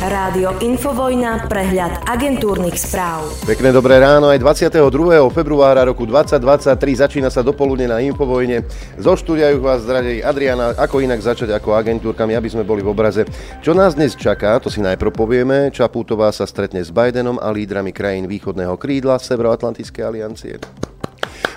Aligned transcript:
Rádio 0.00 0.56
Infovojna, 0.64 1.44
prehľad 1.44 2.08
agentúrnych 2.08 2.72
správ. 2.72 3.20
Pekné 3.44 3.68
dobré 3.68 4.00
ráno, 4.00 4.32
aj 4.32 4.40
22. 4.40 4.80
februára 5.28 5.84
roku 5.84 6.08
2023 6.08 7.04
začína 7.04 7.28
sa 7.28 7.44
dopoludne 7.44 7.84
na 7.84 8.00
Infovojne. 8.00 8.64
Zo 8.96 9.12
štúdia 9.12 9.52
vás 9.60 9.84
zradej 9.84 10.24
Adriana, 10.24 10.72
ako 10.72 11.04
inak 11.04 11.20
začať 11.20 11.52
ako 11.52 11.76
agentúrkami, 11.76 12.32
aby 12.32 12.48
sme 12.48 12.64
boli 12.64 12.80
v 12.80 12.96
obraze. 12.96 13.28
Čo 13.60 13.76
nás 13.76 13.92
dnes 13.92 14.16
čaká, 14.16 14.56
to 14.56 14.72
si 14.72 14.80
najprv 14.80 15.12
povieme. 15.12 15.68
Čapútová 15.68 16.32
sa 16.32 16.48
stretne 16.48 16.80
s 16.80 16.88
Bidenom 16.88 17.36
a 17.36 17.52
lídrami 17.52 17.92
krajín 17.92 18.24
východného 18.24 18.80
krídla 18.80 19.20
Severoatlantickej 19.20 20.00
aliancie. 20.00 20.56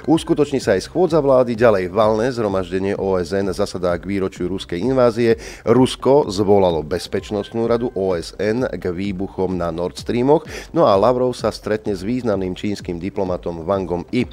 Uskutoční 0.03 0.59
sa 0.59 0.75
aj 0.75 0.91
schôdza 0.91 1.23
vlády, 1.23 1.55
ďalej 1.55 1.87
valné 1.87 2.27
zhromaždenie 2.35 2.99
OSN 2.99 3.55
zasadá 3.55 3.95
k 3.95 4.03
výročiu 4.03 4.51
ruskej 4.51 4.83
invázie. 4.83 5.39
Rusko 5.63 6.27
zvolalo 6.27 6.83
Bezpečnostnú 6.83 7.63
radu 7.71 7.87
OSN 7.95 8.67
k 8.67 8.83
výbuchom 8.91 9.55
na 9.55 9.71
Nord 9.71 9.95
Streamoch, 9.95 10.43
no 10.75 10.83
a 10.83 10.99
Lavrov 10.99 11.31
sa 11.31 11.55
stretne 11.55 11.95
s 11.95 12.03
významným 12.03 12.51
čínskym 12.51 12.99
diplomatom 12.99 13.63
Wangom 13.63 14.03
I. 14.11 14.27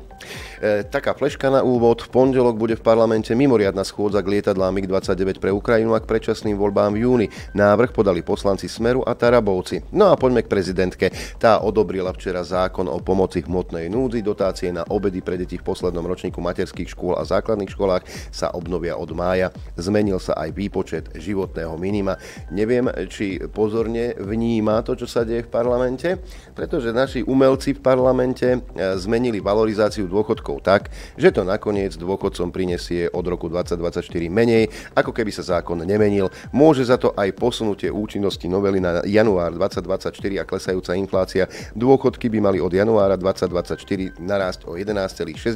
E, 0.61 0.85
taká 0.85 1.17
fleška 1.17 1.49
na 1.49 1.63
úvod. 1.65 2.05
V 2.05 2.13
pondelok 2.13 2.59
bude 2.59 2.75
v 2.77 2.85
parlamente 2.85 3.33
mimoriadna 3.33 3.87
schôdza 3.87 4.21
k 4.21 4.37
lietadlám 4.37 4.75
MiG-29 4.77 5.41
pre 5.41 5.55
Ukrajinu 5.55 5.97
a 5.97 6.03
k 6.03 6.11
predčasným 6.11 6.61
voľbám 6.61 6.93
v 6.99 7.03
júni. 7.07 7.27
Návrh 7.57 7.95
podali 7.95 8.21
poslanci 8.21 8.69
Smeru 8.69 9.01
a 9.07 9.17
Tarabovci. 9.17 9.89
No 9.97 10.13
a 10.13 10.19
poďme 10.21 10.45
k 10.45 10.53
prezidentke. 10.53 11.07
Tá 11.41 11.65
odobrila 11.65 12.13
včera 12.13 12.45
zákon 12.45 12.91
o 12.91 13.01
pomoci 13.01 13.41
hmotnej 13.41 13.89
núdzi. 13.89 14.21
Dotácie 14.21 14.69
na 14.75 14.85
obedy 14.85 15.25
pre 15.25 15.41
deti 15.41 15.57
v 15.61 15.67
poslednom 15.69 16.03
ročníku 16.09 16.41
materských 16.41 16.97
škôl 16.97 17.21
a 17.21 17.29
základných 17.29 17.71
školách 17.71 18.05
sa 18.33 18.49
obnovia 18.57 18.97
od 18.97 19.13
mája. 19.13 19.53
Zmenil 19.77 20.17
sa 20.17 20.35
aj 20.41 20.57
výpočet 20.57 21.05
životného 21.13 21.77
minima. 21.77 22.17
Neviem, 22.49 22.89
či 23.13 23.37
pozorne 23.53 24.17
vníma 24.17 24.81
to, 24.81 24.97
čo 24.97 25.05
sa 25.05 25.23
deje 25.23 25.45
v 25.45 25.53
parlamente, 25.53 26.17
pretože 26.57 26.95
naši 26.95 27.21
umelci 27.21 27.77
v 27.77 27.81
parlamente 27.85 28.49
e, 28.57 28.59
zmenili 28.97 29.39
valorizáciu 29.45 30.09
dôchodkov 30.09 30.65
tak, 30.65 30.89
že 31.21 31.35
to 31.35 31.45
nakoniec 31.45 31.95
dôchodcom 32.01 32.49
prinesie 32.49 33.13
od 33.13 33.25
roku 33.27 33.53
2024 33.53 34.07
menej, 34.31 34.73
ako 34.97 35.13
keby 35.13 35.31
sa 35.35 35.59
zákon 35.59 35.83
nemenil. 35.83 36.33
Môže 36.55 36.87
za 36.89 36.97
to 36.97 37.13
aj 37.19 37.37
posunutie 37.37 37.93
účinnosti 37.93 38.47
novely 38.47 38.79
na 38.79 39.03
január 39.05 39.53
2024 39.55 40.15
a 40.41 40.45
klesajúca 40.47 40.93
inflácia. 40.97 41.45
Dôchodky 41.75 42.31
by 42.31 42.39
mali 42.39 42.59
od 42.63 42.71
januára 42.71 43.19
2024 43.19 44.23
narásť 44.23 44.71
o 44.71 44.79
11,6% 44.79 45.50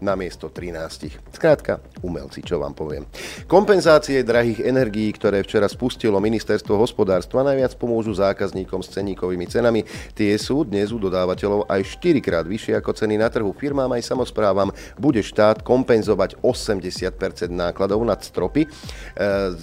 na 0.00 0.14
miesto 0.18 0.50
13. 0.50 1.34
Skrátka, 1.34 1.80
umelci, 2.04 2.44
čo 2.44 2.60
vám 2.60 2.76
poviem. 2.76 3.08
Kompenzácie 3.48 4.20
drahých 4.26 4.66
energií, 4.66 5.12
ktoré 5.14 5.40
včera 5.46 5.70
spustilo 5.70 6.20
ministerstvo 6.20 6.76
hospodárstva, 6.76 7.46
najviac 7.46 7.76
pomôžu 7.80 8.12
zákazníkom 8.16 8.84
s 8.84 8.92
ceníkovými 8.92 9.46
cenami. 9.48 9.86
Tie 10.12 10.32
sú 10.36 10.64
dnes 10.66 10.90
u 10.90 10.98
dodávateľov 10.98 11.68
aj 11.68 12.00
4 12.00 12.24
krát 12.24 12.44
vyššie 12.44 12.80
ako 12.80 12.90
ceny 12.92 13.20
na 13.20 13.28
trhu. 13.28 13.50
Firmám 13.52 13.92
aj 13.96 14.02
samozprávam 14.04 14.70
bude 14.98 15.20
štát 15.20 15.64
kompenzovať 15.64 16.40
80% 16.40 17.50
nákladov 17.50 18.02
nad 18.04 18.20
stropy. 18.20 18.64
E, 18.64 18.68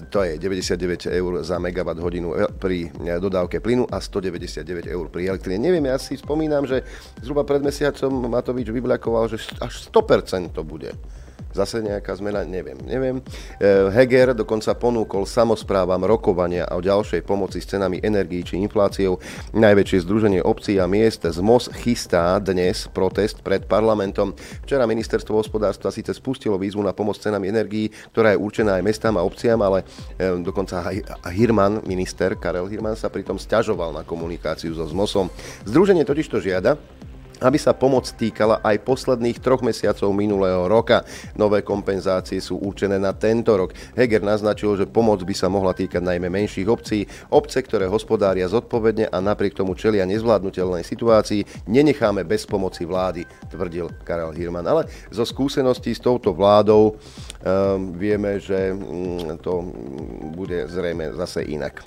to 0.09 0.23
je 0.25 0.37
99 0.37 1.09
eur 1.11 1.31
za 1.45 1.57
megawatt 1.57 1.99
hodinu 2.01 2.33
e, 2.35 2.49
pri 2.51 2.89
e, 2.89 3.17
dodávke 3.19 3.59
plynu 3.59 3.87
a 3.89 4.01
199 4.01 4.89
eur 4.89 5.05
pri 5.09 5.31
elektrine. 5.31 5.61
Neviem, 5.61 5.89
ja 5.89 5.97
si 6.01 6.17
spomínam, 6.17 6.65
že 6.65 6.83
zhruba 7.21 7.45
pred 7.45 7.61
mesiacom 7.61 8.09
Matovič 8.29 8.67
vybľakoval, 9.11 9.27
že 9.27 9.37
až 9.59 9.73
100% 9.91 10.55
to 10.55 10.63
bude 10.63 10.95
zase 11.51 11.83
nejaká 11.83 12.15
zmena, 12.15 12.47
neviem, 12.47 12.79
neviem. 12.79 13.19
E, 13.59 13.91
Heger 13.91 14.31
dokonca 14.31 14.71
ponúkol 14.71 15.27
samozprávam 15.27 15.99
rokovania 16.07 16.63
o 16.71 16.79
ďalšej 16.79 17.27
pomoci 17.27 17.59
s 17.59 17.67
cenami 17.67 17.99
energií 17.99 18.39
či 18.39 18.55
infláciou. 18.63 19.19
Najväčšie 19.51 20.07
združenie 20.07 20.39
obcí 20.39 20.79
a 20.79 20.87
miest 20.87 21.27
z 21.27 21.43
MOS 21.43 21.67
chystá 21.83 22.39
dnes 22.39 22.87
protest 22.95 23.43
pred 23.43 23.67
parlamentom. 23.67 24.31
Včera 24.63 24.87
ministerstvo 24.87 25.43
hospodárstva 25.43 25.91
síce 25.91 26.15
spustilo 26.15 26.55
výzvu 26.55 26.87
na 26.87 26.95
pomoc 26.95 27.19
cenami 27.19 27.51
energií, 27.51 27.91
ktorá 28.15 28.31
je 28.31 28.39
určená 28.39 28.79
aj 28.79 28.87
mestám 28.87 29.19
a 29.19 29.25
obciam, 29.27 29.59
ale 29.59 29.83
e, 30.15 30.39
dokonca 30.39 30.87
aj 30.87 31.03
Hirman, 31.35 31.83
minister 31.83 32.39
Karel 32.39 32.71
Hirman 32.71 32.95
sa 32.95 33.11
pritom 33.11 33.35
stiažoval 33.35 33.91
na 33.91 34.07
komunikáciu 34.07 34.71
so 34.71 34.87
ZMOSom. 34.87 35.27
Združenie 35.67 36.07
totiž 36.07 36.31
to 36.31 36.39
žiada, 36.39 36.79
aby 37.41 37.57
sa 37.57 37.73
pomoc 37.73 38.05
týkala 38.13 38.61
aj 38.61 38.85
posledných 38.85 39.41
troch 39.41 39.65
mesiacov 39.65 40.13
minulého 40.13 40.69
roka. 40.69 41.01
Nové 41.33 41.65
kompenzácie 41.65 42.37
sú 42.37 42.61
určené 42.61 43.01
na 43.01 43.11
tento 43.17 43.57
rok. 43.57 43.73
Heger 43.97 44.21
naznačil, 44.21 44.77
že 44.77 44.85
pomoc 44.85 45.25
by 45.25 45.33
sa 45.33 45.49
mohla 45.49 45.73
týkať 45.73 45.99
najmä 46.05 46.29
menších 46.29 46.69
obcí, 46.69 47.09
obce, 47.33 47.65
ktoré 47.65 47.89
hospodária 47.89 48.45
zodpovedne 48.45 49.09
a 49.09 49.17
napriek 49.17 49.57
tomu 49.57 49.73
čelia 49.73 50.05
nezvládnutelnej 50.05 50.85
situácii, 50.85 51.65
nenecháme 51.65 52.21
bez 52.23 52.45
pomoci 52.45 52.85
vlády, 52.85 53.25
tvrdil 53.49 53.89
Karel 54.05 54.31
Hirman. 54.37 54.65
Ale 54.69 54.85
zo 55.09 55.25
skúseností 55.25 55.97
s 55.97 56.01
touto 56.01 56.31
vládou 56.31 56.93
um, 56.93 56.97
vieme, 57.97 58.37
že 58.37 58.69
um, 58.71 59.35
to 59.41 59.65
bude 60.37 60.69
zrejme 60.69 61.09
zase 61.17 61.41
inak. 61.49 61.81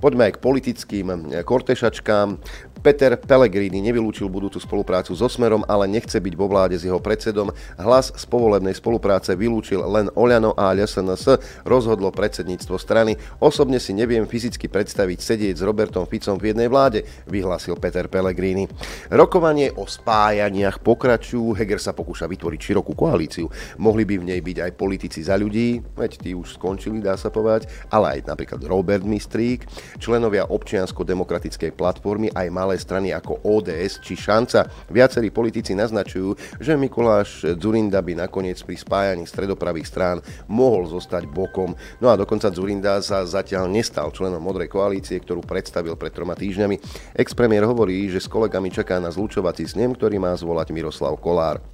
Poďme 0.00 0.30
aj 0.30 0.32
k 0.38 0.42
politickým 0.42 1.06
kortešačkám. 1.44 2.40
Peter 2.84 3.16
Pellegrini 3.16 3.80
nevylúčil 3.80 4.28
budúcu 4.28 4.60
spoluprácu 4.60 5.16
so 5.16 5.24
Smerom, 5.24 5.64
ale 5.64 5.88
nechce 5.88 6.20
byť 6.20 6.34
vo 6.36 6.52
vláde 6.52 6.76
s 6.76 6.84
jeho 6.84 7.00
predsedom. 7.00 7.48
Hlas 7.80 8.12
z 8.12 8.24
povolebnej 8.28 8.76
spolupráce 8.76 9.32
vylúčil 9.32 9.80
len 9.88 10.12
Oľano 10.12 10.52
a 10.52 10.76
LSNS, 10.76 11.40
rozhodlo 11.64 12.12
predsedníctvo 12.12 12.76
strany. 12.76 13.16
Osobne 13.40 13.80
si 13.80 13.96
neviem 13.96 14.28
fyzicky 14.28 14.68
predstaviť 14.68 15.16
sedieť 15.16 15.54
s 15.56 15.64
Robertom 15.64 16.04
Ficom 16.04 16.36
v 16.36 16.52
jednej 16.52 16.68
vláde, 16.68 17.08
vyhlásil 17.24 17.80
Peter 17.80 18.04
Pellegrini. 18.04 18.68
Rokovanie 19.08 19.72
o 19.80 19.88
spájaniach 19.88 20.84
pokračujú, 20.84 21.56
Heger 21.56 21.80
sa 21.80 21.96
pokúša 21.96 22.28
vytvoriť 22.28 22.60
širokú 22.60 22.92
koalíciu. 22.92 23.48
Mohli 23.80 24.04
by 24.04 24.14
v 24.20 24.28
nej 24.28 24.40
byť 24.44 24.56
aj 24.60 24.72
politici 24.76 25.24
za 25.24 25.40
ľudí, 25.40 25.80
veď 25.96 26.20
tí 26.20 26.36
už 26.36 26.60
skončili, 26.60 27.00
dá 27.00 27.16
sa 27.16 27.32
povedať, 27.32 27.64
ale 27.88 28.20
aj 28.20 28.28
napríklad 28.28 28.60
Robert 28.68 29.08
Mistrík, 29.08 29.64
členovia 29.96 30.44
občiansko-demokratickej 30.52 31.72
platformy, 31.72 32.28
aj 32.28 32.52
malé 32.52 32.73
malé 32.74 32.82
strany 32.82 33.08
ako 33.14 33.38
ODS 33.46 34.02
či 34.02 34.18
Šanca. 34.18 34.66
Viacerí 34.90 35.30
politici 35.30 35.78
naznačujú, 35.78 36.58
že 36.58 36.74
Mikuláš 36.74 37.46
Zurinda 37.54 38.02
by 38.02 38.26
nakoniec 38.26 38.58
pri 38.66 38.74
spájaní 38.74 39.30
stredopravých 39.30 39.86
strán 39.86 40.18
mohol 40.50 40.90
zostať 40.90 41.30
bokom. 41.30 41.78
No 42.02 42.10
a 42.10 42.18
dokonca 42.18 42.50
Zurinda 42.50 42.98
sa 42.98 43.22
zatiaľ 43.22 43.70
nestal 43.70 44.10
členom 44.10 44.42
Modrej 44.42 44.74
koalície, 44.74 45.22
ktorú 45.22 45.46
predstavil 45.46 45.94
pred 45.94 46.10
troma 46.10 46.34
týždňami. 46.34 46.82
Ex-premiér 47.14 47.62
hovorí, 47.62 48.10
že 48.10 48.18
s 48.18 48.26
kolegami 48.26 48.74
čaká 48.74 48.98
na 48.98 49.14
zlučovací 49.14 49.70
snem, 49.70 49.94
ktorý 49.94 50.18
má 50.18 50.34
zvolať 50.34 50.74
Miroslav 50.74 51.14
Kolár. 51.22 51.73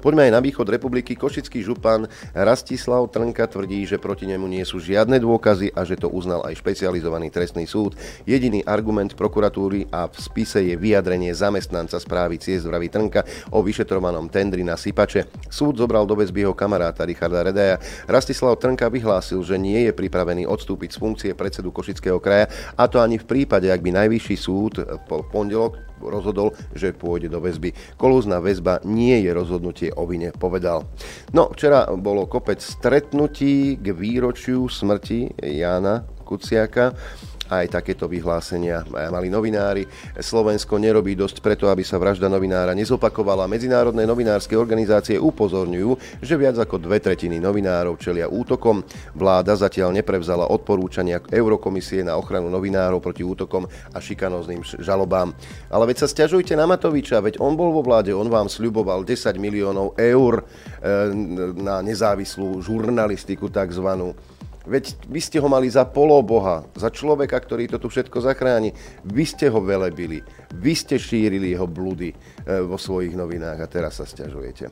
Poďme 0.00 0.28
aj 0.28 0.32
na 0.32 0.40
východ 0.40 0.66
republiky. 0.68 1.14
Košický 1.14 1.62
župan 1.62 2.08
Rastislav 2.34 3.08
Trnka 3.10 3.46
tvrdí, 3.46 3.86
že 3.86 4.00
proti 4.00 4.26
nemu 4.26 4.46
nie 4.46 4.64
sú 4.66 4.82
žiadne 4.82 5.18
dôkazy 5.22 5.72
a 5.74 5.86
že 5.86 5.96
to 5.96 6.10
uznal 6.10 6.42
aj 6.44 6.58
špecializovaný 6.58 7.30
trestný 7.30 7.64
súd. 7.64 7.94
Jediný 8.26 8.64
argument 8.66 9.14
prokuratúry 9.14 9.88
a 9.94 10.10
v 10.10 10.16
spise 10.18 10.60
je 10.64 10.74
vyjadrenie 10.74 11.32
zamestnanca 11.32 11.96
správy 12.02 12.42
ciest 12.42 12.66
vraví 12.66 12.90
Trnka 12.90 13.22
o 13.54 13.62
vyšetrovanom 13.62 14.28
tendri 14.28 14.66
na 14.66 14.74
sypače. 14.74 15.30
Súd 15.46 15.78
zobral 15.78 16.04
do 16.04 16.18
väzby 16.18 16.46
jeho 16.46 16.54
kamaráta 16.56 17.06
Richarda 17.06 17.46
Redaja. 17.46 17.78
Rastislav 18.10 18.58
Trnka 18.58 18.90
vyhlásil, 18.90 19.40
že 19.46 19.54
nie 19.60 19.86
je 19.86 19.92
pripravený 19.94 20.48
odstúpiť 20.50 20.96
z 20.96 21.00
funkcie 21.00 21.30
predsedu 21.38 21.70
Košického 21.70 22.18
kraja 22.18 22.50
a 22.74 22.90
to 22.90 22.98
ani 22.98 23.20
v 23.20 23.28
prípade, 23.28 23.70
ak 23.70 23.82
by 23.82 23.94
najvyšší 23.94 24.36
súd 24.36 24.82
v 24.82 25.10
pondelok 25.30 25.85
rozhodol, 26.00 26.52
že 26.72 26.96
pôjde 26.96 27.32
do 27.32 27.40
väzby. 27.40 27.72
Kolúzna 27.96 28.40
väzba 28.42 28.80
nie 28.84 29.20
je 29.24 29.30
rozhodnutie 29.32 29.88
o 29.94 30.04
vine, 30.04 30.32
povedal. 30.34 30.84
No, 31.32 31.52
včera 31.52 31.88
bolo 31.94 32.28
kopec 32.28 32.60
stretnutí 32.60 33.80
k 33.80 33.86
výročiu 33.92 34.68
smrti 34.68 35.40
Jána 35.40 36.04
Kuciaka 36.26 36.90
aj 37.50 37.80
takéto 37.80 38.10
vyhlásenia 38.10 38.82
mali 39.10 39.28
novinári. 39.30 39.86
Slovensko 40.18 40.78
nerobí 40.78 41.14
dosť 41.14 41.42
preto, 41.42 41.70
aby 41.70 41.86
sa 41.86 42.00
vražda 42.00 42.26
novinára 42.26 42.74
nezopakovala. 42.74 43.50
Medzinárodné 43.50 44.04
novinárske 44.04 44.58
organizácie 44.58 45.18
upozorňujú, 45.20 46.20
že 46.22 46.34
viac 46.34 46.56
ako 46.58 46.82
dve 46.82 46.98
tretiny 46.98 47.38
novinárov 47.38 47.98
čelia 48.00 48.26
útokom. 48.26 48.82
Vláda 49.14 49.54
zatiaľ 49.54 49.94
neprevzala 49.94 50.50
odporúčania 50.50 51.22
Eurokomisie 51.30 52.02
na 52.02 52.18
ochranu 52.18 52.50
novinárov 52.50 52.98
proti 52.98 53.22
útokom 53.22 53.66
a 53.66 53.98
šikanóznym 53.98 54.62
žalobám. 54.82 55.32
Ale 55.70 55.84
veď 55.88 56.04
sa 56.04 56.08
stiažujte 56.10 56.54
na 56.58 56.66
Matoviča, 56.66 57.22
veď 57.22 57.38
on 57.38 57.54
bol 57.54 57.72
vo 57.72 57.82
vláde, 57.82 58.12
on 58.12 58.28
vám 58.28 58.50
sľuboval 58.50 59.06
10 59.06 59.38
miliónov 59.38 59.94
eur 59.98 60.42
e, 60.42 60.44
na 61.56 61.80
nezávislú 61.80 62.58
žurnalistiku 62.60 63.48
takzvanú. 63.48 64.35
Veď 64.66 64.98
vy 65.06 65.20
ste 65.22 65.38
ho 65.38 65.46
mali 65.46 65.70
za 65.70 65.86
poloboha, 65.86 66.66
za 66.74 66.90
človeka, 66.90 67.38
ktorý 67.38 67.70
to 67.70 67.78
tu 67.78 67.86
všetko 67.86 68.18
zachráni. 68.18 68.74
Vy 69.06 69.24
ste 69.24 69.46
ho 69.46 69.62
velebili. 69.62 70.26
Vy 70.58 70.72
ste 70.74 70.98
šírili 70.98 71.54
jeho 71.54 71.70
blúdy 71.70 72.10
e, 72.10 72.16
vo 72.66 72.74
svojich 72.74 73.14
novinách 73.14 73.62
a 73.62 73.70
teraz 73.70 74.02
sa 74.02 74.06
stiažujete. 74.06 74.66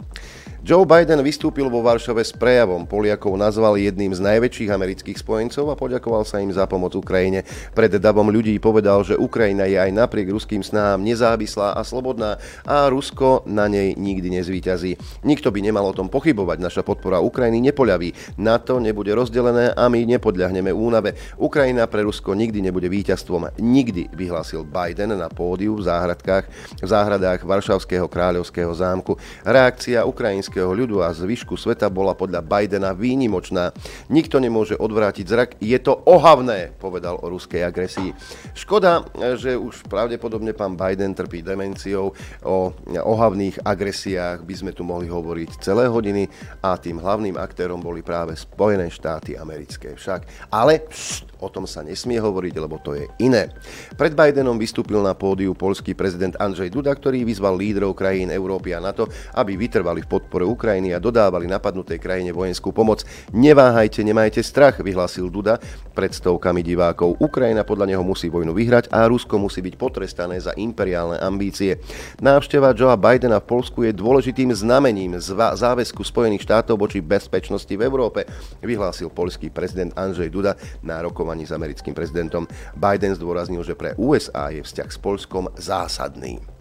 Joe 0.64 0.88
Biden 0.88 1.20
vystúpil 1.20 1.68
vo 1.68 1.84
Varšave 1.84 2.24
s 2.24 2.32
prejavom. 2.32 2.88
Poliakov 2.88 3.36
nazval 3.36 3.76
jedným 3.76 4.16
z 4.16 4.24
najväčších 4.24 4.72
amerických 4.72 5.20
spojencov 5.20 5.68
a 5.68 5.76
poďakoval 5.76 6.24
sa 6.24 6.40
im 6.40 6.48
za 6.56 6.64
pomoc 6.64 6.96
Ukrajine. 6.96 7.44
Pred 7.76 8.00
davom 8.00 8.32
ľudí 8.32 8.56
povedal, 8.56 9.04
že 9.04 9.12
Ukrajina 9.12 9.68
je 9.68 9.76
aj 9.76 9.92
napriek 9.92 10.32
ruským 10.32 10.64
snahám 10.64 11.04
nezávislá 11.04 11.76
a 11.76 11.84
slobodná 11.84 12.40
a 12.64 12.88
Rusko 12.88 13.44
na 13.44 13.68
nej 13.68 13.92
nikdy 13.92 14.40
nezvíťazí. 14.40 14.96
Nikto 15.28 15.52
by 15.52 15.68
nemal 15.68 15.84
o 15.84 15.92
tom 15.92 16.08
pochybovať. 16.08 16.56
Naša 16.56 16.80
podpora 16.80 17.20
Ukrajiny 17.20 17.60
nepoľaví. 17.68 18.40
NATO 18.40 18.80
nebude 18.80 19.12
rozdelené 19.12 19.76
a 19.76 19.84
my 19.92 20.00
nepodľahneme 20.16 20.72
únave. 20.72 21.12
Ukrajina 21.36 21.84
pre 21.92 22.08
Rusko 22.08 22.32
nikdy 22.32 22.64
nebude 22.64 22.88
víťazstvom. 22.88 23.60
Nikdy, 23.60 24.16
vyhlásil 24.16 24.64
Biden 24.64 25.12
na 25.12 25.28
pódiu 25.28 25.76
v 25.76 25.84
záhradkách, 25.84 26.44
v 26.80 26.88
záhradách 26.88 27.44
Varšavského 27.44 28.08
kráľovského 28.08 28.72
zámku. 28.72 29.20
Reakcia 29.44 30.08
ukrajinského 30.08 30.53
európskeho 30.54 30.70
ľudu 30.70 31.02
a 31.02 31.10
zvyšku 31.10 31.58
sveta 31.58 31.90
bola 31.90 32.14
podľa 32.14 32.38
Bidena 32.46 32.94
výnimočná. 32.94 33.74
Nikto 34.06 34.38
nemôže 34.38 34.78
odvrátiť 34.78 35.26
zrak. 35.26 35.50
Je 35.58 35.74
to 35.82 35.98
ohavné, 36.06 36.70
povedal 36.78 37.18
o 37.18 37.26
ruskej 37.26 37.66
agresii. 37.66 38.14
Škoda, 38.54 39.02
že 39.34 39.58
už 39.58 39.90
pravdepodobne 39.90 40.54
pán 40.54 40.78
Biden 40.78 41.10
trpí 41.10 41.42
demenciou. 41.42 42.14
O 42.46 42.70
ohavných 42.86 43.66
agresiách 43.66 44.46
by 44.46 44.54
sme 44.54 44.70
tu 44.70 44.86
mohli 44.86 45.10
hovoriť 45.10 45.58
celé 45.58 45.90
hodiny 45.90 46.30
a 46.62 46.78
tým 46.78 47.02
hlavným 47.02 47.34
aktérom 47.34 47.82
boli 47.82 48.06
práve 48.06 48.38
Spojené 48.38 48.86
štáty 48.94 49.34
americké 49.34 49.98
však. 49.98 50.54
Ale 50.54 50.86
pst, 50.86 51.34
o 51.42 51.50
tom 51.50 51.66
sa 51.66 51.82
nesmie 51.82 52.22
hovoriť, 52.22 52.54
lebo 52.62 52.78
to 52.78 52.94
je 52.94 53.10
iné. 53.18 53.50
Pred 53.98 54.14
Bidenom 54.14 54.54
vystúpil 54.54 55.02
na 55.02 55.18
pódiu 55.18 55.50
polský 55.58 55.98
prezident 55.98 56.38
Andrzej 56.38 56.70
Duda, 56.70 56.94
ktorý 56.94 57.26
vyzval 57.26 57.58
lídrov 57.58 57.98
krajín 57.98 58.30
Európy 58.30 58.70
a 58.76 58.80
NATO, 58.80 59.10
aby 59.34 59.58
vytrvali 59.58 60.04
v 60.04 60.10
podpore 60.10 60.43
podpore 60.44 60.52
Ukrajiny 60.52 60.92
a 60.92 61.00
dodávali 61.00 61.48
napadnutej 61.48 61.98
krajine 61.98 62.30
vojenskú 62.36 62.70
pomoc. 62.70 63.02
Neváhajte, 63.32 64.04
nemajte 64.04 64.44
strach, 64.44 64.78
vyhlásil 64.84 65.32
Duda 65.32 65.56
pred 65.96 66.12
stovkami 66.12 66.60
divákov. 66.60 67.16
Ukrajina 67.18 67.64
podľa 67.64 67.96
neho 67.96 68.04
musí 68.04 68.28
vojnu 68.28 68.52
vyhrať 68.52 68.92
a 68.92 69.08
Rusko 69.08 69.40
musí 69.40 69.64
byť 69.64 69.74
potrestané 69.80 70.36
za 70.38 70.52
imperiálne 70.54 71.16
ambície. 71.18 71.80
Návšteva 72.20 72.76
Joea 72.76 73.00
Bidena 73.00 73.40
v 73.40 73.48
Polsku 73.48 73.88
je 73.88 73.96
dôležitým 73.96 74.52
znamením 74.52 75.16
záväzku 75.18 76.04
Spojených 76.04 76.44
štátov 76.44 76.76
voči 76.76 77.00
bezpečnosti 77.00 77.72
v 77.72 77.82
Európe, 77.82 78.28
vyhlásil 78.60 79.08
polský 79.08 79.48
prezident 79.48 79.94
Andrzej 79.96 80.28
Duda 80.28 80.58
na 80.84 81.00
rokovaní 81.00 81.48
s 81.48 81.54
americkým 81.54 81.96
prezidentom. 81.96 82.44
Biden 82.76 83.16
zdôraznil, 83.16 83.64
že 83.64 83.78
pre 83.78 83.96
USA 83.96 84.52
je 84.52 84.60
vzťah 84.60 84.88
s 84.90 84.98
Polskom 85.00 85.48
zásadný. 85.56 86.53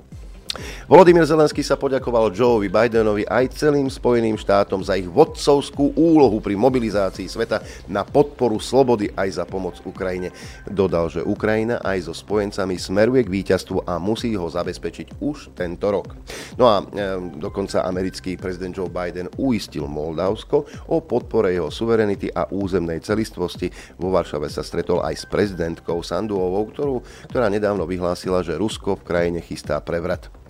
Volodymyr 0.85 1.25
Zelenský 1.25 1.65
sa 1.65 1.79
poďakoval 1.79 2.29
Joeovi 2.29 2.69
Bidenovi 2.69 3.25
aj 3.25 3.57
celým 3.57 3.89
Spojeným 3.89 4.37
štátom 4.37 4.85
za 4.85 4.93
ich 4.93 5.09
vodcovskú 5.09 5.97
úlohu 5.97 6.37
pri 6.37 6.53
mobilizácii 6.53 7.25
sveta 7.25 7.65
na 7.89 8.05
podporu 8.05 8.61
slobody 8.61 9.09
aj 9.17 9.41
za 9.41 9.45
pomoc 9.49 9.81
Ukrajine. 9.87 10.29
Dodal, 10.69 11.09
že 11.09 11.25
Ukrajina 11.25 11.81
aj 11.81 12.05
so 12.05 12.13
spojencami 12.13 12.77
smeruje 12.77 13.25
k 13.25 13.33
víťazstvu 13.33 13.87
a 13.89 13.97
musí 13.97 14.35
ho 14.37 14.45
zabezpečiť 14.45 15.17
už 15.23 15.57
tento 15.57 15.89
rok. 15.89 16.13
No 16.59 16.69
a 16.69 16.83
e, 16.83 17.17
dokonca 17.41 17.81
americký 17.87 18.37
prezident 18.37 18.75
Joe 18.75 18.91
Biden 18.91 19.31
uistil 19.41 19.89
Moldavsko 19.89 20.69
o 20.91 21.01
podpore 21.01 21.55
jeho 21.55 21.73
suverenity 21.73 22.29
a 22.29 22.45
územnej 22.51 23.01
celistvosti. 23.01 23.73
Vo 23.97 24.13
Varšave 24.13 24.51
sa 24.51 24.61
stretol 24.61 25.01
aj 25.01 25.15
s 25.17 25.25
prezidentkou 25.25 26.05
Sanduovou, 26.05 26.69
ktorú, 26.69 26.95
ktorá 27.31 27.49
nedávno 27.49 27.89
vyhlásila, 27.89 28.45
že 28.45 28.59
Rusko 28.59 29.01
v 29.01 29.07
krajine 29.07 29.39
chystá 29.41 29.81
prevrat. 29.81 30.42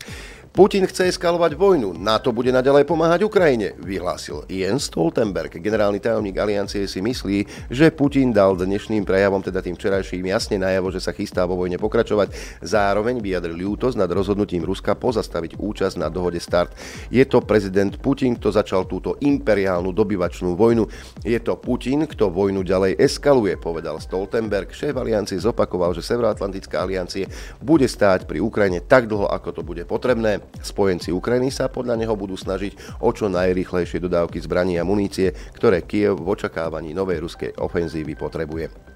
Putin 0.54 0.86
chce 0.86 1.10
eskalovať 1.10 1.58
vojnu, 1.58 1.98
NATO 1.98 2.30
bude 2.30 2.54
naďalej 2.54 2.86
pomáhať 2.86 3.26
Ukrajine, 3.26 3.74
vyhlásil 3.82 4.46
Jens 4.46 4.86
Stoltenberg. 4.86 5.58
Generálny 5.58 5.98
tajomník 5.98 6.38
aliancie 6.38 6.86
si 6.86 7.02
myslí, 7.02 7.74
že 7.74 7.90
Putin 7.90 8.30
dal 8.30 8.54
dnešným 8.54 9.02
prejavom, 9.02 9.42
teda 9.42 9.66
tým 9.66 9.74
včerajším, 9.74 10.30
jasne 10.30 10.62
najavo, 10.62 10.94
že 10.94 11.02
sa 11.02 11.10
chystá 11.10 11.50
vo 11.50 11.58
vojne 11.58 11.82
pokračovať. 11.82 12.62
Zároveň 12.62 13.18
vyjadril 13.18 13.58
ľútosť 13.66 13.98
nad 13.98 14.06
rozhodnutím 14.14 14.62
Ruska 14.62 14.94
pozastaviť 14.94 15.58
účasť 15.58 15.98
na 15.98 16.14
dohode 16.14 16.38
START. 16.38 16.70
Je 17.10 17.26
to 17.26 17.42
prezident 17.42 17.98
Putin, 17.98 18.38
kto 18.38 18.54
začal 18.54 18.86
túto 18.86 19.18
imperiálnu 19.26 19.90
dobyvačnú 19.90 20.54
vojnu. 20.54 20.86
Je 21.26 21.42
to 21.42 21.58
Putin, 21.58 22.06
kto 22.06 22.30
vojnu 22.30 22.62
ďalej 22.62 23.02
eskaluje, 23.02 23.58
povedal 23.58 23.98
Stoltenberg. 23.98 24.70
Šéf 24.70 24.94
aliancie 24.94 25.42
zopakoval, 25.42 25.98
že 25.98 26.06
Severoatlantická 26.06 26.86
aliancie 26.86 27.26
bude 27.58 27.90
stáť 27.90 28.30
pri 28.30 28.38
Ukrajine 28.38 28.86
tak 28.86 29.10
dlho, 29.10 29.26
ako 29.34 29.50
to 29.50 29.66
bude 29.66 29.82
potrebné. 29.90 30.43
Spojenci 30.62 31.12
Ukrajiny 31.12 31.50
sa 31.52 31.68
podľa 31.68 32.00
neho 32.00 32.16
budú 32.16 32.38
snažiť 32.40 33.02
o 33.04 33.10
čo 33.12 33.28
najrychlejšie 33.28 34.00
dodávky 34.00 34.40
zbraní 34.40 34.80
a 34.80 34.88
munície, 34.88 35.34
ktoré 35.56 35.84
Kiev 35.84 36.22
v 36.22 36.32
očakávaní 36.32 36.96
novej 36.96 37.26
ruskej 37.26 37.52
ofenzívy 37.58 38.16
potrebuje. 38.16 38.93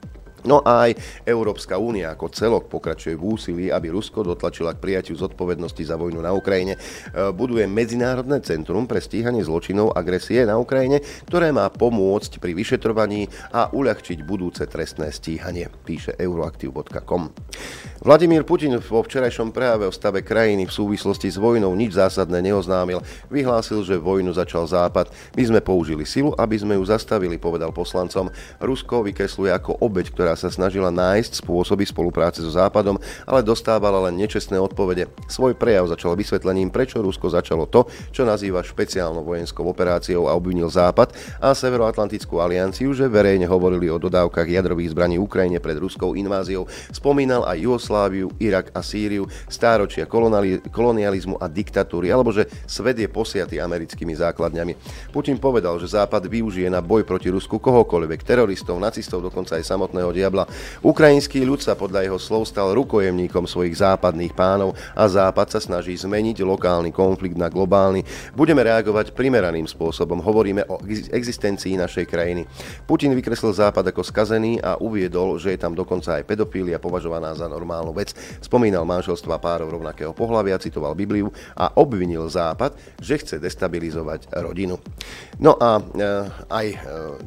No 0.47 0.63
a 0.63 0.88
aj 0.88 0.95
Európska 1.27 1.75
únia 1.75 2.15
ako 2.15 2.31
celok 2.31 2.71
pokračuje 2.71 3.19
v 3.19 3.23
úsilí, 3.35 3.65
aby 3.67 3.91
Rusko 3.91 4.23
dotlačila 4.23 4.71
k 4.71 4.79
prijatiu 4.79 5.19
zodpovednosti 5.19 5.83
za 5.83 5.99
vojnu 5.99 6.23
na 6.23 6.31
Ukrajine. 6.31 6.79
E, 6.79 7.35
buduje 7.35 7.67
Medzinárodné 7.67 8.39
centrum 8.47 8.88
pre 8.88 9.03
stíhanie 9.03 9.44
zločinov 9.44 9.91
agresie 9.91 10.47
na 10.47 10.55
Ukrajine, 10.55 11.03
ktoré 11.27 11.51
má 11.51 11.67
pomôcť 11.67 12.39
pri 12.39 12.55
vyšetrovaní 12.55 13.27
a 13.51 13.67
uľahčiť 13.75 14.23
budúce 14.23 14.63
trestné 14.63 15.11
stíhanie, 15.11 15.67
píše 15.83 16.15
euroaktiv.com. 16.15 17.35
Vladimír 18.07 18.47
Putin 18.47 18.79
vo 18.79 19.03
včerajšom 19.03 19.51
prejave 19.51 19.83
o 19.83 19.91
stave 19.91 20.23
krajiny 20.23 20.63
v 20.63 20.71
súvislosti 20.71 21.27
s 21.27 21.35
vojnou 21.35 21.75
nič 21.75 21.99
zásadné 21.99 22.39
neoznámil. 22.39 23.03
Vyhlásil, 23.27 23.83
že 23.83 23.99
vojnu 23.99 24.31
začal 24.31 24.63
Západ. 24.63 25.11
My 25.35 25.44
sme 25.44 25.59
použili 25.59 26.07
silu, 26.07 26.31
aby 26.39 26.55
sme 26.55 26.79
ju 26.79 26.88
zastavili, 26.88 27.35
povedal 27.35 27.75
poslancom. 27.75 28.31
Rusko 28.63 29.03
vykresluje 29.03 29.51
ako 29.51 29.81
obeď, 29.83 30.13
ktorá 30.13 30.37
sa 30.38 30.54
snažila 30.54 30.94
nájsť 30.94 31.42
spôsoby 31.42 31.84
spolupráce 31.89 32.45
so 32.45 32.54
Západom, 32.54 33.01
ale 33.25 33.42
dostávala 33.42 34.06
len 34.06 34.22
nečestné 34.22 34.62
odpovede. 34.62 35.10
Svoj 35.25 35.57
prejav 35.57 35.89
začal 35.89 36.13
vysvetlením, 36.13 36.69
prečo 36.69 37.01
Rusko 37.01 37.34
začalo 37.34 37.66
to, 37.66 37.89
čo 38.13 38.24
nazýva 38.24 38.62
špeciálnou 38.62 39.25
vojenskou 39.25 39.66
operáciou 39.66 40.30
a 40.30 40.38
obvinil 40.38 40.69
Západ 40.69 41.18
a 41.42 41.57
Severoatlantickú 41.57 42.38
alianciu, 42.38 42.94
že 42.94 43.10
verejne 43.10 43.50
hovorili 43.50 43.89
o 43.89 43.98
dodávkach 43.98 44.45
jadrových 44.45 44.94
zbraní 44.94 45.18
Ukrajine 45.18 45.57
pred 45.57 45.81
ruskou 45.81 46.13
inváziou. 46.13 46.69
Spomínal 46.94 47.44
aj 47.50 47.57
Jugosláviu, 47.57 48.30
Irak 48.38 48.69
a 48.78 48.86
Sýriu, 48.86 49.25
stáročia 49.50 50.06
kolonializmu 50.69 51.42
a 51.42 51.50
diktatúry, 51.50 52.13
alebo 52.13 52.30
že 52.30 52.45
svet 52.69 53.01
je 53.01 53.10
posiatý 53.10 53.57
americkými 53.57 54.13
základňami. 54.13 54.78
Putin 55.10 55.42
povedal, 55.42 55.80
že 55.81 55.90
Západ 55.90 56.30
využije 56.30 56.69
na 56.69 56.83
boj 56.83 57.07
proti 57.07 57.31
Rusku 57.31 57.57
kohokoľvek, 57.57 58.22
teroristov, 58.22 58.78
nacistov, 58.78 59.24
dokonca 59.24 59.56
aj 59.56 59.63
samotného 59.66 60.12
diabla. 60.18 60.50
Ukrajinský 60.81 61.46
ľud 61.46 61.62
sa 61.62 61.78
podľa 61.78 62.09
jeho 62.09 62.18
slov 62.18 62.50
stal 62.50 62.74
rukojemníkom 62.74 63.45
svojich 63.45 63.78
západných 63.78 64.33
pánov 64.33 64.74
a 64.97 65.06
Západ 65.06 65.54
sa 65.54 65.62
snaží 65.62 65.94
zmeniť 65.94 66.42
lokálny 66.42 66.90
konflikt 66.90 67.38
na 67.38 67.54
globálny. 67.54 68.02
Budeme 68.33 68.66
reagovať 68.66 69.14
primeraným 69.14 69.69
spôsobom. 69.69 70.18
Hovoríme 70.26 70.66
o 70.66 70.81
existencii 71.14 71.78
našej 71.78 72.09
krajiny. 72.09 72.50
Putin 72.90 73.14
vykreslil 73.14 73.54
Západ 73.54 73.94
ako 73.94 74.02
skazený 74.02 74.57
a 74.57 74.81
uviedol, 74.81 75.38
že 75.38 75.54
je 75.54 75.59
tam 75.62 75.78
dokonca 75.78 76.18
aj 76.18 76.26
pedofília 76.26 76.81
považovaná 76.81 77.38
za 77.38 77.45
normálnu 77.45 77.94
vec. 77.94 78.18
Spomínal 78.42 78.88
manželstva 78.88 79.38
párov 79.38 79.69
rovnakého 79.69 80.16
pohľavia, 80.16 80.57
citoval 80.57 80.97
Bibliu 80.97 81.30
a 81.54 81.76
obvinil 81.78 82.26
Západ, 82.26 82.74
že 82.97 83.21
chce 83.21 83.36
destabilizovať 83.38 84.31
rodinu. 84.42 84.80
No 85.38 85.54
a 85.59 85.78
e, 85.78 85.81
aj 86.50 86.68
e, 86.71 86.78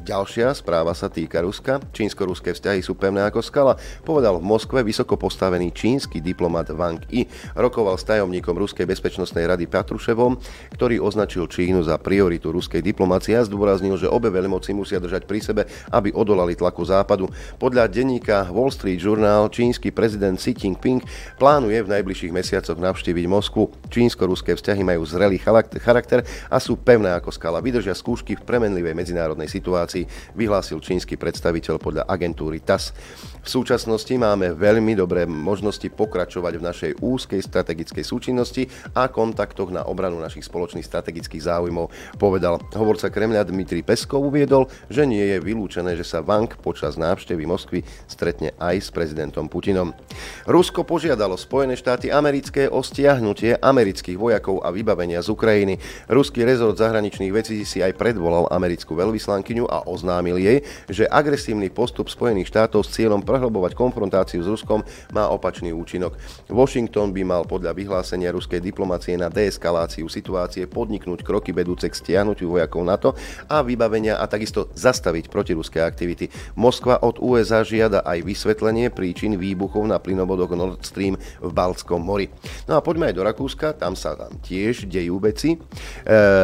ďalšia 0.03 0.51
správa 0.57 0.91
sa 0.91 1.07
týka 1.07 1.39
Ruska. 1.39 1.79
Čínsko-ruské 1.93 2.51
vzťahy 2.51 2.80
sú 2.81 2.97
pevné 2.97 3.23
ako 3.23 3.39
skala, 3.39 3.73
povedal 4.03 4.41
v 4.41 4.45
Moskve 4.45 4.81
vysoko 4.81 5.15
postavený 5.15 5.71
čínsky 5.71 6.19
diplomat 6.19 6.73
Wang 6.73 6.99
Yi. 7.07 7.29
Rokoval 7.55 7.95
s 7.95 8.05
tajomníkom 8.09 8.57
Ruskej 8.57 8.89
bezpečnostnej 8.89 9.45
rady 9.45 9.69
Patruševom, 9.69 10.37
ktorý 10.73 10.97
označil 10.99 11.45
Čínu 11.45 11.85
za 11.85 12.01
prioritu 12.01 12.49
ruskej 12.49 12.81
diplomácie 12.81 13.37
a 13.37 13.45
zdôraznil, 13.45 13.95
že 13.95 14.09
obe 14.09 14.33
veľmoci 14.33 14.73
musia 14.73 14.97
držať 14.97 15.29
pri 15.29 15.39
sebe, 15.39 15.61
aby 15.93 16.09
odolali 16.11 16.57
tlaku 16.57 16.81
západu. 16.83 17.29
Podľa 17.61 17.87
denníka 17.87 18.49
Wall 18.49 18.73
Street 18.73 18.97
Journal 18.97 19.47
čínsky 19.53 19.93
prezident 19.93 20.41
Xi 20.41 20.57
Jinping 20.57 21.05
plánuje 21.37 21.85
v 21.85 21.91
najbližších 21.93 22.33
mesiacoch 22.33 22.81
navštíviť 22.81 23.25
Moskvu. 23.29 23.69
Čínsko-ruské 23.93 24.57
vzťahy 24.57 24.81
majú 24.81 25.05
zrelý 25.05 25.37
charakter 25.77 26.25
a 26.49 26.57
sú 26.57 26.79
pevné 26.79 27.13
ako 27.13 27.29
skala. 27.29 27.61
Vydržia 27.61 27.93
skúšky 27.93 28.39
v 28.39 28.45
premenlivej 28.47 28.97
medzinárodnej 28.97 29.51
situácii, 29.51 30.33
vyhlásil 30.33 30.81
čínsky 30.81 31.19
predstaviteľ 31.19 31.77
podľa 31.77 32.03
agentúry 32.09 32.63
TAS. 32.71 32.95
V 33.41 33.49
súčasnosti 33.49 34.13
máme 34.21 34.53
veľmi 34.53 34.93
dobré 34.93 35.25
možnosti 35.25 35.89
pokračovať 35.89 36.53
v 36.61 36.65
našej 36.69 36.91
úzkej 37.01 37.41
strategickej 37.41 38.05
súčinnosti 38.05 38.69
a 38.93 39.09
kontaktoch 39.09 39.73
na 39.73 39.81
obranu 39.89 40.21
našich 40.21 40.45
spoločných 40.45 40.85
strategických 40.85 41.49
záujmov, 41.49 41.89
povedal 42.21 42.61
hovorca 42.77 43.09
Kremľa 43.09 43.49
Dmitri 43.49 43.81
Peskov 43.81 44.29
uviedol, 44.29 44.69
že 44.93 45.09
nie 45.09 45.25
je 45.25 45.41
vylúčené, 45.41 45.97
že 45.97 46.05
sa 46.05 46.21
Wang 46.21 46.53
počas 46.61 47.01
návštevy 47.01 47.49
Moskvy 47.49 47.81
stretne 48.05 48.53
aj 48.61 48.77
s 48.77 48.89
prezidentom 48.93 49.49
Putinom. 49.49 49.97
Rusko 50.45 50.85
požiadalo 50.85 51.33
Spojené 51.33 51.73
štáty 51.73 52.13
americké 52.13 52.69
o 52.69 52.85
stiahnutie 52.85 53.57
amerických 53.57 54.21
vojakov 54.21 54.61
a 54.61 54.69
vybavenia 54.69 55.17
z 55.25 55.33
Ukrajiny. 55.33 55.81
Ruský 56.13 56.45
rezort 56.45 56.77
zahraničných 56.77 57.33
vecí 57.33 57.65
si 57.65 57.81
aj 57.81 57.97
predvolal 57.97 58.45
americkú 58.53 58.93
veľvyslankyňu 58.93 59.65
a 59.65 59.89
oznámil 59.89 60.37
jej, 60.37 60.61
že 60.85 61.09
agresívny 61.09 61.73
postup 61.73 62.05
Spojených 62.05 62.53
štátov 62.53 62.60
s 62.67 62.93
cieľom 62.93 63.23
prehlbovať 63.23 63.73
konfrontáciu 63.73 64.43
s 64.43 64.49
Ruskom, 64.51 64.85
má 65.15 65.29
opačný 65.31 65.71
účinok. 65.71 66.17
Washington 66.51 67.15
by 67.15 67.23
mal 67.23 67.43
podľa 67.47 67.73
vyhlásenia 67.73 68.35
ruskej 68.35 68.59
diplomácie 68.61 69.15
na 69.15 69.31
deeskaláciu 69.31 70.11
situácie 70.11 70.67
podniknúť 70.67 71.23
kroky 71.23 71.55
vedúce 71.55 71.87
k 71.87 71.97
stiahnutiu 71.97 72.57
vojakov 72.57 72.83
NATO 72.83 73.09
a 73.47 73.63
vybavenia 73.63 74.19
a 74.19 74.25
takisto 74.27 74.67
zastaviť 74.75 75.31
protiruské 75.31 75.79
aktivity. 75.81 76.27
Moskva 76.59 76.99
od 77.01 77.21
USA 77.23 77.63
žiada 77.63 78.03
aj 78.03 78.25
vysvetlenie 78.25 78.91
príčin 78.91 79.39
výbuchov 79.39 79.87
na 79.87 79.97
plynovodoch 80.01 80.53
Nord 80.57 80.83
Stream 80.83 81.15
v 81.19 81.51
Baltskom 81.53 82.03
mori. 82.03 82.27
No 82.67 82.75
a 82.75 82.83
poďme 82.83 83.09
aj 83.09 83.15
do 83.15 83.23
Rakúska, 83.23 83.77
tam 83.77 83.95
sa 83.95 84.17
tam 84.17 84.35
tiež 84.41 84.89
dejú 84.89 85.21
veci. 85.21 85.55
E, 85.55 85.57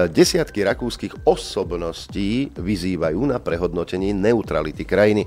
desiatky 0.07 0.63
rakúskych 0.63 1.27
osobností 1.27 2.53
vyzývajú 2.55 3.19
na 3.27 3.41
prehodnotenie 3.41 4.13
neutrality 4.13 4.87
krajiny. 4.87 5.25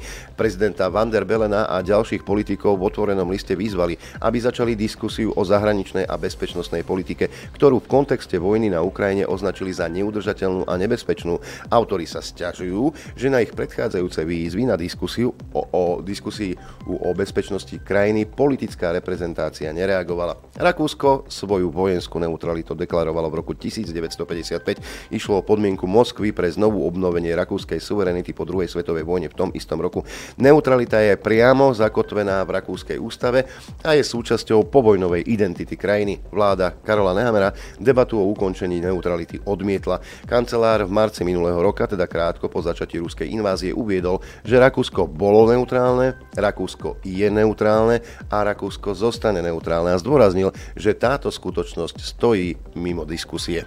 Prezidenta 0.81 0.97
Van 0.97 1.13
der 1.13 1.29
Bellen 1.29 1.51
Zelena 1.51 1.67
a 1.67 1.83
ďalších 1.83 2.23
politikov 2.23 2.79
v 2.79 2.87
otvorenom 2.87 3.27
liste 3.27 3.59
vyzvali, 3.59 3.99
aby 4.23 4.39
začali 4.39 4.79
diskusiu 4.79 5.35
o 5.35 5.43
zahraničnej 5.43 6.07
a 6.07 6.15
bezpečnostnej 6.15 6.87
politike, 6.87 7.27
ktorú 7.59 7.83
v 7.83 7.91
kontexte 7.91 8.39
vojny 8.39 8.71
na 8.71 8.79
Ukrajine 8.79 9.27
označili 9.27 9.75
za 9.75 9.91
neudržateľnú 9.91 10.71
a 10.71 10.75
nebezpečnú. 10.79 11.43
Autori 11.75 12.07
sa 12.07 12.23
stiažujú, 12.23 12.95
že 13.19 13.33
na 13.35 13.43
ich 13.43 13.51
predchádzajúce 13.51 14.23
výzvy 14.23 14.71
na 14.71 14.79
diskusiu 14.79 15.35
o, 15.51 15.63
o 15.75 15.85
diskusii 15.99 16.55
o 16.87 17.11
bezpečnosti 17.19 17.75
krajiny 17.83 18.31
politická 18.31 18.95
reprezentácia 18.95 19.75
nereagovala. 19.75 20.39
Rakúsko 20.55 21.27
svoju 21.27 21.73
vojenskú 21.75 22.23
neutralitu 22.23 22.79
deklarovalo 22.79 23.27
v 23.27 23.39
roku 23.43 23.59
1955. 23.59 25.11
Išlo 25.11 25.41
o 25.41 25.43
podmienku 25.43 25.91
Moskvy 25.91 26.31
pre 26.31 26.47
znovu 26.47 26.87
obnovenie 26.87 27.35
rakúskej 27.35 27.83
suverenity 27.83 28.31
po 28.31 28.47
druhej 28.47 28.71
svetovej 28.71 29.03
vojne 29.03 29.27
v 29.27 29.35
tom 29.35 29.51
istom 29.51 29.83
roku. 29.83 30.07
Neutralita 30.37 30.70
je 30.79 31.19
pri 31.19 31.41
priamo 31.41 31.73
zakotvená 31.73 32.45
v 32.45 32.53
rakúskej 32.61 33.00
ústave 33.00 33.49
a 33.81 33.97
je 33.97 34.05
súčasťou 34.05 34.69
povojnovej 34.69 35.25
identity 35.25 35.73
krajiny. 35.73 36.21
Vláda 36.29 36.77
Karola 36.85 37.17
Nehamera 37.17 37.57
debatu 37.81 38.21
o 38.21 38.29
ukončení 38.29 38.77
neutrality 38.77 39.41
odmietla. 39.49 40.05
Kancelár 40.29 40.85
v 40.85 40.93
marci 40.93 41.25
minulého 41.25 41.57
roka, 41.57 41.89
teda 41.89 42.05
krátko 42.05 42.53
po 42.53 42.61
začatí 42.61 43.00
ruskej 43.00 43.33
invázie, 43.33 43.73
uviedol, 43.73 44.21
že 44.45 44.61
Rakúsko 44.61 45.09
bolo 45.09 45.49
neutrálne, 45.49 46.12
Rakúsko 46.37 47.00
je 47.09 47.33
neutrálne 47.33 48.05
a 48.29 48.45
Rakúsko 48.45 48.93
zostane 48.93 49.41
neutrálne 49.41 49.97
a 49.97 50.03
zdôraznil, 50.03 50.53
že 50.77 50.93
táto 50.93 51.33
skutočnosť 51.33 52.05
stojí 52.05 52.61
mimo 52.77 53.09
diskusie. 53.09 53.65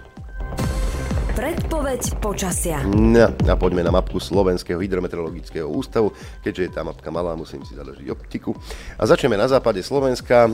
Predpoveď 1.34 2.22
počasia. 2.22 2.78
No, 2.86 3.26
a 3.26 3.54
poďme 3.58 3.82
na 3.82 3.90
mapku 3.90 4.22
Slovenského 4.22 4.78
hydrometeorologického 4.78 5.66
ústavu. 5.66 6.14
Keďže 6.46 6.62
je 6.62 6.70
tá 6.70 6.86
mapka 6.86 7.10
malá, 7.10 7.34
musím 7.34 7.66
si 7.66 7.74
založiť 7.74 8.06
optiku. 8.06 8.54
A 8.94 9.02
začneme 9.02 9.34
na 9.34 9.50
západe 9.50 9.82
Slovenska, 9.82 10.46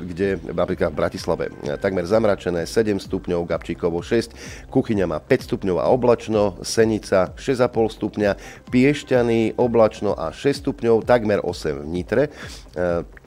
kde 0.00 0.40
napríklad 0.48 0.96
v 0.96 0.96
Bratislave 0.96 1.44
takmer 1.76 2.08
zamračené 2.08 2.64
7 2.64 2.96
stupňov, 3.04 3.44
Gabčíkovo 3.44 4.00
6, 4.00 4.72
Kuchyňa 4.72 5.04
má 5.04 5.20
5 5.20 5.44
stupňov 5.44 5.76
a 5.76 5.92
oblačno, 5.92 6.56
Senica 6.64 7.36
6,5 7.36 8.00
stupňa, 8.00 8.30
Piešťany 8.72 9.60
oblačno 9.60 10.16
a 10.16 10.32
6 10.32 10.64
stupňov, 10.64 11.04
takmer 11.04 11.44
8 11.44 11.84
v 11.84 11.84
Nitre, 11.84 12.24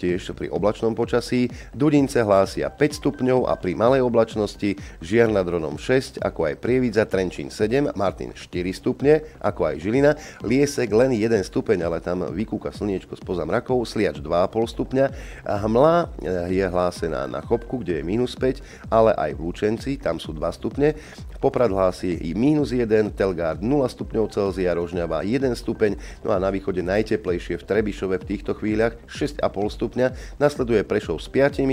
tiež 0.02 0.34
pri 0.34 0.50
oblačnom 0.50 0.98
počasí. 0.98 1.54
Dudince 1.78 2.26
hlásia 2.26 2.74
5 2.74 2.98
stupňov 2.98 3.46
a 3.46 3.54
pri 3.54 3.78
malej 3.78 4.02
oblačnosti 4.02 4.78
Žiar 5.06 5.30
nad 5.30 5.46
Ronom 5.46 5.78
6, 5.78 6.18
ako 6.26 6.39
ako 6.40 6.56
aj 6.56 6.64
Prievidza, 6.64 7.04
Trenčín 7.04 7.52
7, 7.52 7.92
Martin 8.00 8.32
4 8.32 8.72
stupne, 8.72 9.28
ako 9.44 9.68
aj 9.68 9.76
Žilina, 9.84 10.16
Liesek 10.40 10.88
len 10.88 11.12
1 11.12 11.36
stupeň, 11.44 11.84
ale 11.84 12.00
tam 12.00 12.32
vykúka 12.32 12.72
slniečko 12.72 13.20
spoza 13.20 13.44
mrakov, 13.44 13.84
Sliač 13.84 14.24
2,5 14.24 14.72
stupňa, 14.72 15.06
a 15.44 15.60
Hmla 15.60 15.96
eh, 16.24 16.64
je 16.64 16.64
hlásená 16.64 17.28
na 17.28 17.44
Chopku, 17.44 17.84
kde 17.84 18.00
je 18.00 18.08
minus 18.08 18.40
5, 18.40 18.64
ale 18.88 19.12
aj 19.20 19.36
v 19.36 19.40
Lučenci, 19.52 19.92
tam 20.00 20.16
sú 20.16 20.32
2 20.32 20.48
stupne, 20.56 20.96
Poprad 21.40 21.72
hlási 21.72 22.20
i 22.20 22.36
minus 22.36 22.76
1, 22.76 23.16
Telgard 23.16 23.64
0 23.64 23.88
stupňov 23.88 24.28
Celzia, 24.28 24.76
Rožňava 24.76 25.24
1 25.24 25.56
stupeň, 25.56 25.96
no 26.20 26.36
a 26.36 26.38
na 26.38 26.52
východe 26.52 26.84
najteplejšie 26.84 27.64
v 27.64 27.64
Trebišove 27.64 28.20
v 28.20 28.28
týchto 28.28 28.52
chvíľach 28.60 29.00
6,5 29.08 29.48
stupňa, 29.48 30.08
nasleduje 30.36 30.84
Prešov 30.84 31.24
s 31.24 31.32
5, 31.32 31.64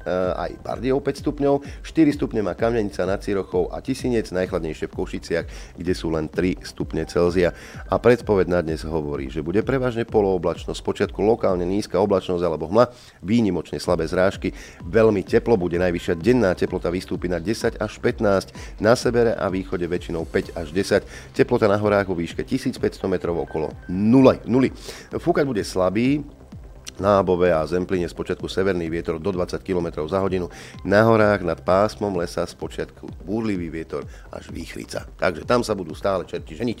Eh, 0.00 0.32
aj 0.32 0.64
Bardejov 0.64 1.04
5 1.04 1.20
stupňov, 1.20 1.60
4 1.84 2.16
stupne 2.16 2.40
má 2.40 2.56
Kamienica 2.56 3.04
nad 3.04 3.20
Cirochou 3.20 3.68
a 3.68 3.84
Tisinec, 3.84 4.32
najchladnejšie 4.32 4.88
v 4.88 4.96
Košiciach, 4.96 5.46
kde 5.76 5.92
sú 5.92 6.08
len 6.08 6.24
3 6.24 6.56
stupne 6.64 7.04
Celzia. 7.04 7.52
A 7.84 8.00
predpoveď 8.00 8.48
na 8.48 8.64
dnes 8.64 8.80
hovorí, 8.80 9.28
že 9.28 9.44
bude 9.44 9.60
prevažne 9.60 10.08
polooblačno, 10.08 10.72
spočiatku 10.72 11.20
lokálne 11.20 11.68
nízka 11.68 12.00
oblačnosť 12.00 12.40
alebo 12.40 12.72
hmla, 12.72 12.88
výnimočne 13.20 13.76
slabé 13.76 14.08
zrážky, 14.08 14.56
veľmi 14.88 15.20
teplo, 15.20 15.60
bude 15.60 15.76
najvyššia 15.76 16.16
denná 16.16 16.56
teplota 16.56 16.88
vystúpi 16.88 17.28
na 17.28 17.36
10 17.36 17.76
až 17.76 17.92
15, 18.00 18.80
na 18.80 18.96
severe 19.10 19.34
a 19.34 19.50
východe 19.50 19.90
väčšinou 19.90 20.22
5 20.22 20.54
až 20.54 20.70
10, 20.70 21.34
teplota 21.34 21.66
na 21.66 21.74
horách 21.74 22.06
vo 22.06 22.14
výške 22.14 22.46
1500 22.46 23.10
metrov 23.10 23.42
okolo 23.42 23.74
0. 23.90 24.46
0. 24.46 25.18
Fúkať 25.18 25.42
bude 25.42 25.66
slabý, 25.66 26.22
na 27.00 27.24
a 27.24 27.64
Zempline 27.64 28.04
z 28.04 28.12
počiatku 28.12 28.44
severný 28.44 28.92
vietor 28.92 29.16
do 29.16 29.32
20 29.32 29.56
km 29.64 30.04
za 30.04 30.20
hodinu. 30.20 30.52
Na 30.84 31.00
horách 31.08 31.40
nad 31.40 31.56
pásmom 31.64 32.12
lesa 32.12 32.44
z 32.44 32.52
počiatku 32.52 33.24
búrlivý 33.24 33.72
vietor 33.72 34.04
až 34.28 34.52
výchrica. 34.52 35.08
Takže 35.16 35.48
tam 35.48 35.64
sa 35.64 35.72
budú 35.72 35.96
stále 35.96 36.28
čerti 36.28 36.60
ženiť. 36.60 36.78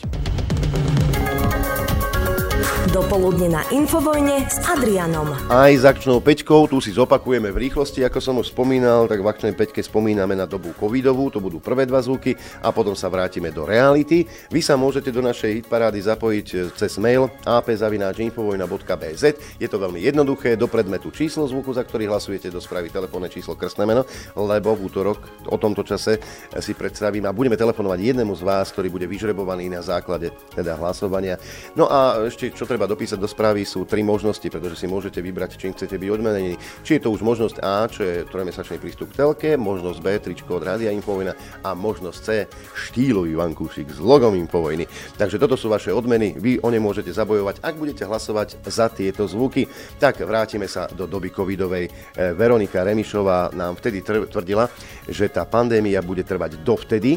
Dopoludne 2.70 3.50
na 3.50 3.62
Infovojne 3.74 4.46
s 4.46 4.62
Adrianom. 4.62 5.34
Aj 5.50 5.74
s 5.74 5.82
akčnou 5.82 6.22
peťkou, 6.22 6.70
tu 6.70 6.78
si 6.78 6.94
zopakujeme 6.94 7.50
v 7.50 7.66
rýchlosti, 7.66 8.06
ako 8.06 8.18
som 8.22 8.38
už 8.38 8.54
spomínal, 8.54 9.10
tak 9.10 9.18
v 9.18 9.26
akčnej 9.26 9.58
peťke 9.58 9.82
spomíname 9.82 10.38
na 10.38 10.46
dobu 10.46 10.70
covidovú, 10.78 11.34
to 11.34 11.42
budú 11.42 11.58
prvé 11.58 11.82
dva 11.82 11.98
zvuky 11.98 12.38
a 12.62 12.70
potom 12.70 12.94
sa 12.94 13.10
vrátime 13.10 13.50
do 13.50 13.66
reality. 13.66 14.22
Vy 14.54 14.62
sa 14.62 14.78
môžete 14.78 15.10
do 15.10 15.18
našej 15.18 15.60
hitparády 15.60 15.98
zapojiť 15.98 16.46
e, 16.54 16.56
cez 16.78 16.94
mail 17.02 17.26
ap.infovojna.bz. 17.42 19.24
Je 19.58 19.68
to 19.68 19.76
veľmi 19.76 19.98
jednoduché, 20.06 20.54
do 20.54 20.70
predmetu 20.70 21.10
číslo 21.10 21.50
zvuku, 21.50 21.74
za 21.74 21.82
ktorý 21.82 22.06
hlasujete, 22.06 22.54
do 22.54 22.62
správy 22.62 22.86
telefónne 22.86 23.26
číslo 23.26 23.58
krstné 23.58 23.82
meno, 23.82 24.06
lebo 24.38 24.78
v 24.78 24.86
útorok 24.86 25.50
o 25.50 25.58
tomto 25.58 25.82
čase 25.82 26.22
si 26.62 26.72
predstavím 26.78 27.26
a 27.26 27.34
budeme 27.34 27.58
telefonovať 27.58 27.98
jednému 28.14 28.32
z 28.38 28.46
vás, 28.46 28.70
ktorý 28.70 28.94
bude 28.94 29.10
vyžrebovaný 29.10 29.74
na 29.74 29.82
základe 29.82 30.30
teda 30.54 30.78
hlasovania. 30.78 31.34
No 31.74 31.90
a 31.90 32.30
ešte 32.30 32.59
čo 32.60 32.68
treba 32.68 32.84
dopísať 32.84 33.16
do 33.16 33.24
správy, 33.24 33.64
sú 33.64 33.88
tri 33.88 34.04
možnosti, 34.04 34.44
pretože 34.44 34.76
si 34.76 34.84
môžete 34.84 35.24
vybrať, 35.24 35.56
čím 35.56 35.72
chcete 35.72 35.96
byť 35.96 36.10
odmenení. 36.12 36.60
Či 36.84 37.00
je 37.00 37.08
to 37.08 37.16
už 37.16 37.24
možnosť 37.24 37.56
A, 37.64 37.88
čo 37.88 38.04
je 38.04 38.28
trojmesačný 38.28 38.76
prístup 38.76 39.16
k 39.16 39.24
telke, 39.24 39.56
možnosť 39.56 39.98
B, 40.04 40.20
tričko 40.20 40.60
od 40.60 40.68
Rádia 40.68 40.92
Infovojna 40.92 41.32
a 41.64 41.72
možnosť 41.72 42.18
C, 42.20 42.28
štýlový 42.76 43.32
vankúšik 43.32 43.88
s 43.88 43.96
logom 43.96 44.36
Infovojny. 44.36 44.84
Takže 45.16 45.40
toto 45.40 45.56
sú 45.56 45.72
vaše 45.72 45.88
odmeny, 45.88 46.36
vy 46.36 46.60
o 46.60 46.68
ne 46.68 46.76
môžete 46.84 47.08
zabojovať, 47.16 47.64
ak 47.64 47.74
budete 47.80 48.04
hlasovať 48.04 48.60
za 48.68 48.92
tieto 48.92 49.24
zvuky. 49.24 49.64
Tak 49.96 50.20
vrátime 50.20 50.68
sa 50.68 50.84
do 50.92 51.08
doby 51.08 51.32
covidovej. 51.32 51.88
E, 51.88 51.90
Veronika 52.36 52.84
Remišová 52.84 53.56
nám 53.56 53.80
vtedy 53.80 54.04
tvrdila, 54.04 54.68
že 55.08 55.32
tá 55.32 55.48
pandémia 55.48 56.04
bude 56.04 56.28
trvať 56.28 56.60
dovtedy, 56.60 57.16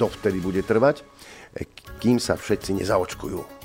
dovtedy 0.00 0.40
bude 0.40 0.64
trvať, 0.64 1.04
e, 1.04 1.68
kým 2.00 2.16
sa 2.16 2.40
všetci 2.40 2.80
nezaočkujú 2.80 3.57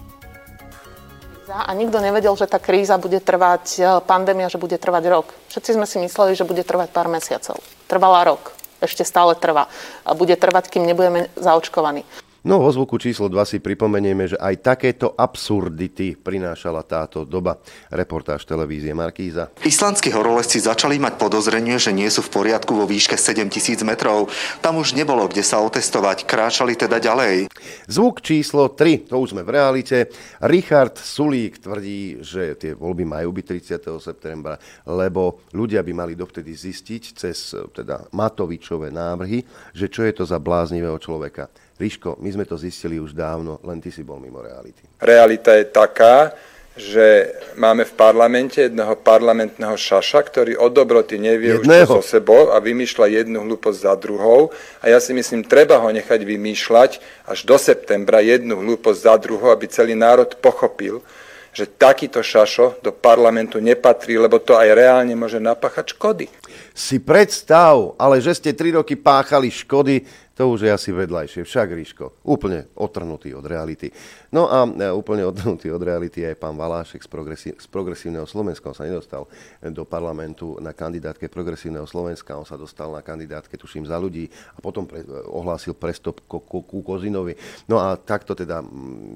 a 1.52 1.72
nikto 1.76 2.00
nevedel, 2.00 2.32
že 2.40 2.48
tá 2.48 2.60
kríza 2.60 2.96
bude 2.96 3.20
trvať, 3.20 3.64
e, 3.76 3.82
pandémia, 4.08 4.48
že 4.48 4.62
bude 4.62 4.80
trvať 4.80 5.04
rok. 5.12 5.28
Všetci 5.52 5.76
sme 5.76 5.84
si 5.84 6.00
mysleli, 6.00 6.40
že 6.40 6.48
bude 6.48 6.64
trvať 6.64 6.90
pár 6.96 7.12
mesiacov. 7.12 7.60
Trvala 7.92 8.24
rok. 8.24 8.56
Ešte 8.80 9.04
stále 9.04 9.36
trvá. 9.36 9.68
A 10.08 10.16
bude 10.16 10.36
trvať, 10.36 10.72
kým 10.72 10.88
nebudeme 10.88 11.28
zaočkovaní. 11.36 12.08
No 12.44 12.60
vo 12.60 12.68
zvuku 12.68 13.00
číslo 13.00 13.32
2 13.32 13.40
si 13.48 13.58
pripomenieme, 13.64 14.28
že 14.28 14.36
aj 14.36 14.76
takéto 14.76 15.16
absurdity 15.16 16.20
prinášala 16.20 16.84
táto 16.84 17.24
doba. 17.24 17.64
Reportáž 17.88 18.44
televízie 18.44 18.92
Markíza. 18.92 19.48
Islandskí 19.64 20.12
horolezci 20.12 20.60
začali 20.60 21.00
mať 21.00 21.16
podozrenie, 21.24 21.80
že 21.80 21.96
nie 21.96 22.12
sú 22.12 22.20
v 22.20 22.44
poriadku 22.44 22.76
vo 22.76 22.84
výške 22.84 23.16
7000 23.16 23.88
metrov. 23.88 24.28
Tam 24.60 24.76
už 24.76 24.92
nebolo 24.92 25.24
kde 25.32 25.40
sa 25.40 25.64
otestovať, 25.64 26.28
kráčali 26.28 26.76
teda 26.76 27.00
ďalej. 27.00 27.48
Zvuk 27.88 28.20
číslo 28.20 28.76
3, 28.76 29.08
to 29.08 29.24
už 29.24 29.32
sme 29.32 29.48
v 29.48 29.54
realite. 29.56 30.12
Richard 30.44 31.00
Sulík 31.00 31.64
tvrdí, 31.64 32.20
že 32.20 32.60
tie 32.60 32.76
voľby 32.76 33.08
majú 33.08 33.32
byť 33.40 33.46
30. 33.80 33.88
septembra, 34.04 34.60
lebo 34.84 35.48
ľudia 35.56 35.80
by 35.80 35.96
mali 35.96 36.12
dovtedy 36.12 36.52
zistiť 36.52 37.04
cez 37.16 37.56
teda 37.72 38.12
Matovičové 38.12 38.92
návrhy, 38.92 39.48
že 39.72 39.88
čo 39.88 40.04
je 40.04 40.12
to 40.12 40.28
za 40.28 40.44
bláznivého 40.44 41.00
človeka. 41.00 41.48
Ríško, 41.80 42.22
my 42.22 42.30
sme 42.30 42.46
to 42.46 42.56
zistili 42.56 43.02
už 43.02 43.18
dávno, 43.18 43.58
len 43.66 43.82
ty 43.82 43.90
si 43.90 44.06
bol 44.06 44.22
mimo 44.22 44.40
reality. 44.40 44.86
Realita 45.02 45.58
je 45.58 45.66
taká, 45.74 46.32
že 46.74 47.38
máme 47.54 47.86
v 47.86 47.94
parlamente 47.94 48.58
jedného 48.66 48.98
parlamentného 48.98 49.78
šaša, 49.78 50.26
ktorý 50.26 50.58
od 50.58 50.74
dobroty 50.74 51.22
nevie 51.22 51.62
jedného. 51.62 51.86
už 51.86 52.02
so 52.02 52.18
sebou 52.18 52.50
a 52.50 52.58
vymýšľa 52.58 53.22
jednu 53.22 53.46
hlúposť 53.46 53.80
za 53.86 53.94
druhou. 53.94 54.50
A 54.82 54.90
ja 54.90 54.98
si 54.98 55.14
myslím, 55.14 55.46
treba 55.46 55.78
ho 55.78 55.90
nechať 55.94 56.26
vymýšľať 56.26 56.92
až 57.30 57.40
do 57.46 57.58
septembra 57.62 58.26
jednu 58.26 58.58
hlúposť 58.58 59.00
za 59.06 59.16
druhou, 59.22 59.54
aby 59.54 59.70
celý 59.70 59.94
národ 59.94 60.34
pochopil, 60.42 61.06
že 61.54 61.70
takýto 61.70 62.26
šašo 62.26 62.82
do 62.82 62.90
parlamentu 62.90 63.62
nepatrí, 63.62 64.18
lebo 64.18 64.42
to 64.42 64.58
aj 64.58 64.74
reálne 64.74 65.14
môže 65.14 65.38
napáchať 65.38 65.94
škody. 65.94 66.26
Si 66.74 66.98
predstav, 66.98 67.94
ale 68.02 68.18
že 68.18 68.34
ste 68.34 68.50
tri 68.58 68.74
roky 68.74 68.98
páchali 68.98 69.54
škody, 69.54 70.02
to 70.34 70.50
už 70.50 70.66
je 70.66 70.72
asi 70.74 70.90
vedľajšie. 70.90 71.46
Však, 71.46 71.68
Ríško, 71.78 72.26
úplne 72.26 72.66
otrhnutý 72.74 73.38
od 73.38 73.46
reality. 73.46 73.94
No 74.34 74.50
a 74.50 74.66
e, 74.66 74.90
úplne 74.90 75.22
otrhnutý 75.32 75.70
od 75.70 75.86
reality 75.86 76.26
aj 76.26 76.42
pán 76.42 76.58
Valášek 76.58 77.06
z, 77.06 77.10
progresí- 77.10 77.58
z 77.58 77.68
Progresívneho 77.70 78.26
Slovenska. 78.26 78.74
On 78.74 78.78
sa 78.78 78.90
nedostal 78.90 79.30
do 79.62 79.86
parlamentu 79.86 80.58
na 80.58 80.74
kandidátke 80.74 81.30
Progresívneho 81.30 81.86
Slovenska, 81.86 82.34
on 82.34 82.50
sa 82.50 82.58
dostal 82.58 82.90
na 82.90 83.06
kandidátke, 83.06 83.54
tuším, 83.62 83.86
za 83.86 84.02
ľudí 84.02 84.26
a 84.58 84.60
potom 84.60 84.90
pre, 84.90 85.06
ohlásil 85.30 85.78
prestop 85.78 86.26
ku, 86.26 86.42
ku, 86.42 86.66
ku 86.66 86.82
Kozinovi. 86.82 87.38
No 87.70 87.78
a 87.78 87.94
takto 87.94 88.34
teda 88.34 88.66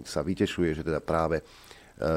sa 0.06 0.22
vytešuje, 0.22 0.78
že 0.78 0.86
teda 0.86 1.02
práve 1.02 1.42
e, 1.42 1.44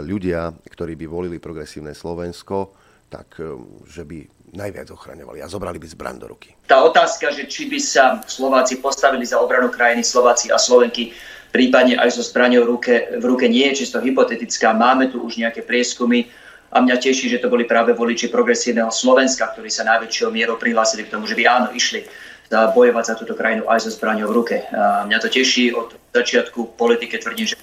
ľudia, 0.05 0.53
ktorí 0.53 0.93
by 1.01 1.07
volili 1.09 1.37
Progresívne 1.41 1.97
Slovensko, 1.97 2.77
tak 3.09 3.41
e, 3.41 3.49
že 3.89 4.05
by 4.05 4.40
najviac 4.53 4.91
ochraňovali 4.91 5.43
a 5.43 5.51
zobrali 5.51 5.79
by 5.79 5.87
zbran 5.87 6.19
do 6.19 6.31
ruky. 6.31 6.55
Tá 6.67 6.83
otázka, 6.83 7.31
že 7.31 7.47
či 7.47 7.71
by 7.71 7.79
sa 7.79 8.05
Slováci 8.27 8.83
postavili 8.83 9.23
za 9.23 9.39
obranu 9.39 9.71
krajiny 9.71 10.03
Slováci 10.03 10.51
a 10.51 10.59
Slovenky, 10.59 11.15
prípadne 11.55 11.99
aj 11.99 12.19
so 12.19 12.23
zbraňou 12.23 12.67
ruke, 12.67 13.15
v 13.19 13.25
ruke 13.25 13.47
nie 13.47 13.67
je 13.71 13.87
čisto 13.87 14.03
hypotetická. 14.03 14.75
Máme 14.75 15.11
tu 15.11 15.23
už 15.23 15.39
nejaké 15.39 15.63
prieskumy 15.63 16.31
a 16.71 16.79
mňa 16.79 17.03
teší, 17.03 17.27
že 17.31 17.43
to 17.43 17.51
boli 17.51 17.67
práve 17.67 17.95
voliči 17.95 18.31
progresívneho 18.31 18.91
Slovenska, 18.95 19.51
ktorí 19.51 19.71
sa 19.71 19.83
najväčšou 19.87 20.31
mierou 20.31 20.55
prihlásili 20.59 21.07
k 21.07 21.13
tomu, 21.15 21.27
že 21.27 21.35
by 21.35 21.43
áno, 21.47 21.69
išli 21.75 22.07
bojovať 22.51 23.05
za 23.07 23.15
túto 23.15 23.39
krajinu 23.39 23.67
aj 23.71 23.87
so 23.87 23.91
zbraňou 23.95 24.31
v 24.31 24.37
ruke. 24.43 24.57
A 24.75 25.07
mňa 25.07 25.19
to 25.23 25.31
teší, 25.31 25.71
od 25.71 25.95
začiatku 26.11 26.75
politike 26.75 27.19
tvrdím, 27.19 27.47
že 27.47 27.59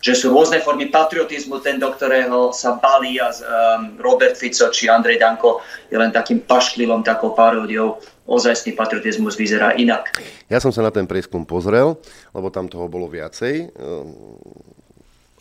že 0.00 0.16
sú 0.16 0.32
rôzne 0.32 0.64
formy 0.64 0.88
patriotizmu, 0.88 1.60
ten, 1.60 1.76
do 1.76 1.92
ktorého 1.92 2.56
sa 2.56 2.80
balí 2.80 3.20
a 3.20 3.28
um, 3.28 4.00
Robert 4.00 4.32
Fico 4.32 4.72
či 4.72 4.88
Andrej 4.88 5.20
Danko 5.20 5.60
je 5.92 6.00
len 6.00 6.08
takým 6.08 6.40
pašklivom, 6.40 7.04
takou 7.04 7.36
paródiou. 7.36 8.00
Ozajstný 8.24 8.72
patriotizmus 8.72 9.36
vyzerá 9.36 9.76
inak. 9.76 10.16
Ja 10.48 10.56
som 10.62 10.72
sa 10.72 10.80
na 10.80 10.94
ten 10.94 11.04
prieskum 11.04 11.44
pozrel, 11.44 12.00
lebo 12.32 12.48
tam 12.48 12.70
toho 12.70 12.88
bolo 12.88 13.12
viacej. 13.12 13.76
Um, 13.76 14.40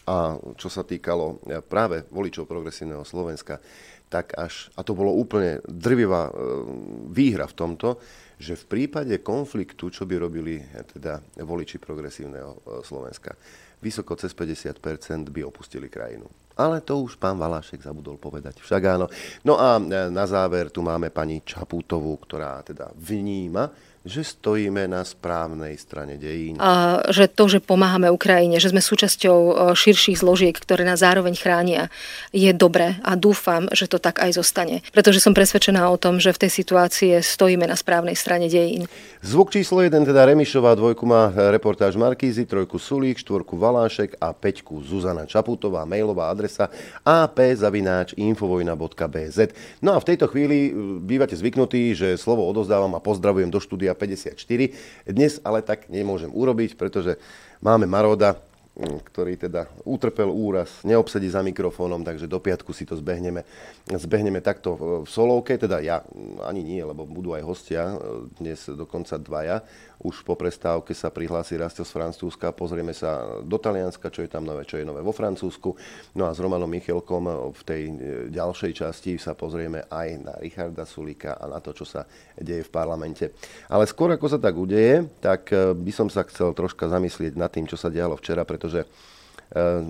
a 0.09 0.35
čo 0.57 0.67
sa 0.73 0.81
týkalo 0.81 1.37
práve 1.69 2.01
voličov 2.09 2.49
progresívneho 2.49 3.05
Slovenska, 3.05 3.61
tak 4.09 4.33
až, 4.33 4.73
a 4.73 4.81
to 4.81 4.97
bolo 4.97 5.13
úplne 5.13 5.61
drvivá 5.69 6.33
um, 6.33 7.13
výhra 7.13 7.45
v 7.45 7.55
tomto, 7.55 8.01
že 8.41 8.57
v 8.57 8.65
prípade 8.65 9.21
konfliktu, 9.21 9.93
čo 9.93 10.09
by 10.09 10.17
robili 10.17 10.57
teda 10.97 11.21
voliči 11.45 11.77
progresívneho 11.77 12.51
uh, 12.57 12.81
Slovenska, 12.81 13.37
vysoko 13.79 14.15
cez 14.19 14.35
50% 14.35 15.31
by 15.31 15.41
opustili 15.47 15.87
krajinu. 15.87 16.27
Ale 16.59 16.83
to 16.83 16.99
už 16.99 17.15
pán 17.15 17.39
Valášek 17.39 17.79
zabudol 17.79 18.19
povedať. 18.19 18.59
Však 18.59 18.81
áno. 18.83 19.07
No 19.47 19.55
a 19.55 19.79
e, 19.79 20.11
na 20.11 20.27
záver 20.27 20.67
tu 20.67 20.83
máme 20.83 21.07
pani 21.07 21.39
Čapútovú, 21.39 22.19
ktorá 22.19 22.59
teda 22.67 22.91
vníma, 22.99 23.71
že 24.09 24.25
stojíme 24.25 24.89
na 24.89 25.05
správnej 25.05 25.77
strane 25.77 26.17
dejín. 26.17 26.57
A 26.57 27.05
že 27.13 27.29
to, 27.29 27.45
že 27.45 27.61
pomáhame 27.61 28.09
Ukrajine, 28.09 28.57
že 28.57 28.73
sme 28.73 28.81
súčasťou 28.81 29.37
e, 29.37 29.77
širších 29.77 30.25
zložiek, 30.25 30.57
ktoré 30.57 30.81
nás 30.81 31.05
zároveň 31.05 31.37
chránia, 31.37 31.93
je 32.33 32.49
dobré 32.49 32.97
a 33.05 33.13
dúfam, 33.13 33.69
že 33.69 33.85
to 33.85 34.01
tak 34.01 34.25
aj 34.25 34.33
zostane. 34.33 34.81
Pretože 34.89 35.21
som 35.21 35.37
presvedčená 35.37 35.85
o 35.85 36.01
tom, 36.01 36.17
že 36.17 36.33
v 36.33 36.49
tej 36.49 36.57
situácii 36.57 37.21
stojíme 37.21 37.69
na 37.69 37.77
správnej 37.77 38.17
strane 38.17 38.49
dejín. 38.49 38.89
Zvuk 39.21 39.53
číslo 39.53 39.85
1, 39.85 40.09
teda 40.09 40.25
Remišová, 40.25 40.73
dvojku 40.73 41.05
má 41.05 41.29
reportáž 41.53 41.93
Markízy, 41.93 42.49
trojku 42.49 42.81
Sulík, 42.81 43.21
štvorku 43.21 43.53
Valášek 43.59 44.15
a 44.17 44.33
peťku 44.33 44.81
Zuzana 44.81 45.29
Čaputová, 45.29 45.85
mailová 45.85 46.33
adresa 46.33 46.73
ap.infovojna.bz. 47.05 49.39
No 49.85 49.93
a 49.93 50.01
v 50.01 50.07
tejto 50.09 50.25
chvíli 50.31 50.73
e, 50.73 50.97
bývate 51.03 51.35
zvyknutí, 51.37 51.93
že 51.93 52.17
slovo 52.17 52.49
odozdávam 52.49 52.97
a 52.97 53.03
pozdravujem 53.03 53.51
do 53.51 53.59
štúdia 53.61 53.98
54. 53.99 55.11
Dnes 55.11 55.43
ale 55.43 55.59
tak 55.59 55.91
nemôžem 55.91 56.31
urobiť, 56.31 56.79
pretože 56.79 57.19
máme 57.59 57.83
Maroda, 57.83 58.39
mm, 58.79 59.03
ktorý 59.11 59.35
teda 59.35 59.67
utrpel 59.83 60.31
úraz, 60.31 60.79
neobsedí 60.87 61.27
za 61.27 61.43
mikrofónom, 61.43 61.99
takže 62.07 62.31
do 62.31 62.39
piatku 62.39 62.71
si 62.71 62.87
to 62.87 62.95
zbehneme, 62.95 63.43
zbehneme 63.91 64.39
takto 64.39 65.03
v 65.03 65.09
solovke, 65.11 65.59
teda 65.59 65.83
ja 65.83 65.99
ani 66.47 66.63
nie, 66.63 66.79
lebo 66.79 67.03
budú 67.03 67.35
aj 67.35 67.43
hostia, 67.43 67.99
dnes 68.39 68.63
dokonca 68.71 69.19
dvaja 69.19 69.59
už 69.99 70.23
po 70.23 70.39
prestávke 70.39 70.95
sa 70.95 71.11
prihlási 71.11 71.59
Rastel 71.59 71.83
z 71.83 71.91
Francúzska, 71.91 72.55
pozrieme 72.55 72.95
sa 72.95 73.43
do 73.43 73.59
Talianska, 73.59 74.07
čo 74.07 74.23
je 74.23 74.31
tam 74.31 74.47
nové, 74.47 74.63
čo 74.63 74.79
je 74.79 74.87
nové 74.87 75.03
vo 75.03 75.11
Francúzsku. 75.11 75.75
No 76.15 76.23
a 76.23 76.31
s 76.31 76.39
Romanom 76.39 76.71
Michelkom 76.71 77.51
v 77.51 77.61
tej 77.67 77.81
e, 77.83 77.93
ďalšej 78.31 78.71
časti 78.79 79.19
sa 79.19 79.35
pozrieme 79.35 79.91
aj 79.91 80.07
na 80.23 80.33
Richarda 80.39 80.87
Sulika 80.87 81.35
a 81.35 81.51
na 81.51 81.59
to, 81.59 81.75
čo 81.75 81.83
sa 81.83 82.07
deje 82.39 82.63
v 82.63 82.71
parlamente. 82.71 83.35
Ale 83.67 83.83
skôr 83.83 84.15
ako 84.15 84.31
sa 84.31 84.39
tak 84.39 84.55
udeje, 84.55 85.03
tak 85.19 85.51
e, 85.51 85.75
by 85.75 85.91
som 85.91 86.07
sa 86.07 86.23
chcel 86.23 86.55
troška 86.55 86.87
zamyslieť 86.87 87.35
nad 87.35 87.51
tým, 87.51 87.67
čo 87.67 87.75
sa 87.75 87.91
dialo 87.91 88.15
včera, 88.15 88.47
pretože 88.47 88.87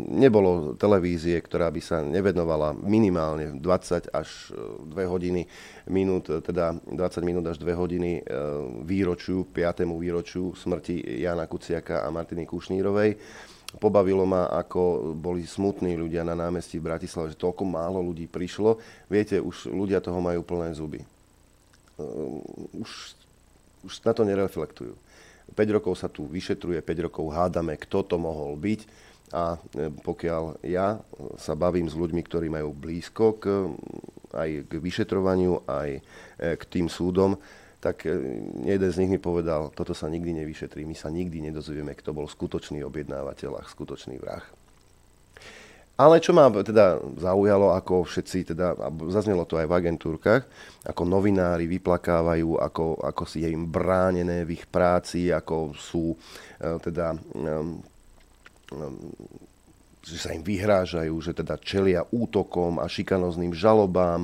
nebolo 0.08 0.80
televízie, 0.80 1.36
ktorá 1.44 1.68
by 1.68 1.82
sa 1.84 2.00
nevenovala 2.00 2.72
minimálne 2.80 3.60
20 3.60 4.08
až 4.16 4.56
2 4.56 4.96
e, 4.96 5.04
hodiny 5.04 5.42
minút, 5.92 6.32
e, 6.32 6.40
teda 6.40 6.80
20 6.88 7.28
minút 7.28 7.44
až 7.44 7.60
2 7.60 7.68
hodiny 7.76 8.24
výročiu, 8.88 9.52
5. 9.52 9.84
výročiu 10.00 10.56
smrti 10.56 11.04
Jana 11.20 11.44
Kuciaka 11.44 12.08
a 12.08 12.10
Martiny 12.12 12.48
Kušnírovej. 12.48 13.20
Pobavilo 13.84 14.24
ma, 14.24 14.48
ako 14.48 15.14
boli 15.14 15.44
smutní 15.44 15.94
ľudia 16.00 16.24
na 16.24 16.34
námestí 16.34 16.80
v 16.80 16.90
Bratislave, 16.90 17.36
že 17.36 17.44
toľko 17.44 17.68
málo 17.68 18.00
ľudí 18.02 18.32
prišlo. 18.32 18.80
Viete, 19.12 19.44
už 19.44 19.70
ľudia 19.70 20.00
toho 20.00 20.18
majú 20.24 20.42
plné 20.42 20.74
zuby. 20.74 21.04
Už, 22.74 23.14
už 23.86 23.94
na 24.08 24.16
to 24.16 24.24
nereflektujú. 24.26 24.96
5 25.54 25.76
rokov 25.76 26.00
sa 26.00 26.10
tu 26.10 26.26
vyšetruje, 26.26 26.82
5 26.82 27.06
rokov 27.12 27.30
hádame, 27.30 27.78
kto 27.78 28.02
to 28.08 28.16
mohol 28.18 28.58
byť 28.58 29.09
a 29.30 29.56
e, 29.56 29.94
pokiaľ 29.94 30.66
ja 30.66 30.98
sa 31.38 31.54
bavím 31.54 31.86
s 31.86 31.94
ľuďmi, 31.94 32.22
ktorí 32.26 32.50
majú 32.50 32.74
blízko 32.74 33.38
k, 33.38 33.46
aj 34.34 34.50
k 34.66 34.72
vyšetrovaniu, 34.82 35.70
aj 35.70 35.90
e, 35.98 36.02
k 36.58 36.64
tým 36.66 36.90
súdom, 36.90 37.38
tak 37.78 38.10
e, 38.10 38.18
jeden 38.66 38.90
z 38.90 39.00
nich 39.06 39.12
mi 39.14 39.20
povedal, 39.22 39.70
toto 39.74 39.94
sa 39.94 40.10
nikdy 40.10 40.42
nevyšetrí, 40.42 40.82
my 40.82 40.98
sa 40.98 41.14
nikdy 41.14 41.46
nedozvieme, 41.46 41.94
kto 41.94 42.14
bol 42.14 42.26
skutočný 42.26 42.82
objednávateľ 42.82 43.62
a 43.62 43.70
skutočný 43.70 44.18
vrah. 44.18 44.42
Ale 46.00 46.24
čo 46.24 46.32
ma 46.32 46.48
teda 46.48 46.96
zaujalo, 47.20 47.76
ako 47.76 48.08
všetci, 48.08 48.56
teda, 48.56 48.72
a 48.72 48.88
zaznelo 49.12 49.44
to 49.44 49.60
aj 49.60 49.68
v 49.68 49.78
agentúrkach, 49.84 50.48
ako 50.88 51.04
novinári 51.04 51.68
vyplakávajú, 51.68 52.56
ako, 52.56 53.04
ako 53.04 53.24
si 53.28 53.44
je 53.44 53.52
im 53.52 53.68
bránené 53.68 54.48
v 54.48 54.56
ich 54.56 54.64
práci, 54.64 55.28
ako 55.28 55.76
sú 55.76 56.16
teda 56.56 57.20
že 60.00 60.16
sa 60.16 60.32
im 60.32 60.40
vyhrážajú, 60.40 61.12
že 61.20 61.36
teda 61.36 61.60
čelia 61.60 62.08
útokom 62.08 62.80
a 62.80 62.88
šikanozným 62.88 63.52
žalobám. 63.52 64.24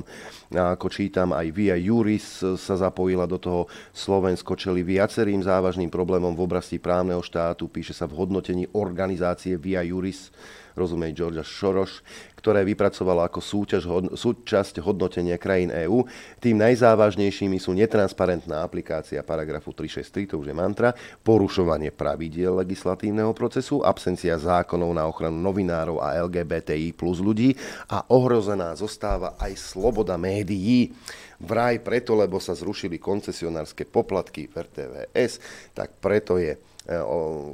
A 0.50 0.72
ako 0.72 0.88
čítam, 0.88 1.36
aj 1.36 1.52
Via 1.52 1.76
Juris 1.76 2.40
sa 2.40 2.74
zapojila 2.80 3.28
do 3.28 3.36
toho. 3.36 3.68
Slovensko 3.92 4.56
čeli 4.56 4.80
viacerým 4.80 5.44
závažným 5.44 5.92
problémom 5.92 6.32
v 6.32 6.44
oblasti 6.48 6.80
právneho 6.80 7.20
štátu. 7.20 7.68
Píše 7.68 7.92
sa 7.92 8.08
v 8.08 8.16
hodnotení 8.24 8.64
organizácie 8.72 9.60
Via 9.60 9.84
Juris 9.84 10.32
rozumej 10.76 11.16
Georgia 11.16 11.42
Soros, 11.42 12.04
ktoré 12.36 12.62
vypracovalo 12.62 13.26
ako 13.26 13.40
súťaž, 13.42 13.82
súčasť 14.14 14.78
hodnotenia 14.84 15.34
krajín 15.40 15.72
EÚ. 15.72 16.06
Tým 16.38 16.62
najzávažnejšími 16.62 17.58
sú 17.58 17.74
netransparentná 17.74 18.62
aplikácia 18.62 19.24
paragrafu 19.26 19.74
363, 19.74 20.30
to 20.30 20.38
už 20.38 20.52
je 20.52 20.54
mantra, 20.54 20.94
porušovanie 21.26 21.90
pravidiel 21.90 22.54
legislatívneho 22.62 23.34
procesu, 23.34 23.82
absencia 23.82 24.38
zákonov 24.38 24.94
na 24.94 25.08
ochranu 25.08 25.40
novinárov 25.42 25.98
a 25.98 26.14
LGBTI 26.22 26.94
plus 26.94 27.18
ľudí 27.18 27.56
a 27.90 28.06
ohrozená 28.12 28.76
zostáva 28.78 29.34
aj 29.40 29.56
sloboda 29.58 30.14
médií. 30.14 30.94
Vraj 31.36 31.82
preto, 31.84 32.16
lebo 32.16 32.40
sa 32.40 32.56
zrušili 32.56 32.96
koncesionárske 32.96 33.84
poplatky 33.84 34.48
v 34.48 34.64
RTVS, 34.64 35.32
tak 35.76 35.98
preto 36.00 36.40
je 36.40 36.56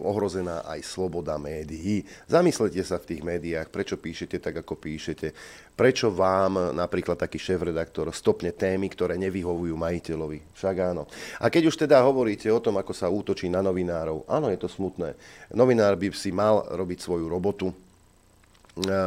ohrozená 0.05 0.61
aj 0.69 0.85
sloboda 0.85 1.41
médií. 1.41 2.05
Zamyslete 2.29 2.85
sa 2.85 3.01
v 3.01 3.09
tých 3.17 3.23
médiách, 3.25 3.73
prečo 3.73 3.97
píšete 3.97 4.37
tak, 4.37 4.61
ako 4.61 4.77
píšete, 4.77 5.33
prečo 5.73 6.13
vám 6.13 6.77
napríklad 6.77 7.17
taký 7.17 7.41
šéf-redaktor 7.41 8.13
stopne 8.13 8.53
témy, 8.53 8.93
ktoré 8.93 9.17
nevyhovujú 9.17 9.73
majiteľovi. 9.73 10.53
Však 10.53 10.77
áno. 10.85 11.09
A 11.41 11.49
keď 11.49 11.73
už 11.73 11.81
teda 11.81 12.05
hovoríte 12.05 12.53
o 12.53 12.61
tom, 12.61 12.77
ako 12.77 12.93
sa 12.93 13.09
útočí 13.09 13.49
na 13.49 13.65
novinárov, 13.65 14.29
áno, 14.29 14.53
je 14.53 14.61
to 14.61 14.69
smutné. 14.69 15.17
Novinár 15.57 15.97
by 15.97 16.13
si 16.13 16.29
mal 16.29 16.69
robiť 16.69 17.01
svoju 17.01 17.25
robotu, 17.33 17.73
e, 17.73 17.75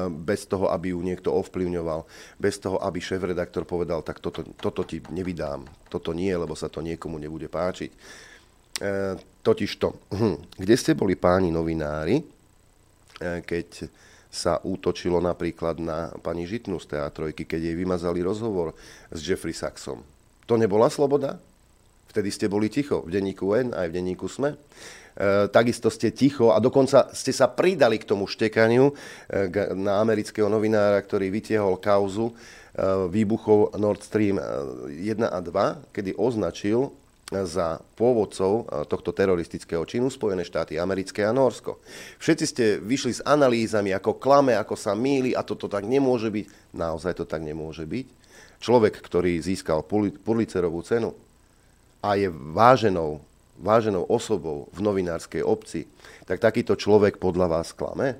bez 0.09 0.49
toho, 0.49 0.73
aby 0.73 0.97
ju 0.97 1.05
niekto 1.05 1.29
ovplyvňoval, 1.37 2.01
bez 2.41 2.57
toho, 2.57 2.81
aby 2.81 2.97
šéf-redaktor 2.97 3.69
povedal, 3.69 4.01
tak 4.01 4.17
toto, 4.17 4.41
toto 4.57 4.81
ti 4.89 5.05
nevydám, 5.05 5.69
toto 5.85 6.17
nie, 6.17 6.33
lebo 6.33 6.57
sa 6.57 6.65
to 6.65 6.81
niekomu 6.81 7.21
nebude 7.21 7.45
páčiť. 7.45 7.93
E, 8.75 9.15
Totižto, 9.45 10.09
hm, 10.09 10.57
kde 10.57 10.73
ste 10.73 10.97
boli 10.97 11.13
páni 11.13 11.53
novinári, 11.53 12.17
e, 12.17 12.23
keď 13.45 13.85
sa 14.33 14.57
útočilo 14.57 15.21
napríklad 15.21 15.77
na 15.77 16.09
pani 16.17 16.49
Žitnú 16.49 16.81
z 16.81 16.97
teatrojky, 16.97 17.45
keď 17.45 17.71
jej 17.71 17.75
vymazali 17.77 18.25
rozhovor 18.25 18.73
s 19.13 19.21
Jeffrey 19.21 19.53
Saxom. 19.53 20.01
To 20.49 20.57
nebola 20.57 20.89
sloboda? 20.89 21.37
Vtedy 22.09 22.33
ste 22.33 22.49
boli 22.49 22.73
ticho, 22.73 23.05
v 23.05 23.13
denníku 23.13 23.53
N 23.53 23.71
aj 23.71 23.85
v 23.93 23.95
denníku 24.01 24.25
SME. 24.25 24.57
E, 24.57 24.57
takisto 25.53 25.93
ste 25.93 26.09
ticho 26.09 26.49
a 26.49 26.57
dokonca 26.57 27.13
ste 27.13 27.29
sa 27.31 27.45
pridali 27.45 28.01
k 28.01 28.09
tomu 28.09 28.25
štekaniu 28.25 28.91
e, 28.91 28.93
na 29.77 30.01
amerického 30.01 30.49
novinára, 30.49 30.99
ktorý 31.05 31.29
vytiehol 31.29 31.77
kauzu 31.77 32.33
výbuchov 33.07 33.79
Nord 33.79 34.03
Stream 34.03 34.35
1 34.35 35.15
a 35.23 35.39
2, 35.39 35.95
kedy 35.95 36.11
označil 36.19 36.91
za 37.43 37.83
pôvodcov 37.99 38.51
eh, 38.63 38.87
tohto 38.87 39.11
teroristického 39.11 39.83
činu 39.83 40.07
Spojené 40.07 40.47
štáty 40.47 40.79
americké 40.79 41.27
a 41.27 41.35
Norsko. 41.35 41.83
Všetci 42.23 42.45
ste 42.47 42.65
vyšli 42.79 43.19
s 43.19 43.25
analýzami, 43.27 43.91
ako 43.91 44.15
klame, 44.15 44.55
ako 44.55 44.79
sa 44.79 44.95
míli 44.95 45.35
a 45.35 45.43
toto 45.43 45.67
tak 45.67 45.83
nemôže 45.83 46.31
byť. 46.31 46.45
Naozaj 46.71 47.13
to 47.19 47.25
tak 47.27 47.43
nemôže 47.43 47.83
byť. 47.83 48.07
Človek, 48.63 49.03
ktorý 49.03 49.35
získal 49.43 49.83
Pulitzerovú 50.23 50.79
cenu 50.87 51.11
a 51.99 52.15
je 52.15 52.31
váženou, 52.31 53.19
váženou 53.59 54.07
osobou 54.07 54.71
v 54.71 54.79
novinárskej 54.79 55.43
obci, 55.43 55.91
tak 56.23 56.39
takýto 56.39 56.79
človek 56.79 57.19
podľa 57.19 57.59
vás 57.59 57.75
klame? 57.75 58.15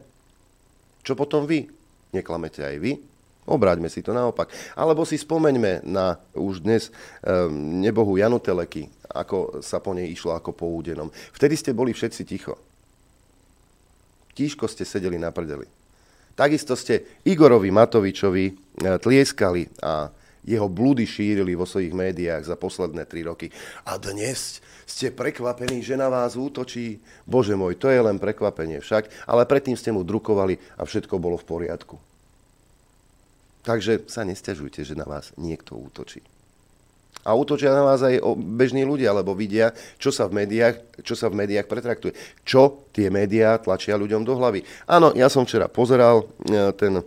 Čo 1.06 1.16
potom 1.16 1.48
vy? 1.48 1.70
Neklamete 2.12 2.66
aj 2.66 2.78
vy? 2.82 3.15
Obráťme 3.46 3.94
si 3.94 4.02
to 4.02 4.10
naopak. 4.10 4.50
Alebo 4.74 5.06
si 5.06 5.22
spomeňme 5.22 5.86
na 5.86 6.18
už 6.34 6.66
dnes 6.66 6.90
um, 6.90 7.80
nebohu 7.82 8.18
Janu 8.18 8.42
Teleky, 8.42 8.90
ako 9.06 9.62
sa 9.62 9.78
po 9.78 9.94
nej 9.94 10.10
išlo 10.10 10.34
ako 10.34 10.52
po 10.58 10.66
údenom. 10.74 11.14
Vtedy 11.34 11.54
ste 11.54 11.78
boli 11.78 11.94
všetci 11.94 12.22
ticho. 12.26 12.58
Tížko 14.36 14.66
ste 14.66 14.84
sedeli 14.84 15.22
na 15.22 15.30
prdeli. 15.30 15.70
Takisto 16.36 16.76
ste 16.76 17.24
Igorovi 17.24 17.72
Matovičovi 17.72 18.46
e, 18.52 18.54
tlieskali 19.00 19.72
a 19.80 20.12
jeho 20.44 20.68
blúdy 20.68 21.08
šírili 21.08 21.56
vo 21.56 21.64
svojich 21.64 21.96
médiách 21.96 22.44
za 22.44 22.60
posledné 22.60 23.08
tri 23.08 23.24
roky. 23.24 23.48
A 23.88 23.96
dnes 23.96 24.60
ste 24.84 25.16
prekvapení, 25.16 25.80
že 25.80 25.96
na 25.96 26.12
vás 26.12 26.36
útočí. 26.36 27.00
Bože 27.24 27.56
môj, 27.56 27.80
to 27.80 27.88
je 27.88 27.98
len 27.98 28.20
prekvapenie 28.20 28.84
však, 28.84 29.08
ale 29.26 29.48
predtým 29.48 29.80
ste 29.80 29.96
mu 29.96 30.04
drukovali 30.04 30.60
a 30.76 30.84
všetko 30.84 31.16
bolo 31.18 31.40
v 31.40 31.48
poriadku. 31.48 31.96
Takže 33.66 34.06
sa 34.06 34.22
nestiažujte, 34.22 34.86
že 34.86 34.94
na 34.94 35.10
vás 35.10 35.34
niekto 35.42 35.74
útočí. 35.74 36.22
A 37.26 37.34
útočia 37.34 37.74
na 37.74 37.82
vás 37.82 38.06
aj 38.06 38.22
bežní 38.38 38.86
ľudia, 38.86 39.10
lebo 39.10 39.34
vidia, 39.34 39.74
čo 39.98 40.14
sa 40.14 40.30
v 40.30 40.46
médiách, 40.46 41.02
čo 41.02 41.18
sa 41.18 41.26
v 41.26 41.42
médiách 41.42 41.66
pretraktuje. 41.66 42.14
Čo 42.46 42.86
tie 42.94 43.10
médiá 43.10 43.58
tlačia 43.58 43.98
ľuďom 43.98 44.22
do 44.22 44.38
hlavy. 44.38 44.62
Áno, 44.86 45.10
ja 45.18 45.26
som 45.26 45.42
včera 45.42 45.66
pozeral 45.66 46.30
e, 46.46 46.70
ten 46.78 47.02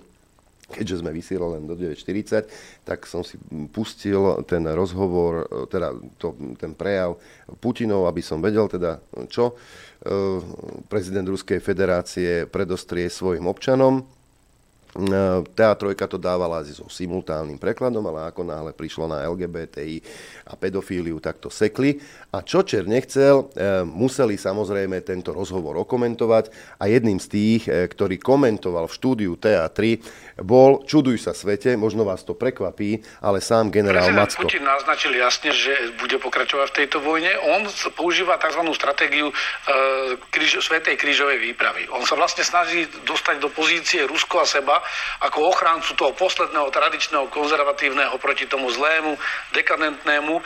keďže 0.68 1.01
sme 1.01 1.16
vysielali 1.16 1.57
len 1.57 1.64
do 1.64 1.73
9.40, 1.73 2.44
tak 2.85 3.09
som 3.09 3.25
si 3.25 3.40
pustil 3.73 4.44
ten 4.44 4.61
rozhovor, 4.68 5.49
e, 5.49 5.64
teda 5.64 5.97
to, 6.21 6.37
ten 6.61 6.77
prejav 6.77 7.16
Putinov, 7.57 8.05
aby 8.05 8.21
som 8.21 8.44
vedel 8.44 8.68
teda, 8.68 9.01
čo 9.33 9.55
e, 9.55 10.12
prezident 10.90 11.25
Ruskej 11.25 11.62
federácie 11.62 12.44
predostrie 12.51 13.09
svojim 13.09 13.49
občanom 13.49 14.17
TA3 14.96 15.85
to 16.09 16.16
dávala 16.16 16.64
so 16.64 16.88
simultánnym 16.88 17.61
prekladom, 17.61 18.01
ale 18.09 18.33
ako 18.33 18.40
náhle 18.42 18.72
prišlo 18.72 19.05
na 19.05 19.29
LGBTI 19.29 20.01
a 20.48 20.57
pedofíliu, 20.57 21.20
tak 21.20 21.38
to 21.38 21.53
sekli. 21.53 22.01
A 22.33 22.40
čo 22.40 22.64
Čer 22.64 22.88
nechcel, 22.88 23.53
e, 23.53 23.85
museli 23.85 24.40
samozrejme 24.40 25.05
tento 25.05 25.37
rozhovor 25.37 25.77
okomentovať 25.85 26.77
a 26.81 26.88
jedným 26.88 27.20
z 27.20 27.27
tých, 27.29 27.62
e, 27.68 27.85
ktorý 27.85 28.16
komentoval 28.16 28.88
v 28.88 28.96
štúdiu 28.96 29.33
TA3, 29.37 30.01
bol, 30.40 30.87
čuduj 30.88 31.20
sa 31.20 31.37
svete, 31.37 31.77
možno 31.77 32.07
vás 32.09 32.24
to 32.24 32.33
prekvapí, 32.33 33.05
ale 33.20 33.44
sám 33.44 33.68
generál 33.68 34.09
Prezident 34.09 34.24
Macko. 34.24 34.42
Putin 34.48 34.64
naznačil 34.64 35.12
jasne, 35.18 35.51
že 35.53 35.72
bude 36.01 36.16
pokračovať 36.22 36.66
v 36.72 36.77
tejto 36.85 36.98
vojne. 37.05 37.33
On 37.44 37.66
používa 37.92 38.40
tzv. 38.40 38.62
stratégiu 38.72 39.29
e, 39.29 39.35
kríž, 40.33 40.61
Svetej 40.64 40.96
krížovej 40.96 41.38
výpravy. 41.42 41.90
On 41.92 42.03
sa 42.07 42.14
vlastne 42.14 42.42
snaží 42.46 42.88
dostať 43.05 43.40
do 43.40 43.48
pozície 43.53 44.05
Rusko 44.05 44.42
a 44.42 44.46
seba 44.46 44.78
ako 45.25 45.53
ochráncu 45.53 45.91
toho 45.95 46.12
posledného 46.14 46.71
tradičného 46.71 47.31
konzervatívneho 47.31 48.14
proti 48.19 48.47
tomu 48.47 48.71
zlému, 48.71 49.19
dekadentnému. 49.53 50.41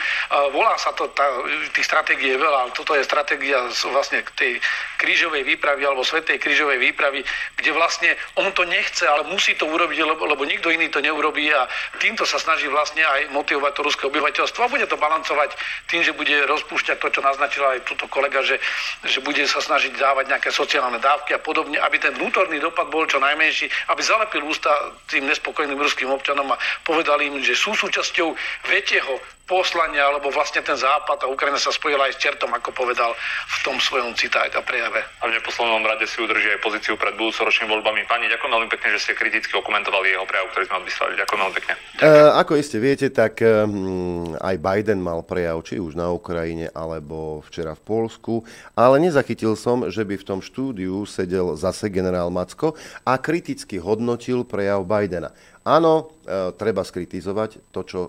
Volá 0.52 0.74
sa 0.78 0.92
to, 0.92 1.08
tá, 1.12 1.24
tých 1.72 1.86
stratégií 1.86 2.34
je 2.34 2.42
veľa, 2.42 2.58
ale 2.68 2.72
toto 2.76 2.94
je 2.96 3.04
stratégia 3.04 3.58
vlastne 3.92 4.24
tej 4.36 4.58
krížovej 4.98 5.42
výpravy 5.42 5.82
alebo 5.82 6.06
Svetej 6.06 6.38
krížovej 6.38 6.78
výpravy, 6.78 7.24
kde 7.58 7.70
vlastne 7.74 8.14
on 8.38 8.50
to 8.54 8.62
nechce, 8.64 9.02
ale 9.02 9.26
musí 9.28 9.54
to 9.58 9.66
urobiť, 9.66 9.98
lebo, 10.02 10.22
lebo 10.26 10.42
nikto 10.46 10.70
iný 10.70 10.88
to 10.88 11.02
neurobí 11.02 11.50
a 11.50 11.66
týmto 11.98 12.22
sa 12.22 12.38
snaží 12.38 12.70
vlastne 12.70 13.02
aj 13.02 13.34
motivovať 13.34 13.72
to 13.74 13.82
ruské 13.82 14.02
obyvateľstvo 14.06 14.60
a 14.62 14.72
bude 14.72 14.86
to 14.86 14.96
balancovať 14.96 15.54
tým, 15.90 16.02
že 16.06 16.14
bude 16.14 16.32
rozpúšťať 16.46 16.96
to, 17.02 17.08
čo 17.10 17.20
naznačila 17.20 17.74
aj 17.78 17.86
túto 17.86 18.06
kolega, 18.06 18.40
že, 18.46 18.62
že 19.02 19.18
bude 19.20 19.42
sa 19.46 19.58
snažiť 19.58 19.98
dávať 19.98 20.30
nejaké 20.30 20.50
sociálne 20.54 21.02
dávky 21.02 21.34
a 21.34 21.40
podobne, 21.42 21.78
aby 21.82 21.98
ten 21.98 22.14
vnútorný 22.14 22.62
dopad 22.62 22.88
bol 22.88 23.04
čo 23.06 23.18
najmenší, 23.18 23.68
aby 23.90 24.00
zalepil 24.22 24.46
ústa 24.46 24.70
tým 25.10 25.26
nespokojným 25.26 25.82
ruským 25.82 26.06
občanom 26.06 26.46
a 26.54 26.60
povedali 26.86 27.26
im, 27.26 27.42
že 27.42 27.58
sú 27.58 27.74
súčasťou 27.74 28.30
väčšieho 28.70 29.41
poslania, 29.52 30.08
alebo 30.08 30.32
vlastne 30.32 30.64
ten 30.64 30.72
západ 30.72 31.20
a 31.20 31.26
Ukrajina 31.28 31.60
sa 31.60 31.68
spojila 31.68 32.08
aj 32.08 32.16
s 32.16 32.22
čertom, 32.24 32.48
ako 32.56 32.72
povedal 32.72 33.12
v 33.44 33.56
tom 33.60 33.76
svojom 33.76 34.16
citáte 34.16 34.56
a 34.56 34.64
prejave. 34.64 35.04
A 35.20 35.28
v 35.28 35.36
neposlednom 35.36 35.84
rade 35.84 36.08
si 36.08 36.24
udrží 36.24 36.56
aj 36.56 36.64
pozíciu 36.64 36.96
pred 36.96 37.12
budúcoročnými 37.20 37.68
voľbami. 37.68 38.08
Pani, 38.08 38.32
ďakujem 38.32 38.48
veľmi 38.48 38.70
pekne, 38.72 38.96
že 38.96 39.04
ste 39.04 39.12
kriticky 39.12 39.52
okomentovali 39.52 40.16
jeho 40.16 40.24
prejav, 40.24 40.48
ktorý 40.56 40.64
sme 40.72 40.80
odvyslali. 40.80 41.12
Ďakujem 41.20 41.40
veľmi 41.44 41.56
pekne. 41.60 41.72
Uh, 42.00 42.32
ako 42.40 42.52
iste 42.56 42.78
viete, 42.80 43.12
tak 43.12 43.44
um, 43.44 44.32
aj 44.40 44.56
Biden 44.56 45.04
mal 45.04 45.20
prejav, 45.20 45.60
či 45.68 45.76
už 45.76 46.00
na 46.00 46.08
Ukrajine, 46.08 46.72
alebo 46.72 47.44
včera 47.44 47.76
v 47.76 47.84
Polsku, 47.84 48.48
ale 48.72 48.96
nezachytil 49.04 49.52
som, 49.52 49.84
že 49.92 50.08
by 50.08 50.16
v 50.16 50.24
tom 50.24 50.40
štúdiu 50.40 51.04
sedel 51.04 51.52
zase 51.60 51.92
generál 51.92 52.32
Macko 52.32 52.72
a 53.04 53.20
kriticky 53.20 53.76
hodnotil 53.76 54.48
prejav 54.48 54.88
Bidena. 54.88 55.34
Áno, 55.62 56.10
e, 56.26 56.50
treba 56.58 56.82
skritizovať 56.82 57.70
to, 57.70 57.80
čo 57.86 58.00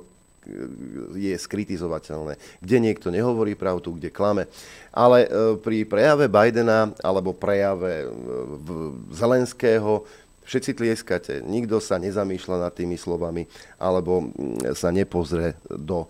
je 1.16 1.36
skritizovateľné, 1.36 2.36
kde 2.60 2.78
niekto 2.80 3.10
nehovorí 3.10 3.56
pravdu, 3.56 3.96
kde 3.96 4.14
klame. 4.14 4.50
Ale 4.92 5.26
e, 5.26 5.28
pri 5.60 5.88
prejave 5.88 6.28
Bidena 6.28 6.92
alebo 7.02 7.32
prejave 7.34 8.04
e, 8.04 8.08
Zelenského 9.16 10.04
všetci 10.44 10.72
tlieskate. 10.76 11.34
Nikto 11.44 11.80
sa 11.80 11.96
nezamýšľa 11.98 12.58
nad 12.70 12.74
tými 12.76 13.00
slovami 13.00 13.48
alebo 13.80 14.30
sa 14.76 14.92
nepozrie 14.92 15.56
do 15.72 16.06
e, 16.06 16.08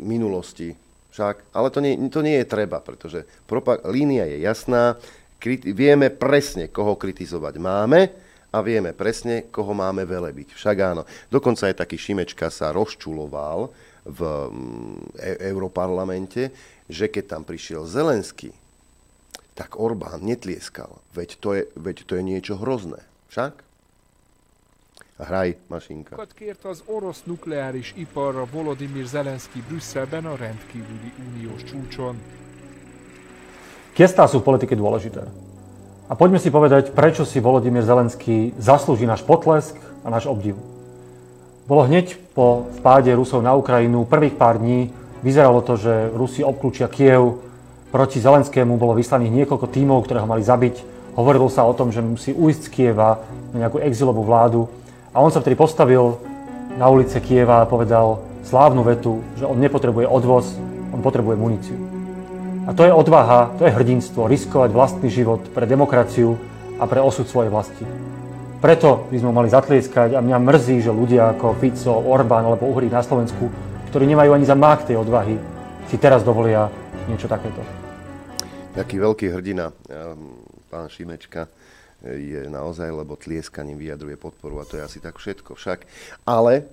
minulosti. 0.00 0.72
Však, 1.14 1.54
ale 1.54 1.68
to 1.70 1.78
nie, 1.78 1.94
to 2.10 2.26
nie 2.26 2.42
je 2.42 2.50
treba, 2.50 2.82
pretože 2.82 3.22
propa- 3.46 3.78
línia 3.86 4.26
je 4.26 4.42
jasná, 4.42 4.98
kriti- 5.38 5.70
vieme 5.70 6.10
presne, 6.10 6.66
koho 6.72 6.98
kritizovať 6.98 7.54
máme, 7.62 8.23
a 8.54 8.62
vieme 8.62 8.94
presne, 8.94 9.50
koho 9.50 9.74
máme 9.74 10.06
velebiť. 10.06 10.54
Však 10.54 10.76
áno. 10.78 11.02
Dokonca 11.26 11.66
aj 11.66 11.82
taký 11.82 11.98
Šimečka 11.98 12.54
sa 12.54 12.70
rozčuloval 12.70 13.74
v 14.06 14.20
mm, 14.22 15.18
e- 15.18 15.38
Europarlamente, 15.50 16.54
že 16.86 17.10
keď 17.10 17.24
tam 17.34 17.42
prišiel 17.42 17.82
Zelenský, 17.82 18.54
tak 19.58 19.74
Orbán 19.74 20.22
netlieskal. 20.22 21.02
Veď 21.14 21.30
to 21.42 21.48
je, 21.58 21.62
veď 21.74 22.06
to 22.06 22.12
je 22.14 22.22
niečo 22.22 22.54
hrozné. 22.62 23.02
Však? 23.34 23.66
Hraj, 25.14 25.54
mašinka. 25.70 26.18
kért 26.34 26.64
az 26.64 26.82
orosz 26.86 27.22
nukleáris 27.22 27.94
iparra 27.94 28.46
Volodymyr 28.46 29.06
Zelenszky 29.06 29.62
Brüsszelben 29.68 30.26
a 30.26 30.34
rendkívüli 30.34 31.10
uniós 31.18 31.62
čúčon. 31.62 32.18
Gestá 33.94 34.26
sú 34.26 34.42
v 34.42 34.50
politike 34.50 34.74
dôležité. 34.74 35.22
A 36.04 36.12
poďme 36.12 36.36
si 36.36 36.52
povedať, 36.52 36.92
prečo 36.92 37.24
si 37.24 37.40
Volodymyr 37.40 37.80
Zelenský 37.80 38.52
zaslúži 38.60 39.08
náš 39.08 39.24
potlesk 39.24 39.72
a 40.04 40.12
náš 40.12 40.28
obdiv. 40.28 40.52
Bolo 41.64 41.88
hneď 41.88 42.20
po 42.36 42.68
vpáde 42.76 43.08
Rusov 43.16 43.40
na 43.40 43.56
Ukrajinu, 43.56 44.04
prvých 44.04 44.36
pár 44.36 44.60
dní, 44.60 44.92
vyzeralo 45.24 45.64
to, 45.64 45.80
že 45.80 46.12
Rusi 46.12 46.44
obklúčia 46.44 46.92
Kiev, 46.92 47.40
proti 47.88 48.20
Zelenskému 48.20 48.76
bolo 48.76 48.92
vyslaných 48.92 49.32
niekoľko 49.32 49.72
tímov, 49.72 50.04
ktoré 50.04 50.20
ho 50.20 50.28
mali 50.28 50.44
zabiť. 50.44 50.84
Hovorilo 51.16 51.48
sa 51.48 51.64
o 51.64 51.72
tom, 51.72 51.88
že 51.88 52.04
musí 52.04 52.36
ujsť 52.36 52.62
z 52.66 52.72
Kieva 52.74 53.22
na 53.54 53.64
nejakú 53.64 53.80
exilovú 53.80 54.26
vládu. 54.26 54.68
A 55.14 55.22
on 55.22 55.30
sa 55.32 55.40
vtedy 55.40 55.56
postavil 55.56 56.18
na 56.74 56.90
ulice 56.90 57.16
Kieva 57.22 57.62
a 57.62 57.70
povedal 57.70 58.20
slávnu 58.44 58.82
vetu, 58.82 59.22
že 59.40 59.46
on 59.46 59.56
nepotrebuje 59.56 60.10
odvoz, 60.10 60.58
on 60.92 61.00
potrebuje 61.00 61.38
muníciu. 61.38 61.93
A 62.64 62.72
to 62.72 62.88
je 62.88 62.92
odvaha, 62.92 63.52
to 63.60 63.68
je 63.68 63.76
hrdinstvo, 63.76 64.24
riskovať 64.24 64.72
vlastný 64.72 65.12
život 65.12 65.44
pre 65.52 65.68
demokraciu 65.68 66.40
a 66.80 66.88
pre 66.88 67.04
osud 67.04 67.28
svojej 67.28 67.52
vlasti. 67.52 67.84
Preto 68.64 69.04
by 69.12 69.16
sme 69.20 69.36
mali 69.36 69.52
zatlieskať 69.52 70.16
a 70.16 70.24
mňa 70.24 70.38
mrzí, 70.40 70.80
že 70.80 70.88
ľudia 70.88 71.36
ako 71.36 71.60
Fico, 71.60 71.92
Orbán 71.92 72.48
alebo 72.48 72.64
Uhrík 72.72 72.88
na 72.88 73.04
Slovensku, 73.04 73.52
ktorí 73.92 74.08
nemajú 74.08 74.32
ani 74.32 74.48
za 74.48 74.56
mák 74.56 74.88
tej 74.88 74.96
odvahy, 74.96 75.36
si 75.92 76.00
teraz 76.00 76.24
dovolia 76.24 76.72
niečo 77.04 77.28
takéto. 77.28 77.60
Taký 78.72 78.96
veľký 78.96 79.26
hrdina, 79.28 79.68
pán 80.72 80.88
Šimečka, 80.88 81.46
je 82.04 82.48
naozaj, 82.52 82.88
lebo 82.92 83.16
tlieskaním 83.16 83.80
vyjadruje 83.80 84.20
podporu 84.20 84.60
a 84.60 84.68
to 84.68 84.76
je 84.76 84.84
asi 84.84 84.98
tak 85.00 85.16
všetko 85.16 85.56
však. 85.56 85.88
Ale 86.28 86.68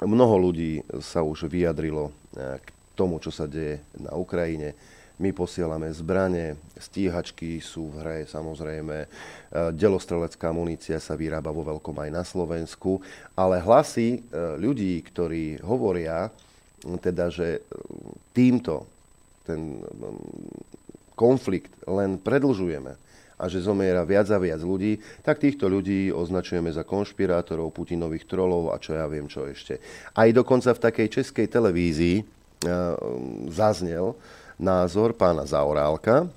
mnoho 0.00 0.36
ľudí 0.40 0.80
sa 1.04 1.20
už 1.20 1.48
vyjadrilo 1.48 2.08
eh, 2.36 2.60
k 2.60 2.66
tomu, 2.96 3.20
čo 3.20 3.28
sa 3.28 3.44
deje 3.44 3.84
na 4.00 4.16
Ukrajine. 4.16 4.72
My 5.16 5.32
posielame 5.32 5.88
zbranie, 5.96 6.60
stíhačky 6.76 7.56
sú 7.64 7.88
v 7.88 8.04
hre, 8.04 8.18
samozrejme, 8.28 8.96
eh, 9.00 9.08
delostrelecká 9.72 10.52
munícia 10.52 11.00
sa 11.00 11.16
vyrába 11.16 11.48
vo 11.56 11.64
veľkom 11.64 11.96
aj 11.96 12.10
na 12.12 12.20
Slovensku, 12.20 13.00
ale 13.32 13.56
hlasy 13.64 14.20
eh, 14.20 14.20
ľudí, 14.60 15.00
ktorí 15.00 15.64
hovoria, 15.64 16.28
teda, 17.00 17.32
že 17.32 17.64
týmto 18.36 18.84
ten 19.48 19.80
konflikt 21.16 21.72
len 21.88 22.20
predlžujeme, 22.20 23.06
a 23.36 23.52
že 23.52 23.60
zomiera 23.60 24.00
viac 24.08 24.32
a 24.32 24.40
viac 24.40 24.64
ľudí, 24.64 24.96
tak 25.20 25.40
týchto 25.40 25.68
ľudí 25.68 26.08
označujeme 26.08 26.72
za 26.72 26.88
konšpirátorov, 26.88 27.68
Putinových 27.72 28.24
trolov 28.24 28.72
a 28.72 28.80
čo 28.80 28.96
ja 28.96 29.04
viem 29.04 29.28
čo 29.28 29.44
ešte. 29.44 29.76
Aj 30.16 30.28
dokonca 30.32 30.72
v 30.72 30.82
takej 30.88 31.08
českej 31.20 31.46
televízii 31.52 32.24
zaznel 33.52 34.16
názor 34.58 35.12
pána 35.12 35.44
Zaorálka, 35.44 36.28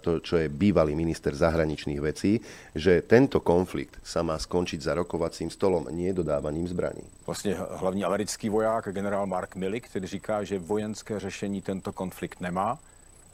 to, 0.00 0.22
čo 0.22 0.38
je 0.38 0.46
bývalý 0.46 0.94
minister 0.94 1.34
zahraničných 1.34 1.98
vecí, 1.98 2.38
že 2.74 3.02
tento 3.02 3.42
konflikt 3.42 3.98
sa 4.06 4.22
má 4.22 4.38
skončiť 4.38 4.80
za 4.82 4.94
rokovacím 4.94 5.50
stolom, 5.50 5.90
nie 5.90 6.12
dodávaním 6.12 6.68
zbraní. 6.68 7.02
Vlastně 7.26 7.56
hlavní 7.70 8.04
americký 8.04 8.48
voják, 8.48 8.88
generál 8.92 9.26
Mark 9.26 9.56
Milley, 9.56 9.80
který 9.80 10.06
říká, 10.06 10.44
že 10.44 10.58
vojenské 10.58 11.20
řešení 11.20 11.62
tento 11.62 11.92
konflikt 11.92 12.40
nemá, 12.40 12.78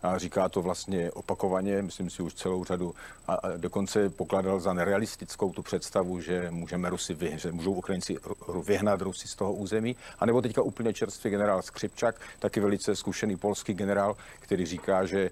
a 0.03 0.19
říká 0.19 0.49
to 0.49 0.63
vlastně 0.63 1.11
opakovaně, 1.11 1.83
myslím 1.83 2.11
si 2.11 2.23
už 2.23 2.35
celou 2.35 2.65
řadu, 2.65 2.95
a, 3.29 3.35
a 3.35 3.57
dokonce 3.57 4.11
pokladal 4.11 4.61
za 4.61 4.73
nerealistickou 4.73 5.53
tu 5.53 5.63
představu, 5.63 6.21
že 6.21 6.51
můžeme 6.51 6.91
Rusy, 6.91 7.15
vy, 7.15 7.33
že 7.37 7.53
můžou 7.53 7.73
Ukrajinci 7.73 8.17
vyhnat 8.65 9.01
Rusy 9.01 9.29
z 9.29 9.35
toho 9.35 9.53
území, 9.53 9.97
a 10.19 10.27
nebo 10.27 10.43
teďka 10.43 10.63
úplně 10.63 10.93
čerstvý 10.93 11.31
generál 11.31 11.63
Skřipčak, 11.63 12.21
taky 12.39 12.61
velice 12.61 12.97
zkušený 12.97 13.37
polský 13.37 13.75
generál, 13.75 14.17
který 14.41 14.67
říká, 14.67 15.07
že 15.07 15.31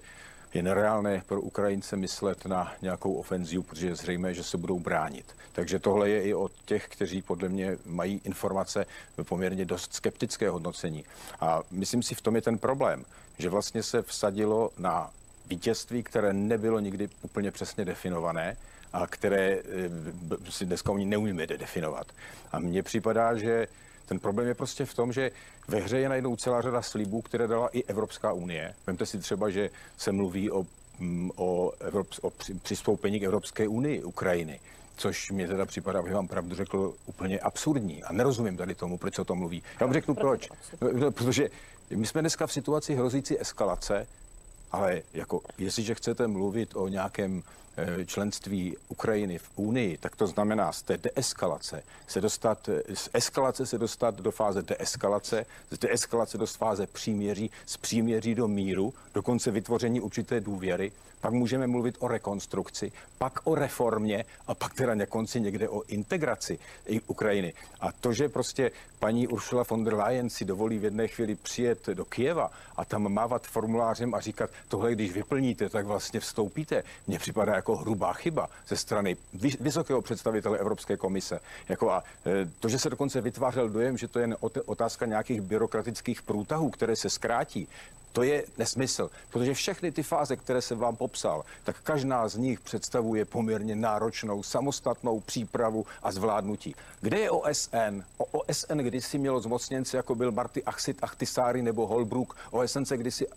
je 0.53 0.63
nereálné 0.63 1.23
pro 1.25 1.41
Ukrajince 1.41 1.95
myslet 1.95 2.45
na 2.45 2.73
nějakou 2.81 3.13
ofenzivu, 3.13 3.63
protože 3.63 3.87
je 3.87 3.95
zřejmé, 3.95 4.33
že 4.33 4.43
se 4.43 4.57
budou 4.57 4.79
bránit. 4.79 5.35
Takže 5.51 5.79
tohle 5.79 6.09
je 6.09 6.23
i 6.23 6.33
od 6.33 6.51
těch, 6.65 6.87
kteří 6.87 7.21
podle 7.21 7.49
mě 7.49 7.77
mají 7.85 8.21
informace 8.23 8.85
poměrně 9.23 9.65
dost 9.65 9.93
skeptické 9.93 10.49
hodnocení. 10.49 11.05
A 11.39 11.61
myslím 11.71 12.03
si, 12.03 12.15
v 12.15 12.21
tom 12.21 12.35
je 12.35 12.41
ten 12.41 12.57
problém, 12.57 13.05
že 13.39 13.49
vlastně 13.49 13.83
se 13.83 14.01
vsadilo 14.01 14.71
na 14.77 15.11
vítězství, 15.45 16.03
které 16.03 16.33
nebylo 16.33 16.79
nikdy 16.79 17.09
úplně 17.21 17.51
přesně 17.51 17.85
definované 17.85 18.57
a 18.93 19.07
které 19.07 19.47
eh, 19.47 20.51
si 20.51 20.65
dneska 20.65 20.91
oni 20.91 21.05
neumíme 21.05 21.47
definovat. 21.47 22.07
A 22.51 22.59
mně 22.59 22.83
připadá, 22.83 23.37
že 23.37 23.67
ten 24.05 24.19
problém 24.19 24.47
je 24.47 24.53
prostě 24.53 24.85
v 24.85 24.93
tom, 24.93 25.13
že 25.13 25.31
ve 25.67 25.79
hře 25.79 25.99
je 25.99 26.09
najednou 26.09 26.35
celá 26.35 26.61
řada 26.61 26.81
slibů, 26.81 27.21
které 27.21 27.47
dala 27.47 27.67
i 27.67 27.83
Evropská 27.83 28.33
unie. 28.33 28.73
Vemte 28.87 29.05
si 29.05 29.19
třeba, 29.19 29.49
že 29.49 29.69
se 29.97 30.11
mluví 30.11 30.51
o, 30.51 30.65
mm, 30.99 31.31
o, 31.35 31.71
Evrop, 31.79 32.07
o 32.21 32.31
přispoupení 32.61 33.19
k 33.19 33.23
Evropské 33.23 33.67
unii 33.67 34.03
Ukrajiny 34.03 34.59
což 34.99 35.31
mě 35.31 35.47
teda 35.47 35.65
připadá, 35.65 35.99
abych 35.99 36.13
vám 36.13 36.27
pravdu 36.27 36.55
řekl, 36.55 36.93
úplně 37.05 37.39
absurdní. 37.39 38.03
A 38.03 38.13
nerozumím 38.13 38.57
tady 38.57 38.75
tomu, 38.75 38.97
proč 38.97 39.15
se 39.15 39.21
o 39.21 39.25
tom 39.25 39.37
mluví. 39.37 39.63
Já 39.79 39.85
vám 39.85 39.93
řeknu 39.93 40.15
proč. 40.15 40.49
No, 40.93 41.11
protože 41.11 41.49
my 41.95 42.07
jsme 42.07 42.21
dneska 42.21 42.47
v 42.47 42.53
situaci 42.53 42.95
hrozící 42.95 43.41
eskalace, 43.41 44.07
ale 44.71 45.01
jako, 45.13 45.41
jestliže 45.57 45.95
chcete 45.95 46.27
mluvit 46.27 46.75
o 46.75 46.87
nějakém 46.87 47.43
členství 48.05 48.77
Ukrajiny 48.89 49.37
v 49.37 49.49
Unii, 49.55 49.97
tak 49.97 50.15
to 50.15 50.27
znamená 50.27 50.71
z 50.71 50.81
té 50.81 50.97
deeskalace 50.97 51.83
se 52.07 52.21
dostat, 52.21 52.69
eh, 52.69 52.95
z 52.95 53.09
eskalace 53.13 53.65
se 53.65 53.77
dostat 53.77 54.15
do 54.15 54.31
fáze 54.31 54.61
deeskalace, 54.61 55.45
z 55.71 55.77
deeskalace 55.77 56.37
do 56.37 56.45
fáze 56.45 56.87
příměří, 56.87 57.51
z 57.65 57.77
příměří 57.77 58.35
do 58.35 58.47
míru, 58.47 58.93
dokonce 59.13 59.51
vytvoření 59.51 60.01
určité 60.01 60.39
důvěry, 60.39 60.91
pak 61.21 61.33
můžeme 61.33 61.67
mluvit 61.67 61.95
o 61.99 62.07
rekonstrukci, 62.07 62.91
pak 63.17 63.39
o 63.43 63.55
reformě 63.55 64.25
a 64.47 64.55
pak 64.55 64.73
teda 64.73 64.95
na 64.95 65.05
konci 65.05 65.41
někde 65.41 65.69
o 65.69 65.83
integraci 65.87 66.59
Ukrajiny. 67.07 67.53
A 67.79 67.91
to, 67.91 68.13
že 68.13 68.29
prostě 68.29 68.71
paní 68.99 69.27
Ursula 69.27 69.63
von 69.69 69.83
der 69.83 69.93
Leyen 69.93 70.29
si 70.29 70.45
dovolí 70.45 70.79
v 70.79 70.83
jedné 70.83 71.07
chvíli 71.07 71.35
přijet 71.35 71.87
do 71.87 72.05
Kieva 72.05 72.51
a 72.75 72.85
tam 72.85 73.13
mávat 73.13 73.47
formulářem 73.47 74.13
a 74.13 74.19
říkat, 74.19 74.49
tohle 74.67 74.91
když 74.91 75.11
vyplníte, 75.11 75.69
tak 75.69 75.85
vlastně 75.85 76.19
vstoupíte, 76.19 76.83
mně 77.07 77.19
připadá 77.19 77.55
jako 77.55 77.68
hrubá 77.75 78.13
chyba 78.13 78.49
ze 78.67 78.77
strany 78.77 79.17
vysokého 79.59 80.01
představitele 80.01 80.57
Evropské 80.57 80.97
komise. 80.97 81.39
Jako 81.69 81.91
a 81.91 82.03
e, 82.25 82.49
to, 82.59 82.69
že 82.69 82.79
se 82.79 82.89
dokonce 82.89 83.21
vytvářel 83.21 83.69
dojem, 83.69 83.97
že 83.97 84.07
to 84.07 84.19
je 84.19 84.35
otázka 84.65 85.05
nějakých 85.05 85.41
byrokratických 85.41 86.21
průtahů, 86.21 86.69
které 86.69 86.95
se 86.95 87.09
zkrátí, 87.09 87.67
to 88.11 88.23
je 88.23 88.43
nesmysl, 88.57 89.09
protože 89.29 89.53
všechny 89.53 89.91
ty 89.91 90.03
fáze, 90.03 90.35
které 90.35 90.61
jsem 90.61 90.77
vám 90.77 90.95
popsal, 90.95 91.45
tak 91.63 91.75
každá 91.83 92.27
z 92.27 92.37
nich 92.37 92.59
představuje 92.59 93.25
poměrně 93.25 93.75
náročnou 93.75 94.43
samostatnou 94.43 95.19
přípravu 95.19 95.85
a 96.03 96.11
zvládnutí. 96.11 96.75
Kde 97.01 97.19
je 97.19 97.31
OSN? 97.31 98.03
O 98.17 98.25
OSN 98.25 98.77
kdysi 98.77 99.17
mělo 99.17 99.39
zmocněnce, 99.39 99.97
jako 99.97 100.15
byl 100.15 100.31
Marty 100.31 100.63
Achsit 100.63 101.03
Achtisáry 101.03 101.61
nebo 101.61 101.87
Holbrook. 101.87 102.37
OSN 102.51 102.83
se 102.83 102.97
kdysi 102.97 103.27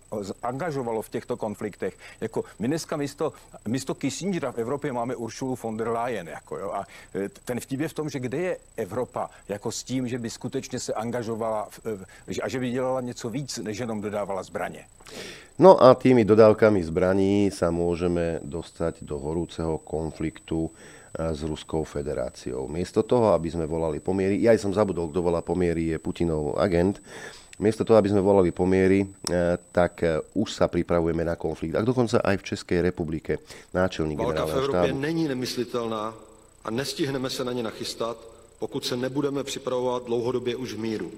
angažovalo 0.43 1.01
v 1.01 1.09
těchto 1.09 1.37
konfliktech. 1.37 1.97
Jako 2.21 2.43
my 2.59 2.67
dneska 2.67 2.97
místo, 2.97 3.33
místo 3.67 3.95
Kissingera 3.95 4.51
v 4.51 4.57
Evropě 4.57 4.93
máme 4.93 5.15
Ursulu 5.15 5.55
von 5.55 5.77
der 5.77 5.87
Leyen. 5.87 6.27
Jako, 6.27 6.57
jo, 6.57 6.71
a 6.71 6.85
e, 7.15 7.29
ten 7.29 7.59
vtip 7.59 7.79
je 7.79 7.87
v 7.87 7.93
tom, 7.93 8.09
že 8.09 8.19
kde 8.19 8.37
je 8.37 8.57
Evropa 8.77 9.29
jako 9.47 9.71
s 9.71 9.83
tím, 9.83 10.07
že 10.07 10.19
by 10.19 10.29
skutečně 10.29 10.79
se 10.79 10.93
angažovala 10.93 11.69
a 12.43 12.49
že 12.49 12.59
by 12.59 12.71
dělala 12.71 13.01
něco 13.01 13.29
víc, 13.29 13.57
než 13.57 13.77
jenom 13.77 14.01
dodávala 14.01 14.43
zbraně 14.43 14.62
zbranie. 14.63 14.87
No 15.59 15.77
a 15.77 15.93
tými 15.93 16.25
dodávkami 16.25 16.81
zbraní 16.81 17.53
sa 17.53 17.69
môžeme 17.69 18.41
dostať 18.41 19.05
do 19.05 19.21
horúceho 19.21 19.77
konfliktu 19.83 20.71
eh, 20.71 21.29
s 21.35 21.43
Ruskou 21.43 21.83
federáciou. 21.85 22.65
Miesto 22.71 23.03
toho, 23.03 23.35
aby 23.35 23.51
sme 23.51 23.67
volali 23.67 23.99
pomiery, 23.99 24.41
ja 24.41 24.55
aj 24.55 24.63
som 24.63 24.73
zabudol, 24.73 25.11
kto 25.11 25.21
volá 25.21 25.45
pomiery, 25.45 25.93
je 25.93 25.97
Putinov 25.99 26.55
agent, 26.57 27.03
Miesto 27.61 27.85
toho, 27.85 28.01
aby 28.01 28.09
sme 28.09 28.17
volali 28.17 28.49
pomiery, 28.49 29.05
eh, 29.05 29.61
tak 29.69 30.01
eh, 30.01 30.17
už 30.33 30.57
sa 30.57 30.65
pripravujeme 30.65 31.21
na 31.21 31.37
konflikt. 31.37 31.77
A 31.77 31.85
dokonca 31.85 32.17
aj 32.25 32.41
v 32.41 32.47
Českej 32.49 32.81
republike 32.81 33.45
náčelník 33.77 34.17
Válka 34.17 34.49
v 34.49 34.57
Evropě 34.57 34.89
štábu. 34.89 34.99
není 34.99 35.29
nemyslitelná 35.29 36.17
a 36.65 36.67
nestihneme 36.73 37.29
se 37.29 37.45
na 37.45 37.53
ně 37.53 37.63
nachystat, 37.63 38.17
pokud 38.57 38.81
se 38.85 38.97
nebudeme 38.97 39.43
připravovat 39.43 40.05
dlouhodobě 40.09 40.55
už 40.55 40.73
v 40.73 40.79
míru. 40.79 41.11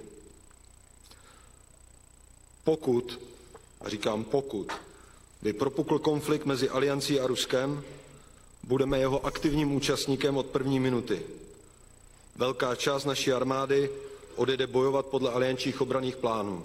Pokud 2.67 3.34
a 3.85 3.89
říkám 3.89 4.23
pokud, 4.23 4.71
by 5.41 5.53
propukl 5.53 5.99
konflikt 5.99 6.45
mezi 6.45 6.69
Aliancí 6.69 7.19
a 7.19 7.27
Ruskem, 7.27 7.83
budeme 8.63 8.99
jeho 8.99 9.25
aktivním 9.25 9.71
účastníkem 9.75 10.37
od 10.37 10.45
první 10.45 10.79
minuty. 10.79 11.21
Velká 12.35 12.75
část 12.75 13.05
naší 13.05 13.31
armády 13.31 13.89
odjede 14.35 14.67
bojovat 14.67 15.05
podle 15.05 15.31
aliančních 15.31 15.81
obraných 15.81 16.15
plánů. 16.15 16.63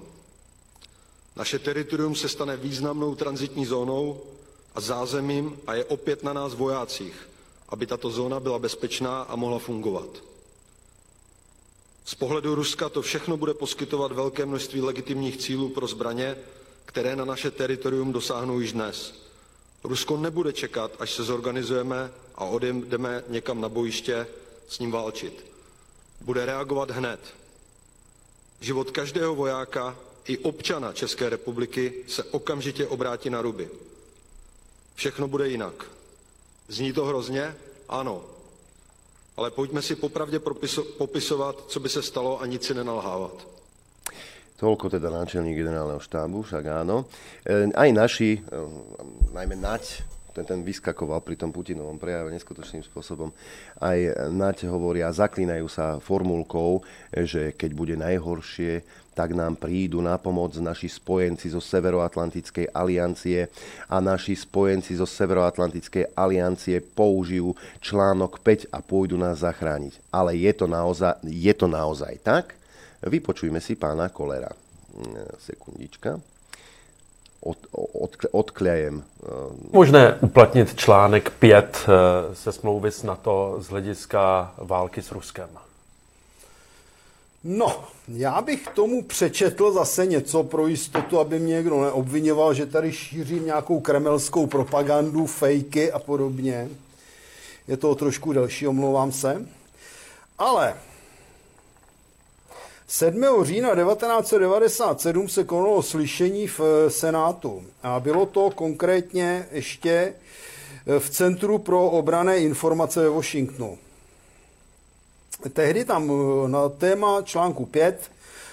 Naše 1.37 1.59
teritorium 1.59 2.15
se 2.15 2.29
stane 2.29 2.57
významnou 2.57 3.15
transitní 3.15 3.67
zónou 3.67 4.21
a 4.75 4.81
zázemím 4.81 5.59
a 5.67 5.75
je 5.75 5.85
opět 5.85 6.23
na 6.23 6.33
nás 6.33 6.55
vojácích, 6.55 7.29
aby 7.69 7.87
tato 7.87 8.11
zóna 8.11 8.41
byla 8.41 8.59
bezpečná 8.59 9.23
a 9.23 9.37
mohla 9.37 9.59
fungovat. 9.59 10.09
Z 12.05 12.15
pohledu 12.15 12.55
Ruska 12.55 12.89
to 12.89 13.03
všechno 13.03 13.37
bude 13.37 13.55
poskytovat 13.55 14.13
velké 14.13 14.47
množství 14.47 14.81
legitimních 14.81 15.37
cílů 15.37 15.69
pro 15.69 15.87
zbraně, 15.87 16.37
které 16.91 17.17
na 17.17 17.25
naše 17.25 17.51
teritorium 17.51 18.13
dosáhnou 18.13 18.61
již 18.61 18.73
dnes. 18.73 19.15
Rusko 19.85 20.17
nebude 20.17 20.53
čekat, 20.53 20.93
až 20.99 21.11
se 21.15 21.25
zorganizujeme 21.25 22.11
a 22.35 22.45
odjedeme 22.45 23.25
někam 23.29 23.61
na 23.61 23.69
bojiště 23.69 24.27
s 24.69 24.79
ním 24.79 24.91
válčit. 24.91 25.47
Bude 26.21 26.47
reagovat 26.47 26.91
hned. 26.91 27.21
Život 28.61 28.91
každého 28.91 29.35
vojáka 29.35 29.97
i 30.27 30.39
občana 30.39 30.93
České 30.93 31.29
republiky 31.29 32.05
se 32.09 32.25
okamžitě 32.25 32.87
obrátí 32.87 33.31
na 33.31 33.43
ruby. 33.43 33.71
Všechno 34.95 35.29
bude 35.29 35.49
jinak. 35.49 35.87
Zní 36.69 36.93
to 36.93 37.05
hrozně? 37.05 37.57
Ano. 37.89 38.25
Ale 39.37 39.51
pojďme 39.51 39.83
si 39.83 39.97
popravdě 39.97 40.41
popisovat, 40.99 41.65
co 41.69 41.81
by 41.81 41.89
se 41.89 42.03
stalo 42.03 42.41
a 42.41 42.47
nic 42.47 42.67
si 42.67 42.75
nenalhávat. 42.75 43.50
Toľko 44.61 44.93
teda 44.93 45.09
náčelník 45.09 45.57
generálneho 45.57 46.05
štábu, 46.05 46.45
však 46.45 46.85
áno. 46.85 47.09
E, 47.49 47.73
aj 47.73 47.89
naši, 47.97 48.45
e, 48.45 48.61
najmä 49.33 49.57
Nať, 49.57 50.05
ten, 50.37 50.45
ten 50.45 50.61
vyskakoval 50.61 51.25
pri 51.25 51.41
tom 51.41 51.49
Putinovom 51.49 51.97
prejave 51.97 52.29
neskutočným 52.37 52.85
spôsobom. 52.85 53.33
Aj 53.81 53.97
Nať 54.29 54.69
hovoria, 54.69 55.09
zaklínajú 55.09 55.65
sa 55.65 55.97
formulkou, 55.97 56.85
že 57.09 57.57
keď 57.57 57.71
bude 57.73 57.97
najhoršie, 57.97 58.85
tak 59.17 59.33
nám 59.33 59.57
prídu 59.57 60.05
na 60.05 60.21
pomoc 60.21 60.53
naši 60.61 60.93
spojenci 60.93 61.51
zo 61.51 61.59
Severoatlantickej 61.59 62.71
aliancie 62.71 63.49
a 63.89 63.97
naši 63.99 64.37
spojenci 64.37 64.93
zo 64.97 65.09
Severoatlantickej 65.09 66.13
aliancie 66.15 66.85
použijú 66.85 67.57
článok 67.81 68.45
5 68.45 68.77
a 68.77 68.85
pôjdu 68.85 69.17
nás 69.17 69.41
zachrániť. 69.41 70.05
Ale 70.13 70.37
je 70.37 70.53
to 70.53 70.69
naozaj, 70.69 71.17
je 71.25 71.53
to 71.57 71.65
naozaj 71.65 72.13
tak? 72.21 72.60
Vypočujme 73.03 73.61
si 73.61 73.77
pána 73.77 74.09
Kolera. 74.09 74.49
Mm, 74.95 75.17
sekundička. 75.39 76.21
Od, 77.41 77.59
od, 77.73 78.17
odklejem. 78.31 79.03
Eh, 79.23 79.27
Možné 79.73 80.19
uplatnit 80.21 80.75
článek 80.75 81.31
5 81.31 81.87
eh, 81.89 82.35
se 82.35 82.53
smlouvy 82.53 82.93
s 82.93 83.03
NATO 83.03 83.57
z 83.59 83.69
hlediska 83.69 84.55
války 84.59 85.03
s 85.03 85.13
Ruskem? 85.13 85.49
No, 87.45 87.85
já 88.09 88.43
bych 88.43 88.69
tomu 88.69 89.03
přečetl 89.03 89.73
zase 89.73 90.07
něco 90.07 90.43
pro 90.43 90.67
jistotu, 90.67 91.21
aby 91.21 91.39
mě 91.39 91.55
někdo 91.55 91.81
neobvinoval, 91.81 92.55
že 92.55 92.67
tady 92.67 92.93
šířím 92.93 93.47
nějakou 93.47 93.81
kremelskou 93.81 94.47
propagandu, 94.47 95.27
fejky 95.27 95.93
a 95.93 95.99
podobně. 95.99 96.69
Je 97.69 97.77
to 97.77 97.95
trošku 97.95 98.33
delší, 98.33 98.67
omlouvám 98.69 99.13
se. 99.13 99.47
Ale 100.39 100.75
7. 102.91 103.45
října 103.45 103.75
1997 103.75 105.29
se 105.29 105.45
konalo 105.45 105.83
slyšení 105.83 106.47
v 106.47 106.61
eh, 106.61 106.91
Senátu 106.91 107.65
a 107.83 108.01
bylo 108.01 108.27
to 108.27 108.51
konkrétně 108.51 109.47
ještě 109.51 110.15
eh, 110.87 111.01
v 111.01 111.11
Centru 111.11 111.59
pro 111.59 111.91
obrané 111.91 112.39
informace 112.39 113.01
ve 113.01 113.09
Washingtonu. 113.09 113.79
Tehdy 115.53 115.85
tam 115.85 116.11
eh, 116.11 116.49
na 116.49 116.69
téma 116.69 117.23
článku 117.23 117.67
5 117.67 118.11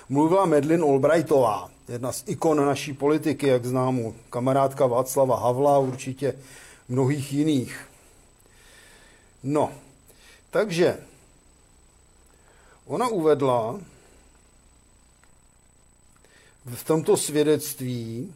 mluvila 0.10 0.46
Medlin 0.46 0.84
Albrightová, 0.84 1.70
jedna 1.90 2.12
z 2.12 2.24
ikon 2.28 2.66
naší 2.66 2.94
politiky, 2.94 3.48
jak 3.48 3.66
známu, 3.66 4.16
kamarádka 4.30 4.86
Václava 4.86 5.40
Havla, 5.40 5.80
určitě 5.80 6.34
mnohých 6.90 7.34
jiných. 7.34 7.80
No, 9.44 9.72
takže 10.50 10.98
ona 12.86 13.08
uvedla, 13.08 13.80
v 16.76 16.84
tomto 16.84 17.18
svědectví 17.18 18.34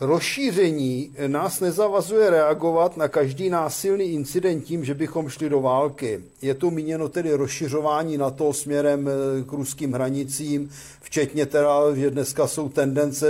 rozšíření 0.00 1.14
nás 1.26 1.60
nezavazuje 1.60 2.30
reagovat 2.30 2.96
na 2.96 3.08
každý 3.08 3.50
násilný 3.50 4.04
incident 4.04 4.64
tím, 4.64 4.84
že 4.84 4.94
bychom 4.94 5.28
šli 5.28 5.48
do 5.48 5.60
války. 5.60 6.24
Je 6.42 6.54
to 6.54 6.70
míněno 6.70 7.08
tedy 7.08 7.32
rozšiřování 7.32 8.18
na 8.18 8.30
to 8.30 8.52
směrem 8.52 9.08
eh, 9.08 9.44
k 9.44 9.52
ruským 9.52 9.92
hranicím, 9.92 10.70
včetně 11.00 11.46
teda, 11.46 11.94
že 11.94 12.10
dneska 12.10 12.46
jsou 12.46 12.68
tendence 12.68 13.26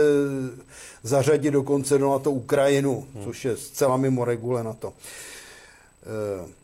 zařadit 1.03 1.51
dokonce 1.51 1.99
do 1.99 2.11
NATO 2.11 2.31
Ukrajinu, 2.31 3.07
hmm. 3.15 3.25
což 3.25 3.45
je 3.45 3.57
zcela 3.57 3.97
mimo 3.97 4.25
regule 4.25 4.65
na 4.65 4.73
to. 4.73 4.93
Eh, 6.03 6.57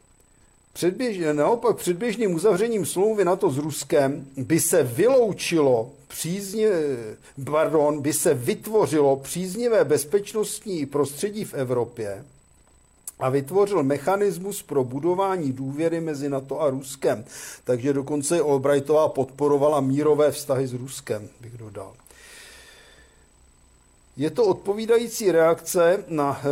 Předběž, 0.73 1.19
naopak 1.33 1.77
předběžným 1.77 2.35
uzavřením 2.35 2.87
smlouvy 2.87 3.25
NATO 3.25 3.51
s 3.51 3.59
Ruskem 3.59 4.27
by 4.37 4.61
se 4.61 4.83
vyloučilo 4.83 5.91
přízně, 6.13 6.71
pardon, 7.45 8.01
by 8.01 8.13
se 8.13 8.35
vytvořilo 8.35 9.17
příznivé 9.17 9.85
bezpečnostní 9.85 10.87
prostředí 10.87 11.45
v 11.45 11.55
Evropě 11.55 12.25
a 13.19 13.29
vytvořil 13.29 13.83
mechanismus 13.83 14.63
pro 14.63 14.85
budování 14.85 15.53
důvěry 15.53 16.01
mezi 16.01 16.29
NATO 16.29 16.61
a 16.61 16.71
Ruskem. 16.71 17.25
Takže 17.65 17.93
dokonce 17.93 18.41
Albrightová 18.41 19.09
podporovala 19.09 19.81
mírové 19.81 20.31
vztahy 20.31 20.67
s 20.67 20.73
Ruskem, 20.73 21.29
bych 21.41 21.57
dodal. 21.57 21.93
Je 24.17 24.31
to 24.31 24.45
odpovídající 24.45 25.33
reakce 25.33 26.05
na 26.09 26.41
e, 26.41 26.47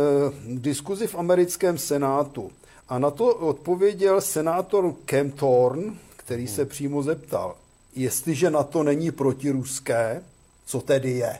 diskuzi 0.59 1.07
v 1.07 1.15
americkém 1.15 1.77
senátu. 1.77 2.51
A 2.89 2.99
na 2.99 3.11
to 3.11 3.35
odpověděl 3.35 4.21
senátor 4.21 4.93
Kempthorne, 5.05 5.93
který 6.17 6.47
se 6.47 6.65
přímo 6.65 7.03
zeptal, 7.03 7.55
jestliže 7.95 8.49
na 8.49 8.63
to 8.63 8.83
není 8.83 9.11
protiruské, 9.11 10.23
co 10.65 10.81
tedy 10.81 11.11
je. 11.11 11.39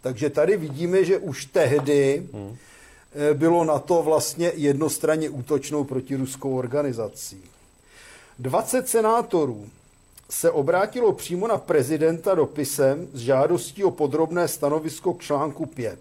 Takže 0.00 0.30
tady 0.30 0.56
vidíme, 0.56 1.04
že 1.04 1.18
už 1.18 1.44
tehdy 1.44 2.26
eh, 2.32 3.34
bylo 3.34 3.64
na 3.64 3.78
to 3.78 4.02
vlastně 4.02 4.52
jednostranně 4.54 5.30
útočnou 5.30 5.84
protiruskou 5.84 6.58
organizací. 6.58 7.42
20 8.38 8.88
senátorů 8.88 9.66
se 10.30 10.50
obrátilo 10.50 11.12
přímo 11.12 11.48
na 11.48 11.58
prezidenta 11.58 12.34
dopisem 12.34 13.08
s 13.12 13.20
žádostí 13.20 13.84
o 13.84 13.90
podrobné 13.90 14.48
stanovisko 14.48 15.14
k 15.14 15.22
článku 15.22 15.66
5. 15.66 15.98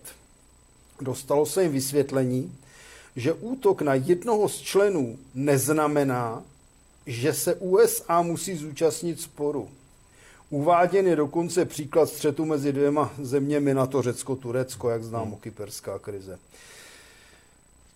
Dostalo 1.01 1.45
se 1.45 1.63
jim 1.63 1.71
vysvětlení, 1.71 2.55
že 3.15 3.33
útok 3.33 3.81
na 3.81 3.93
jednoho 3.93 4.49
z 4.49 4.57
členů 4.57 5.17
neznamená, 5.35 6.43
že 7.07 7.33
se 7.33 7.55
USA 7.55 8.21
musí 8.21 8.55
zúčastnit 8.55 9.21
sporu. 9.21 9.69
Uváděn 10.49 11.07
je 11.07 11.15
dokonce 11.15 11.65
příklad 11.65 12.09
střetu 12.09 12.45
mezi 12.45 12.73
dvěma 12.73 13.13
zeměmi 13.21 13.73
na 13.73 13.85
to 13.85 14.01
Řecko-Turecko, 14.01 14.89
jak 14.89 15.03
známo, 15.03 15.25
hmm. 15.25 15.39
kyperská 15.39 15.99
krize. 15.99 16.39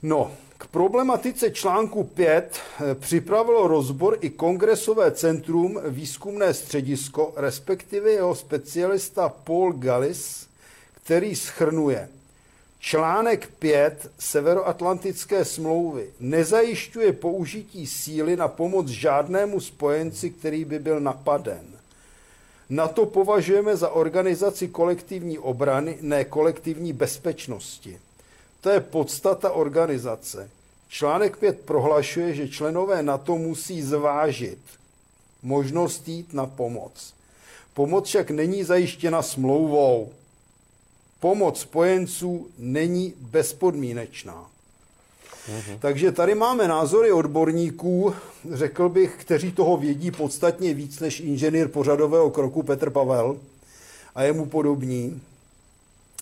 No, 0.04 0.32
k 0.58 0.68
problematice 0.68 1.52
článku 1.52 2.04
5 2.04 2.60
eh, 2.60 2.96
připravilo 2.96 3.68
rozbor 3.68 4.18
i 4.22 4.30
Kongresové 4.30 5.12
centrum 5.12 5.80
výzkumné 5.88 6.54
středisko, 6.54 7.34
respektive 7.36 8.12
jeho 8.12 8.36
specialista 8.36 9.30
Paul 9.30 9.74
Gallis, 9.74 10.48
který 11.04 11.36
schrnuje– 11.36 12.10
Článek 12.82 13.48
5 13.60 14.12
Severoatlantické 14.18 15.46
smlouvy 15.46 16.18
nezajišťuje 16.20 17.14
použití 17.14 17.88
síly 17.88 18.34
na 18.36 18.48
pomoc 18.48 18.88
žádnému 18.88 19.62
spojenci, 19.62 20.30
který 20.30 20.66
by 20.66 20.80
byl 20.80 21.00
napaden. 21.00 21.62
Na 22.70 22.88
to 22.88 23.06
považujeme 23.06 23.78
za 23.78 23.90
organizaci 23.90 24.68
kolektivní 24.68 25.38
obrany, 25.40 25.98
ne 26.02 26.26
kolektivní 26.26 26.94
bezpečnosti. 26.94 28.00
To 28.62 28.70
je 28.70 28.80
podstata 28.80 29.52
organizace. 29.52 30.50
Článek 30.90 31.38
5 31.38 31.60
prohlašuje, 31.60 32.34
že 32.34 32.50
členové 32.50 33.04
NATO 33.04 33.38
musí 33.38 33.82
zvážit 33.82 34.60
možnost 35.44 36.08
jít 36.08 36.34
na 36.34 36.46
pomoc. 36.46 37.14
Pomoc 37.74 38.08
však 38.08 38.32
není 38.32 38.64
zajištěna 38.64 39.22
smlouvou 39.22 40.12
pomoc 41.22 41.60
spojenců 41.60 42.48
není 42.58 43.14
bezpodmínečná. 43.18 44.46
Mhm. 45.50 45.80
Takže 45.80 46.12
tady 46.12 46.36
máme 46.36 46.68
názory 46.68 47.12
odborníků, 47.12 48.14
řekl 48.52 48.90
bych, 48.90 49.16
kteří 49.20 49.52
toho 49.52 49.78
vědí 49.78 50.12
podstatně 50.12 50.74
víc 50.74 51.00
než 51.00 51.20
inženýr 51.20 51.68
pořadového 51.68 52.30
kroku 52.30 52.64
Petr 52.64 52.90
Pavel 52.90 53.38
a 54.16 54.24
jemu 54.24 54.46
podobní 54.46 55.22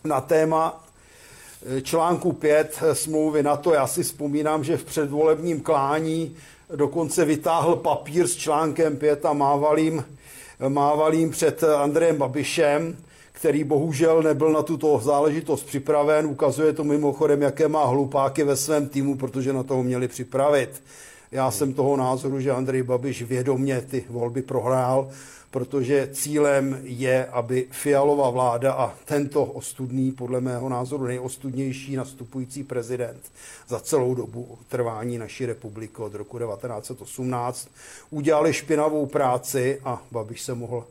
na 0.04 0.22
téma 0.22 0.86
eh, 1.78 1.82
článku 1.82 2.32
5 2.32 2.80
smlouvy 2.94 3.44
na 3.44 3.58
to. 3.58 3.74
Já 3.74 3.88
si 3.88 4.04
vzpomínám, 4.04 4.64
že 4.64 4.78
v 4.78 4.84
předvolebním 4.84 5.62
klání 5.62 6.36
dokonce 6.76 7.26
vytáhl 7.26 7.76
papír 7.76 8.28
s 8.28 8.36
článkem 8.36 8.98
5 8.98 9.26
a 9.26 9.34
mával 9.34 9.80
jim, 9.80 10.06
mával 10.68 11.14
jim 11.14 11.32
před 11.32 11.64
Andrejem 11.64 12.18
Babišem 12.18 12.98
který 13.40 13.64
bohužel 13.64 14.24
nebyl 14.24 14.52
na 14.52 14.62
tuto 14.62 15.00
záležitost 15.04 15.64
připraven. 15.64 16.26
Ukazuje 16.26 16.74
to 16.74 16.84
mimochodem, 16.84 17.42
jaké 17.42 17.68
má 17.68 17.86
hlupáky 17.86 18.44
ve 18.44 18.56
svém 18.56 18.90
týmu, 18.90 19.18
protože 19.18 19.54
na 19.54 19.64
toho 19.64 19.84
měli 19.84 20.08
připravit. 20.08 20.84
Já 21.32 21.52
jsem 21.52 21.74
toho 21.74 21.98
názoru, 21.98 22.40
že 22.40 22.52
Andrej 22.52 22.84
Babiš 22.84 23.22
vědomně 23.22 23.82
ty 23.82 24.06
volby 24.10 24.42
prohrál, 24.42 25.10
protože 25.52 26.10
cílem 26.14 26.80
je, 26.84 27.26
aby 27.26 27.68
Fialová 27.72 28.30
vláda 28.30 28.74
a 28.74 28.94
tento 29.06 29.46
ostudný, 29.46 30.12
podle 30.12 30.42
mého 30.42 30.70
názoru 30.70 31.06
nejostudnější 31.06 31.96
nastupující 31.96 32.64
prezident 32.64 33.32
za 33.68 33.80
celou 33.80 34.16
dobu 34.16 34.58
trvání 34.68 35.18
naší 35.18 35.46
republiky 35.46 35.96
od 35.98 36.16
roku 36.16 36.40
1918 36.40 37.70
udělali 38.10 38.54
špinavou 38.54 39.06
práci 39.06 39.82
a 39.84 40.02
Babiš 40.12 40.42
se 40.42 40.56
mohl 40.56 40.86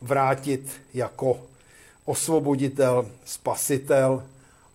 vrátit 0.00 0.70
jako 0.94 1.40
osvoboditel, 2.04 3.06
spasitel 3.24 4.22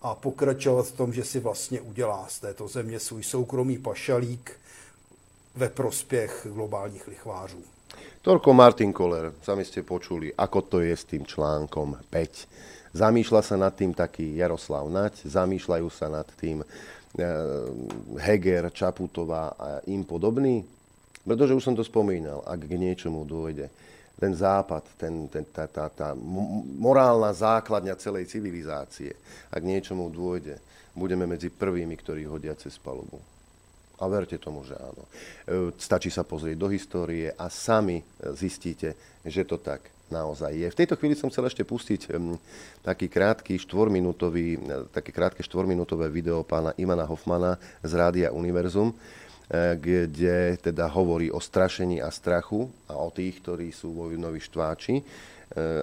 a 0.02 0.16
pokračovat 0.16 0.88
v 0.88 0.92
tom, 0.92 1.14
že 1.14 1.24
si 1.24 1.40
vlastně 1.40 1.82
udělá 1.82 2.26
z 2.30 2.40
této 2.40 2.68
země 2.68 3.00
svůj 3.00 3.24
soukromý 3.24 3.78
pašalík 3.78 4.52
ve 5.56 5.70
prospěch 5.70 6.48
globálních 6.54 7.08
lichvářů. 7.08 7.64
Torko 8.22 8.54
Martin 8.54 8.94
Koller, 8.94 9.32
sami 9.42 9.64
ste 9.64 9.80
počuli, 9.80 10.36
ako 10.36 10.60
to 10.62 10.78
je 10.84 10.92
s 10.92 11.08
tým 11.08 11.24
článkom 11.24 11.96
5. 12.12 12.92
Zamýšľa 12.92 13.42
sa 13.42 13.56
nad 13.56 13.72
tým 13.72 13.96
taký 13.96 14.36
Jaroslav 14.36 14.92
Nať, 14.92 15.24
zamýšľajú 15.24 15.88
sa 15.88 16.12
nad 16.12 16.28
tým 16.36 16.60
e, 16.60 16.66
Heger, 18.20 18.76
Čaputová 18.76 19.56
a 19.56 19.80
im 19.88 20.04
podobný. 20.04 20.68
Pretože 21.24 21.56
už 21.56 21.64
som 21.64 21.76
to 21.80 21.86
spomínal, 21.86 22.44
ak 22.44 22.60
k 22.66 22.76
niečomu 22.76 23.24
dôjde, 23.24 23.72
ten 24.20 24.36
západ, 24.36 24.84
ten, 25.00 25.32
ten, 25.32 25.48
tá, 25.48 25.64
tá, 25.66 25.88
tá 25.88 26.12
morálna 26.76 27.32
základňa 27.32 27.96
celej 27.96 28.28
civilizácie, 28.28 29.16
ak 29.48 29.64
niečomu 29.64 30.12
dôjde, 30.12 30.60
budeme 30.92 31.24
medzi 31.24 31.48
prvými, 31.48 31.96
ktorí 31.96 32.28
hodia 32.28 32.52
cez 32.60 32.76
palubu. 32.76 33.24
A 34.00 34.08
verte 34.08 34.40
tomu, 34.40 34.64
že 34.64 34.76
áno. 34.80 35.04
E, 35.04 35.76
stačí 35.76 36.08
sa 36.08 36.24
pozrieť 36.24 36.56
do 36.56 36.72
histórie 36.72 37.32
a 37.36 37.52
sami 37.52 38.00
zistíte, 38.32 38.96
že 39.28 39.44
to 39.44 39.60
tak 39.60 39.92
naozaj 40.08 40.52
je. 40.56 40.68
V 40.72 40.80
tejto 40.84 40.96
chvíli 40.96 41.16
som 41.16 41.30
chcel 41.30 41.46
ešte 41.48 41.64
pustiť 41.68 42.12
taký 42.82 43.08
krátky 43.08 43.60
štvorminútový, 43.60 44.48
e, 44.56 44.60
také 44.92 45.12
krátke 45.12 45.44
štvorminútové 45.44 46.08
video 46.12 46.44
pána 46.44 46.72
Imana 46.80 47.04
Hoffmana 47.04 47.60
z 47.84 47.92
Rádia 47.92 48.30
Univerzum, 48.32 48.92
e, 48.92 48.96
kde 49.54 50.62
teda 50.62 50.86
hovorí 50.94 51.34
o 51.34 51.42
strašení 51.42 52.06
a 52.06 52.14
strachu 52.14 52.70
a 52.86 53.02
o 53.02 53.10
tých, 53.10 53.42
ktorí 53.42 53.74
sú 53.74 53.98
vojnoví 53.98 54.38
štváči 54.38 55.02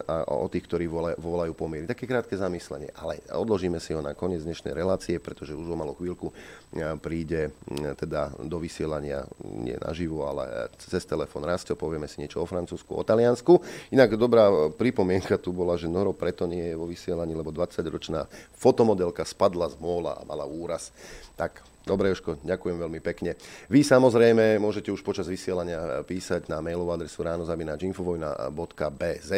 a 0.07 0.23
o 0.31 0.47
tých, 0.47 0.63
ktorí 0.71 0.87
volajú 1.19 1.51
pomiery. 1.59 1.91
Také 1.91 2.07
krátke 2.07 2.39
zamyslenie, 2.39 2.95
ale 2.95 3.19
odložíme 3.35 3.83
si 3.83 3.91
ho 3.91 3.99
na 3.99 4.15
koniec 4.15 4.47
dnešnej 4.47 4.71
relácie, 4.71 5.19
pretože 5.19 5.59
už 5.59 5.67
o 5.67 5.75
malú 5.75 5.99
chvíľku 5.99 6.31
príde 7.03 7.51
teda 7.99 8.31
do 8.47 8.63
vysielania 8.63 9.27
nie 9.43 9.75
naživo, 9.83 10.23
ale 10.31 10.71
cez 10.79 11.03
telefón 11.03 11.43
Rastio, 11.43 11.75
povieme 11.75 12.07
si 12.07 12.23
niečo 12.23 12.39
o 12.39 12.47
Francúzsku, 12.47 12.95
o 12.95 13.03
Taliansku. 13.03 13.59
Inak 13.91 14.15
dobrá 14.15 14.71
pripomienka 14.71 15.35
tu 15.35 15.51
bola, 15.51 15.75
že 15.75 15.91
Noro 15.91 16.15
preto 16.15 16.47
nie 16.47 16.71
je 16.71 16.79
vo 16.79 16.87
vysielaní, 16.87 17.35
lebo 17.35 17.51
20-ročná 17.51 18.31
fotomodelka 18.55 19.27
spadla 19.27 19.67
z 19.67 19.83
móla 19.83 20.15
a 20.15 20.23
mala 20.23 20.47
úraz. 20.47 20.95
Tak 21.35 21.67
Dobre, 21.87 22.11
Joško, 22.11 22.43
ďakujem 22.43 22.83
veľmi 22.83 22.99
pekne. 22.99 23.39
Vy 23.71 23.87
samozrejme 23.87 24.59
môžete 24.59 24.91
už 24.91 25.07
počas 25.07 25.31
vysielania 25.31 26.03
písať 26.03 26.51
na 26.51 26.59
mailovú 26.59 26.91
adresu 26.91 27.23
ránozavinačinfovojna.bz, 27.23 29.31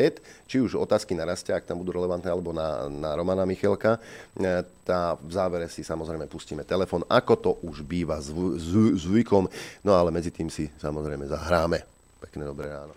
či 0.49 0.57
už 0.57 0.81
otázky 0.81 1.13
na 1.13 1.29
rastia, 1.29 1.61
ak 1.61 1.69
tam 1.69 1.85
budú 1.85 2.01
relevantné, 2.01 2.33
alebo 2.33 2.57
na, 2.57 2.89
na 2.89 3.13
Romana 3.13 3.45
Michelka. 3.45 4.01
Tá 4.81 5.21
v 5.21 5.29
závere 5.29 5.69
si 5.69 5.85
samozrejme 5.85 6.25
pustíme 6.25 6.65
telefon, 6.65 7.05
ako 7.05 7.35
to 7.37 7.61
už 7.69 7.85
býva 7.85 8.17
zvy, 8.17 8.97
zvykom, 8.97 9.45
no 9.85 9.93
ale 9.93 10.09
medzi 10.09 10.33
tým 10.33 10.49
si 10.49 10.73
samozrejme 10.81 11.29
zahráme. 11.29 11.85
Pekné 12.17 12.49
dobré 12.49 12.73
ráno. 12.73 12.97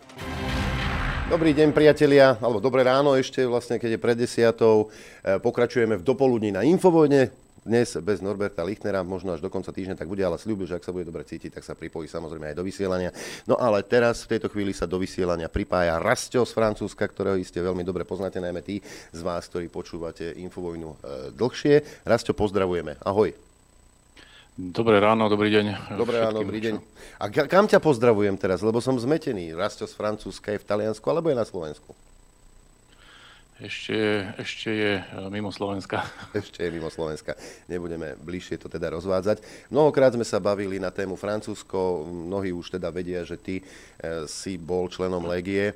Dobrý 1.28 1.52
deň, 1.52 1.76
priatelia, 1.76 2.40
alebo 2.40 2.64
dobré 2.64 2.88
ráno 2.88 3.20
ešte, 3.20 3.44
vlastne, 3.44 3.84
keď 3.84 3.96
je 3.96 4.00
pred 4.00 4.16
desiatou. 4.16 4.88
Pokračujeme 5.44 6.00
v 6.00 6.08
dopoludní 6.08 6.56
na 6.56 6.64
Infovojne 6.64 7.51
dnes 7.62 7.94
bez 8.02 8.26
Norberta 8.26 8.66
Lichnera, 8.66 9.06
možno 9.06 9.38
až 9.38 9.42
do 9.42 9.50
konca 9.54 9.70
týždňa 9.70 9.94
tak 9.94 10.10
bude, 10.10 10.26
ale 10.26 10.42
slúbil, 10.42 10.66
že 10.66 10.82
ak 10.82 10.86
sa 10.86 10.90
bude 10.90 11.06
dobre 11.06 11.22
cítiť, 11.22 11.62
tak 11.62 11.64
sa 11.66 11.78
pripojí 11.78 12.10
samozrejme 12.10 12.54
aj 12.54 12.58
do 12.58 12.66
vysielania. 12.66 13.14
No 13.46 13.54
ale 13.54 13.86
teraz 13.86 14.26
v 14.26 14.38
tejto 14.38 14.50
chvíli 14.50 14.74
sa 14.74 14.90
do 14.90 14.98
vysielania 14.98 15.46
pripája 15.46 16.02
Rastio 16.02 16.42
z 16.42 16.58
Francúzska, 16.58 17.06
ktorého 17.06 17.38
iste 17.38 17.62
veľmi 17.62 17.86
dobre 17.86 18.02
poznáte, 18.02 18.42
najmä 18.42 18.66
tí 18.66 18.82
z 19.14 19.22
vás, 19.22 19.46
ktorí 19.46 19.70
počúvate 19.70 20.34
Infovojnu 20.42 20.90
e, 20.90 20.98
dlhšie. 21.38 22.02
Rastio, 22.02 22.34
pozdravujeme. 22.34 22.98
Ahoj. 23.06 23.30
Dobré 24.58 24.98
ráno, 24.98 25.30
dobrý 25.30 25.54
deň. 25.54 25.96
Dobré 25.96 26.18
ráno, 26.18 26.42
dobrý 26.42 26.60
deň. 26.60 26.76
A 27.22 27.30
kam 27.30 27.70
ťa 27.70 27.78
pozdravujem 27.78 28.36
teraz, 28.42 28.66
lebo 28.66 28.82
som 28.82 28.98
zmetený. 28.98 29.54
Rastio 29.54 29.86
z 29.86 29.96
Francúzska 29.96 30.52
je 30.52 30.60
v 30.60 30.68
Taliansku, 30.68 31.06
alebo 31.08 31.30
je 31.30 31.38
na 31.38 31.46
Slovensku? 31.46 31.94
Ešte 33.62 34.26
ešte 34.42 34.70
je 34.74 34.94
e, 34.98 35.04
mimo 35.30 35.54
Slovenska. 35.54 36.02
Ešte 36.34 36.66
je 36.66 36.74
mimo 36.74 36.90
Slovenska. 36.90 37.38
Nebudeme 37.70 38.18
bližšie 38.18 38.58
to 38.58 38.66
teda 38.66 38.90
rozvádzať. 38.90 39.70
Mnohokrát 39.70 40.18
sme 40.18 40.26
sa 40.26 40.42
bavili 40.42 40.82
na 40.82 40.90
tému 40.90 41.14
Francúzsko. 41.14 42.02
Mnohí 42.10 42.50
už 42.50 42.82
teda 42.82 42.90
vedia, 42.90 43.22
že 43.22 43.38
ty 43.38 43.62
e, 43.62 43.64
si 44.26 44.58
bol 44.58 44.90
členom 44.90 45.30
Legie 45.30 45.70
e, 45.70 45.74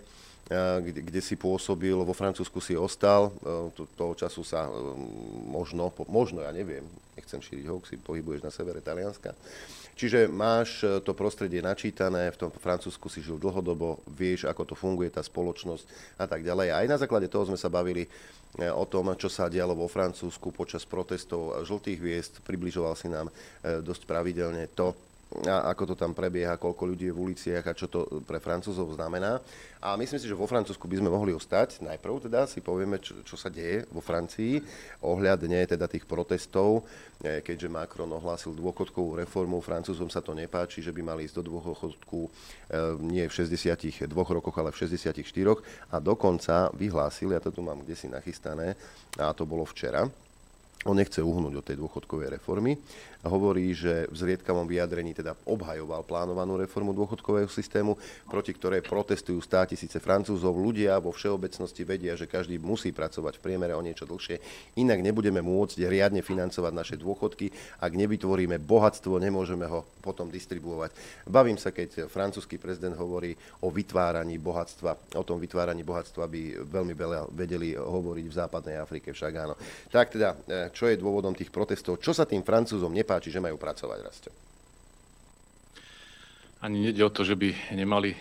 kde, 0.81 1.21
si 1.21 1.37
pôsobil, 1.37 1.93
vo 1.93 2.17
Francúzsku 2.17 2.57
si 2.57 2.73
ostal, 2.73 3.29
toho 3.93 4.17
času 4.17 4.41
sa 4.41 4.65
možno, 5.45 5.93
možno, 6.09 6.41
ja 6.41 6.49
neviem, 6.49 6.89
nechcem 7.13 7.37
šíriť 7.37 7.69
hoaxy, 7.69 8.01
pohybuješ 8.01 8.41
na 8.41 8.49
severe 8.49 8.81
Talianska. 8.81 9.37
Čiže 9.95 10.27
máš 10.27 10.83
e, 10.83 10.99
to 10.99 11.15
prostredie 11.15 11.63
načítané, 11.63 12.27
v 12.27 12.39
tom 12.45 12.51
Francúzsku 12.51 13.07
si 13.07 13.23
žil 13.23 13.39
dlhodobo, 13.39 14.03
vieš, 14.11 14.43
ako 14.43 14.67
to 14.67 14.75
funguje, 14.75 15.07
tá 15.07 15.23
spoločnosť 15.23 15.87
a 16.19 16.27
tak 16.27 16.43
ďalej. 16.43 16.75
Aj 16.75 16.85
na 16.91 16.99
základe 16.99 17.31
toho 17.31 17.47
sme 17.47 17.55
sa 17.55 17.71
bavili 17.71 18.03
e, 18.03 18.09
o 18.67 18.83
tom, 18.83 19.15
čo 19.15 19.31
sa 19.31 19.47
dialo 19.47 19.71
vo 19.71 19.87
Francúzsku 19.87 20.51
počas 20.51 20.83
protestov 20.83 21.63
žltých 21.63 21.97
hviezd. 22.03 22.33
Približoval 22.43 22.93
si 22.99 23.07
nám 23.07 23.31
e, 23.31 23.79
dosť 23.79 24.03
pravidelne 24.03 24.67
to, 24.75 24.91
a 25.43 25.67
ako 25.75 25.91
to 25.91 25.95
tam 25.99 26.15
prebieha, 26.15 26.55
koľko 26.55 26.83
ľudí 26.87 27.11
je 27.11 27.15
v 27.15 27.21
uliciach 27.31 27.65
a 27.67 27.77
čo 27.77 27.91
to 27.91 28.23
pre 28.23 28.39
Francúzov 28.39 28.87
znamená. 28.95 29.43
A 29.83 29.93
myslím 29.99 30.17
si, 30.17 30.25
že 30.25 30.33
vo 30.33 30.49
Francúzsku 30.49 30.87
by 30.87 30.97
sme 30.97 31.13
mohli 31.13 31.35
ostať. 31.35 31.83
Najprv 31.83 32.25
teda 32.25 32.49
si 32.49 32.63
povieme, 32.63 32.97
čo, 32.97 33.21
čo 33.21 33.37
sa 33.37 33.53
deje 33.53 33.85
vo 33.93 34.01
Francii 34.01 34.63
ohľadne 35.05 35.61
teda 35.69 35.85
tých 35.85 36.09
protestov, 36.09 36.87
e, 37.21 37.45
keďže 37.45 37.69
Macron 37.69 38.09
ohlásil 38.09 38.57
dôchodkovú 38.57 39.21
reformu. 39.21 39.61
Francúzom 39.61 40.09
sa 40.09 40.25
to 40.25 40.33
nepáči, 40.33 40.81
že 40.81 40.89
by 40.89 41.01
mali 41.05 41.29
ísť 41.29 41.37
do 41.43 41.53
dôchodku 41.53 42.19
e, 42.25 42.29
nie 43.05 43.27
v 43.29 43.33
62 43.33 44.09
rokoch, 44.09 44.55
ale 44.57 44.73
v 44.73 44.79
64 44.81 45.21
a 45.93 45.97
dokonca 46.01 46.73
vyhlásil, 46.73 47.35
ja 47.35 47.41
to 47.43 47.53
tu 47.53 47.61
mám 47.61 47.85
kde 47.85 47.93
si 47.93 48.07
nachystané, 48.09 48.73
a 49.21 49.31
to 49.37 49.45
bolo 49.45 49.63
včera, 49.69 50.09
on 50.85 50.95
nechce 50.95 51.17
uhnúť 51.17 51.53
od 51.57 51.65
tej 51.65 51.77
dôchodkovej 51.81 52.37
reformy 52.37 52.77
a 53.25 53.27
hovorí, 53.33 53.73
že 53.73 54.05
v 54.13 54.15
zriedkavom 54.21 54.69
vyjadrení 54.69 55.17
teda 55.17 55.33
obhajoval 55.49 56.05
plánovanú 56.05 56.61
reformu 56.61 56.93
dôchodkového 56.93 57.49
systému, 57.49 57.97
proti 58.29 58.53
ktorej 58.53 58.85
protestujú 58.85 59.41
stá 59.41 59.65
tisíce 59.65 59.97
Francúzov. 59.97 60.53
Ľudia 60.53 61.01
vo 61.01 61.09
všeobecnosti 61.09 61.81
vedia, 61.81 62.13
že 62.13 62.29
každý 62.29 62.61
musí 62.61 62.93
pracovať 62.93 63.41
v 63.41 63.43
priemere 63.49 63.73
o 63.73 63.81
niečo 63.81 64.05
dlhšie, 64.05 64.37
inak 64.77 65.01
nebudeme 65.01 65.41
môcť 65.41 65.89
riadne 65.89 66.21
financovať 66.21 66.73
naše 66.77 66.95
dôchodky. 67.01 67.49
Ak 67.81 67.97
nevytvoríme 67.97 68.61
bohatstvo, 68.61 69.17
nemôžeme 69.17 69.65
ho 69.65 69.89
potom 70.05 70.29
distribuovať. 70.29 70.93
Bavím 71.25 71.57
sa, 71.57 71.73
keď 71.73 72.05
francúzsky 72.05 72.61
prezident 72.61 72.93
hovorí 72.93 73.33
o 73.65 73.73
vytváraní 73.73 74.37
bohatstva, 74.37 75.17
o 75.17 75.23
tom 75.25 75.41
vytváraní 75.41 75.81
bohatstva 75.81 76.29
by 76.29 76.61
veľmi 76.61 76.93
veľa 76.93 77.33
vedeli 77.33 77.73
hovoriť 77.73 78.25
v 78.29 78.37
západnej 78.37 78.77
Afrike 78.77 79.09
však 79.17 79.33
áno. 79.33 79.57
Tak 79.89 80.13
teda, 80.13 80.29
eh, 80.45 80.69
čo 80.75 80.91
je 80.91 80.99
dôvodom 80.99 81.31
tých 81.31 81.49
protestov? 81.49 82.03
Čo 82.03 82.11
sa 82.11 82.27
tým 82.27 82.43
Francúzom 82.43 82.91
nepáči? 82.91 83.31
že 83.31 83.39
majú 83.39 83.55
pracovať, 83.55 83.99
Rasto? 84.03 84.29
Ani 86.59 86.91
nejde 86.91 87.01
o 87.07 87.13
to, 87.13 87.23
že 87.23 87.39
by 87.39 87.55
nemali 87.71 88.11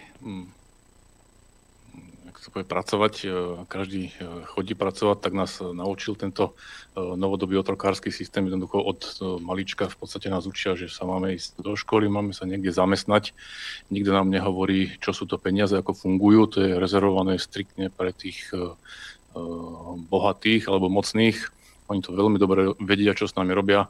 ak 2.34 2.42
sa 2.42 2.50
povie, 2.50 2.66
pracovať. 2.66 3.14
E, 3.22 3.26
každý 3.70 4.02
e, 4.10 4.12
chodí 4.50 4.74
pracovať, 4.74 5.18
tak 5.22 5.38
nás 5.38 5.62
naučil 5.62 6.18
tento 6.18 6.50
e, 6.50 6.98
novodobý 6.98 7.54
otrokársky 7.62 8.10
systém. 8.10 8.50
Jednoducho 8.50 8.82
od 8.82 9.00
malička 9.38 9.86
v 9.86 9.96
podstate 10.02 10.26
nás 10.34 10.42
učia, 10.42 10.74
že 10.74 10.90
sa 10.90 11.06
máme 11.06 11.38
ísť 11.38 11.62
do 11.62 11.78
školy, 11.78 12.10
máme 12.10 12.34
sa 12.34 12.42
niekde 12.42 12.74
zamestnať. 12.74 13.30
Nikto 13.94 14.10
nám 14.10 14.34
nehovorí, 14.34 14.98
čo 14.98 15.14
sú 15.14 15.30
to 15.30 15.38
peniaze, 15.38 15.78
ako 15.78 15.94
fungujú. 15.94 16.50
To 16.50 16.66
je 16.66 16.74
rezervované 16.74 17.38
striktne 17.38 17.86
pre 17.94 18.10
tých 18.10 18.50
bohatých 20.10 20.70
alebo 20.70 20.86
mocných. 20.90 21.38
Oni 21.88 22.00
to 22.00 22.16
veľmi 22.16 22.40
dobre 22.40 22.72
vedia, 22.80 23.12
čo 23.12 23.28
s 23.28 23.36
nami 23.36 23.52
robia. 23.52 23.88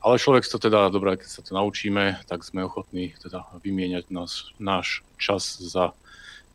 Ale 0.00 0.20
človek 0.20 0.44
to 0.48 0.60
teda, 0.60 0.92
dobré, 0.92 1.16
keď 1.16 1.28
sa 1.28 1.40
to 1.44 1.56
naučíme, 1.56 2.20
tak 2.28 2.44
sme 2.44 2.64
ochotní 2.64 3.16
teda 3.20 3.48
vymieňať 3.60 4.12
nás, 4.12 4.52
náš 4.60 5.04
čas 5.16 5.56
za 5.60 5.92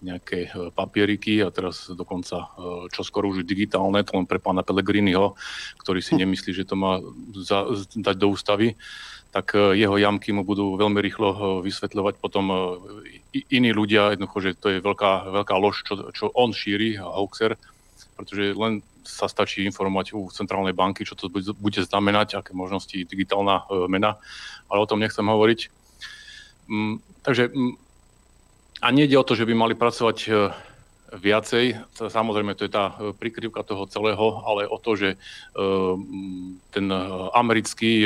nejaké 0.01 0.49
papieriky 0.73 1.45
a 1.45 1.53
teraz 1.53 1.85
dokonca 1.93 2.49
čo 2.89 3.01
skoro 3.05 3.29
už 3.29 3.45
digitálne, 3.45 4.01
to 4.01 4.17
len 4.17 4.25
pre 4.25 4.41
pána 4.41 4.65
Pellegriniho, 4.65 5.37
ktorý 5.77 6.01
si 6.01 6.17
nemyslí, 6.17 6.57
že 6.57 6.65
to 6.65 6.73
má 6.73 6.97
za, 7.37 7.69
dať 7.93 8.15
do 8.17 8.33
ústavy 8.33 8.73
tak 9.31 9.55
jeho 9.55 9.95
jamky 9.95 10.35
mu 10.35 10.43
budú 10.43 10.75
veľmi 10.75 10.99
rýchlo 10.99 11.63
vysvetľovať. 11.63 12.19
Potom 12.19 12.51
iní 13.31 13.71
ľudia, 13.71 14.11
jednoducho, 14.11 14.37
že 14.43 14.59
to 14.59 14.67
je 14.75 14.83
veľká, 14.83 15.31
veľká 15.31 15.55
lož, 15.55 15.87
čo, 15.87 16.11
čo 16.11 16.27
on 16.35 16.51
šíri, 16.51 16.99
hoaxer, 16.99 17.55
pretože 18.21 18.53
len 18.53 18.85
sa 19.01 19.25
stačí 19.25 19.65
informovať 19.65 20.13
u 20.13 20.29
centrálnej 20.29 20.77
banky, 20.77 21.01
čo 21.01 21.17
to 21.17 21.25
bude 21.33 21.81
znamenať, 21.81 22.37
aké 22.37 22.53
možnosti 22.53 22.93
digitálna 22.93 23.65
e, 23.65 23.89
mena, 23.89 24.21
ale 24.69 24.79
o 24.85 24.89
tom 24.89 25.01
nechcem 25.01 25.25
hovoriť. 25.25 25.59
Mm, 26.69 27.01
takže 27.25 27.49
mm, 27.49 27.73
a 28.81 28.87
nejde 28.93 29.17
o 29.17 29.25
to, 29.25 29.33
že 29.33 29.49
by 29.49 29.53
mali 29.57 29.73
pracovať 29.73 30.17
e, 30.25 30.31
viacej, 31.11 31.65
samozrejme 31.97 32.53
to 32.53 32.69
je 32.69 32.71
tá 32.71 32.93
e, 32.93 33.11
prikryvka 33.17 33.65
toho 33.65 33.89
celého, 33.89 34.45
ale 34.45 34.69
o 34.69 34.77
to, 34.77 34.93
že 34.95 35.09
ten 36.71 36.85
americký, 37.33 38.05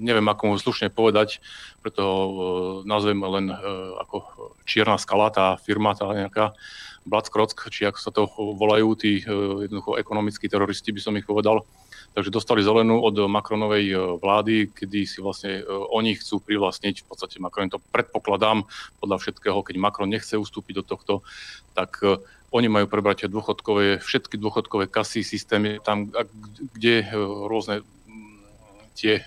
neviem 0.00 0.24
ako 0.26 0.42
mu 0.50 0.54
slušne 0.56 0.88
povedať, 0.88 1.44
preto 1.84 2.00
ho 2.02 2.24
nazvem 2.88 3.20
len 3.20 3.52
ako 4.00 4.24
čierna 4.64 4.96
skala, 4.96 5.28
tá 5.28 5.60
firma, 5.60 5.92
tá 5.92 6.08
nejaká, 6.08 6.56
Blackrock, 7.08 7.56
či 7.72 7.88
ako 7.88 7.98
sa 7.98 8.10
to 8.12 8.28
volajú, 8.36 8.92
tí 8.92 9.24
e, 9.24 9.24
jednoducho 9.64 9.96
ekonomickí 9.96 10.46
teroristi, 10.52 10.92
by 10.92 11.00
som 11.00 11.16
ich 11.16 11.24
povedal. 11.24 11.64
Takže 12.10 12.34
dostali 12.34 12.60
zelenú 12.60 13.00
od 13.00 13.24
Macronovej 13.24 13.84
e, 13.88 13.96
vlády, 14.20 14.68
kedy 14.68 15.08
si 15.08 15.18
vlastne 15.24 15.60
e, 15.60 15.62
oni 15.64 16.20
chcú 16.20 16.44
privlastniť, 16.44 17.02
v 17.02 17.06
podstate 17.08 17.40
Macron 17.40 17.72
to 17.72 17.80
predpokladám 17.90 18.68
podľa 19.00 19.16
všetkého, 19.16 19.64
keď 19.64 19.76
Macron 19.80 20.12
nechce 20.12 20.36
ustúpiť 20.36 20.84
do 20.84 20.84
tohto, 20.84 21.14
tak 21.72 22.02
oni 22.50 22.66
majú 22.66 22.90
prebrať 22.90 23.30
dôchodkové, 23.30 24.02
všetky 24.02 24.36
dôchodkové 24.36 24.90
kasy, 24.90 25.22
systémy, 25.22 25.78
tam, 25.80 26.10
kde 26.74 27.06
rôzne 27.46 27.86
tie 28.94 29.22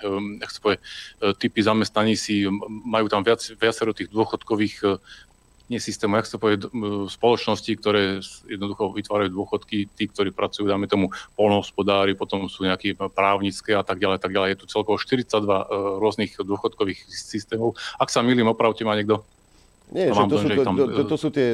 typy 1.40 1.60
zamestnaní 1.64 2.14
si 2.20 2.46
majú 2.68 3.08
tam 3.10 3.24
viac, 3.24 3.42
viacero 3.58 3.96
tých 3.96 4.12
dôchodkových 4.12 5.00
nie 5.72 5.80
systému, 5.80 6.20
jak 6.20 6.28
sa 6.28 6.36
povie, 6.36 6.60
spoločnosti, 7.08 7.72
ktoré 7.80 8.20
jednoducho 8.46 8.92
vytvárajú 8.92 9.32
dôchodky, 9.32 9.88
tí, 9.96 10.04
ktorí 10.12 10.36
pracujú, 10.36 10.68
dáme 10.68 10.92
tomu, 10.92 11.10
polnohospodári, 11.40 12.20
potom 12.20 12.52
sú 12.52 12.68
nejaké 12.68 12.94
právnické 12.94 13.72
a 13.72 13.82
tak 13.82 14.04
ďalej, 14.04 14.20
tak 14.20 14.36
ďalej. 14.36 14.50
Je 14.54 14.60
tu 14.60 14.66
celkovo 14.68 15.00
42 15.00 15.24
e, 15.24 15.64
rôznych 16.04 16.32
dôchodkových 16.36 17.08
systémov. 17.08 17.80
Ak 17.96 18.12
sa 18.12 18.20
milím, 18.20 18.52
opravte 18.52 18.84
ma 18.84 19.00
niekto. 19.00 19.24
Nie, 19.94 20.10
že 20.10 20.26
to, 20.26 20.38
sú, 20.42 20.48
to, 20.50 20.64
tam, 20.66 20.76
to, 20.80 21.04
to 21.06 21.18
sú 21.20 21.30
tie 21.30 21.48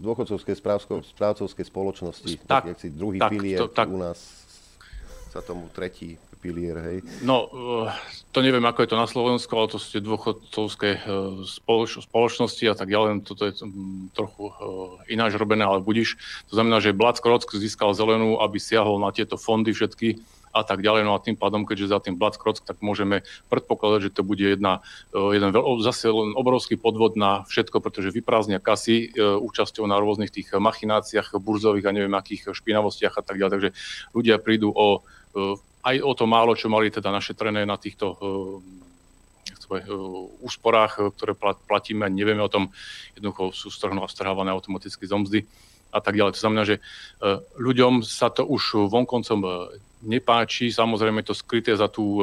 dôchodcovské 0.00 0.56
správcovské 0.56 1.62
spoločnosti, 1.66 2.40
tak, 2.48 2.72
tak, 2.72 2.88
druhý 2.88 3.20
tak, 3.20 3.30
pilier 3.30 3.58
to, 3.60 3.68
tak, 3.68 3.90
u 3.90 4.00
nás 4.00 4.41
sa 5.32 5.40
tomu 5.40 5.72
tretí 5.72 6.20
pilier, 6.42 6.76
hej? 6.82 6.96
No, 7.22 7.46
eh, 7.86 7.94
to 8.34 8.42
neviem, 8.42 8.66
ako 8.66 8.82
je 8.82 8.90
to 8.90 8.98
na 8.98 9.06
Slovensku, 9.06 9.54
ale 9.54 9.70
to 9.70 9.78
sú 9.78 9.96
tie 9.96 10.02
dôchodcovské 10.02 10.88
eh, 10.98 11.02
spoloč- 11.46 12.02
spoločnosti 12.02 12.64
a 12.66 12.74
tak 12.74 12.90
ďalej. 12.90 13.22
Toto 13.22 13.46
je 13.46 13.54
mm, 13.62 14.10
trochu 14.12 14.50
eh, 14.50 15.14
ináč 15.14 15.38
robené, 15.38 15.62
ale 15.62 15.78
budíš. 15.78 16.18
To 16.50 16.58
znamená, 16.58 16.82
že 16.82 16.92
Black 16.92 17.22
Krock 17.22 17.46
získal 17.46 17.94
zelenú, 17.94 18.42
aby 18.42 18.58
siahol 18.58 18.98
na 18.98 19.14
tieto 19.14 19.38
fondy 19.38 19.70
všetky 19.70 20.18
a 20.52 20.68
tak 20.68 20.84
ďalej. 20.84 21.08
No 21.08 21.16
a 21.16 21.22
tým 21.22 21.32
pádom, 21.32 21.64
keďže 21.64 21.96
za 21.96 21.98
tým 22.04 22.20
Black 22.20 22.36
Krock, 22.36 22.60
tak 22.60 22.84
môžeme 22.84 23.24
predpokladať, 23.48 24.12
že 24.12 24.14
to 24.20 24.20
bude 24.20 24.44
jedna, 24.44 24.84
jeden 25.16 25.48
zase 25.80 26.12
len 26.12 26.36
obrovský 26.36 26.76
podvod 26.76 27.16
na 27.16 27.48
všetko, 27.48 27.80
pretože 27.80 28.12
vyprázdnia 28.12 28.60
kasy 28.60 29.16
účasťou 29.16 29.88
na 29.88 29.96
rôznych 29.96 30.28
tých 30.28 30.52
machináciách 30.52 31.40
burzových 31.40 31.88
a 31.88 31.96
neviem 31.96 32.12
akých 32.12 32.52
špinavostiach 32.52 33.16
a 33.16 33.22
tak 33.24 33.40
ďalej. 33.40 33.52
Takže 33.56 33.70
ľudia 34.12 34.36
prídu 34.44 34.68
o 34.76 35.00
aj 35.82 35.96
o 35.98 36.12
to 36.14 36.24
málo, 36.28 36.54
čo 36.54 36.70
mali 36.70 36.92
teda 36.92 37.10
našetrené 37.10 37.66
na 37.66 37.74
týchto 37.80 38.06
uh, 38.12 38.62
úsporách, 40.44 41.16
ktoré 41.16 41.32
platíme 41.38 42.04
a 42.04 42.12
nevieme 42.12 42.44
o 42.44 42.52
tom, 42.52 42.68
jednoducho 43.16 43.56
sú 43.56 43.72
strhávané 43.72 44.52
automaticky 44.52 45.08
z 45.08 45.12
a 45.92 46.00
tak 46.00 46.16
ďalej. 46.16 46.36
To 46.36 46.42
znamená, 46.44 46.62
že 46.68 46.76
ľuďom 47.56 48.04
sa 48.04 48.28
to 48.28 48.44
už 48.44 48.88
vonkoncom 48.92 49.68
nepáči, 50.04 50.68
samozrejme 50.68 51.24
to 51.24 51.32
skryté 51.32 51.72
za 51.72 51.88
tú 51.88 52.20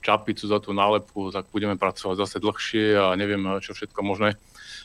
čapicu, 0.00 0.44
za 0.48 0.60
tú 0.60 0.72
nálepku, 0.72 1.32
tak 1.32 1.48
budeme 1.52 1.80
pracovať 1.80 2.16
zase 2.24 2.36
dlhšie 2.40 2.96
a 2.96 3.16
neviem, 3.16 3.40
čo 3.60 3.72
všetko 3.76 4.00
možné 4.04 4.36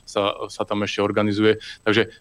sa, 0.08 0.48
sa 0.52 0.64
tam 0.64 0.84
ešte 0.84 1.04
organizuje. 1.04 1.60
Takže 1.84 2.12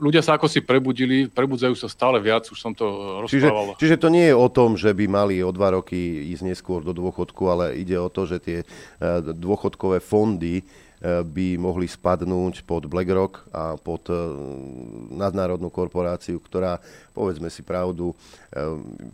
ľudia 0.00 0.24
sa 0.24 0.40
ako 0.40 0.48
si 0.48 0.64
prebudili, 0.64 1.28
prebudzajú 1.28 1.76
sa 1.76 1.86
stále 1.86 2.16
viac, 2.18 2.48
už 2.48 2.56
som 2.56 2.72
to 2.72 2.88
rozprával. 3.22 3.76
Čiže, 3.76 3.78
čiže 3.78 3.96
to 4.00 4.08
nie 4.08 4.32
je 4.32 4.34
o 4.34 4.48
tom, 4.48 4.74
že 4.80 4.90
by 4.96 5.04
mali 5.06 5.44
o 5.44 5.52
dva 5.52 5.76
roky 5.76 6.32
ísť 6.32 6.42
neskôr 6.48 6.80
do 6.80 6.96
dôchodku, 6.96 7.42
ale 7.46 7.76
ide 7.76 8.00
o 8.00 8.08
to, 8.08 8.24
že 8.24 8.40
tie 8.40 8.58
e, 8.64 8.66
dôchodkové 9.36 10.00
fondy 10.00 10.60
e, 10.60 10.64
by 11.20 11.60
mohli 11.60 11.84
spadnúť 11.84 12.64
pod 12.64 12.88
BlackRock 12.88 13.44
a 13.52 13.76
pod 13.76 14.08
nadnárodnú 15.12 15.68
korporáciu, 15.68 16.40
ktorá, 16.40 16.80
povedzme 17.12 17.52
si 17.52 17.60
pravdu, 17.60 18.16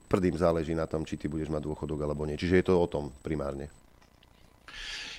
prdým 0.07 0.39
záleží 0.39 0.72
na 0.72 0.87
tom, 0.87 1.03
či 1.03 1.18
ty 1.18 1.26
budeš 1.26 1.51
mať 1.51 1.66
dôchodok 1.66 1.99
alebo 2.07 2.24
nie. 2.24 2.39
Čiže 2.39 2.62
je 2.62 2.66
to 2.70 2.74
o 2.78 2.87
tom 2.87 3.11
primárne. 3.20 3.68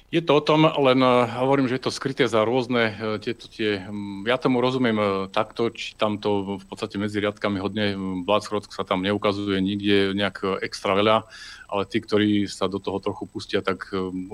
Je 0.08 0.24
to 0.24 0.40
o 0.40 0.42
tom, 0.42 0.64
len 0.64 1.04
eh, 1.04 1.28
hovorím, 1.36 1.68
že 1.68 1.76
je 1.76 1.84
to 1.84 1.92
skryté 1.92 2.32
za 2.32 2.48
rôzne 2.48 2.96
eh, 2.96 3.20
tieto 3.20 3.52
tie... 3.52 3.84
Hm, 3.84 4.24
ja 4.24 4.40
tomu 4.40 4.64
rozumiem 4.64 4.96
eh, 4.96 5.10
takto, 5.28 5.68
či 5.68 6.00
tam 6.00 6.16
to 6.16 6.56
v 6.56 6.66
podstate 6.66 6.96
medzi 6.96 7.20
riadkami 7.20 7.60
hodne 7.60 7.92
hm, 7.92 8.24
Bláchrod 8.24 8.72
sa 8.72 8.88
tam 8.88 9.04
neukazuje 9.04 9.60
nikde 9.60 10.16
nejak 10.16 10.64
extra 10.64 10.96
veľa, 10.96 11.28
ale 11.68 11.84
tí, 11.92 12.00
ktorí 12.00 12.48
sa 12.48 12.72
do 12.72 12.80
toho 12.80 13.04
trochu 13.04 13.28
pustia, 13.28 13.60
tak 13.60 13.92
hm, 13.92 14.32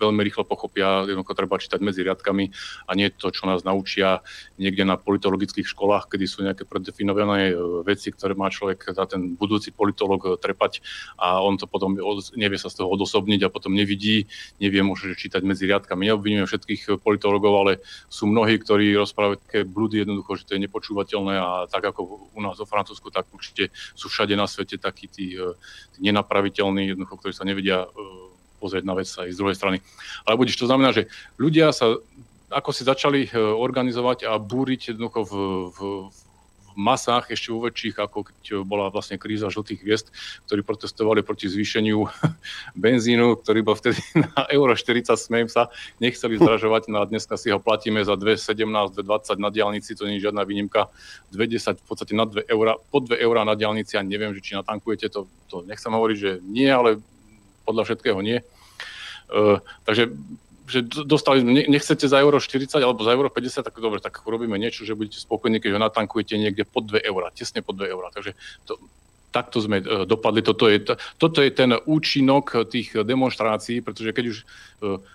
veľmi 0.00 0.24
rýchlo 0.24 0.48
pochopia, 0.48 1.04
jednoducho 1.04 1.36
treba 1.36 1.60
čítať 1.60 1.80
medzi 1.84 2.00
riadkami 2.00 2.44
a 2.88 2.90
nie 2.96 3.12
to, 3.12 3.28
čo 3.28 3.44
nás 3.44 3.60
naučia 3.60 4.24
niekde 4.56 4.88
na 4.88 4.96
politologických 4.96 5.68
školách, 5.68 6.08
kedy 6.08 6.24
sú 6.24 6.40
nejaké 6.40 6.64
predefinované 6.64 7.52
e, 7.52 7.84
veci, 7.84 8.08
ktoré 8.08 8.32
má 8.32 8.48
človek 8.48 8.96
za 8.96 9.04
ten 9.04 9.36
budúci 9.36 9.76
politolog 9.76 10.20
e, 10.24 10.28
trepať 10.40 10.80
a 11.20 11.44
on 11.44 11.60
to 11.60 11.68
potom 11.68 12.00
nevie 12.34 12.56
sa 12.56 12.72
z 12.72 12.80
toho 12.80 12.88
odosobniť 12.88 13.44
a 13.44 13.52
potom 13.52 13.76
nevidí, 13.76 14.24
nevie 14.56 14.80
možno 14.80 15.12
čítať 15.12 15.44
medzi 15.44 15.68
riadkami. 15.68 16.08
Neobvinujem 16.08 16.48
všetkých 16.48 16.82
politologov, 17.04 17.52
ale 17.66 17.72
sú 18.08 18.24
mnohí, 18.24 18.56
ktorí 18.56 18.96
rozprávajú 18.96 19.36
také 19.44 19.60
blúdy 19.68 20.02
jednoducho, 20.02 20.40
že 20.40 20.46
to 20.48 20.54
je 20.56 20.64
nepočúvateľné 20.64 21.34
a 21.36 21.50
tak 21.68 21.84
ako 21.84 22.32
u 22.32 22.40
nás 22.40 22.56
vo 22.56 22.66
Francúzsku, 22.66 23.12
tak 23.12 23.28
určite 23.34 23.74
sú 23.92 24.08
všade 24.08 24.32
na 24.38 24.48
svete 24.48 24.80
takí 24.80 25.10
tí, 25.10 25.36
e, 25.36 25.52
tí 25.92 25.98
nenapraviteľní, 26.00 26.94
jednoducho, 26.94 27.20
ktorí 27.20 27.32
sa 27.36 27.44
nevedia 27.44 27.84
pozrieť 28.60 28.84
na 28.84 28.92
vec 28.92 29.08
aj 29.08 29.32
z 29.32 29.40
druhej 29.40 29.56
strany. 29.56 29.80
Ale 30.28 30.36
budeš, 30.36 30.60
to 30.60 30.68
znamená, 30.68 30.92
že 30.92 31.08
ľudia 31.40 31.72
sa 31.72 31.96
ako 32.50 32.70
si 32.74 32.82
začali 32.82 33.30
e, 33.30 33.38
organizovať 33.38 34.26
a 34.26 34.34
búriť 34.36 34.92
jednoducho 34.92 35.22
v, 35.22 35.32
v, 35.70 35.78
v 36.10 36.18
masách, 36.78 37.30
ešte 37.30 37.54
vo 37.54 37.66
väčších, 37.66 37.96
ako 37.98 38.18
keď 38.26 38.42
bola 38.66 38.90
vlastne 38.90 39.18
kríza 39.18 39.50
žltých 39.50 39.80
hviezd, 39.82 40.06
ktorí 40.46 40.66
protestovali 40.66 41.22
proti 41.22 41.46
zvýšeniu 41.46 42.06
benzínu, 42.84 43.38
ktorý 43.42 43.60
bol 43.62 43.78
vtedy 43.78 44.02
na 44.34 44.46
euro 44.50 44.74
40, 44.74 45.14
smejem 45.14 45.48
sa, 45.50 45.70
nechceli 46.02 46.42
zdražovať, 46.42 46.90
no 46.90 47.02
a 47.02 47.08
dneska 47.08 47.38
si 47.38 47.54
ho 47.54 47.62
platíme 47.62 48.02
za 48.02 48.18
2,17, 48.18 48.66
2,20 48.98 49.38
na 49.38 49.50
diálnici, 49.54 49.94
to 49.94 50.10
nie 50.10 50.18
je 50.18 50.26
žiadna 50.26 50.42
výnimka, 50.42 50.90
2,10 51.30 51.78
v 51.78 51.86
podstate 51.86 52.12
na 52.18 52.26
2 52.26 52.50
eurá, 52.50 52.78
po 52.90 52.98
2 52.98 53.14
eurá 53.14 53.46
na 53.46 53.54
diálnici, 53.54 53.94
a 53.94 54.02
neviem, 54.02 54.34
že 54.34 54.42
či 54.42 54.52
natankujete, 54.58 55.06
to, 55.10 55.30
to 55.46 55.62
nechcem 55.66 55.94
hovoriť, 55.94 56.16
že 56.18 56.30
nie, 56.42 56.66
ale 56.66 56.98
podľa 57.70 57.86
všetkého 57.86 58.18
nie. 58.18 58.42
Uh, 59.30 59.62
takže 59.86 60.10
že 60.70 60.86
dostali, 60.86 61.42
nechcete 61.42 62.06
za 62.06 62.22
euro 62.22 62.38
40 62.38 62.78
alebo 62.78 63.02
za 63.02 63.10
euro 63.10 63.26
50, 63.26 63.66
tak 63.66 63.74
dobre, 63.74 63.98
tak 63.98 64.22
urobíme 64.22 64.54
niečo, 64.54 64.86
že 64.86 64.94
budete 64.94 65.18
spokojní, 65.18 65.58
keď 65.58 65.74
ho 65.74 65.80
natankujete 65.82 66.38
niekde 66.38 66.62
pod 66.62 66.86
2 66.86 67.02
eurá, 67.02 67.34
tesne 67.34 67.58
pod 67.58 67.74
2 67.74 67.90
eurá. 67.90 68.14
Takže 68.14 68.38
to, 68.70 68.78
takto 69.30 69.62
sme 69.62 69.80
e, 69.80 70.04
dopadli. 70.04 70.42
Toto 70.42 70.66
je, 70.66 70.82
toto 71.16 71.38
je 71.40 71.50
ten 71.54 71.72
účinok 71.74 72.66
tých 72.66 72.92
demonstrácií, 73.06 73.80
pretože 73.80 74.10
keď 74.10 74.24
už 74.26 74.38
e, 74.42 74.44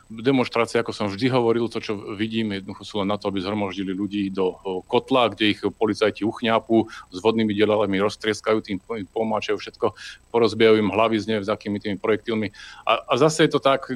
demonstrácie, 0.09 0.79
ako 0.79 0.95
som 0.95 1.07
vždy 1.11 1.27
hovoril, 1.29 1.67
to, 1.67 1.83
čo 1.83 2.15
vidím, 2.15 2.55
jednoducho 2.55 2.83
sú 2.87 2.95
len 3.03 3.11
na 3.11 3.19
to, 3.19 3.27
aby 3.27 3.43
zhromaždili 3.43 3.91
ľudí 3.91 4.31
do 4.31 4.55
e, 4.55 4.81
kotla, 4.87 5.35
kde 5.35 5.55
ich 5.55 5.61
policajti 5.61 6.23
uchňápu, 6.23 6.87
s 7.11 7.17
vodnými 7.19 7.51
dielami 7.51 7.99
roztrieskajú, 7.99 8.57
tým 8.63 8.79
pomáčajú 9.11 9.59
všetko, 9.59 9.93
porozbijajú 10.31 10.79
im 10.79 10.89
hlavy 10.89 11.17
z 11.21 11.25
s 11.43 11.49
akými 11.51 11.83
tými 11.83 11.97
projektilmi. 11.99 12.55
A, 12.87 13.03
a 13.03 13.13
zase 13.19 13.45
je 13.45 13.51
to 13.57 13.59
tak, 13.59 13.91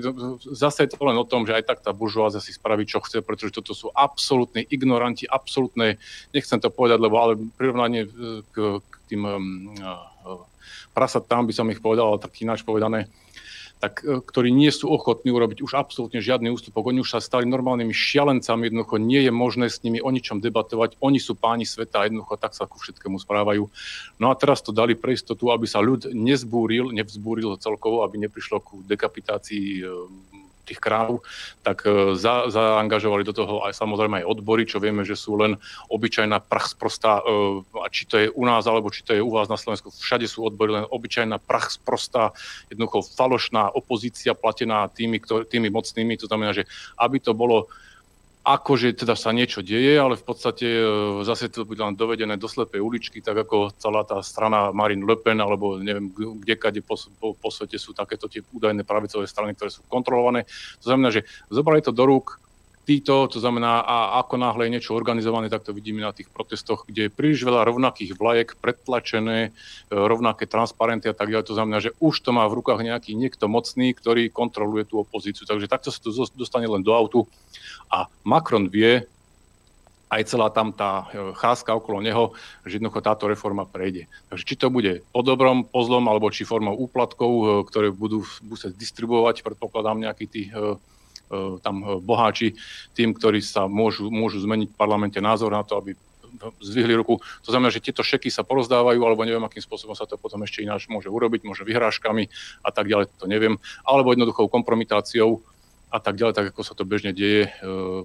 zase 0.52 0.86
je 0.86 0.90
to 0.92 1.00
len 1.00 1.16
o 1.16 1.24
tom, 1.24 1.48
že 1.48 1.56
aj 1.56 1.64
tak 1.64 1.80
tá 1.80 1.96
buržoázia 1.96 2.44
si 2.44 2.52
spraví, 2.52 2.84
čo 2.84 3.00
chce, 3.00 3.24
pretože 3.24 3.56
toto 3.56 3.72
sú 3.72 3.88
absolútne 3.96 4.66
ignoranti, 4.68 5.30
absolútne, 5.30 6.02
nechcem 6.36 6.60
to 6.60 6.68
povedať, 6.74 7.00
lebo 7.00 7.16
ale 7.22 7.40
prirovnanie 7.56 8.10
k 8.52 8.82
tým 9.10 9.26
um, 9.26 9.74
prasatám 10.94 11.50
by 11.50 11.54
som 11.54 11.68
ich 11.74 11.82
povedal, 11.82 12.14
ale 12.14 12.22
tak 12.22 12.38
ináč 12.46 12.62
povedané, 12.62 13.10
tak, 13.80 14.04
e, 14.04 14.20
ktorí 14.20 14.52
nie 14.52 14.70
sú 14.70 14.92
ochotní 14.92 15.32
urobiť 15.32 15.64
už 15.64 15.72
absolútne 15.80 16.20
žiadny 16.20 16.52
ústupok. 16.52 16.92
Oni 16.92 17.00
už 17.00 17.16
sa 17.16 17.24
stali 17.24 17.48
normálnymi 17.48 17.96
šialencami, 17.96 18.68
jednoducho 18.68 19.00
nie 19.00 19.24
je 19.24 19.32
možné 19.32 19.72
s 19.72 19.80
nimi 19.82 20.04
o 20.04 20.12
ničom 20.12 20.44
debatovať. 20.44 21.00
Oni 21.00 21.18
sú 21.18 21.40
páni 21.40 21.64
sveta, 21.64 22.06
jednoducho 22.06 22.36
tak 22.36 22.54
sa 22.54 22.68
ku 22.68 22.76
všetkému 22.76 23.18
správajú. 23.24 23.72
No 24.20 24.30
a 24.30 24.36
teraz 24.36 24.60
to 24.60 24.76
dali 24.76 25.00
pre 25.00 25.16
istotu, 25.16 25.50
aby 25.50 25.66
sa 25.66 25.80
ľud 25.80 26.12
nezbúril, 26.12 26.92
nevzbúril 26.92 27.56
celkovo, 27.64 28.04
aby 28.04 28.20
neprišlo 28.28 28.60
ku 28.60 28.84
dekapitácii 28.84 29.88
tých 30.70 30.78
kráv, 30.78 31.26
tak 31.66 31.82
e, 31.90 32.14
za, 32.14 32.48
zaangažovali 32.54 33.26
do 33.26 33.34
toho 33.34 33.66
aj 33.66 33.74
samozrejme 33.74 34.22
aj 34.22 34.30
odbory, 34.30 34.70
čo 34.70 34.78
vieme, 34.78 35.02
že 35.02 35.18
sú 35.18 35.34
len 35.36 35.58
obyčajná 35.90 36.38
prach 36.46 36.70
sprostá, 36.70 37.26
e, 37.26 37.66
a 37.82 37.88
či 37.90 38.06
to 38.06 38.16
je 38.22 38.28
u 38.30 38.44
nás, 38.46 38.70
alebo 38.70 38.94
či 38.94 39.02
to 39.02 39.18
je 39.18 39.26
u 39.26 39.34
vás 39.34 39.50
na 39.50 39.58
Slovensku, 39.58 39.90
všade 39.90 40.30
sú 40.30 40.46
odbory, 40.46 40.78
len 40.78 40.86
obyčajná 40.86 41.42
prach 41.42 41.74
sprostá, 41.74 42.32
jednoducho 42.70 43.02
falošná 43.18 43.74
opozícia 43.74 44.38
platená 44.38 44.86
tými, 44.94 45.18
ktorý, 45.18 45.50
tými 45.50 45.74
mocnými, 45.74 46.14
to 46.22 46.30
znamená, 46.30 46.54
že 46.54 46.70
aby 47.02 47.18
to 47.18 47.34
bolo 47.34 47.68
akože 48.50 48.98
teda 48.98 49.14
sa 49.14 49.30
niečo 49.30 49.62
deje, 49.62 49.94
ale 49.94 50.18
v 50.18 50.26
podstate 50.26 50.66
e, 50.66 50.86
zase 51.22 51.54
to 51.54 51.70
bude 51.70 51.78
len 51.78 51.94
dovedené 51.94 52.34
do 52.34 52.50
slepej 52.50 52.82
uličky, 52.82 53.22
tak 53.22 53.46
ako 53.46 53.78
celá 53.78 54.02
tá 54.02 54.26
strana 54.26 54.74
Marine 54.74 55.06
Le 55.06 55.14
Pen, 55.22 55.38
alebo 55.38 55.78
neviem, 55.78 56.10
kde 56.10 56.56
kade 56.58 56.82
po, 56.82 56.98
po, 57.22 57.38
po 57.38 57.50
svete 57.54 57.78
sú 57.78 57.94
takéto 57.94 58.26
tie 58.26 58.42
údajné 58.42 58.82
pravicové 58.82 59.30
strany, 59.30 59.54
ktoré 59.54 59.70
sú 59.70 59.86
kontrolované. 59.86 60.50
To 60.82 60.86
znamená, 60.90 61.14
že 61.14 61.30
zobrali 61.54 61.86
to 61.86 61.94
do 61.94 62.10
rúk 62.10 62.42
títo, 62.90 63.30
to 63.30 63.38
znamená, 63.38 63.86
a 63.86 64.18
ako 64.26 64.42
náhle 64.42 64.66
je 64.66 64.74
niečo 64.74 64.98
organizované, 64.98 65.46
tak 65.46 65.62
to 65.62 65.78
vidíme 65.78 66.02
na 66.02 66.10
tých 66.10 66.34
protestoch, 66.34 66.90
kde 66.90 67.06
je 67.06 67.14
príliš 67.14 67.46
veľa 67.46 67.62
rovnakých 67.70 68.18
vlajek, 68.18 68.58
predtlačené, 68.58 69.38
e, 69.46 69.50
rovnaké 69.94 70.50
transparenty 70.50 71.06
a 71.06 71.14
tak 71.14 71.30
ďalej. 71.30 71.54
To 71.54 71.58
znamená, 71.62 71.78
že 71.78 71.94
už 72.02 72.26
to 72.26 72.34
má 72.34 72.50
v 72.50 72.58
rukách 72.58 72.82
nejaký 72.82 73.14
niekto 73.14 73.46
mocný, 73.46 73.94
ktorý 73.94 74.34
kontroluje 74.34 74.90
tú 74.90 74.98
opozíciu. 74.98 75.46
Takže 75.46 75.70
takto 75.70 75.94
sa 75.94 76.02
to 76.02 76.10
dostane 76.34 76.66
len 76.66 76.82
do 76.82 76.90
autu 76.90 77.30
a 77.94 78.10
Macron 78.26 78.66
vie, 78.66 79.06
aj 80.10 80.26
celá 80.26 80.50
tam 80.50 80.74
tá 80.74 81.06
e, 81.14 81.38
cházka 81.38 81.78
okolo 81.78 82.02
neho, 82.02 82.34
že 82.66 82.82
jednoducho 82.82 83.06
táto 83.06 83.30
reforma 83.30 83.70
prejde. 83.70 84.10
Takže 84.34 84.44
či 84.50 84.56
to 84.58 84.74
bude 84.74 85.06
po 85.14 85.22
dobrom, 85.22 85.62
po 85.62 85.86
zlom, 85.86 86.10
alebo 86.10 86.34
či 86.34 86.42
formou 86.42 86.74
úplatkov, 86.74 87.30
e, 87.30 87.46
ktoré 87.70 87.94
budú 87.94 88.26
musieť 88.42 88.74
distribuovať, 88.74 89.46
predpokladám 89.46 90.02
nejakí 90.02 90.26
tí 90.26 90.50
tam 91.62 92.02
boháči, 92.02 92.58
tým, 92.98 93.14
ktorí 93.14 93.40
sa 93.46 93.70
môžu, 93.70 94.10
môžu 94.10 94.42
zmeniť 94.42 94.74
v 94.74 94.80
parlamente 94.80 95.22
názor 95.22 95.54
na 95.54 95.62
to, 95.62 95.78
aby 95.78 95.94
zvihli 96.62 96.94
ruku. 96.96 97.18
To 97.46 97.50
znamená, 97.50 97.74
že 97.74 97.84
tieto 97.84 98.06
šeky 98.06 98.30
sa 98.30 98.46
porozdávajú, 98.46 99.00
alebo 99.02 99.26
neviem, 99.26 99.44
akým 99.44 99.64
spôsobom 99.64 99.98
sa 99.98 100.06
to 100.06 100.16
potom 100.16 100.46
ešte 100.46 100.62
ináč 100.62 100.88
môže 100.88 101.10
urobiť, 101.10 101.44
môže 101.46 101.66
vyhrážkami 101.66 102.30
a 102.62 102.70
tak 102.70 102.88
ďalej, 102.88 103.10
to 103.18 103.26
neviem, 103.26 103.58
alebo 103.84 104.14
jednoduchou 104.14 104.48
kompromitáciou 104.48 105.42
a 105.90 105.98
tak 105.98 106.22
ďalej, 106.22 106.34
tak 106.38 106.46
ako 106.54 106.62
sa 106.62 106.78
to 106.78 106.86
bežne 106.86 107.18
deje 107.18 107.50
e, 107.50 107.52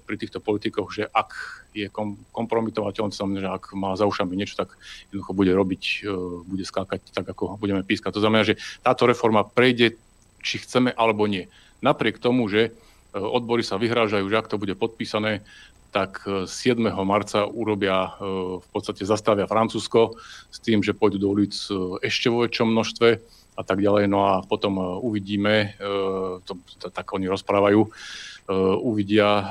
pri 0.01 0.17
týchto 0.17 0.41
politikoch, 0.41 0.89
že 0.89 1.05
ak 1.05 1.37
je 1.77 1.93
kom, 1.93 2.17
kompromitovateľ, 2.33 3.13
to 3.13 3.19
znamená, 3.21 3.45
že 3.45 3.51
ak 3.53 3.65
má 3.77 3.93
za 3.93 4.09
ušami 4.09 4.33
niečo, 4.33 4.57
tak 4.57 4.73
jednoducho 5.13 5.37
bude 5.37 5.53
robiť, 5.53 5.83
e, 6.01 6.09
bude 6.49 6.65
skákať 6.65 7.13
tak, 7.13 7.29
ako 7.29 7.61
budeme 7.61 7.85
pískať. 7.85 8.17
To 8.17 8.25
znamená, 8.25 8.49
že 8.49 8.57
táto 8.81 9.05
reforma 9.05 9.45
prejde, 9.45 10.01
či 10.41 10.65
chceme 10.65 10.97
alebo 10.97 11.29
nie. 11.29 11.53
Napriek 11.85 12.17
tomu, 12.17 12.49
že 12.49 12.73
e, 12.73 12.84
odbory 13.15 13.63
sa 13.63 13.79
vyhrážajú, 13.79 14.27
že 14.27 14.39
ak 14.39 14.51
to 14.51 14.59
bude 14.59 14.75
podpísané, 14.75 15.47
tak 15.95 16.27
7. 16.27 16.51
marca 17.07 17.47
urobia, 17.47 18.19
v 18.59 18.67
podstate 18.75 19.07
zastavia 19.07 19.47
Francúzsko 19.47 20.19
s 20.51 20.59
tým, 20.59 20.83
že 20.83 20.91
pôjdu 20.91 21.23
do 21.23 21.31
ulic 21.31 21.55
ešte 22.03 22.27
vo 22.35 22.43
väčšom 22.43 22.67
množstve 22.67 23.09
a 23.55 23.63
tak 23.63 23.79
ďalej. 23.79 24.11
No 24.11 24.27
a 24.27 24.43
potom 24.43 24.79
e, 24.79 24.83
uvidíme, 25.03 25.55
e, 25.55 25.93
to, 26.43 26.59
tak 26.91 27.07
oni 27.15 27.31
rozprávajú, 27.31 27.81
e, 27.87 27.89
uvidia 28.85 29.49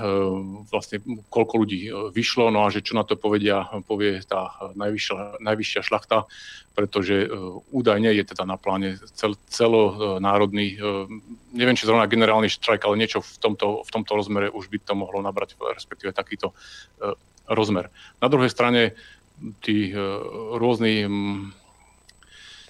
vlastne, 0.69 1.01
koľko 1.33 1.53
ľudí 1.65 1.89
vyšlo, 2.13 2.53
no 2.53 2.65
a 2.65 2.69
že 2.69 2.85
čo 2.85 2.93
na 2.93 3.01
to 3.01 3.17
povedia, 3.17 3.65
povie 3.89 4.21
tá 4.21 4.53
najvyššia, 4.77 5.41
najvyššia 5.41 5.81
šlachta, 5.81 6.29
pretože 6.77 7.25
údajne 7.73 8.13
je 8.13 8.21
teda 8.21 8.45
na 8.45 8.53
pláne 8.61 9.01
cel, 9.17 9.33
celonárodný, 9.49 10.77
neviem, 11.57 11.73
či 11.73 11.89
zrovna 11.89 12.05
generálny 12.05 12.53
štrajk, 12.53 12.85
ale 12.85 13.01
niečo 13.01 13.25
v 13.25 13.33
tomto, 13.41 13.81
v 13.81 13.89
tomto 13.89 14.13
rozmere 14.13 14.53
už 14.53 14.69
by 14.69 14.77
to 14.85 14.93
mohlo 14.93 15.25
nabrať, 15.25 15.57
respektíve 15.57 16.13
takýto 16.13 16.53
rozmer. 17.49 17.89
Na 18.21 18.29
druhej 18.29 18.53
strane 18.53 18.93
tí 19.65 19.89
rôzni 20.53 21.09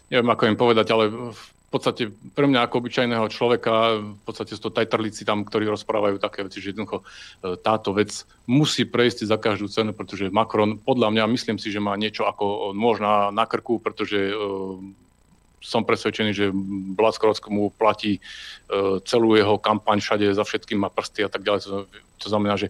neviem 0.07 0.29
ako 0.31 0.43
im 0.47 0.55
povedať, 0.55 0.87
ale 0.95 1.35
podstate 1.73 2.13
pre 2.37 2.45
mňa 2.45 2.69
ako 2.69 2.85
obyčajného 2.85 3.25
človeka, 3.33 3.97
v 3.97 4.21
podstate 4.21 4.53
sú 4.53 4.69
to 4.69 4.77
tajtrlíci 4.77 5.25
tam, 5.25 5.41
ktorí 5.41 5.65
rozprávajú 5.65 6.21
také 6.21 6.45
veci, 6.45 6.61
že 6.61 6.69
jednoducho 6.69 7.01
e, 7.01 7.03
táto 7.57 7.97
vec 7.97 8.13
musí 8.45 8.85
prejsť 8.85 9.25
za 9.25 9.41
každú 9.41 9.65
cenu, 9.73 9.91
pretože 9.97 10.29
Macron, 10.29 10.77
podľa 10.77 11.09
mňa, 11.09 11.33
myslím 11.33 11.57
si, 11.57 11.73
že 11.73 11.81
má 11.81 11.97
niečo 11.97 12.29
ako 12.29 12.77
možná 12.77 13.33
na 13.33 13.49
krku, 13.49 13.81
pretože 13.81 14.29
e, 14.29 14.33
som 15.63 15.87
presvedčený, 15.87 16.31
že 16.35 16.51
Blackorocko 16.99 17.47
mu 17.47 17.71
platí 17.71 18.19
e, 18.19 18.21
celú 19.07 19.39
jeho 19.39 19.55
kampaň 19.55 20.03
všade, 20.03 20.35
za 20.35 20.43
všetkým 20.43 20.83
má 20.83 20.91
prsty 20.91 21.23
a 21.23 21.31
tak 21.31 21.47
ďalej. 21.47 21.87
To, 22.19 22.27
znamená, 22.27 22.59
že 22.59 22.67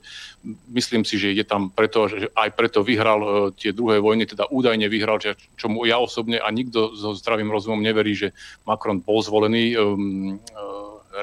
myslím 0.69 1.01
si, 1.01 1.17
že 1.17 1.33
je 1.33 1.41
tam 1.41 1.73
preto, 1.73 2.05
že 2.05 2.29
aj 2.37 2.53
preto 2.53 2.85
vyhral 2.85 3.19
e, 3.19 3.29
tie 3.57 3.73
druhé 3.73 3.97
vojny, 3.97 4.29
teda 4.29 4.45
údajne 4.53 4.85
vyhral, 4.93 5.17
že 5.17 5.33
čomu 5.57 5.89
ja 5.89 5.97
osobne 5.97 6.37
a 6.37 6.47
nikto 6.53 6.93
so 6.93 7.17
zdravým 7.17 7.49
rozumom 7.49 7.81
neverí, 7.81 8.13
že 8.13 8.29
Macron 8.69 9.01
bol 9.01 9.19
zvolený 9.25 9.73
uh, 9.73 9.83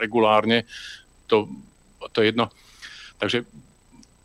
regulárne. 0.03 0.67
To, 1.31 1.47
to 2.11 2.23
je 2.23 2.35
jedno. 2.35 2.51
Takže 3.19 3.47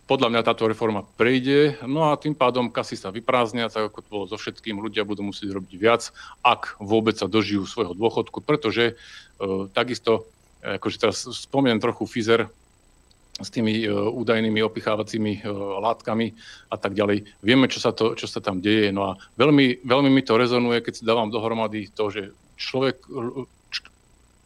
podľa 0.06 0.30
mňa 0.30 0.41
táto 0.45 0.70
reforma 0.70 1.01
prejde, 1.18 1.82
no 1.82 2.14
a 2.14 2.18
tým 2.18 2.38
pádom 2.38 2.70
kasy 2.70 2.93
sa 2.93 3.10
vyprázdnia, 3.10 3.74
tak 3.74 3.89
ako 3.89 3.99
to 4.06 4.10
bolo 4.10 4.26
so 4.30 4.38
všetkým, 4.38 4.78
ľudia 4.78 5.01
budú 5.01 5.26
musieť 5.26 5.58
robiť 5.58 5.74
viac, 5.82 6.14
ak 6.45 6.78
vôbec 6.78 7.18
sa 7.18 7.26
dožijú 7.26 7.66
svojho 7.66 7.97
dôchodku, 7.97 8.45
pretože 8.45 8.93
e, 8.93 9.66
takisto, 9.74 10.30
akože 10.62 10.97
teraz 11.01 11.26
spomeniem 11.26 11.82
trochu 11.82 12.06
Fizer, 12.06 12.53
s 13.36 13.51
tými 13.51 13.84
e, 13.84 13.91
údajnými 13.91 14.64
opichávacími 14.64 15.43
e, 15.43 15.51
látkami 15.84 16.32
a 16.72 16.80
tak 16.80 16.95
ďalej. 16.95 17.28
Vieme, 17.43 17.68
čo 17.68 17.84
sa, 17.84 17.91
to, 17.91 18.16
čo 18.16 18.32
sa 18.32 18.39
tam 18.39 18.64
deje. 18.64 18.95
No 18.95 19.12
a 19.12 19.20
veľmi, 19.36 19.84
veľmi 19.84 20.08
mi 20.08 20.24
to 20.24 20.39
rezonuje, 20.39 20.80
keď 20.80 20.93
si 20.95 21.03
dávam 21.03 21.28
dohromady 21.28 21.91
to, 21.91 22.08
že 22.08 22.32
človek, 22.56 23.03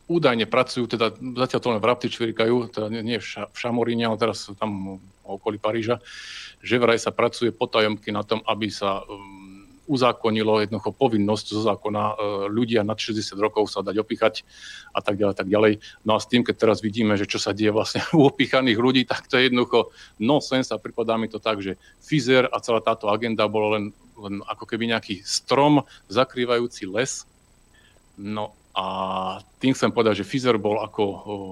údajne 0.09 0.49
pracujú, 0.49 0.89
teda 0.89 1.13
zatiaľ 1.13 1.59
to 1.61 1.69
len 1.69 1.81
v 1.85 1.85
Rapti 1.85 2.07
čvirikajú, 2.09 2.73
teda 2.73 2.89
nie 2.89 3.21
v, 3.21 3.25
ša, 3.25 3.53
v 3.53 3.57
Šamoríne, 3.61 4.09
ale 4.09 4.17
teraz 4.17 4.49
tam 4.57 4.97
okolí 5.35 5.61
Paríža, 5.61 6.01
že 6.63 6.81
vraj 6.81 6.97
sa 6.97 7.13
pracuje 7.13 7.53
potajomky 7.53 8.09
na 8.09 8.25
tom, 8.25 8.41
aby 8.47 8.71
sa 8.71 9.03
um, 9.05 9.49
uzákonilo 9.89 10.61
jednoducho 10.61 10.93
povinnosť 10.93 11.45
zo 11.49 11.61
zákona 11.65 12.03
uh, 12.13 12.15
ľudia 12.45 12.85
nad 12.85 12.93
60 12.93 13.33
rokov 13.41 13.73
sa 13.73 13.81
dať 13.81 13.97
opíchať 13.97 14.45
a 14.93 15.01
tak 15.01 15.17
ďalej, 15.17 15.33
tak 15.33 15.49
ďalej. 15.49 15.73
No 16.05 16.13
a 16.13 16.21
s 16.21 16.29
tým, 16.29 16.45
keď 16.45 16.55
teraz 16.61 16.77
vidíme, 16.85 17.17
že 17.17 17.25
čo 17.25 17.41
sa 17.41 17.57
deje 17.57 17.73
vlastne 17.73 18.05
u 18.17 18.21
opíchaných 18.29 18.77
ľudí, 18.77 19.01
tak 19.09 19.25
to 19.25 19.41
je 19.41 19.49
jednoducho 19.49 19.89
nonsens 20.21 20.69
a 20.69 20.77
pripadá 20.77 21.17
mi 21.17 21.25
to 21.25 21.41
tak, 21.41 21.57
že 21.65 21.81
Fizer 21.97 22.45
a 22.53 22.61
celá 22.61 22.85
táto 22.85 23.09
agenda 23.09 23.49
bolo 23.49 23.73
len, 23.73 23.85
len 24.21 24.45
ako 24.45 24.69
keby 24.69 24.93
nejaký 24.93 25.25
strom 25.25 25.81
zakrývajúci 26.05 26.85
les. 26.85 27.25
No 28.19 28.58
a 28.79 28.85
tým 29.59 29.75
chcem 29.75 29.91
povedať, 29.91 30.23
že 30.23 30.29
Fizer 30.29 30.55
bol 30.55 30.79
ako, 30.79 31.03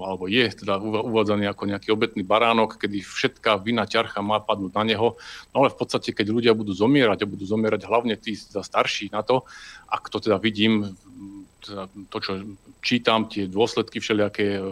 alebo 0.08 0.32
je 0.32 0.48
teda 0.48 0.80
uvádzaný 0.80 1.44
ako 1.52 1.68
nejaký 1.68 1.92
obetný 1.92 2.24
baránok, 2.24 2.80
kedy 2.80 3.04
všetká 3.04 3.60
vina 3.60 3.84
ťarcha 3.84 4.24
má 4.24 4.40
padnúť 4.40 4.72
na 4.72 4.84
neho. 4.88 5.20
No 5.52 5.60
ale 5.60 5.68
v 5.68 5.76
podstate, 5.76 6.16
keď 6.16 6.32
ľudia 6.32 6.52
budú 6.56 6.72
zomierať 6.72 7.20
a 7.20 7.28
budú 7.28 7.44
zomierať 7.44 7.84
hlavne 7.84 8.16
tí 8.16 8.32
za 8.32 8.64
starší 8.64 9.12
na 9.12 9.20
to, 9.20 9.44
ak 9.92 10.08
to 10.08 10.24
teda 10.24 10.40
vidím 10.40 10.96
to, 12.08 12.18
čo 12.22 12.32
čítam, 12.80 13.26
tie 13.26 13.50
dôsledky 13.50 13.98
všelijaké 13.98 14.58
e, 14.58 14.62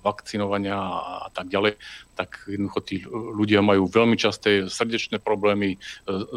vakcinovania 0.00 0.78
a 1.26 1.28
tak 1.34 1.50
ďalej, 1.50 1.74
tak 2.14 2.46
jednoducho 2.46 2.80
tí 2.86 2.96
ľudia 3.10 3.62
majú 3.62 3.90
veľmi 3.90 4.14
časté 4.14 4.70
srdečné 4.70 5.18
problémy, 5.18 5.74
e, 5.74 5.78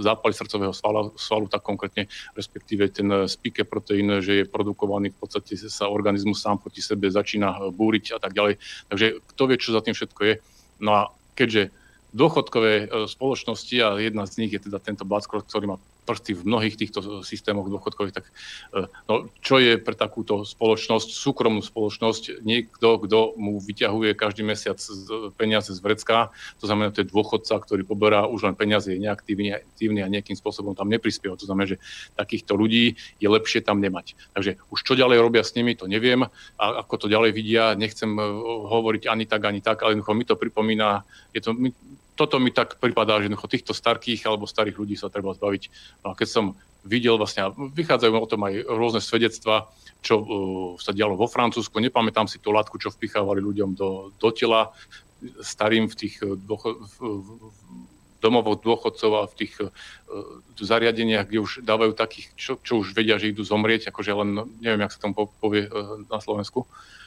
zápaly 0.02 0.34
srdcového 0.34 0.74
svalu, 0.74 1.14
svalu 1.16 1.46
tak 1.48 1.62
konkrétne, 1.62 2.10
respektíve 2.34 2.90
ten 2.90 3.08
spike 3.30 3.64
proteín, 3.70 4.22
že 4.22 4.42
je 4.42 4.50
produkovaný, 4.50 5.14
v 5.14 5.20
podstate 5.22 5.54
sa 5.58 5.88
organizmus 5.88 6.42
sám 6.42 6.58
proti 6.58 6.82
sebe 6.82 7.08
začína 7.08 7.72
búriť 7.72 8.18
a 8.18 8.20
tak 8.20 8.34
ďalej. 8.34 8.58
Takže 8.90 9.06
kto 9.36 9.42
vie, 9.48 9.58
čo 9.62 9.76
za 9.78 9.82
tým 9.86 9.94
všetko 9.94 10.22
je. 10.26 10.34
No 10.82 10.92
a 10.98 11.02
keďže 11.38 11.70
dôchodkové 12.12 12.74
e, 12.74 12.86
spoločnosti 13.08 13.76
a 13.80 13.96
jedna 14.00 14.28
z 14.28 14.44
nich 14.44 14.52
je 14.52 14.62
teda 14.68 14.84
tento 14.84 15.08
Blackrock, 15.08 15.48
ktorý 15.48 15.76
má 15.76 15.78
prsty 16.12 16.36
v 16.36 16.44
mnohých 16.44 16.76
týchto 16.76 17.24
systémoch 17.24 17.72
dôchodkových, 17.72 18.20
tak 18.20 18.26
no, 19.08 19.32
čo 19.40 19.64
je 19.64 19.80
pre 19.80 19.96
takúto 19.96 20.44
spoločnosť, 20.44 21.08
súkromnú 21.08 21.64
spoločnosť, 21.64 22.44
niekto, 22.44 23.00
kto 23.08 23.40
mu 23.40 23.64
vyťahuje 23.64 24.12
každý 24.20 24.44
mesiac 24.44 24.76
peniaze 25.40 25.72
z 25.72 25.80
vrecka, 25.80 26.36
to 26.60 26.68
znamená, 26.68 26.92
to 26.92 27.00
je 27.00 27.08
dôchodca, 27.08 27.56
ktorý 27.64 27.88
poberá 27.88 28.28
už 28.28 28.52
len 28.52 28.60
peniaze, 28.60 28.92
je 28.92 29.00
neaktívny, 29.00 29.56
aktívny 29.56 30.04
a 30.04 30.12
nejakým 30.12 30.36
spôsobom 30.36 30.76
tam 30.76 30.92
neprispieva. 30.92 31.40
To 31.40 31.48
znamená, 31.48 31.72
že 31.72 31.82
takýchto 32.20 32.60
ľudí 32.60 33.00
je 33.24 33.28
lepšie 33.32 33.64
tam 33.64 33.80
nemať. 33.80 34.20
Takže 34.36 34.60
už 34.68 34.80
čo 34.84 34.94
ďalej 35.00 35.24
robia 35.24 35.48
s 35.48 35.56
nimi, 35.56 35.80
to 35.80 35.88
neviem. 35.88 36.28
A 36.60 36.84
ako 36.84 37.08
to 37.08 37.08
ďalej 37.08 37.32
vidia, 37.32 37.78
nechcem 37.80 38.12
hovoriť 38.68 39.08
ani 39.08 39.24
tak, 39.24 39.48
ani 39.48 39.64
tak, 39.64 39.80
ale 39.88 39.96
mi 40.02 40.26
to 40.28 40.36
pripomína, 40.36 41.08
je 41.32 41.40
to, 41.40 41.56
toto 42.22 42.38
mi 42.38 42.54
tak 42.54 42.78
pripadá, 42.78 43.18
že 43.18 43.34
týchto 43.34 43.74
starkých 43.74 44.30
alebo 44.30 44.46
starých 44.46 44.78
ľudí 44.78 44.94
sa 44.94 45.10
treba 45.10 45.34
zbaviť. 45.34 45.64
No 46.06 46.14
a 46.14 46.18
keď 46.18 46.30
som 46.30 46.46
videl 46.86 47.18
vlastne, 47.18 47.50
vychádzajú 47.58 48.14
o 48.14 48.30
tom 48.30 48.46
aj 48.46 48.62
rôzne 48.70 49.02
svedectva, 49.02 49.74
čo 50.06 50.22
uh, 50.22 50.26
sa 50.78 50.94
dialo 50.94 51.18
vo 51.18 51.26
Francúzsku, 51.26 51.82
nepamätám 51.82 52.30
si 52.30 52.38
tú 52.38 52.54
látku, 52.54 52.78
čo 52.78 52.94
vpichávali 52.94 53.42
ľuďom 53.42 53.74
do, 53.74 54.14
do 54.22 54.30
tela, 54.30 54.70
starým 55.42 55.90
v 55.90 55.96
tých 55.98 56.22
uh, 56.22 56.38
dôcho, 56.38 56.78
v, 56.78 56.98
domovoch 58.22 58.62
dôchodcov 58.62 59.12
a 59.18 59.24
v 59.26 59.34
tých 59.46 59.54
uh, 59.58 59.70
zariadeniach, 60.62 61.26
kde 61.26 61.42
už 61.42 61.66
dávajú 61.66 61.98
takých, 61.98 62.38
čo, 62.38 62.54
čo 62.62 62.86
už 62.86 62.94
vedia, 62.94 63.18
že 63.18 63.34
idú 63.34 63.42
zomrieť, 63.42 63.90
akože 63.90 64.14
len, 64.14 64.46
neviem, 64.62 64.86
jak 64.86 64.94
sa 64.94 65.10
tomu 65.10 65.26
povie 65.42 65.66
uh, 65.66 66.06
na 66.06 66.22
Slovensku, 66.22 66.66
E, 66.66 67.01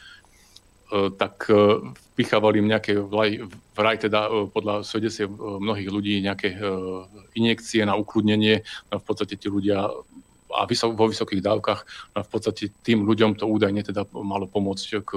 tak 1.18 1.50
e, 1.50 1.82
vpichávali 2.14 2.62
im 2.62 2.70
nejaké 2.70 2.98
vraj 3.74 3.96
teda 3.98 4.30
e, 4.30 4.46
podľa 4.50 4.86
svedectiev 4.86 5.30
mnohých 5.34 5.90
ľudí 5.90 6.22
nejaké 6.22 6.54
injekcie 7.34 7.82
na 7.82 7.98
ukludnenie. 7.98 8.62
No 8.92 9.02
v 9.02 9.04
podstate 9.04 9.34
tí 9.34 9.50
ľudia 9.50 9.90
a 10.54 10.70
vo 10.70 11.10
vysokých 11.10 11.42
dávkach 11.42 11.80
no 12.14 12.22
v 12.22 12.30
podstate 12.30 12.70
tým 12.86 13.02
ľuďom 13.02 13.34
to 13.34 13.50
údajne 13.50 13.82
teda 13.82 14.06
malo 14.14 14.46
pomôcť 14.46 15.02
k, 15.02 15.10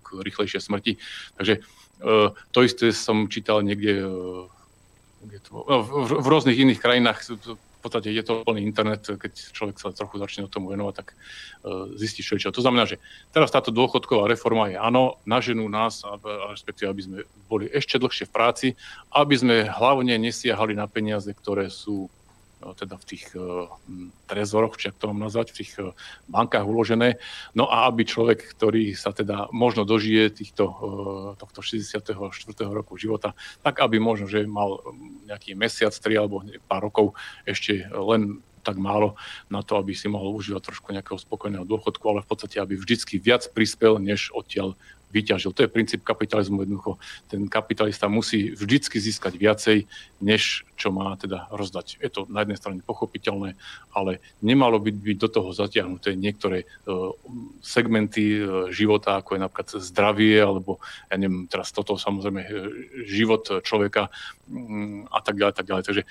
k 0.00 0.08
rýchlejšej 0.16 0.64
smrti. 0.64 0.96
Takže 1.36 1.60
to 2.48 2.58
isté 2.64 2.88
som 2.96 3.28
čítal 3.28 3.60
niekde 3.60 4.00
no, 5.52 5.60
v, 5.84 6.24
v 6.24 6.26
rôznych 6.26 6.56
iných 6.56 6.80
krajinách 6.80 7.20
podstate 7.82 8.14
je 8.14 8.22
to 8.22 8.46
plný 8.46 8.62
internet, 8.62 9.02
keď 9.04 9.32
človek 9.50 9.76
sa 9.76 9.90
trochu 9.90 10.16
začne 10.22 10.46
o 10.46 10.52
tomu 10.52 10.70
venovať, 10.70 10.94
tak 10.94 11.08
uh, 11.12 11.90
zistí 11.98 12.22
čo 12.22 12.38
čo. 12.38 12.54
To 12.54 12.62
znamená, 12.62 12.86
že 12.86 13.02
teraz 13.34 13.50
táto 13.50 13.74
dôchodková 13.74 14.30
reforma 14.30 14.70
je 14.70 14.78
áno, 14.78 15.18
naženú 15.26 15.66
nás, 15.66 16.06
respektíve 16.54 16.86
aby 16.88 17.02
sme 17.02 17.18
boli 17.50 17.66
ešte 17.68 17.98
dlhšie 17.98 18.30
v 18.30 18.34
práci, 18.34 18.66
aby 19.10 19.34
sme 19.34 19.56
hlavne 19.66 20.14
nesiahali 20.16 20.78
na 20.78 20.86
peniaze, 20.86 21.28
ktoré 21.34 21.68
sú 21.68 22.06
teda 22.78 22.94
v 22.96 23.04
tých 23.04 23.24
uh, 23.34 23.66
trezoroch, 24.30 24.78
či 24.78 24.94
to 24.94 25.10
mám 25.10 25.26
nazvať, 25.26 25.52
v 25.52 25.58
tých 25.62 25.72
uh, 25.82 25.92
bankách 26.30 26.64
uložené. 26.64 27.18
No 27.58 27.66
a 27.66 27.90
aby 27.90 28.06
človek, 28.06 28.54
ktorý 28.54 28.94
sa 28.94 29.10
teda 29.10 29.50
možno 29.50 29.82
dožije 29.82 30.30
týchto, 30.30 30.64
tohto 31.36 31.60
64. 31.60 32.06
roku 32.70 32.94
života, 32.94 33.34
tak 33.60 33.82
aby 33.82 33.98
možno, 33.98 34.30
že 34.30 34.46
mal 34.46 34.80
nejaký 35.26 35.58
mesiac, 35.58 35.92
tri 35.98 36.14
alebo 36.14 36.46
pár 36.70 36.86
rokov 36.86 37.18
ešte 37.44 37.86
len 37.90 38.40
tak 38.62 38.78
málo 38.78 39.18
na 39.50 39.60
to, 39.60 39.76
aby 39.76 39.92
si 39.92 40.06
mohol 40.06 40.38
užívať 40.38 40.62
trošku 40.62 40.94
nejakého 40.94 41.18
spokojného 41.18 41.66
dôchodku, 41.66 42.02
ale 42.06 42.22
v 42.22 42.30
podstate, 42.30 42.62
aby 42.62 42.78
vždycky 42.78 43.18
viac 43.18 43.50
prispel, 43.50 43.98
než 43.98 44.30
odtiaľ 44.30 44.78
vyťažil. 45.12 45.52
To 45.52 45.62
je 45.62 45.70
princíp 45.70 46.00
kapitalizmu 46.02 46.64
jednoducho. 46.64 46.96
Ten 47.28 47.46
kapitalista 47.46 48.08
musí 48.08 48.56
vždycky 48.56 48.96
získať 48.96 49.36
viacej, 49.36 49.84
než 50.24 50.64
čo 50.82 50.90
má 50.90 51.14
teda 51.14 51.46
rozdať. 51.54 52.02
Je 52.02 52.10
to 52.10 52.26
na 52.26 52.42
jednej 52.42 52.58
strane 52.58 52.80
pochopiteľné, 52.82 53.54
ale 53.94 54.18
nemalo 54.42 54.82
by 54.82 54.90
byť 54.90 55.16
do 55.20 55.28
toho 55.30 55.48
zatiahnuté 55.54 56.18
niektoré 56.18 56.66
uh, 56.66 57.14
segmenty 57.62 58.42
uh, 58.42 58.66
života, 58.74 59.22
ako 59.22 59.38
je 59.38 59.44
napríklad 59.46 59.68
zdravie, 59.78 60.42
alebo 60.42 60.82
ja 61.06 61.20
neviem, 61.20 61.46
teraz 61.46 61.70
toto 61.70 61.94
samozrejme 61.94 62.40
e, 62.42 62.50
život 63.04 63.62
človeka 63.62 64.08
um, 64.48 65.04
a 65.12 65.20
tak 65.20 65.36
ďalej, 65.38 65.54
tak 65.54 65.68
ďalej. 65.68 65.84
Takže 65.86 66.02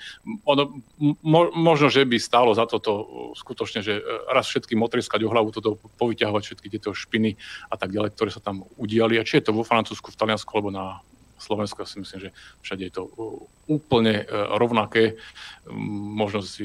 ono, 0.46 0.80
mo, 1.20 1.40
možno, 1.52 1.90
že 1.90 2.06
by 2.06 2.16
stálo 2.22 2.54
za 2.54 2.64
toto 2.64 3.32
skutočne, 3.34 3.82
že 3.82 3.98
raz 4.30 4.46
všetkým 4.48 4.80
otrieskať 4.80 5.26
o 5.26 5.32
hlavu, 5.32 5.50
toto 5.50 5.76
povyťahovať 5.98 6.42
všetky 6.44 6.68
tieto 6.70 6.94
špiny 6.94 7.34
a 7.68 7.74
tak 7.74 7.90
ďalej, 7.90 8.14
ktoré 8.14 8.30
sa 8.30 8.40
tam 8.40 8.64
udiali 8.78 8.91
udiali. 8.92 9.16
A 9.16 9.24
či 9.24 9.40
je 9.40 9.48
to 9.48 9.56
vo 9.56 9.64
Francúzsku, 9.64 10.12
v 10.12 10.20
Taliansku 10.20 10.52
alebo 10.52 10.68
na 10.68 11.00
Slovensku, 11.40 11.80
si 11.88 11.96
myslím, 11.98 12.28
že 12.28 12.30
všade 12.60 12.84
je 12.86 12.92
to 12.92 13.08
úplne 13.66 14.22
e, 14.22 14.24
rovnaké, 14.60 15.16
možno 16.12 16.44
s, 16.44 16.60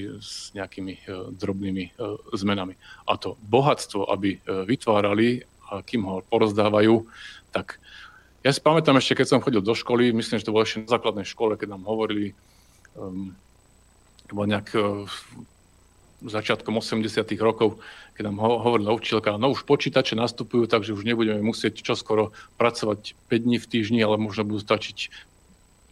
nejakými 0.52 0.94
e, 1.00 1.02
drobnými 1.34 1.98
zmenami. 2.36 2.76
A 3.08 3.16
to 3.16 3.40
bohatstvo, 3.42 4.12
aby 4.12 4.44
vytvárali, 4.46 5.48
a 5.72 5.80
kým 5.82 6.04
ho 6.06 6.20
porozdávajú, 6.28 7.08
tak 7.56 7.80
ja 8.44 8.52
si 8.52 8.60
pamätám 8.60 9.00
ešte, 9.00 9.24
keď 9.24 9.28
som 9.28 9.44
chodil 9.44 9.64
do 9.64 9.76
školy, 9.76 10.12
myslím, 10.12 10.40
že 10.40 10.48
to 10.48 10.54
bolo 10.54 10.64
ešte 10.64 10.84
na 10.84 10.94
základnej 10.94 11.28
škole, 11.28 11.56
keď 11.56 11.76
nám 11.76 11.84
hovorili, 11.88 12.38
um, 12.96 13.32
nejak 14.28 14.76
začiatkom 16.26 16.82
80. 16.82 17.30
rokov, 17.38 17.78
keď 18.18 18.34
nám 18.34 18.42
hovorila 18.42 18.98
učiteľka, 18.98 19.38
no 19.38 19.54
už 19.54 19.62
počítače 19.70 20.18
nastupujú, 20.18 20.66
takže 20.66 20.98
už 20.98 21.06
nebudeme 21.06 21.38
musieť 21.46 21.86
čoskoro 21.86 22.34
pracovať 22.58 23.14
5 23.30 23.46
dní 23.46 23.62
v 23.62 23.70
týždni, 23.70 24.02
ale 24.02 24.18
možno 24.18 24.42
budú 24.42 24.58
stačiť 24.58 25.14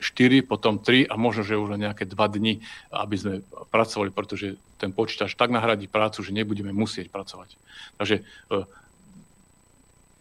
4, 0.02 0.42
potom 0.42 0.82
3 0.82 1.06
a 1.06 1.14
možno, 1.22 1.46
že 1.46 1.54
už 1.54 1.78
len 1.78 1.86
nejaké 1.86 2.10
2 2.10 2.18
dni, 2.18 2.66
aby 2.90 3.16
sme 3.16 3.34
pracovali, 3.70 4.10
pretože 4.10 4.58
ten 4.82 4.90
počítač 4.90 5.38
tak 5.38 5.54
nahradí 5.54 5.86
prácu, 5.86 6.26
že 6.26 6.34
nebudeme 6.34 6.74
musieť 6.74 7.14
pracovať. 7.14 7.56
Takže 8.02 8.16
e, 8.20 8.66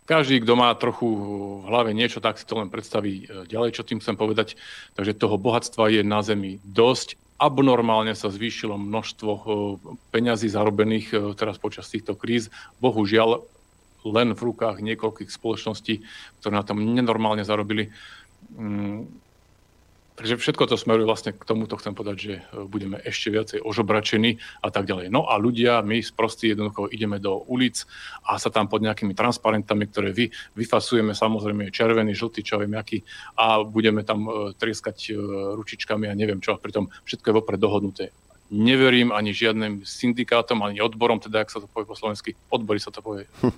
každý, 0.05 0.45
kto 0.45 0.55
má 0.61 0.69
trochu 0.77 1.09
v 1.09 1.65
hlave 1.73 1.97
niečo, 1.97 2.21
tak 2.21 2.37
si 2.37 2.45
to 2.45 2.61
len 2.61 2.69
predstaví 2.69 3.25
e, 3.25 3.49
ďalej, 3.49 3.81
čo 3.81 3.89
tým 3.89 3.99
chcem 4.05 4.15
povedať. 4.15 4.61
Takže 4.95 5.17
toho 5.17 5.41
bohatstva 5.41 5.89
je 5.89 6.05
na 6.05 6.21
Zemi 6.21 6.61
dosť 6.63 7.17
abnormálne 7.39 8.15
sa 8.15 8.31
zvýšilo 8.31 8.79
množstvo 8.79 9.31
eh, 9.33 9.45
peňazí 10.15 10.49
zarobených 10.51 11.07
eh, 11.15 11.19
teraz 11.35 11.59
počas 11.59 11.91
týchto 11.91 12.15
kríz. 12.15 12.49
Bohužiaľ 12.79 13.45
len 14.05 14.37
v 14.37 14.41
rukách 14.53 14.85
niekoľkých 14.85 15.33
spoločností, 15.33 16.05
ktoré 16.41 16.53
na 16.53 16.65
tom 16.67 16.77
nenormálne 16.85 17.41
zarobili. 17.41 17.89
Takže 20.15 20.39
všetko 20.39 20.71
to 20.71 20.79
smeruje 20.79 21.11
vlastne 21.11 21.35
k 21.35 21.43
tomuto, 21.43 21.75
chcem 21.75 21.91
povedať, 21.91 22.17
že 22.23 22.35
e, 22.39 22.43
budeme 22.71 23.03
ešte 23.03 23.35
viacej 23.35 23.59
ožobračení 23.67 24.39
a 24.63 24.71
tak 24.71 24.87
ďalej. 24.87 25.11
No 25.11 25.27
a 25.27 25.35
ľudia, 25.43 25.83
my 25.83 25.99
sprostí 25.99 26.55
jednoducho 26.55 26.87
ideme 26.87 27.19
do 27.19 27.43
ulic 27.51 27.83
a 28.23 28.39
sa 28.39 28.47
tam 28.47 28.71
pod 28.71 28.87
nejakými 28.87 29.11
transparentami, 29.11 29.91
ktoré 29.91 30.15
vy, 30.15 30.31
vyfasujeme, 30.55 31.19
samozrejme 31.19 31.75
červený, 31.75 32.15
žltý, 32.15 32.47
čo 32.47 32.63
viem 32.63 32.79
aký, 32.79 33.03
a 33.35 33.67
budeme 33.67 34.07
tam 34.07 34.23
e, 34.31 34.31
trieskať 34.55 35.11
e, 35.11 35.19
ručičkami 35.59 36.07
a 36.07 36.15
neviem 36.15 36.39
čo, 36.39 36.55
a 36.55 36.63
pritom 36.63 36.87
všetko 37.03 37.27
je 37.27 37.35
vopred 37.35 37.59
dohodnuté. 37.59 38.15
Neverím 38.55 39.11
ani 39.11 39.35
žiadnym 39.35 39.83
syndikátom, 39.83 40.63
ani 40.63 40.79
odborom, 40.79 41.19
teda, 41.19 41.43
ak 41.43 41.51
sa 41.51 41.59
to 41.59 41.67
povie 41.67 41.91
po 41.91 41.99
slovensky, 41.99 42.39
odbory 42.55 42.79
sa 42.79 42.95
to 42.95 43.03
povie. 43.03 43.27
Hm, 43.43 43.51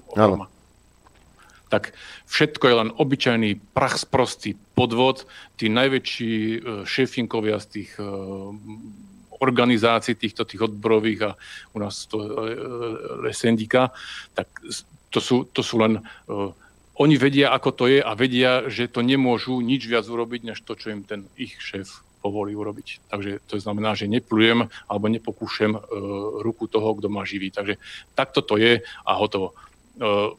tak 1.69 1.95
všetko 2.31 2.65
je 2.69 2.75
len 2.75 2.91
obyčajný 2.95 3.51
prach 3.75 3.99
sprostý 3.99 4.55
podvod. 4.79 5.27
Tí 5.59 5.67
najväčší 5.67 6.35
e, 6.35 6.59
šéfinkovia 6.87 7.59
z 7.59 7.67
tých 7.67 7.91
e, 7.99 8.07
organizácií 9.43 10.17
týchto 10.17 10.49
tých 10.49 10.65
odborových 10.73 11.21
a 11.27 11.31
u 11.77 11.79
nás 11.83 12.09
to 12.09 12.49
je 13.29 13.35
syndika, 13.37 13.93
tak 14.33 14.49
to 15.13 15.21
sú, 15.21 15.45
to 15.53 15.61
sú 15.61 15.77
len 15.77 16.01
oni 16.97 17.17
vedia, 17.21 17.53
ako 17.53 17.71
to 17.77 17.85
je 17.93 18.01
a 18.01 18.13
vedia, 18.17 18.73
že 18.73 18.89
to 18.89 19.05
nemôžu 19.05 19.61
nič 19.61 19.85
viac 19.85 20.09
urobiť, 20.09 20.41
než 20.49 20.65
to, 20.65 20.73
čo 20.73 20.97
im 20.97 21.05
ten 21.05 21.29
ich 21.37 21.61
šéf 21.61 22.01
povolí 22.25 22.57
urobiť. 22.57 23.13
Takže 23.13 23.45
to 23.45 23.61
znamená, 23.61 23.93
že 23.93 24.09
neplujem 24.09 24.73
alebo 24.89 25.07
nepokúšem 25.13 25.77
uh, 25.77 25.83
ruku 26.41 26.67
toho, 26.67 26.97
kto 26.97 27.13
ma 27.13 27.29
živí. 27.29 27.53
Takže 27.53 27.77
takto 28.17 28.41
to 28.41 28.57
je 28.57 28.81
a 28.83 29.13
hotovo. 29.13 29.53
Uh, 30.01 30.35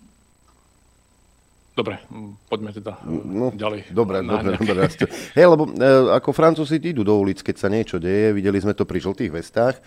Dobre, 1.78 2.02
poďme 2.50 2.74
teda 2.74 2.98
no, 3.06 3.54
ďalej. 3.54 3.94
Dobre, 3.94 4.26
dobre, 4.26 4.58
dobre. 4.58 4.90
Hej, 5.38 5.46
lebo 5.46 5.70
e, 5.70 6.10
ako 6.18 6.34
Francúzi 6.34 6.82
idú 6.82 7.06
do 7.06 7.14
ulic, 7.14 7.46
keď 7.46 7.56
sa 7.62 7.70
niečo 7.70 8.02
deje, 8.02 8.34
videli 8.34 8.58
sme 8.58 8.74
to 8.74 8.82
pri 8.82 8.98
žltých 8.98 9.30
vestách, 9.30 9.78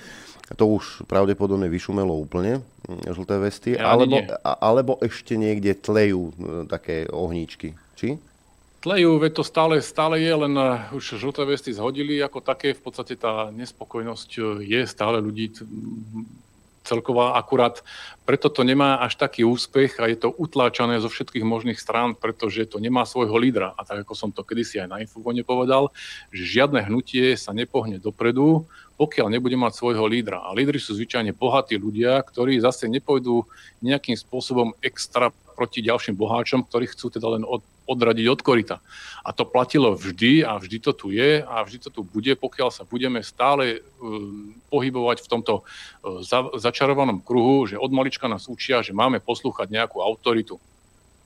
to 0.55 0.71
už 0.71 1.03
pravdepodobne 1.11 1.67
vyšumelo 1.67 2.15
úplne, 2.15 2.63
mm, 2.87 3.11
žlté 3.11 3.35
vesty, 3.43 3.71
ja, 3.75 3.91
alebo, 3.91 4.23
a, 4.23 4.51
alebo 4.63 4.93
ešte 5.03 5.35
niekde 5.35 5.75
tlejú 5.75 6.31
e, 6.31 6.33
také 6.71 7.11
ohníčky, 7.11 7.75
či? 7.99 8.23
Tlejú, 8.81 9.19
veď 9.19 9.33
to 9.37 9.45
stále, 9.45 9.75
stále 9.83 10.23
je, 10.23 10.31
len 10.31 10.55
e, 10.55 10.95
už 10.95 11.19
žlté 11.19 11.43
vesty 11.43 11.75
zhodili 11.75 12.23
ako 12.23 12.39
také, 12.39 12.71
v 12.71 12.87
podstate 12.87 13.19
tá 13.19 13.51
nespokojnosť 13.51 14.31
e, 14.39 14.41
je 14.63 14.81
stále 14.87 15.19
ľudí 15.19 15.59
celková 16.91 17.39
akurát 17.39 17.87
preto 18.31 18.47
to 18.47 18.63
nemá 18.63 19.03
až 19.03 19.19
taký 19.19 19.43
úspech 19.43 19.99
a 19.99 20.07
je 20.07 20.15
to 20.15 20.31
utláčané 20.31 21.03
zo 21.03 21.11
všetkých 21.11 21.43
možných 21.43 21.83
strán, 21.83 22.15
pretože 22.15 22.63
to 22.71 22.79
nemá 22.79 23.03
svojho 23.03 23.35
lídra. 23.35 23.75
A 23.75 23.83
tak 23.83 24.07
ako 24.07 24.15
som 24.15 24.31
to 24.31 24.47
kedysi 24.47 24.79
aj 24.79 24.87
na 24.87 25.03
Infovone 25.03 25.43
povedal, 25.43 25.91
že 26.31 26.47
žiadne 26.47 26.79
hnutie 26.87 27.35
sa 27.35 27.51
nepohne 27.51 27.99
dopredu, 27.99 28.71
pokiaľ 28.95 29.35
nebude 29.35 29.59
mať 29.59 29.83
svojho 29.83 30.07
lídra. 30.07 30.47
A 30.47 30.55
lídry 30.55 30.79
sú 30.79 30.95
zvyčajne 30.95 31.35
bohatí 31.35 31.75
ľudia, 31.75 32.23
ktorí 32.23 32.63
zase 32.63 32.87
nepôjdu 32.87 33.51
nejakým 33.83 34.15
spôsobom 34.15 34.79
extra 34.79 35.35
proti 35.61 35.85
ďalším 35.85 36.17
boháčom, 36.17 36.65
ktorí 36.65 36.89
chcú 36.89 37.13
teda 37.13 37.37
len 37.37 37.45
od, 37.45 37.61
odradiť 37.85 38.27
od 38.33 38.41
korita. 38.41 38.81
A 39.21 39.37
to 39.37 39.45
platilo 39.45 39.93
vždy 39.93 40.41
a 40.41 40.57
vždy 40.57 40.81
to 40.81 40.97
tu 40.97 41.13
je 41.13 41.45
a 41.45 41.61
vždy 41.61 41.85
to 41.85 41.93
tu 41.93 42.01
bude, 42.01 42.33
pokiaľ 42.41 42.73
sa 42.73 42.89
budeme 42.89 43.21
stále 43.21 43.77
uh, 43.77 43.85
pohybovať 44.73 45.21
v 45.21 45.29
tomto 45.29 45.55
uh, 45.61 46.25
za, 46.25 46.49
začarovanom 46.57 47.21
kruhu, 47.21 47.69
že 47.69 47.77
od 47.77 47.93
malička 47.93 48.25
nás 48.25 48.49
učia, 48.49 48.81
že 48.81 48.97
máme 48.97 49.21
poslúchať 49.21 49.69
nejakú 49.69 50.01
autoritu. 50.01 50.57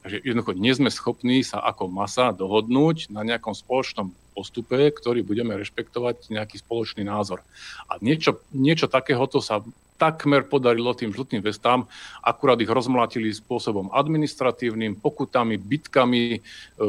Takže 0.03 0.27
jednoducho 0.27 0.59
nie 0.59 0.75
sme 0.75 0.91
schopní 0.91 1.47
sa 1.47 1.63
ako 1.63 1.87
masa 1.87 2.35
dohodnúť 2.35 3.15
na 3.15 3.23
nejakom 3.23 3.55
spoločnom 3.55 4.11
postupe, 4.35 4.91
ktorý 4.91 5.23
budeme 5.23 5.55
rešpektovať 5.55 6.35
nejaký 6.35 6.59
spoločný 6.59 7.07
názor. 7.07 7.47
A 7.87 8.03
niečo, 8.03 8.43
niečo 8.51 8.91
takéhoto 8.91 9.39
sa 9.39 9.63
takmer 9.95 10.43
podarilo 10.43 10.91
tým 10.93 11.15
žltým 11.15 11.39
vestám, 11.39 11.87
akurát 12.19 12.59
ich 12.59 12.69
rozmlátili 12.69 13.31
spôsobom 13.31 13.95
administratívnym, 13.95 14.99
pokutami, 14.99 15.55
bitkami. 15.55 16.23
E, 16.35 16.41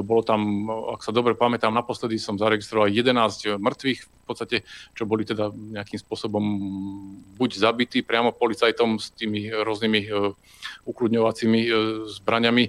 bolo 0.01 0.25
tam, 0.25 0.65
ak 0.97 1.05
sa 1.05 1.13
dobre 1.13 1.37
pamätám, 1.37 1.69
naposledy 1.69 2.17
som 2.17 2.41
zaregistroval 2.41 2.89
11 2.89 3.61
mŕtvych, 3.61 3.99
v 4.01 4.23
podstate, 4.25 4.57
čo 4.97 5.05
boli 5.05 5.21
teda 5.21 5.53
nejakým 5.53 6.01
spôsobom 6.01 6.43
buď 7.37 7.61
zabití 7.61 8.01
priamo 8.01 8.33
policajtom 8.33 8.97
s 8.97 9.13
tými 9.13 9.53
rôznymi 9.53 10.01
e, 10.01 10.33
ukludňovacími 10.89 11.61
e, 11.61 11.69
zbraňami 12.09 12.65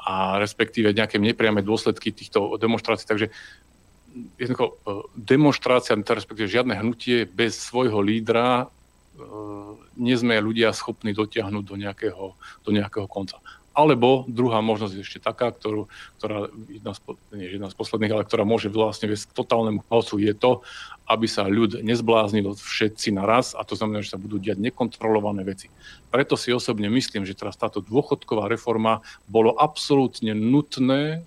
a 0.00 0.40
respektíve 0.40 0.96
nejaké 0.96 1.20
nepriame 1.20 1.62
dôsledky 1.62 2.10
týchto 2.10 2.58
demonstrácií. 2.58 3.06
Takže 3.06 3.28
jednoducho 4.38 4.78
demonstrácia, 5.14 5.94
respektíve 5.94 6.50
žiadne 6.50 6.74
hnutie 6.74 7.26
bez 7.26 7.58
svojho 7.58 8.02
lídra 8.02 8.66
nie 10.00 10.16
sme 10.16 10.40
ľudia 10.40 10.72
schopní 10.72 11.12
dotiahnuť 11.12 11.64
do 11.66 11.76
nejakého, 11.76 12.24
do 12.36 12.70
nejakého 12.72 13.04
konca. 13.04 13.36
Alebo 13.70 14.26
druhá 14.26 14.58
možnosť 14.58 14.98
je 14.98 15.04
ešte 15.06 15.20
taká, 15.22 15.54
ktorú, 15.54 15.86
ktorá 16.18 16.50
jedna 16.66 16.90
z, 16.90 17.00
nie 17.38 17.54
jedna 17.54 17.70
z 17.70 17.78
posledných, 17.78 18.12
ale 18.12 18.26
ktorá 18.26 18.42
môže 18.42 18.66
vlastne 18.66 19.06
viesť 19.06 19.30
k 19.30 19.38
totálnemu 19.38 19.86
chaosu, 19.86 20.18
je 20.18 20.34
to, 20.34 20.66
aby 21.06 21.30
sa 21.30 21.46
ľud 21.46 21.78
nezbláznil 21.78 22.50
všetci 22.58 23.14
naraz 23.14 23.54
a 23.54 23.62
to 23.62 23.78
znamená, 23.78 24.02
že 24.02 24.10
sa 24.10 24.18
budú 24.18 24.42
diať 24.42 24.58
nekontrolované 24.58 25.46
veci. 25.46 25.70
Preto 26.10 26.34
si 26.34 26.50
osobne 26.50 26.90
myslím, 26.90 27.22
že 27.22 27.38
teraz 27.38 27.54
táto 27.54 27.78
dôchodková 27.78 28.50
reforma 28.50 29.06
bolo 29.30 29.54
absolútne 29.54 30.34
nutné 30.34 31.22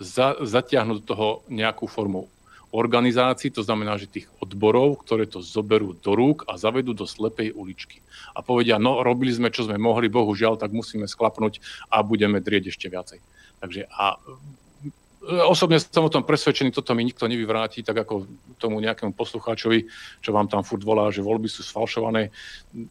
za, 0.00 0.36
zatiahnuť 0.40 0.96
do 1.02 1.06
toho 1.06 1.28
nejakú 1.48 1.88
formu 1.88 2.28
organizácií, 2.76 3.48
to 3.54 3.64
znamená, 3.64 3.96
že 3.96 4.10
tých 4.10 4.28
odborov, 4.42 5.00
ktoré 5.06 5.24
to 5.24 5.40
zoberú 5.40 5.96
do 5.96 6.12
rúk 6.12 6.44
a 6.44 6.60
zavedú 6.60 6.92
do 6.92 7.08
slepej 7.08 7.54
uličky. 7.56 8.02
A 8.36 8.44
povedia, 8.44 8.76
no 8.76 9.00
robili 9.00 9.32
sme, 9.32 9.48
čo 9.48 9.64
sme 9.64 9.80
mohli, 9.80 10.12
bohužiaľ, 10.12 10.60
tak 10.60 10.76
musíme 10.76 11.08
sklapnúť 11.08 11.62
a 11.88 12.04
budeme 12.04 12.42
drieť 12.42 12.74
ešte 12.74 12.92
viacej. 12.92 13.18
Takže 13.64 13.88
a 13.88 14.18
e, 14.18 15.40
osobne 15.46 15.80
som 15.80 16.04
o 16.04 16.12
tom 16.12 16.26
presvedčený, 16.26 16.74
toto 16.74 16.92
mi 16.92 17.06
nikto 17.06 17.24
nevyvráti, 17.30 17.80
tak 17.80 18.02
ako 18.02 18.28
tomu 18.60 18.82
nejakému 18.84 19.16
poslucháčovi, 19.16 19.88
čo 20.20 20.34
vám 20.36 20.50
tam 20.50 20.66
furt 20.66 20.84
volá, 20.84 21.08
že 21.08 21.24
voľby 21.24 21.48
sú 21.48 21.64
sfalšované. 21.64 22.28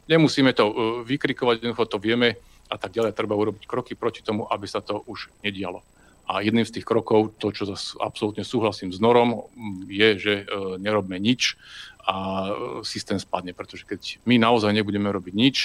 Nemusíme 0.10 0.56
to 0.58 0.66
e, 0.66 0.74
vykrikovať, 1.06 1.62
jednoducho 1.62 1.86
to 1.86 2.02
vieme 2.02 2.42
a 2.72 2.76
tak 2.82 2.96
ďalej. 2.96 3.14
Treba 3.14 3.38
urobiť 3.38 3.70
kroky 3.70 3.94
proti 3.94 4.26
tomu, 4.26 4.50
aby 4.50 4.66
sa 4.66 4.82
to 4.82 5.06
už 5.06 5.30
nedialo. 5.46 5.86
A 6.26 6.42
jedným 6.42 6.66
z 6.66 6.82
tých 6.82 6.86
krokov, 6.90 7.38
to, 7.38 7.54
čo 7.54 7.70
absolútne 8.02 8.42
súhlasím 8.42 8.90
s 8.90 8.98
Norom, 8.98 9.46
je, 9.86 10.10
že 10.18 10.34
e, 10.42 10.46
nerobme 10.82 11.22
nič 11.22 11.54
a 12.02 12.16
e, 12.16 12.52
systém 12.82 13.22
spadne. 13.22 13.54
Pretože 13.54 13.86
keď 13.86 14.02
my 14.26 14.42
naozaj 14.42 14.74
nebudeme 14.74 15.10
robiť 15.14 15.34
nič, 15.38 15.58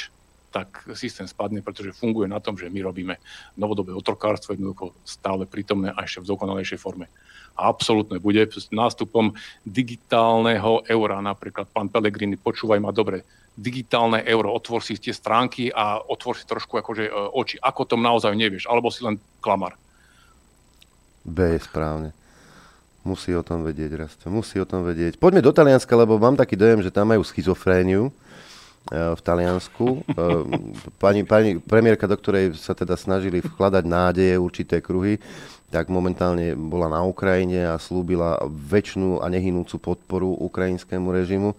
tak 0.50 0.84
systém 0.98 1.24
spadne, 1.30 1.62
pretože 1.62 1.94
funguje 1.94 2.26
na 2.26 2.42
tom, 2.42 2.58
že 2.58 2.68
my 2.68 2.82
robíme 2.82 3.14
novodobé 3.54 3.94
otrokárstvo 3.94 4.52
jednoducho 4.52 4.92
stále 5.06 5.46
prítomné 5.46 5.94
a 5.94 6.02
ešte 6.04 6.26
v 6.26 6.30
dokonalejšej 6.34 6.78
forme. 6.82 7.06
A 7.54 7.70
absolútne 7.70 8.18
bude 8.18 8.42
s 8.50 8.68
nástupom 8.74 9.32
digitálneho 9.62 10.82
eura, 10.90 11.22
napríklad 11.22 11.70
pán 11.70 11.86
Pellegrini, 11.86 12.34
počúvaj 12.34 12.82
ma 12.82 12.90
dobre, 12.90 13.22
digitálne 13.54 14.22
euro, 14.26 14.54
otvor 14.54 14.82
si 14.82 14.98
tie 14.98 15.14
stránky 15.14 15.70
a 15.70 16.02
otvor 16.02 16.38
si 16.38 16.44
trošku 16.46 16.78
akože 16.78 17.04
e, 17.08 17.12
oči. 17.12 17.56
Ako 17.62 17.86
tom 17.86 18.02
naozaj 18.02 18.34
nevieš, 18.34 18.66
alebo 18.66 18.90
si 18.90 19.06
len 19.06 19.18
klamar. 19.38 19.78
B 21.24 21.56
je 21.56 21.60
správne. 21.60 22.10
Musí 23.00 23.32
o 23.32 23.40
tom 23.40 23.64
vedieť, 23.64 23.96
Rasto. 23.96 24.28
Musí 24.28 24.60
o 24.60 24.68
tom 24.68 24.84
vedieť. 24.84 25.16
Poďme 25.16 25.40
do 25.40 25.56
Talianska, 25.56 25.96
lebo 25.96 26.20
mám 26.20 26.36
taký 26.36 26.52
dojem, 26.52 26.84
že 26.84 26.92
tam 26.92 27.08
majú 27.08 27.24
schizofréniu 27.24 28.08
e, 28.08 28.12
v 28.92 29.20
Taliansku. 29.24 29.86
E, 29.88 30.00
pani, 31.00 31.24
pani 31.24 31.56
premiérka, 31.56 32.04
do 32.04 32.20
ktorej 32.20 32.52
sa 32.60 32.76
teda 32.76 33.00
snažili 33.00 33.40
vkladať 33.40 33.84
nádeje 33.88 34.36
určité 34.36 34.84
kruhy, 34.84 35.16
tak 35.72 35.88
momentálne 35.88 36.52
bola 36.52 36.92
na 36.92 37.00
Ukrajine 37.00 37.72
a 37.72 37.80
slúbila 37.80 38.36
väčšinu 38.44 39.24
a 39.24 39.32
nehynúcu 39.32 39.80
podporu 39.80 40.36
ukrajinskému 40.36 41.08
režimu. 41.08 41.56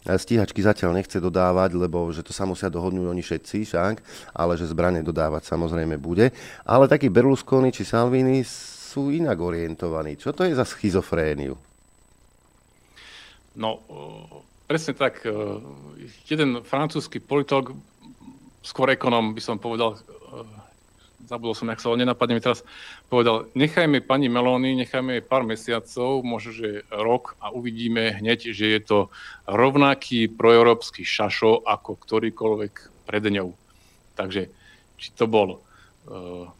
Stíhačky 0.00 0.64
zatiaľ 0.64 0.96
nechce 0.96 1.20
dodávať, 1.20 1.76
lebo 1.76 2.08
že 2.08 2.24
to 2.24 2.32
sa 2.32 2.48
musia 2.48 2.72
dohodnúť 2.72 3.04
oni 3.12 3.20
všetci 3.20 3.68
však, 3.68 3.94
ale 4.32 4.56
že 4.56 4.64
zbranie 4.64 5.04
dodávať 5.04 5.44
samozrejme 5.44 6.00
bude. 6.00 6.32
Ale 6.64 6.88
taký 6.88 7.12
Berlusconi 7.12 7.68
či 7.68 7.84
Salvini 7.84 8.40
sú 8.90 9.14
inak 9.14 9.38
orientovaní. 9.38 10.18
Čo 10.18 10.34
to 10.34 10.42
je 10.42 10.58
za 10.58 10.66
schizofréniu? 10.66 11.54
No, 13.54 13.78
presne 14.66 14.98
tak. 14.98 15.22
Jeden 16.26 16.66
francúzsky 16.66 17.22
politolog, 17.22 17.78
skôr 18.66 18.90
ekonom 18.90 19.30
by 19.30 19.42
som 19.42 19.62
povedal, 19.62 19.94
zabudol 21.30 21.54
som, 21.54 21.70
jak 21.70 21.78
sa 21.78 21.94
ho 21.94 21.94
nenapadne 21.94 22.34
mi 22.34 22.42
teraz, 22.42 22.66
povedal, 23.06 23.46
nechajme 23.54 24.02
pani 24.02 24.26
Melóny, 24.26 24.74
nechajme 24.74 25.22
jej 25.22 25.24
pár 25.24 25.46
mesiacov, 25.46 26.26
možno, 26.26 26.50
že 26.50 26.68
rok 26.90 27.38
a 27.38 27.54
uvidíme 27.54 28.18
hneď, 28.18 28.50
že 28.50 28.66
je 28.74 28.80
to 28.82 28.98
rovnaký 29.46 30.26
proeurópsky 30.26 31.06
šašo 31.06 31.62
ako 31.62 31.94
ktorýkoľvek 31.94 33.06
pred 33.06 33.24
ňou. 33.30 33.54
Takže, 34.18 34.50
či 34.98 35.08
to 35.14 35.30
bol 35.30 35.62
uh, 35.62 36.50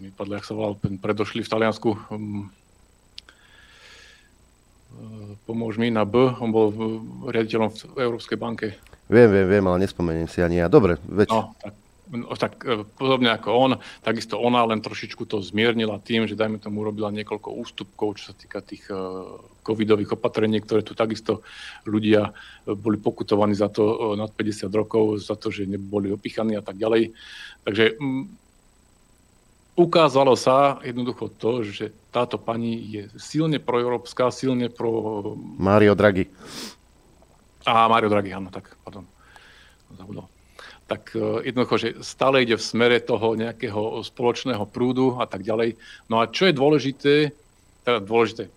mi 0.00 0.08
padlo, 0.10 0.34
jak 0.36 0.46
sa 0.48 0.56
volal, 0.56 0.80
predošli 0.80 1.44
v 1.44 1.52
Taliansku, 1.52 1.90
um, 2.08 2.48
uh, 4.96 5.32
pomôž 5.44 5.76
mi 5.76 5.92
na 5.92 6.08
B, 6.08 6.32
on 6.40 6.50
bol 6.50 6.68
riaditeľom 7.28 7.70
v 7.72 8.00
Európskej 8.00 8.38
banke. 8.40 8.80
Viem, 9.08 9.28
viem, 9.32 9.46
viem, 9.48 9.64
ale 9.64 9.84
nespomeniem 9.84 10.28
si 10.28 10.44
ani 10.44 10.60
ja. 10.60 10.68
Dobre, 10.68 11.00
veď... 11.08 11.28
No, 11.32 11.56
tak, 11.56 11.74
no, 12.12 12.28
tak 12.36 12.52
e, 12.60 12.84
podobne 12.84 13.32
ako 13.32 13.48
on, 13.56 13.72
takisto 14.04 14.36
ona 14.36 14.60
len 14.68 14.84
trošičku 14.84 15.24
to 15.24 15.40
zmiernila 15.40 15.96
tým, 15.96 16.28
že 16.28 16.36
dajme 16.36 16.60
tomu 16.60 16.84
urobila 16.84 17.08
niekoľko 17.16 17.56
ústupkov, 17.56 18.20
čo 18.20 18.32
sa 18.32 18.34
týka 18.36 18.60
tých 18.60 18.84
uh, 18.92 19.40
covidových 19.64 20.12
opatrení, 20.12 20.60
ktoré 20.60 20.84
tu 20.84 20.92
takisto 20.92 21.40
ľudia 21.88 22.36
boli 22.68 23.00
pokutovaní 23.00 23.56
za 23.56 23.72
to 23.72 23.84
uh, 23.84 23.96
nad 24.12 24.28
50 24.28 24.68
rokov, 24.76 25.24
za 25.24 25.40
to, 25.40 25.48
že 25.48 25.64
neboli 25.64 26.12
opichaní 26.12 26.52
a 26.52 26.60
tak 26.60 26.76
ďalej. 26.76 27.16
Takže 27.64 27.96
um, 27.96 28.28
ukázalo 29.78 30.34
sa 30.34 30.82
jednoducho 30.82 31.30
to, 31.38 31.62
že 31.62 31.94
táto 32.10 32.34
pani 32.34 32.82
je 32.82 33.02
silne 33.14 33.62
proeurópska, 33.62 34.34
silne 34.34 34.66
pro... 34.66 35.22
Mario 35.54 35.94
Draghi. 35.94 36.26
A 37.62 37.86
Mario 37.86 38.10
Draghi, 38.10 38.34
áno, 38.34 38.50
tak, 38.50 38.74
pardon. 38.82 39.06
Zabudol. 39.94 40.26
Tak 40.90 41.14
e, 41.14 41.46
jednoducho, 41.46 41.74
že 41.78 41.88
stále 42.02 42.42
ide 42.42 42.58
v 42.58 42.66
smere 42.66 42.98
toho 42.98 43.38
nejakého 43.38 44.02
spoločného 44.02 44.66
prúdu 44.66 45.22
a 45.22 45.30
tak 45.30 45.46
ďalej. 45.46 45.78
No 46.10 46.18
a 46.18 46.26
čo 46.26 46.50
je 46.50 46.58
dôležité, 46.58 47.14
teda 47.86 48.02
dôležité, 48.02 48.50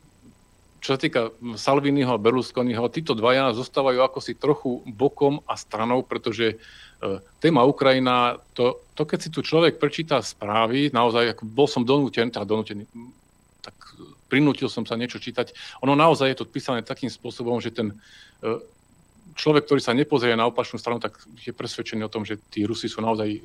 čo 0.81 0.97
sa 0.97 0.99
týka 0.99 1.29
Salviniho 1.53 2.09
a 2.09 2.17
Berlusconiho, 2.17 2.89
títo 2.89 3.13
dvaja 3.13 3.53
zostávajú 3.53 4.01
ako 4.01 4.17
si 4.17 4.33
trochu 4.33 4.81
bokom 4.89 5.45
a 5.45 5.53
stranou, 5.53 6.01
preže 6.01 6.57
E, 6.57 6.90
téma 7.41 7.65
Ukrajina, 7.65 8.37
to, 8.53 8.85
to 8.93 9.03
keď 9.05 9.19
si 9.19 9.29
tu 9.33 9.41
človek 9.41 9.81
prečíta 9.81 10.21
správy, 10.21 10.93
naozaj, 10.93 11.33
ako 11.33 11.43
bol 11.49 11.65
som 11.65 11.81
donútený, 11.81 12.29
teda 12.29 12.45
donútený, 12.45 12.85
tak 13.61 13.73
prinútil 14.29 14.69
som 14.69 14.85
sa 14.85 14.97
niečo 14.97 15.17
čítať. 15.17 15.53
Ono 15.81 15.97
naozaj 15.97 16.33
je 16.33 16.37
to 16.41 16.49
písané 16.49 16.85
takým 16.85 17.09
spôsobom, 17.09 17.57
že 17.57 17.73
ten 17.73 17.97
e, 18.41 18.61
človek, 19.33 19.65
ktorý 19.65 19.81
sa 19.81 19.97
nepozrie 19.97 20.37
na 20.37 20.47
opačnú 20.47 20.77
stranu, 20.77 21.01
tak 21.01 21.17
je 21.41 21.51
presvedčený 21.51 22.05
o 22.05 22.13
tom, 22.13 22.23
že 22.23 22.37
tí 22.53 22.63
Rusi 22.63 22.85
sú 22.85 23.01
naozaj 23.01 23.29
e, 23.29 23.39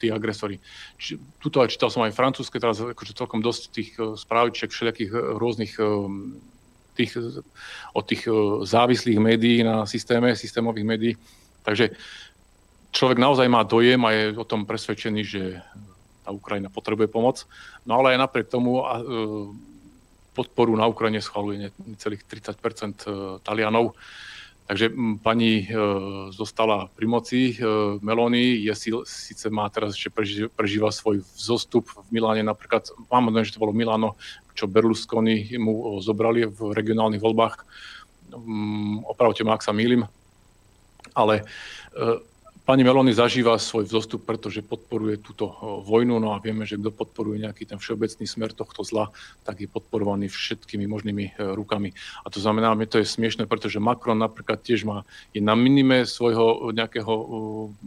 tí 0.00 0.08
agresori. 0.08 0.56
Či, 0.96 1.20
tuto 1.38 1.60
aj 1.60 1.76
čítal 1.76 1.92
som 1.92 2.02
aj 2.02 2.16
francúzske, 2.16 2.56
teraz 2.56 2.80
akože 2.80 3.12
celkom 3.14 3.44
dosť 3.44 3.62
tých 3.70 3.90
správičiek, 4.00 4.72
všelijakých 4.72 5.12
rôznych 5.36 5.76
tých, 6.94 7.18
od 7.90 8.04
tých 8.06 8.22
závislých 8.64 9.18
médií 9.18 9.66
na 9.66 9.82
systéme, 9.84 10.32
systémových 10.38 10.86
médií. 10.86 11.14
Takže 11.64 11.96
človek 12.94 13.18
naozaj 13.18 13.50
má 13.50 13.66
dojem 13.66 13.98
a 14.06 14.14
je 14.14 14.38
o 14.38 14.46
tom 14.46 14.62
presvedčený, 14.62 15.22
že 15.26 15.58
tá 16.22 16.30
Ukrajina 16.30 16.70
potrebuje 16.70 17.10
pomoc. 17.10 17.42
No 17.82 18.00
ale 18.00 18.14
aj 18.14 18.22
napriek 18.22 18.48
tomu 18.48 18.80
e, 18.80 18.84
podporu 20.32 20.72
na 20.78 20.86
Ukrajine 20.86 21.20
schvaluje 21.20 21.74
necelých 21.84 22.22
30 22.24 22.54
e, 22.54 22.64
Talianov. 23.42 23.98
Takže 24.64 24.88
pani 25.20 25.68
zostala 26.32 26.88
pri 26.88 27.04
moci. 27.04 27.52
Meloni 28.00 28.64
je 28.64 28.72
síce 29.04 29.52
má 29.52 29.68
teraz 29.68 29.92
ešte 29.92 30.08
prežíva 30.48 30.88
svoj 30.88 31.20
vzostup 31.36 31.84
v 31.92 32.08
Miláne, 32.16 32.40
napríklad, 32.40 32.88
mám 33.12 33.28
že 33.44 33.52
to 33.52 33.60
bolo 33.60 33.76
Milano, 33.76 34.16
čo 34.56 34.64
Berlusconi 34.64 35.52
mu 35.60 36.00
zobrali 36.00 36.48
v 36.48 36.72
regionálnych 36.72 37.20
voľbách. 37.20 37.60
Opravte 39.04 39.44
ma, 39.44 39.60
ak 39.60 39.68
sa 39.68 39.76
mýlim. 39.76 40.08
Ale 41.12 41.44
Pani 42.64 42.80
Meloni 42.80 43.12
zažíva 43.12 43.60
svoj 43.60 43.84
vzostup, 43.84 44.24
pretože 44.24 44.64
podporuje 44.64 45.20
túto 45.20 45.52
vojnu, 45.84 46.16
no 46.16 46.32
a 46.32 46.40
vieme, 46.40 46.64
že 46.64 46.80
kto 46.80 46.96
podporuje 46.96 47.44
nejaký 47.44 47.68
ten 47.68 47.76
všeobecný 47.76 48.24
smer 48.24 48.56
tohto 48.56 48.80
zla, 48.80 49.12
tak 49.44 49.60
je 49.60 49.68
podporovaný 49.68 50.32
všetkými 50.32 50.88
možnými 50.88 51.24
e, 51.28 51.32
rukami. 51.52 51.92
A 52.24 52.32
to 52.32 52.40
znamená, 52.40 52.72
že 52.80 52.88
to 52.88 52.96
je 53.04 53.12
smiešne, 53.20 53.44
pretože 53.44 53.76
Macron 53.76 54.16
napríklad 54.16 54.64
tiež 54.64 54.88
má, 54.88 55.04
je 55.36 55.44
na 55.44 55.52
minime 55.52 56.08
svojho 56.08 56.72
nejakého, 56.72 57.12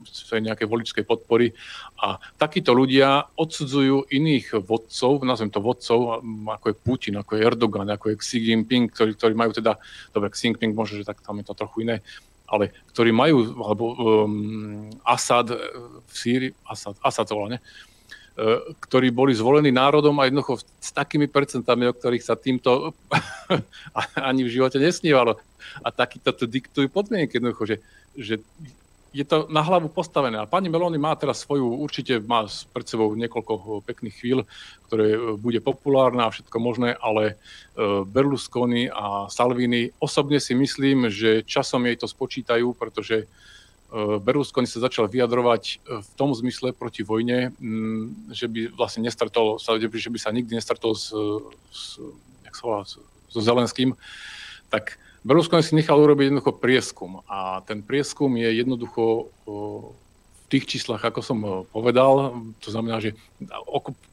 svojej 0.05 0.45
nejakej 0.45 0.69
voličskej 0.69 1.05
podpory 1.09 1.57
a 1.97 2.21
takíto 2.37 2.77
ľudia 2.77 3.33
odsudzujú 3.33 4.13
iných 4.13 4.61
vodcov, 4.61 5.25
nazvem 5.25 5.49
to 5.49 5.57
vodcov, 5.57 6.21
ako 6.53 6.65
je 6.69 6.75
Putin, 6.77 7.17
ako 7.17 7.33
je 7.33 7.41
Erdogan, 7.49 7.89
ako 7.89 8.13
je 8.13 8.21
Xi 8.21 8.37
Jinping, 8.45 8.93
ktorí, 8.93 9.17
ktorí 9.17 9.33
majú 9.33 9.57
teda, 9.57 9.81
dobre, 10.13 10.29
Xi 10.29 10.53
Jinping 10.53 10.77
možno, 10.77 11.01
že 11.01 11.09
tak 11.09 11.25
tam 11.25 11.41
je 11.41 11.49
to 11.49 11.57
trochu 11.57 11.81
iné, 11.81 12.05
ale 12.47 12.71
ktorí 12.95 13.11
majú, 13.11 13.59
alebo 13.59 13.83
um, 13.93 14.87
Asad 15.03 15.51
e, 15.51 15.59
v 16.07 16.15
Sýrii, 16.15 16.51
Asad, 16.63 16.95
Asad 17.03 17.27
to 17.27 17.35
volá, 17.35 17.59
ne? 17.59 17.59
Uh, 18.37 18.77
ktorí 18.85 19.09
boli 19.09 19.33
zvolení 19.33 19.73
národom 19.73 20.13
a 20.21 20.29
jednoducho 20.29 20.61
s 20.61 20.93
takými 20.93 21.25
percentami, 21.25 21.89
o 21.89 21.93
ktorých 21.97 22.21
sa 22.21 22.37
týmto 22.37 22.93
ani 24.29 24.45
v 24.45 24.53
živote 24.53 24.77
nesnívalo. 24.77 25.41
A 25.81 25.89
takýto 25.89 26.29
to 26.37 26.45
diktujú 26.45 26.85
podmienky 26.85 27.41
jednoducho, 27.41 27.65
že, 27.65 27.77
že 28.13 28.35
je 29.13 29.23
to 29.23 29.47
na 29.49 29.61
hlavu 29.61 29.87
postavené. 29.89 30.37
A 30.37 30.49
pani 30.49 30.69
Meloni 30.69 30.97
má 30.99 31.15
teraz 31.15 31.43
svoju, 31.43 31.79
určite 31.79 32.19
má 32.19 32.45
pred 32.71 32.87
sebou 32.87 33.11
niekoľko 33.15 33.83
pekných 33.87 34.15
chvíľ, 34.15 34.39
ktoré 34.89 35.15
e, 35.15 35.19
bude 35.39 35.59
populárna 35.63 36.27
a 36.27 36.33
všetko 36.33 36.57
možné, 36.59 36.95
ale 36.99 37.33
e, 37.33 37.35
Berlusconi 38.03 38.91
a 38.91 39.31
Salvini 39.31 39.91
osobne 39.97 40.39
si 40.39 40.53
myslím, 40.55 41.07
že 41.07 41.43
časom 41.47 41.85
jej 41.87 41.97
to 41.97 42.07
spočítajú, 42.07 42.75
pretože 42.75 43.27
Berlusconi 44.19 44.67
sa 44.67 44.83
začal 44.83 45.07
vyjadrovať 45.07 45.79
v 45.87 46.11
tom 46.19 46.35
zmysle 46.35 46.75
proti 46.75 47.07
vojne, 47.07 47.55
že 48.35 48.51
by 48.51 48.75
vlastne 48.75 49.07
nestretol, 49.07 49.63
že 49.63 50.11
by 50.11 50.19
sa 50.19 50.35
nikdy 50.35 50.59
nestretol 50.59 50.91
s, 50.91 51.15
s, 51.71 51.95
sa 52.51 52.63
volá, 52.67 52.83
so 52.83 53.39
Zelenským, 53.39 53.95
tak 54.67 54.99
Berlusconi 55.27 55.59
si 55.59 55.75
nechal 55.75 55.99
urobiť 55.99 56.31
jednoducho 56.31 56.55
prieskum 56.55 57.19
a 57.27 57.59
ten 57.67 57.83
prieskum 57.83 58.31
je 58.39 58.47
jednoducho 58.63 59.27
tých 60.47 60.65
číslach, 60.65 61.03
ako 61.03 61.19
som 61.19 61.39
eh, 61.43 61.51
povedal, 61.67 62.39
to 62.63 62.69
znamená, 62.71 63.03
že 63.03 63.19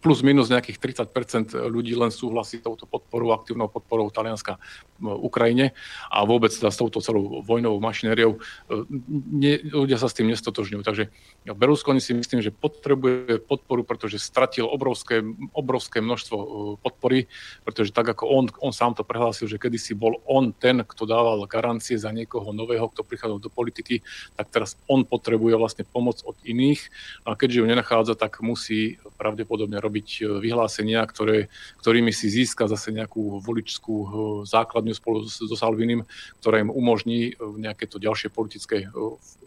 plus 0.03 0.20
minus 0.20 0.51
nejakých 0.51 1.07
30% 1.07 1.57
ľudí 1.70 1.95
len 1.97 2.11
súhlasí 2.11 2.61
s 2.61 2.66
touto 2.66 2.85
podporou, 2.85 3.32
aktívnou 3.32 3.70
podporou 3.70 4.11
Talianska 4.11 4.59
Ukrajine 5.01 5.72
a 6.11 6.22
vôbec 6.22 6.53
teda 6.55 6.70
s 6.70 6.78
touto 6.78 7.03
celou 7.03 7.41
vojnovou 7.47 7.78
mašinériou. 7.78 8.37
Eh, 8.37 8.85
nie, 9.30 9.62
ľudia 9.62 9.97
sa 9.97 10.11
s 10.11 10.18
tým 10.18 10.28
nestotožňujú. 10.35 10.82
Takže 10.82 11.09
Berlusconi 11.55 12.03
si 12.03 12.12
myslím, 12.18 12.43
že 12.43 12.51
potrebuje 12.51 13.39
podporu, 13.47 13.87
pretože 13.87 14.18
stratil 14.18 14.66
obrovské, 14.66 15.22
obrovské 15.55 16.03
množstvo 16.03 16.37
eh, 16.37 16.47
podpory, 16.82 17.18
pretože 17.62 17.95
tak 17.95 18.11
ako 18.11 18.26
on, 18.26 18.45
on 18.59 18.74
sám 18.74 18.99
to 18.99 19.07
prehlásil, 19.07 19.47
že 19.47 19.62
kedysi 19.62 19.95
bol 19.95 20.18
on 20.26 20.51
ten, 20.51 20.82
kto 20.82 21.07
dával 21.07 21.47
garancie 21.47 21.95
za 21.95 22.11
niekoho 22.11 22.51
nového, 22.51 22.91
kto 22.91 23.07
prichádzal 23.07 23.39
do 23.39 23.51
politiky, 23.53 24.03
tak 24.35 24.51
teraz 24.51 24.74
on 24.91 25.07
potrebuje 25.07 25.55
vlastne 25.55 25.85
pomoc 25.87 26.24
od 26.25 26.41
iných. 26.43 26.89
A 27.29 27.37
keďže 27.37 27.61
ju 27.61 27.66
nenachádza, 27.68 28.14
tak 28.16 28.41
musí 28.41 28.97
pravdepodobne 29.14 29.79
robiť 29.79 30.09
e, 30.18 30.20
vyhlásenia, 30.41 31.05
ktoré, 31.07 31.53
ktorými 31.79 32.11
si 32.11 32.33
získa 32.33 32.66
zase 32.66 32.91
nejakú 32.91 33.39
voličskú 33.45 33.95
e, 33.95 34.09
základňu 34.49 34.95
spolu 34.97 35.29
so 35.29 35.55
Salvinim, 35.55 36.09
ktoré 36.43 36.64
im 36.64 36.72
umožní 36.72 37.33
e, 37.33 37.33
nejaké 37.39 37.87
to 37.87 38.03
ďalšie 38.03 38.33
politické 38.33 38.91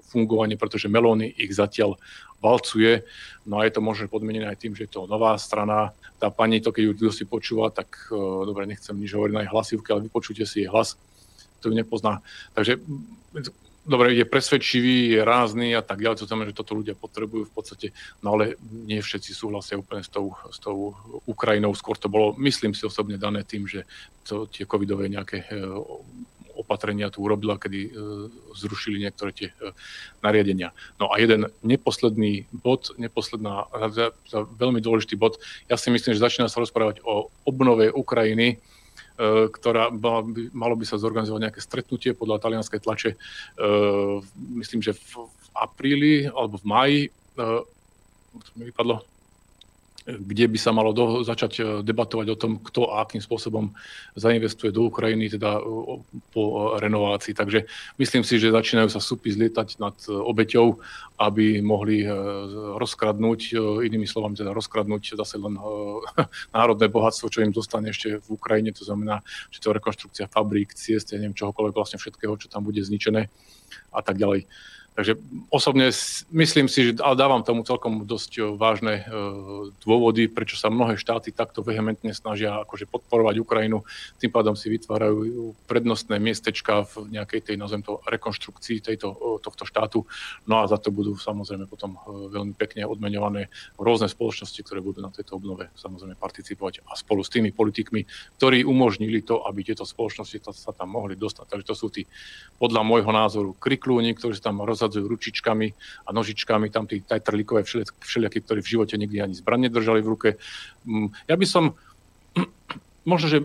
fungovanie, 0.07 0.55
pretože 0.55 0.87
Meloni 0.87 1.27
ich 1.27 1.51
zatiaľ 1.51 1.99
valcuje. 2.39 3.03
No 3.43 3.59
a 3.59 3.67
je 3.67 3.75
to 3.75 3.83
možno 3.83 4.07
podmienené 4.07 4.47
aj 4.47 4.61
tým, 4.61 4.73
že 4.77 4.87
je 4.87 4.95
to 4.95 5.09
nová 5.09 5.35
strana. 5.35 5.91
Tá 6.15 6.31
pani, 6.31 6.63
to 6.63 6.71
keď 6.71 6.95
ju 6.95 7.11
si 7.11 7.27
počúva, 7.27 7.73
tak 7.73 8.07
dobre, 8.13 8.69
nechcem 8.69 8.95
nič 8.95 9.11
hovoriť 9.11 9.33
na 9.35 9.43
jej 9.43 9.51
hlasivke, 9.51 9.89
ale 9.91 10.07
vypočujte 10.07 10.47
si 10.47 10.63
jej 10.63 10.69
hlas, 10.71 10.95
to 11.59 11.67
ju 11.67 11.75
nepozná. 11.75 12.23
Takže 12.55 12.79
dobre, 13.87 14.13
je 14.13 14.27
presvedčivý, 14.27 15.17
je 15.17 15.21
rázny 15.23 15.71
a 15.71 15.81
tak 15.81 16.03
ďalej, 16.03 16.19
to 16.21 16.27
znamená, 16.27 16.51
že 16.51 16.59
toto 16.59 16.75
ľudia 16.75 16.93
potrebujú 16.93 17.47
v 17.47 17.53
podstate, 17.55 17.87
no 18.19 18.35
ale 18.35 18.59
nie 18.69 18.99
všetci 18.99 19.31
súhlasia 19.31 19.79
úplne 19.79 20.03
s 20.03 20.11
tou, 20.11 20.35
s 20.51 20.59
tou 20.59 20.93
Ukrajinou, 21.23 21.71
skôr 21.71 21.95
to 21.95 22.11
bolo, 22.11 22.35
myslím 22.37 22.75
si 22.75 22.83
osobne 22.83 23.15
dané 23.15 23.47
tým, 23.47 23.63
že 23.63 23.87
to, 24.27 24.45
tie 24.51 24.67
covidové 24.67 25.07
nejaké 25.07 25.47
e, 25.47 25.63
opatrenia 26.59 27.07
tu 27.07 27.23
urobila, 27.23 27.55
kedy 27.55 27.79
e, 27.87 27.91
zrušili 28.59 28.99
niektoré 28.99 29.31
tie 29.31 29.55
e, 29.55 29.71
nariadenia. 30.19 30.75
No 30.99 31.07
a 31.07 31.15
jeden 31.23 31.47
neposledný 31.63 32.51
bod, 32.51 32.91
neposledná, 32.99 33.71
veľmi 34.59 34.83
dôležitý 34.83 35.15
bod, 35.15 35.39
ja 35.71 35.79
si 35.79 35.87
myslím, 35.95 36.11
že 36.11 36.25
začína 36.27 36.51
sa 36.51 36.59
rozprávať 36.59 36.99
o 37.07 37.31
obnove 37.47 37.87
Ukrajiny, 37.95 38.59
E, 39.17 39.49
ktorá 39.49 39.89
by, 39.89 40.53
malo 40.53 40.77
by 40.77 40.85
sa 40.85 41.01
zorganizovať 41.01 41.49
nejaké 41.49 41.57
stretnutie 41.57 42.13
podľa 42.13 42.37
talianskej 42.37 42.85
tlače, 42.85 43.11
e, 43.13 43.17
myslím, 44.61 44.85
že 44.85 44.93
v, 44.93 45.25
v 45.25 45.47
apríli 45.57 46.15
alebo 46.29 46.61
v 46.61 46.65
maji, 46.69 47.01
e, 47.09 47.11
to 48.37 48.51
mi 48.53 48.69
vypadlo, 48.69 49.01
kde 50.07 50.47
by 50.47 50.55
sa 50.55 50.71
malo 50.71 50.95
do, 50.95 51.19
začať 51.27 51.51
e, 51.59 51.63
debatovať 51.83 52.27
o 52.31 52.39
tom, 52.39 52.63
kto 52.63 52.95
a 52.95 53.03
akým 53.03 53.19
spôsobom 53.19 53.75
zainvestuje 54.15 54.71
do 54.71 54.87
Ukrajiny, 54.87 55.27
teda 55.35 55.59
po 56.31 56.73
renovácii. 56.79 57.35
Takže 57.35 57.67
myslím 57.99 58.23
si, 58.23 58.39
že 58.39 58.55
začínajú 58.55 58.87
sa 58.87 59.03
súpy 59.03 59.35
zlietať 59.35 59.83
nad 59.83 59.99
e, 60.07 60.15
obeťou, 60.15 60.79
aby 61.19 61.59
mohli 61.59 62.07
e, 62.07 62.09
rozkradnúť, 62.79 63.59
inými 63.83 64.07
slovami 64.07 64.39
teda 64.39 64.55
rozkradnúť 64.55 65.19
zase 65.19 65.35
len 65.43 65.59
národné 66.55 66.87
bohatstvo, 66.87 67.27
čo 67.27 67.43
im 67.43 67.51
zostane 67.51 67.91
ešte 67.91 68.23
v 68.23 68.27
Ukrajine, 68.31 68.71
to 68.71 68.87
znamená, 68.87 69.19
že 69.51 69.59
to 69.59 69.75
rekonštrukcia 69.75 70.31
fabrík, 70.31 70.71
ciest, 70.71 71.11
ja 71.11 71.19
neviem 71.19 71.35
čohokoľvek, 71.35 71.75
vlastne 71.75 71.99
všetkého, 71.99 72.39
čo 72.39 72.47
tam 72.47 72.63
bude 72.63 72.79
zničené 72.79 73.27
a 73.91 73.99
tak 73.99 74.15
ďalej. 74.15 74.47
Takže 74.97 75.13
osobne 75.53 75.93
myslím 76.33 76.65
si, 76.65 76.89
že 76.89 76.91
ale 77.05 77.13
dávam 77.13 77.45
tomu 77.45 77.61
celkom 77.61 78.09
dosť 78.09 78.31
e, 78.33 78.41
vážne 78.57 79.05
e, 79.05 79.13
dôvody, 79.85 80.25
prečo 80.25 80.57
sa 80.57 80.73
mnohé 80.73 80.97
štáty 80.97 81.29
takto 81.29 81.61
vehementne 81.61 82.17
snažia 82.17 82.65
akože 82.65 82.89
podporovať 82.89 83.37
Ukrajinu. 83.37 83.85
Tým 84.17 84.33
pádom 84.33 84.57
si 84.57 84.73
vytvárajú 84.73 85.53
prednostné 85.69 86.17
miestečka 86.17 86.89
v 86.89 87.13
nejakej 87.13 87.45
tej, 87.45 87.55
nazvem 87.61 87.85
to, 87.85 88.01
rekonštrukcii 88.09 88.81
tejto, 88.81 89.13
e, 89.13 89.17
tohto 89.45 89.69
štátu. 89.69 90.09
No 90.49 90.65
a 90.65 90.67
za 90.67 90.81
to 90.81 90.89
budú 90.89 91.13
samozrejme 91.13 91.69
potom 91.69 92.01
veľmi 92.33 92.57
pekne 92.57 92.89
odmeňované 92.89 93.53
rôzne 93.77 94.09
spoločnosti, 94.09 94.57
ktoré 94.65 94.81
budú 94.81 95.05
na 95.05 95.13
tejto 95.13 95.37
obnove 95.37 95.69
samozrejme 95.77 96.17
participovať 96.17 96.81
a 96.89 96.97
spolu 96.97 97.21
s 97.21 97.29
tými 97.29 97.53
politikmi, 97.53 98.01
ktorí 98.41 98.65
umožnili 98.65 99.21
to, 99.21 99.45
aby 99.45 99.61
tieto 99.61 99.85
spoločnosti 99.85 100.41
sa 100.57 100.73
tam 100.73 100.89
mohli 100.89 101.13
dostať. 101.13 101.45
Takže 101.53 101.67
to 101.69 101.75
sú 101.77 101.93
tí, 101.93 102.09
podľa 102.57 102.81
môjho 102.81 103.13
názoru, 103.13 103.53
kriklúni, 103.53 104.17
ktorí 104.17 104.33
sa 104.33 104.49
tam 104.49 104.65
rozhodujú 104.65 104.86
obsadzujú 104.87 105.11
ručičkami 105.11 105.67
a 106.07 106.09
nožičkami, 106.15 106.71
tam 106.71 106.87
tí 106.87 107.03
tajtrlíkové 107.03 107.67
všelijakí, 107.99 108.39
ktorí 108.47 108.63
v 108.63 108.71
živote 108.71 108.95
nikdy 108.95 109.19
ani 109.19 109.35
zbraň 109.35 109.67
nedržali 109.67 109.99
v 109.99 110.07
ruke. 110.07 110.29
Mm, 110.87 111.11
ja 111.27 111.35
by 111.35 111.45
som, 111.45 111.75
možno, 113.11 113.27
že 113.27 113.39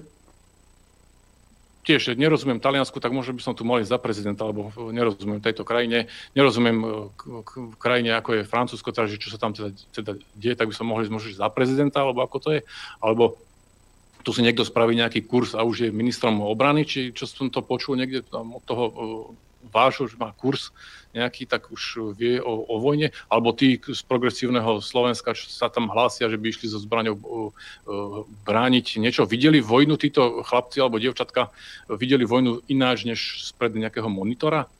tiež 1.82 2.14
nerozumiem 2.14 2.62
Taliansku, 2.62 3.02
tak 3.02 3.10
možno 3.10 3.34
by 3.34 3.42
som 3.42 3.58
tu 3.58 3.66
mohol 3.66 3.82
za 3.82 3.98
prezidenta, 3.98 4.46
alebo 4.46 4.70
nerozumiem 4.94 5.42
tejto 5.42 5.66
krajine, 5.66 6.06
nerozumiem 6.38 6.78
e, 6.78 6.88
krajine, 7.74 8.14
ako 8.14 8.38
je 8.38 8.46
Francúzsko, 8.46 8.94
teda, 8.94 9.10
že 9.10 9.18
čo 9.18 9.34
sa 9.34 9.42
tam 9.42 9.50
teda, 9.50 9.74
teda 9.90 10.14
deje, 10.38 10.54
tak 10.54 10.70
by 10.70 10.74
som 10.78 10.86
mohol 10.86 11.02
ísť 11.02 11.10
možno 11.10 11.34
za 11.34 11.50
prezidenta, 11.50 12.06
alebo 12.06 12.22
ako 12.22 12.38
to 12.38 12.48
je, 12.54 12.60
alebo 13.02 13.34
tu 14.22 14.30
si 14.30 14.46
niekto 14.46 14.62
spraví 14.62 14.94
nejaký 14.94 15.26
kurz 15.26 15.58
a 15.58 15.66
už 15.66 15.90
je 15.90 15.90
ministrom 15.90 16.38
obrany, 16.46 16.86
či 16.86 17.10
čo 17.10 17.26
som 17.26 17.50
to 17.50 17.66
počul 17.66 17.98
niekde 17.98 18.22
tam 18.22 18.54
od 18.54 18.62
toho 18.62 18.82
vášho, 19.70 20.10
že 20.10 20.18
má 20.18 20.34
kurz 20.34 20.74
nejaký, 21.12 21.44
tak 21.44 21.68
už 21.68 22.14
vie 22.16 22.40
o, 22.40 22.64
o 22.64 22.80
vojne, 22.80 23.12
alebo 23.28 23.52
tí 23.52 23.76
z 23.76 24.02
progresívneho 24.08 24.80
Slovenska, 24.80 25.36
čo 25.36 25.46
sa 25.52 25.68
tam 25.68 25.92
hlásia, 25.92 26.32
že 26.32 26.40
by 26.40 26.46
išli 26.48 26.72
so 26.72 26.80
zbraňou 26.80 27.52
brániť 28.48 28.96
niečo. 28.96 29.28
Videli 29.28 29.60
vojnu 29.60 30.00
títo 30.00 30.40
chlapci 30.40 30.80
alebo 30.80 30.96
dievčatka, 30.96 31.52
videli 31.92 32.24
vojnu 32.24 32.64
ináč 32.72 33.04
než 33.04 33.44
spred 33.44 33.76
nejakého 33.76 34.08
monitora? 34.08 34.72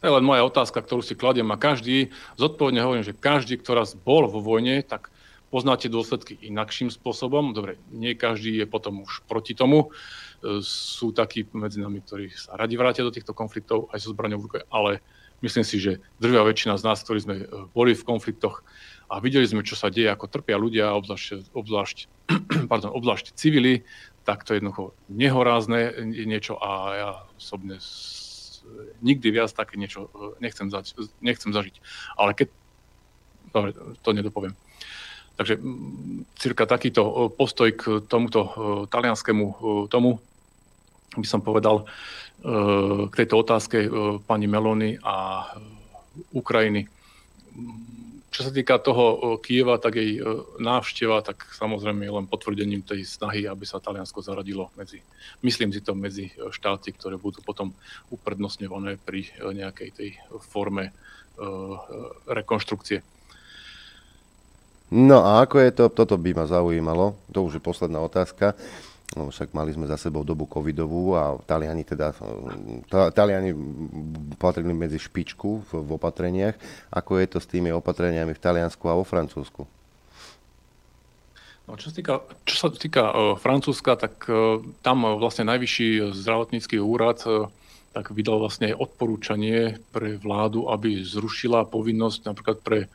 To 0.00 0.08
je 0.08 0.16
len 0.16 0.24
moja 0.24 0.48
otázka, 0.48 0.80
ktorú 0.80 1.04
si 1.04 1.12
kladiem 1.12 1.48
a 1.52 1.60
každý, 1.60 2.08
zodpovedne 2.40 2.80
hovorím, 2.80 3.04
že 3.04 3.12
každý, 3.12 3.60
kto 3.60 3.76
raz 3.76 3.92
bol 3.92 4.24
vo 4.32 4.40
vojne, 4.40 4.80
tak 4.80 5.12
poznáte 5.50 5.90
dôsledky 5.90 6.38
inakším 6.46 6.88
spôsobom. 6.94 7.50
Dobre, 7.50 7.76
nie 7.90 8.14
každý 8.14 8.62
je 8.62 8.66
potom 8.70 9.02
už 9.02 9.26
proti 9.26 9.52
tomu. 9.58 9.90
E, 10.40 10.62
sú 10.62 11.10
takí 11.10 11.50
medzi 11.52 11.82
nami, 11.82 12.00
ktorí 12.00 12.30
sa 12.30 12.54
radi 12.54 12.78
vrátia 12.78 13.02
do 13.02 13.12
týchto 13.12 13.34
konfliktov 13.34 13.90
aj 13.90 14.06
so 14.06 14.14
zbraňou 14.14 14.38
v 14.40 14.46
ruke, 14.46 14.60
ale 14.70 15.02
myslím 15.42 15.66
si, 15.66 15.82
že 15.82 15.98
drvia 16.22 16.46
väčšina 16.46 16.78
z 16.78 16.86
nás, 16.86 17.02
ktorí 17.02 17.18
sme 17.20 17.34
e, 17.42 17.46
boli 17.74 17.98
v 17.98 18.06
konfliktoch 18.06 18.62
a 19.10 19.18
videli 19.18 19.44
sme, 19.44 19.66
čo 19.66 19.74
sa 19.74 19.90
deje, 19.90 20.06
ako 20.06 20.30
trpia 20.30 20.54
ľudia, 20.54 20.94
obzvlášť, 20.94 21.50
obzvlášť, 21.52 21.98
pardon, 22.70 22.94
obzvlášť 22.94 23.34
civili, 23.34 23.82
tak 24.22 24.46
to 24.46 24.54
je 24.54 24.62
jednoducho 24.62 24.94
nehorázne 25.10 26.06
niečo 26.06 26.54
a 26.62 26.70
ja 26.94 27.10
osobne 27.34 27.82
nikdy 29.02 29.28
viac 29.34 29.50
také 29.50 29.74
niečo 29.74 30.08
e, 30.14 30.38
nechcem, 30.38 30.70
zač- 30.70 30.94
nechcem 31.18 31.50
zažiť. 31.50 31.76
Ale 32.14 32.38
keď... 32.38 32.48
Dobre, 33.50 33.74
to 33.74 34.10
nedopoviem. 34.14 34.54
Takže 35.40 35.56
cirka 36.36 36.68
takýto 36.68 37.00
e, 37.00 37.12
postoj 37.32 37.72
k 37.72 38.04
tomuto 38.04 38.40
e, 38.44 38.50
talianskému 38.92 39.44
tomu 39.88 40.20
by 41.16 41.26
som 41.26 41.40
povedal 41.40 41.88
k 43.10 43.12
tejto 43.12 43.44
otázke 43.44 43.84
pani 44.24 44.48
Melony 44.48 44.96
a 45.04 45.44
Ukrajiny. 46.32 46.88
Čo 48.32 48.48
sa 48.48 48.50
týka 48.54 48.80
toho 48.80 49.36
Kieva, 49.44 49.76
tak 49.76 50.00
jej 50.00 50.24
návšteva, 50.56 51.20
tak 51.20 51.44
samozrejme 51.52 52.00
je 52.06 52.16
len 52.16 52.24
potvrdením 52.30 52.80
tej 52.80 53.04
snahy, 53.04 53.44
aby 53.44 53.68
sa 53.68 53.82
Taliansko 53.82 54.24
zaradilo 54.24 54.72
medzi, 54.72 55.04
myslím 55.44 55.68
si 55.68 55.84
to, 55.84 55.92
medzi 55.92 56.32
štáty, 56.48 56.96
ktoré 56.96 57.20
budú 57.20 57.44
potom 57.44 57.76
uprednostňované 58.08 58.96
pri 58.96 59.28
nejakej 59.36 59.90
tej 59.92 60.10
forme 60.40 60.96
rekonštrukcie. 62.24 63.04
No 64.90 65.22
a 65.22 65.46
ako 65.46 65.62
je 65.62 65.70
to, 65.70 65.84
toto 65.94 66.18
by 66.18 66.34
ma 66.34 66.50
zaujímalo, 66.50 67.14
to 67.30 67.46
už 67.46 67.58
je 67.58 67.62
posledná 67.62 68.02
otázka. 68.02 68.58
No, 69.10 69.26
však 69.26 69.50
mali 69.50 69.74
sme 69.74 69.90
za 69.90 69.98
sebou 69.98 70.22
dobu 70.22 70.46
covidovú 70.46 71.18
a 71.18 71.34
Taliani 71.42 71.82
teda, 71.82 72.14
Taliani 73.10 73.50
patrili 74.38 74.70
medzi 74.70 75.02
špičku 75.02 75.66
v, 75.66 75.70
v 75.82 75.90
opatreniach. 75.98 76.54
Ako 76.94 77.18
je 77.18 77.26
to 77.26 77.38
s 77.42 77.50
tými 77.50 77.74
opatreniami 77.74 78.30
v 78.30 78.42
Taliansku 78.42 78.86
a 78.86 78.94
vo 78.94 79.02
Francúzsku? 79.02 79.66
No, 81.66 81.74
čo, 81.74 81.90
sa 81.90 81.94
týka, 81.94 82.14
čo 82.46 82.54
sa 82.54 82.68
týka 82.70 83.04
uh, 83.10 83.34
Francúzska, 83.34 83.98
tak 83.98 84.30
uh, 84.30 84.62
tam 84.82 85.02
uh, 85.02 85.18
vlastne 85.18 85.42
najvyšší 85.42 86.14
zdravotnícky 86.14 86.78
úrad 86.78 87.18
uh, 87.26 87.50
tak 87.90 88.14
vydal 88.14 88.38
vlastne 88.38 88.70
odporúčanie 88.70 89.82
pre 89.90 90.14
vládu, 90.22 90.70
aby 90.70 91.02
zrušila 91.02 91.66
povinnosť 91.66 92.30
napríklad 92.30 92.58
pre 92.62 92.86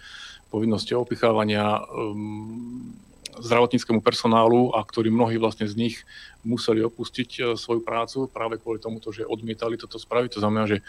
povinnosti 0.55 0.95
opichávania 0.95 1.83
um, 1.83 2.95
zdravotníckému 3.39 3.99
personálu 3.99 4.71
a 4.71 4.79
ktorí 4.83 5.11
mnohí 5.11 5.35
vlastne 5.35 5.67
z 5.67 5.75
nich 5.75 5.95
museli 6.47 6.79
opustiť 6.79 7.29
e, 7.35 7.41
svoju 7.59 7.83
prácu 7.83 8.31
práve 8.31 8.55
kvôli 8.55 8.79
tomuto, 8.79 9.11
že 9.11 9.27
odmietali 9.27 9.75
toto 9.75 9.99
spraviť. 9.99 10.39
To 10.39 10.43
znamená, 10.43 10.63
že 10.69 10.79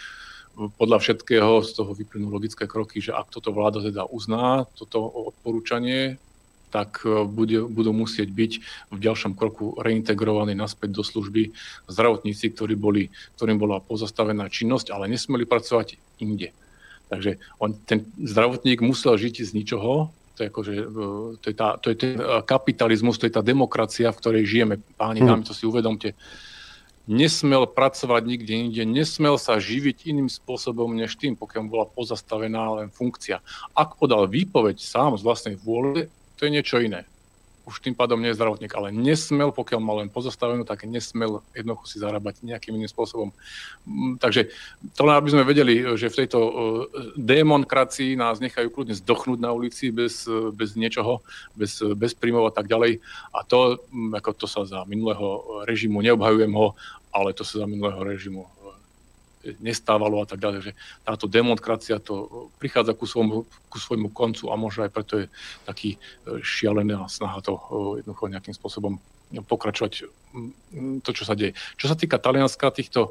podľa 0.56 1.02
všetkého 1.02 1.60
z 1.66 1.70
toho 1.76 1.92
vyplynú 1.92 2.32
logické 2.32 2.64
kroky, 2.64 3.02
že 3.02 3.12
ak 3.12 3.28
toto 3.28 3.52
vláda 3.52 3.84
teda 3.84 4.08
uzná, 4.08 4.64
toto 4.78 5.04
odporúčanie, 5.34 6.22
tak 6.70 7.02
e, 7.02 7.26
bude, 7.26 7.66
budú 7.66 7.90
musieť 7.90 8.30
byť 8.30 8.52
v 8.94 8.98
ďalšom 8.98 9.34
kroku 9.34 9.74
reintegrovaní 9.82 10.54
naspäť 10.54 10.94
do 10.94 11.02
služby 11.02 11.50
zdravotníci, 11.90 12.54
ktorí 12.54 12.78
boli, 12.78 13.10
ktorým 13.34 13.58
bola 13.58 13.82
pozastavená 13.82 14.46
činnosť, 14.46 14.94
ale 14.94 15.10
nesmeli 15.10 15.42
pracovať 15.48 15.98
inde. 16.22 16.54
Takže 17.07 17.38
on, 17.62 17.74
ten 17.86 18.02
zdravotník 18.18 18.82
musel 18.82 19.14
žiť 19.14 19.46
z 19.46 19.50
ničoho, 19.54 20.11
to 20.36 20.44
je, 20.44 20.48
akože, 20.52 20.74
e, 20.74 20.86
to, 21.40 21.46
je 21.48 21.57
tá, 21.57 21.68
to 21.80 21.86
je 21.90 21.96
ten 21.96 22.12
e, 22.20 22.24
kapitalizmus, 22.44 23.16
to 23.16 23.24
je 23.30 23.34
tá 23.34 23.40
demokracia, 23.40 24.12
v 24.12 24.20
ktorej 24.20 24.44
žijeme. 24.44 24.74
Páni, 25.00 25.24
hmm. 25.24 25.28
dámy, 25.28 25.42
to 25.48 25.54
si 25.57 25.64
uvedomte. 25.64 26.12
Nesmel 27.07 27.70
pracovať 27.70 28.22
nikde 28.26 28.52
inde, 28.52 28.82
nesmel 28.82 29.38
sa 29.38 29.62
živiť 29.62 30.11
iným 30.11 30.26
spôsobom 30.26 30.90
než 30.90 31.14
tým, 31.14 31.38
pokiaľ 31.38 31.62
bola 31.70 31.86
pozastavená 31.86 32.82
len 32.82 32.88
funkcia. 32.90 33.38
Ak 33.78 33.94
podal 33.96 34.26
výpoveď 34.26 34.82
sám 34.82 35.14
z 35.14 35.22
vlastnej 35.22 35.57
vôle, 35.57 36.11
to 36.36 36.44
je 36.44 36.50
niečo 36.50 36.82
iné 36.82 37.07
už 37.66 37.82
tým 37.82 37.98
pádom 37.98 38.22
nie 38.22 38.30
je 38.30 38.38
zdravotník, 38.38 38.70
ale 38.78 38.94
nesmel, 38.94 39.50
pokiaľ 39.50 39.80
mal 39.82 39.96
len 39.98 40.08
pozastavenú, 40.08 40.62
tak 40.62 40.86
nesmel 40.86 41.42
jednoducho 41.50 41.84
si 41.90 41.98
zarábať 41.98 42.46
nejakým 42.46 42.78
iným 42.78 42.86
spôsobom. 42.86 43.34
Mm, 43.82 44.22
takže 44.22 44.54
to 44.94 45.02
len 45.02 45.18
aby 45.18 45.34
sme 45.34 45.42
vedeli, 45.42 45.82
že 45.98 46.06
v 46.06 46.18
tejto 46.22 46.38
e, 46.38 46.50
demonkracii 47.18 48.14
nás 48.14 48.38
nechajú 48.38 48.70
kľudne 48.70 48.94
zdochnúť 48.94 49.38
na 49.42 49.50
ulici 49.50 49.90
bez, 49.90 50.30
bez 50.54 50.78
niečoho, 50.78 51.26
bez, 51.58 51.82
bez 51.98 52.14
príjmov 52.14 52.48
a 52.48 52.54
tak 52.54 52.70
ďalej. 52.70 53.02
A 53.34 53.42
to, 53.42 53.82
mm, 53.90 54.14
ako 54.22 54.30
to 54.38 54.46
sa 54.46 54.62
za 54.62 54.86
minulého 54.86 55.62
režimu, 55.66 55.98
neobhajujem 56.06 56.54
ho, 56.54 56.78
ale 57.10 57.34
to 57.34 57.42
sa 57.42 57.64
za 57.64 57.66
minulého 57.66 57.98
režimu 57.98 58.46
nestávalo 59.62 60.22
a 60.22 60.26
tak 60.26 60.42
ďalej. 60.42 60.70
Že 60.70 60.72
táto 61.07 61.26
demokracia 61.30 61.97
to 62.03 62.49
prichádza 62.59 62.97
ku 62.99 63.07
svojmu, 63.07 63.47
ku 63.70 63.78
svojmu 63.78 64.11
koncu 64.11 64.51
a 64.51 64.55
možno 64.59 64.86
aj 64.86 64.92
preto 64.92 65.14
je 65.22 65.26
taký 65.68 65.97
e, 65.97 65.99
šialená 66.42 67.07
snaha 67.07 67.38
to 67.44 67.55
e, 67.55 67.62
jednoducho 68.03 68.32
nejakým 68.32 68.55
spôsobom 68.57 68.99
pokračovať 69.47 70.07
to, 71.03 71.11
čo 71.11 71.24
sa 71.26 71.34
deje. 71.34 71.59
Čo 71.74 71.90
sa 71.90 71.97
týka 71.99 72.18
Talianska, 72.18 72.70
týchto 72.70 73.11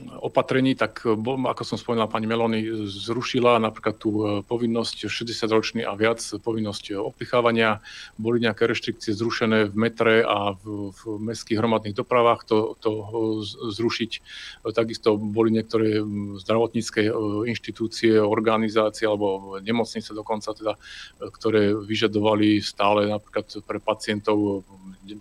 opatrení, 0.00 0.74
tak 0.74 1.04
eh, 1.04 1.12
ako 1.52 1.62
som 1.64 1.76
spomínal, 1.76 2.08
pani 2.08 2.24
Meloni 2.24 2.64
zrušila 2.88 3.60
napríklad 3.60 3.96
tú 4.00 4.10
eh, 4.24 4.26
povinnosť 4.40 5.04
60-ročný 5.04 5.84
a 5.84 5.92
viac, 5.92 6.24
povinnosť 6.40 6.96
opichávania. 6.96 7.84
Boli 8.16 8.40
nejaké 8.40 8.64
reštrikcie 8.64 9.12
zrušené 9.12 9.68
v 9.68 9.76
metre 9.76 10.14
a 10.24 10.56
v, 10.56 10.96
v 10.96 11.00
mestských 11.28 11.60
hromadných 11.60 11.96
dopravách 11.96 12.48
to, 12.48 12.56
to 12.80 12.90
eh, 12.90 13.06
zrušiť. 13.68 14.10
Takisto 14.72 15.20
boli 15.20 15.52
niektoré 15.52 16.00
hm, 16.00 16.40
zdravotnícke 16.40 17.12
inštitúcie, 17.44 18.16
organizácie 18.16 19.04
alebo 19.04 19.60
nemocnice 19.60 20.16
dokonca, 20.16 20.56
teda, 20.56 20.80
ktoré 21.20 21.76
vyžadovali 21.76 22.64
stále 22.64 23.12
napríklad 23.12 23.60
pre 23.68 23.78
pacientov 23.82 24.64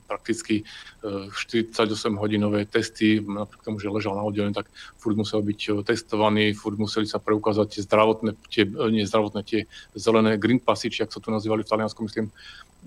prakticky 0.05 0.63
48-hodinové 1.01 2.69
testy, 2.69 3.17
napriek 3.17 3.61
tomu, 3.65 3.81
že 3.81 3.89
ležal 3.89 4.13
na 4.13 4.23
oddelení, 4.23 4.53
tak 4.53 4.70
furt 4.97 5.15
musel 5.15 5.41
byť 5.41 5.59
eh, 5.69 5.73
testovaný, 5.83 6.53
furt 6.53 6.77
museli 6.77 7.05
sa 7.05 7.19
preukázať 7.21 7.67
tie 7.77 7.81
zdravotné, 7.85 8.31
tie, 8.49 8.63
eh, 8.65 8.89
nie 8.91 9.07
zdravotné, 9.07 9.41
tie 9.43 9.65
zelené 9.95 10.37
green 10.37 10.59
passy, 10.59 10.89
či 10.89 11.03
ak 11.03 11.13
sa 11.13 11.19
tu 11.19 11.31
nazývali 11.31 11.63
v 11.63 11.71
Taliansku, 11.71 11.99
myslím. 12.05 12.29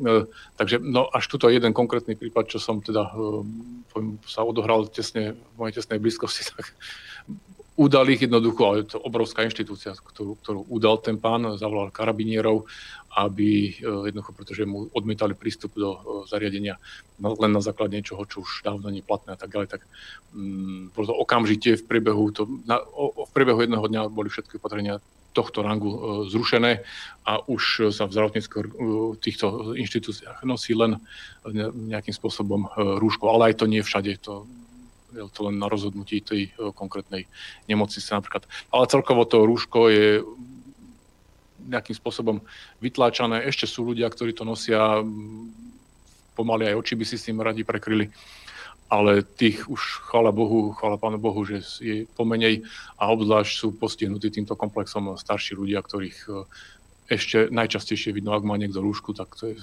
Eh, 0.04 0.26
takže 0.58 0.82
no, 0.82 1.06
až 1.12 1.24
tuto 1.30 1.46
jeden 1.46 1.70
konkrétny 1.70 2.18
prípad, 2.18 2.50
čo 2.50 2.58
som 2.58 2.82
teda 2.82 3.14
sa 4.26 4.42
odohral 4.42 4.90
tesne, 4.90 5.38
v 5.38 5.54
mojej 5.54 5.78
tesnej 5.78 6.02
blízkosti, 6.02 6.42
tak 6.56 6.74
udal 7.74 8.06
ich 8.06 8.22
jednoducho, 8.22 8.62
ale 8.62 8.86
to 8.86 9.02
obrovská 9.02 9.42
inštitúcia, 9.42 9.98
ktorú, 9.98 10.38
ktorú 10.38 10.60
udal 10.70 11.02
ten 11.02 11.18
pán, 11.18 11.58
zavolal 11.58 11.90
karabinierov, 11.90 12.70
aby 13.14 13.78
jednoducho, 13.82 14.30
pretože 14.34 14.62
mu 14.66 14.90
odmietali 14.94 15.34
prístup 15.34 15.74
do 15.74 15.98
zariadenia 16.30 16.78
len 17.18 17.52
na 17.54 17.62
základe 17.62 17.94
niečoho, 17.94 18.26
čo 18.26 18.42
už 18.42 18.66
dávno 18.66 18.90
nie 18.90 19.02
platné 19.02 19.34
a 19.34 19.38
tak 19.38 19.54
ďalej, 19.54 19.68
tak 19.70 19.82
um, 20.34 20.90
okamžite 20.94 21.78
v 21.78 21.86
priebehu, 21.86 22.30
to, 22.34 22.46
na, 22.66 22.82
o, 22.82 23.26
v 23.26 23.30
priebehu 23.34 23.62
jedného 23.62 23.86
dňa 23.86 24.02
boli 24.10 24.30
všetky 24.30 24.58
opatrenia 24.58 24.98
tohto 25.34 25.66
rangu 25.66 25.90
uh, 25.90 25.98
zrušené 26.30 26.82
a 27.26 27.42
už 27.42 27.90
sa 27.90 28.06
v 28.06 28.14
zdravotníckých 28.14 28.54
týchto 29.18 29.74
inštitúciách 29.74 30.46
nosí 30.46 30.74
len 30.78 31.02
nejakým 31.90 32.14
spôsobom 32.14 32.70
rúško, 33.02 33.30
ale 33.30 33.50
aj 33.50 33.62
to 33.62 33.66
nie 33.66 33.82
všade, 33.82 34.22
to 34.22 34.46
je 35.14 35.30
to 35.30 35.48
len 35.48 35.56
na 35.56 35.70
rozhodnutí 35.70 36.20
tej 36.20 36.50
e, 36.50 36.70
konkrétnej 36.74 37.30
nemocnice 37.70 38.10
napríklad. 38.10 38.44
Ale 38.74 38.90
celkovo 38.90 39.22
to 39.24 39.46
rúško 39.46 39.88
je 39.88 40.08
nejakým 41.64 41.96
spôsobom 41.96 42.44
vytláčané. 42.82 43.46
Ešte 43.48 43.64
sú 43.64 43.88
ľudia, 43.88 44.10
ktorí 44.10 44.36
to 44.36 44.44
nosia, 44.44 45.00
pomaly 46.36 46.68
aj 46.68 46.76
oči 46.76 46.94
by 46.98 47.04
si 47.08 47.16
s 47.16 47.26
tým 47.30 47.40
radi 47.40 47.64
prekryli 47.64 48.12
ale 48.94 49.24
tých 49.24 49.66
už, 49.66 50.06
chvála 50.06 50.30
Bohu, 50.30 50.70
chvála 50.76 51.00
Pánu 51.00 51.18
Bohu, 51.18 51.40
že 51.42 51.64
je 51.80 52.04
pomenej 52.14 52.62
a 53.00 53.10
obzvlášť 53.10 53.52
sú 53.56 53.68
postihnutí 53.74 54.30
týmto 54.30 54.54
komplexom 54.54 55.16
starší 55.16 55.56
ľudia, 55.56 55.80
ktorých 55.80 56.18
e, 56.28 56.32
ešte 57.04 57.52
najčastejšie 57.52 58.16
vidno, 58.16 58.32
ak 58.32 58.48
má 58.48 58.56
niekto 58.56 58.80
rúšku, 58.80 59.12
tak 59.12 59.36
to 59.36 59.52
je 59.52 59.56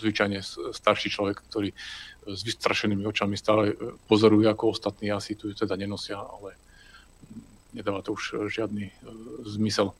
zvyčajne 0.00 0.40
starší 0.72 1.12
človek, 1.12 1.44
ktorý 1.44 1.76
s 2.24 2.40
vystrašenými 2.44 3.04
očami 3.04 3.36
stále 3.36 3.76
pozoruje, 4.08 4.48
ako 4.48 4.72
ostatní 4.72 5.12
asi 5.12 5.36
tu 5.36 5.52
teda 5.52 5.76
nenosia, 5.76 6.16
ale 6.16 6.56
nedáva 7.76 8.00
to 8.00 8.16
už 8.16 8.48
žiadny 8.48 8.88
e, 8.88 8.92
zmysel. 9.44 9.92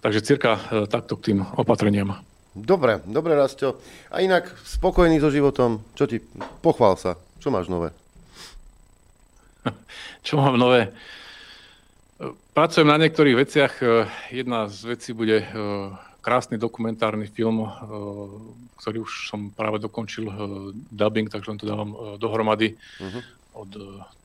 Takže 0.00 0.24
cirka 0.24 0.56
e, 0.56 0.60
takto 0.88 1.20
k 1.20 1.32
tým 1.32 1.38
opatreniam. 1.56 2.24
Dobre, 2.56 3.04
dobre, 3.04 3.36
Rasto. 3.36 3.78
A 4.08 4.24
inak 4.24 4.48
spokojný 4.64 5.20
so 5.20 5.28
životom, 5.28 5.84
čo 5.94 6.08
ti, 6.08 6.24
pochvál 6.64 6.96
sa, 6.96 7.20
čo 7.38 7.52
máš 7.52 7.68
nové? 7.68 7.92
čo 10.26 10.40
mám 10.40 10.56
nové? 10.56 10.90
Pracujem 12.50 12.90
na 12.90 12.98
niektorých 12.98 13.36
veciach. 13.38 13.72
Jedna 14.34 14.66
z 14.66 14.78
vecí 14.90 15.14
bude 15.14 15.46
krásny 16.18 16.58
dokumentárny 16.58 17.30
film, 17.30 17.70
ktorý 18.82 19.06
už 19.06 19.30
som 19.30 19.54
práve 19.54 19.78
dokončil 19.78 20.26
dubbing, 20.90 21.30
takže 21.30 21.54
len 21.54 21.62
to 21.62 21.70
dávam 21.70 22.18
dohromady 22.18 22.74
uh-huh. 22.74 23.22
od 23.54 23.70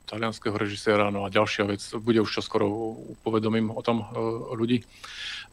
talianského 0.09 0.57
režiséra. 0.57 1.13
No 1.13 1.21
a 1.21 1.29
ďalšia 1.29 1.69
vec, 1.69 1.85
bude 2.01 2.17
už 2.17 2.33
čoskoro 2.33 2.97
povedomím 3.21 3.69
o 3.69 3.81
tom 3.85 4.09
ľudí. 4.57 4.81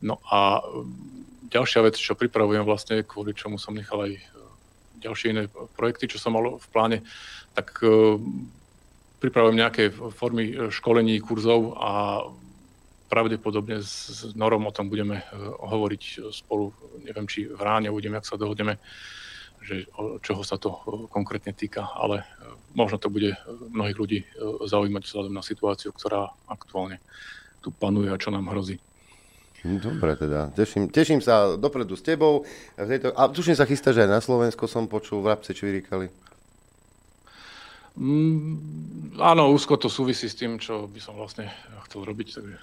No 0.01 0.17
a 0.25 0.65
ďalšia 1.53 1.85
vec, 1.85 2.01
čo 2.01 2.17
pripravujem 2.17 2.65
vlastne, 2.65 3.05
kvôli 3.05 3.37
čomu 3.37 3.61
som 3.61 3.77
nechal 3.77 4.09
aj 4.09 4.17
ďalšie 5.05 5.27
iné 5.37 5.43
projekty, 5.77 6.09
čo 6.09 6.17
som 6.17 6.33
mal 6.33 6.57
v 6.57 6.67
pláne, 6.73 7.05
tak 7.53 7.85
pripravujem 9.21 9.61
nejaké 9.61 9.93
formy 9.93 10.73
školení, 10.73 11.21
kurzov 11.21 11.77
a 11.77 12.25
pravdepodobne 13.13 13.83
s 13.83 14.33
Norom 14.33 14.67
o 14.67 14.73
tom 14.73 14.89
budeme 14.89 15.21
hovoriť 15.61 16.33
spolu, 16.33 16.73
neviem, 17.05 17.27
či 17.29 17.45
v 17.45 17.61
ráne 17.61 17.91
uvidím, 17.91 18.17
jak 18.17 18.27
sa 18.27 18.41
dohodneme, 18.41 18.81
že 19.61 19.85
čoho 20.25 20.41
sa 20.41 20.57
to 20.57 20.73
konkrétne 21.13 21.53
týka, 21.53 21.91
ale 21.93 22.25
možno 22.73 22.97
to 22.97 23.13
bude 23.13 23.37
mnohých 23.71 23.99
ľudí 23.99 24.19
zaujímať 24.65 25.03
vzhľadom 25.05 25.35
na 25.37 25.45
situáciu, 25.45 25.93
ktorá 25.93 26.33
aktuálne 26.49 27.03
tu 27.61 27.75
panuje 27.75 28.09
a 28.09 28.17
čo 28.17 28.33
nám 28.33 28.49
hrozí. 28.49 28.81
Dobre 29.61 30.17
teda, 30.17 30.49
teším, 30.57 30.89
teším 30.89 31.21
sa 31.21 31.61
dopredu 31.61 31.93
s 31.93 32.01
tebou. 32.01 32.49
A, 32.81 33.29
tuším 33.29 33.53
sa 33.53 33.69
chystá, 33.69 33.93
že 33.93 34.09
aj 34.09 34.11
na 34.17 34.25
Slovensko 34.25 34.65
som 34.65 34.89
počul, 34.89 35.21
v 35.21 35.37
Rabce 35.37 35.53
čvirikali. 35.53 36.09
Mm, 37.99 39.19
áno, 39.19 39.51
úzko 39.51 39.75
to 39.75 39.91
súvisí 39.91 40.31
s 40.31 40.39
tým, 40.39 40.63
čo 40.63 40.87
by 40.87 41.01
som 41.03 41.19
vlastne 41.19 41.51
chcel 41.91 42.07
robiť, 42.07 42.29
takže 42.39 42.57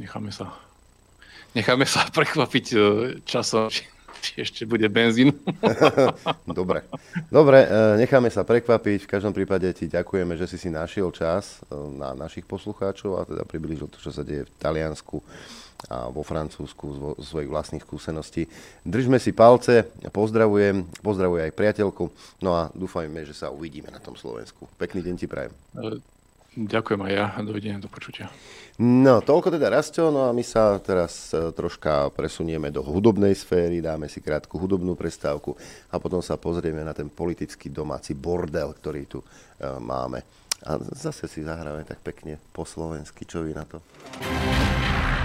necháme 0.00 0.32
sa, 0.32 0.54
necháme 1.52 1.84
sa 1.84 2.08
prekvapiť 2.16 2.66
e, 2.72 2.78
časom, 3.28 3.68
či, 3.68 3.84
či 4.24 4.32
ešte 4.40 4.62
bude 4.64 4.88
benzín. 4.88 5.36
Dobre, 6.48 6.86
dobre, 7.28 7.66
e, 7.66 8.00
necháme 8.00 8.30
sa 8.32 8.46
prekvapiť. 8.46 9.04
V 9.04 9.10
každom 9.10 9.34
prípade 9.36 9.68
ti 9.76 9.90
ďakujeme, 9.90 10.38
že 10.38 10.48
si 10.48 10.56
si 10.56 10.72
našiel 10.72 11.12
čas 11.12 11.60
e, 11.68 11.76
na 11.76 12.16
našich 12.16 12.48
poslucháčov 12.48 13.10
a 13.20 13.26
teda 13.28 13.42
približil 13.44 13.92
to, 13.92 14.00
čo 14.00 14.14
sa 14.14 14.24
deje 14.24 14.48
v 14.48 14.54
Taliansku 14.56 15.20
a 15.88 16.08
vo 16.08 16.24
Francúzsku 16.24 16.84
zo 16.96 17.08
svojich 17.20 17.50
vlastných 17.50 17.84
skúseností. 17.84 18.48
Držme 18.84 19.20
si 19.20 19.36
palce, 19.36 19.92
pozdravujem, 20.08 20.88
pozdravujem 21.04 21.52
aj 21.52 21.58
priateľku, 21.58 22.04
no 22.40 22.50
a 22.56 22.62
dúfajme, 22.72 23.20
že 23.28 23.36
sa 23.36 23.52
uvidíme 23.52 23.92
na 23.92 24.00
tom 24.00 24.16
Slovensku. 24.16 24.64
Pekný 24.80 25.04
deň 25.04 25.14
ti 25.20 25.26
prajem. 25.28 25.52
Ďakujem 26.54 27.00
aj 27.02 27.12
ja, 27.12 27.26
dovidenia, 27.42 27.82
do 27.82 27.90
počutia. 27.90 28.30
No, 28.78 29.18
toľko 29.18 29.58
teda 29.58 29.74
Rastio, 29.74 30.14
no 30.14 30.30
a 30.30 30.30
my 30.30 30.42
sa 30.46 30.78
teraz 30.78 31.34
e, 31.34 31.50
troška 31.50 32.14
presunieme 32.14 32.70
do 32.70 32.78
hudobnej 32.78 33.34
sféry, 33.34 33.82
dáme 33.82 34.06
si 34.06 34.22
krátku 34.22 34.54
hudobnú 34.54 34.94
prestávku 34.94 35.58
a 35.90 35.98
potom 35.98 36.22
sa 36.22 36.38
pozrieme 36.38 36.86
na 36.86 36.94
ten 36.94 37.10
politický 37.10 37.74
domáci 37.74 38.14
bordel, 38.14 38.70
ktorý 38.70 39.02
tu 39.10 39.18
e, 39.18 39.26
máme. 39.82 40.22
A 40.62 40.78
zase 40.94 41.26
si 41.26 41.42
zahráme 41.42 41.82
tak 41.82 41.98
pekne 42.06 42.38
po 42.54 42.62
slovensky, 42.62 43.26
čo 43.26 43.42
vy 43.42 43.50
na 43.50 43.66
to? 43.66 43.82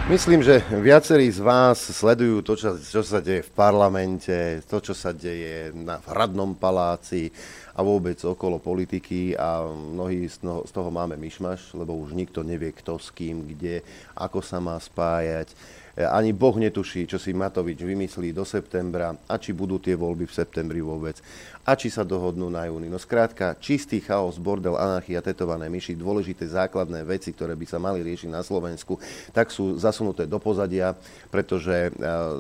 Myslím, 0.10 0.42
že 0.42 0.58
viacerí 0.74 1.30
z 1.30 1.38
vás 1.38 1.78
sledujú 1.78 2.42
to, 2.42 2.58
čo, 2.58 2.82
čo 2.82 3.06
sa 3.06 3.22
deje 3.22 3.46
v 3.46 3.52
parlamente, 3.54 4.58
to, 4.66 4.82
čo 4.82 4.98
sa 4.98 5.14
deje 5.14 5.70
na 5.78 6.02
hradnom 6.02 6.58
paláci 6.58 7.30
a 7.78 7.86
vôbec 7.86 8.18
okolo 8.18 8.58
politiky 8.58 9.38
a 9.38 9.70
mnohí 9.70 10.26
z 10.26 10.42
toho, 10.42 10.66
z 10.66 10.72
toho 10.74 10.90
máme 10.90 11.14
myšmaš, 11.14 11.78
lebo 11.78 11.94
už 11.94 12.18
nikto 12.18 12.42
nevie, 12.42 12.74
kto 12.74 12.98
s 12.98 13.14
kým, 13.14 13.54
kde, 13.54 13.86
ako 14.18 14.42
sa 14.42 14.58
má 14.58 14.82
spájať. 14.82 15.54
Ani 16.00 16.32
Boh 16.32 16.56
netuší, 16.56 17.04
čo 17.04 17.20
si 17.20 17.36
Matovič 17.36 17.84
vymyslí 17.84 18.32
do 18.32 18.48
septembra 18.48 19.12
a 19.28 19.36
či 19.36 19.52
budú 19.52 19.84
tie 19.84 20.00
voľby 20.00 20.24
v 20.24 20.38
septembri 20.38 20.80
vôbec 20.80 21.20
a 21.68 21.76
či 21.76 21.92
sa 21.92 22.08
dohodnú 22.08 22.48
na 22.48 22.66
júni. 22.66 22.88
No 22.88 22.98
skrátka, 22.98 23.54
čistý 23.60 24.02
chaos, 24.02 24.42
bordel, 24.42 24.74
anarchia, 24.74 25.22
tetované 25.22 25.70
myši, 25.70 25.94
dôležité 25.94 26.48
základné 26.48 27.06
veci, 27.06 27.30
ktoré 27.36 27.54
by 27.54 27.66
sa 27.68 27.78
mali 27.78 28.02
riešiť 28.02 28.32
na 28.32 28.42
Slovensku, 28.42 28.98
tak 29.36 29.54
sú 29.54 29.78
zasunuté 29.78 30.26
do 30.26 30.42
pozadia, 30.42 30.98
pretože 31.30 31.88
e, 31.88 31.90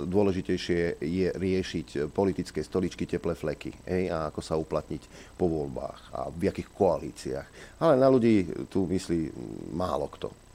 dôležitejšie 0.08 1.04
je 1.04 1.28
riešiť 1.30 2.10
politické 2.10 2.66
stoličky, 2.66 3.06
teplé 3.06 3.38
fleky 3.38 3.76
hej, 3.86 4.10
a 4.10 4.34
ako 4.34 4.42
sa 4.42 4.58
uplatniť 4.58 5.36
po 5.38 5.46
voľbách 5.46 6.00
a 6.16 6.20
v 6.34 6.50
akých 6.50 6.70
koalíciách. 6.74 7.48
Ale 7.84 8.02
na 8.02 8.10
ľudí 8.10 8.66
tu 8.72 8.90
myslí 8.90 9.30
málo 9.76 10.10
kto 10.10 10.49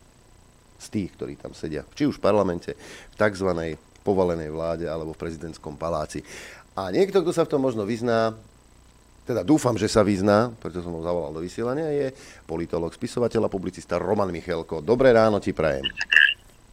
z 0.79 0.87
tých, 0.91 1.11
ktorí 1.17 1.35
tam 1.41 1.53
sedia, 1.57 1.87
či 1.95 2.05
už 2.09 2.19
v 2.19 2.25
parlamente, 2.25 2.75
v 3.13 3.17
tzv. 3.17 3.79
povalenej 4.05 4.51
vláde 4.53 4.87
alebo 4.91 5.17
v 5.17 5.23
prezidentskom 5.23 5.79
paláci. 5.81 6.21
A 6.75 6.91
niekto, 6.91 7.23
kto 7.23 7.31
sa 7.31 7.47
v 7.47 7.53
tom 7.55 7.63
možno 7.63 7.87
vyzná, 7.87 8.35
teda 9.25 9.41
dúfam, 9.41 9.73
že 9.79 9.89
sa 9.89 10.05
vyzná, 10.05 10.53
preto 10.61 10.85
som 10.85 10.93
ho 10.93 11.01
zavolal 11.01 11.33
do 11.33 11.41
vysielania, 11.41 11.89
je 11.89 12.09
politolog, 12.45 12.93
spisovateľ 12.93 13.49
a 13.49 13.53
publicista 13.53 13.97
Roman 13.97 14.29
Michelko. 14.29 14.85
Dobré 14.85 15.17
ráno 15.17 15.41
ti 15.41 15.57
prajem. 15.57 15.87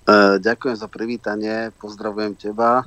Uh, 0.01 0.35
ďakujem 0.41 0.75
za 0.75 0.89
privítanie, 0.91 1.71
pozdravujem 1.79 2.35
teba. 2.35 2.83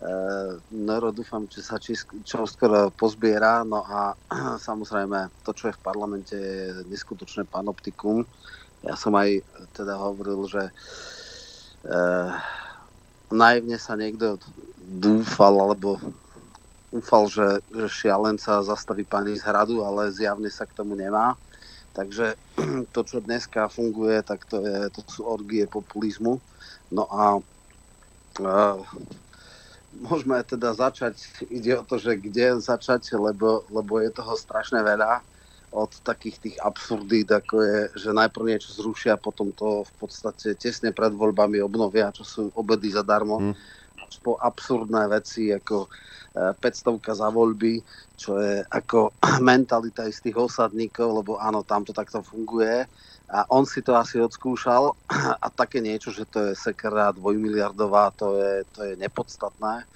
Uh, 0.00 0.60
Noro, 0.74 1.14
dúfam, 1.14 1.48
že 1.48 1.64
sa 1.64 1.80
čo 1.80 2.44
skoro 2.44 2.92
pozbiera. 2.92 3.64
No 3.64 3.80
a 3.86 4.12
samozrejme, 4.68 5.32
to, 5.48 5.56
čo 5.56 5.72
je 5.72 5.76
v 5.78 5.84
parlamente, 5.84 6.36
je 6.36 6.84
neskutočné 6.90 7.48
panoptikum. 7.48 8.26
Ja 8.80 8.96
som 8.96 9.12
aj 9.16 9.44
teda 9.76 9.96
hovoril, 10.00 10.48
že 10.48 10.62
uh, 11.84 12.32
naivne 13.28 13.76
sa 13.76 13.94
niekto 13.96 14.40
dúfal, 14.80 15.56
alebo 15.60 16.00
Úfal, 16.90 17.30
že, 17.30 17.62
že 17.70 17.86
šialenca 17.86 18.66
zastaví 18.66 19.06
pani 19.06 19.38
z 19.38 19.46
hradu, 19.46 19.86
ale 19.86 20.10
zjavne 20.10 20.50
sa 20.50 20.66
k 20.66 20.74
tomu 20.74 20.98
nemá. 20.98 21.38
Takže 21.94 22.34
to, 22.94 23.00
čo 23.06 23.22
dneska 23.22 23.70
funguje, 23.70 24.18
tak 24.26 24.42
to, 24.50 24.58
je, 24.66 24.90
to 24.90 25.00
sú 25.06 25.22
orgie 25.22 25.70
populizmu. 25.70 26.42
No 26.90 27.06
a 27.06 27.38
uh, 27.38 28.82
môžeme 30.02 30.42
teda 30.42 30.74
začať, 30.74 31.14
ide 31.46 31.78
o 31.78 31.86
to, 31.86 31.94
že 32.02 32.18
kde 32.18 32.58
začať, 32.58 33.06
lebo, 33.14 33.62
lebo 33.70 34.02
je 34.02 34.10
toho 34.10 34.34
strašne 34.34 34.82
veľa 34.82 35.22
od 35.70 35.90
takých 36.02 36.36
tých 36.42 36.56
absurdít, 36.58 37.30
ako 37.30 37.62
je, 37.62 37.78
že 37.94 38.10
najprv 38.10 38.58
niečo 38.58 38.74
zrušia, 38.74 39.14
potom 39.20 39.54
to 39.54 39.86
v 39.86 39.92
podstate 40.02 40.58
tesne 40.58 40.90
pred 40.90 41.14
voľbami 41.14 41.62
obnovia, 41.62 42.10
čo 42.10 42.26
sú 42.26 42.42
obedy 42.58 42.90
zadarmo, 42.90 43.38
hmm. 43.38 43.54
až 44.02 44.14
po 44.18 44.34
absurdné 44.42 45.06
veci, 45.06 45.54
ako 45.54 45.86
500 46.34 47.02
za 47.02 47.28
voľby, 47.30 47.82
čo 48.14 48.38
je 48.38 48.62
ako 48.62 49.10
mentalita 49.50 50.06
istých 50.06 50.38
osadníkov, 50.38 51.22
lebo 51.22 51.32
áno, 51.42 51.66
tam 51.66 51.82
to 51.82 51.90
takto 51.90 52.22
funguje. 52.22 52.86
A 53.30 53.46
on 53.54 53.62
si 53.62 53.78
to 53.78 53.94
asi 53.94 54.18
odskúšal 54.18 54.94
a 55.44 55.46
také 55.50 55.82
niečo, 55.82 56.14
že 56.14 56.26
to 56.26 56.50
je 56.50 56.58
sekera 56.58 57.14
dvojmiliardová, 57.14 58.14
to 58.14 58.38
je, 58.38 58.54
to 58.74 58.80
je 58.90 58.92
nepodstatné. 58.98 59.82
E, 59.82 59.86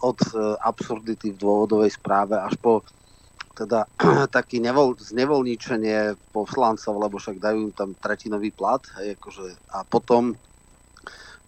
od 0.00 0.20
e, 0.32 0.56
absurdity 0.60 1.32
v 1.32 1.40
dôvodovej 1.40 1.92
správe 1.96 2.36
až 2.36 2.56
po 2.60 2.80
teda 3.56 3.88
taký 4.36 4.60
nevol, 4.60 4.92
znevolničenie 5.00 6.20
poslancov, 6.36 7.00
lebo 7.00 7.16
však 7.16 7.40
dajú 7.40 7.58
im 7.66 7.72
tam 7.72 7.96
tretinový 7.96 8.52
plat. 8.52 8.84
Hej, 9.00 9.16
akože, 9.16 9.72
a 9.72 9.82
potom 9.88 10.36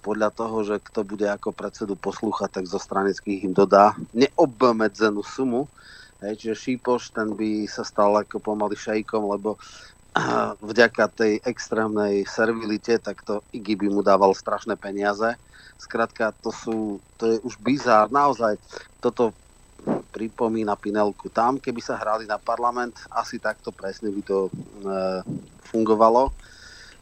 podľa 0.00 0.32
toho, 0.32 0.64
že 0.64 0.76
kto 0.80 1.04
bude 1.04 1.28
ako 1.28 1.52
predsedu 1.52 1.92
poslúchať, 1.92 2.48
tak 2.48 2.64
zo 2.64 2.80
stranických 2.80 3.44
im 3.44 3.52
dodá 3.52 3.92
neobmedzenú 4.16 5.20
sumu. 5.20 5.68
Hej, 6.24 6.40
čiže 6.40 6.56
Šípoš, 6.56 7.12
ten 7.12 7.36
by 7.36 7.68
sa 7.68 7.84
stal 7.84 8.16
ako 8.16 8.40
pomaly 8.40 8.74
šejkom, 8.74 9.28
lebo 9.28 9.60
vďaka 10.72 11.04
tej 11.12 11.32
extrémnej 11.44 12.24
servilite, 12.24 12.96
tak 12.98 13.20
to 13.22 13.44
Igi 13.52 13.76
by 13.76 13.92
mu 13.92 14.00
dával 14.00 14.32
strašné 14.32 14.80
peniaze. 14.80 15.36
Skrátka, 15.78 16.34
to, 16.42 16.50
sú, 16.50 16.98
to 17.20 17.22
je 17.30 17.36
už 17.46 17.54
bizár. 17.62 18.10
Naozaj, 18.10 18.58
toto 18.98 19.30
pripomína 20.12 20.74
Pinelku. 20.74 21.30
Tam, 21.30 21.60
keby 21.62 21.78
sa 21.78 21.98
hrali 21.98 22.26
na 22.26 22.40
parlament, 22.40 22.96
asi 23.12 23.38
takto 23.38 23.70
presne 23.70 24.10
by 24.10 24.22
to 24.24 24.38
e, 24.48 24.50
fungovalo. 25.70 26.34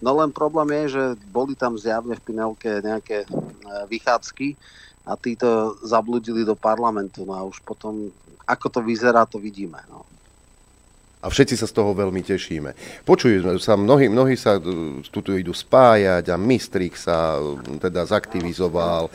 No 0.05 0.11
len 0.21 0.29
problém 0.29 0.69
je, 0.85 1.01
že 1.01 1.05
boli 1.33 1.57
tam 1.57 1.81
zjavne 1.81 2.13
v 2.19 2.25
Pinelke 2.25 2.85
nejaké 2.85 3.25
e, 3.25 3.29
vychádzky 3.89 4.57
a 5.07 5.15
títo 5.17 5.79
zabludili 5.87 6.45
do 6.45 6.59
parlamentu. 6.59 7.25
No 7.25 7.33
a 7.39 7.47
už 7.47 7.63
potom, 7.63 8.11
ako 8.45 8.67
to 8.69 8.81
vyzerá, 8.83 9.25
to 9.25 9.39
vidíme. 9.39 9.79
No. 9.89 10.05
A 11.27 11.31
všetci 11.31 11.59
sa 11.59 11.67
z 11.67 11.75
toho 11.75 11.91
veľmi 11.91 12.23
tešíme. 12.23 13.03
Počujú 13.03 13.59
sa, 13.59 13.75
mnohí, 13.75 14.07
mnohí 14.07 14.39
sa 14.39 14.63
tu 15.03 15.21
idú 15.35 15.51
spájať 15.51 16.31
a 16.31 16.39
Mistrik 16.39 16.95
sa 16.95 17.43
teda 17.83 18.07
zaktivizoval 18.07 19.11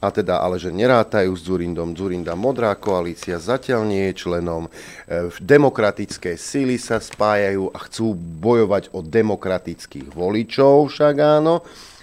a 0.00 0.08
teda 0.08 0.40
ale 0.40 0.56
že 0.56 0.72
nerátajú 0.72 1.28
s 1.36 1.44
Zurindom. 1.44 1.92
Zurinda 1.92 2.32
modrá 2.32 2.72
koalícia 2.72 3.36
zatiaľ 3.36 3.84
nie 3.84 4.08
je 4.08 4.24
členom. 4.24 4.64
E, 4.64 5.28
demokratické 5.44 6.40
sily 6.40 6.80
sa 6.80 6.96
spájajú 6.96 7.68
a 7.76 7.78
chcú 7.84 8.16
bojovať 8.16 8.96
o 8.96 9.04
demokratických 9.04 10.16
voličov, 10.16 10.88
však 10.88 11.14
áno 11.20 11.60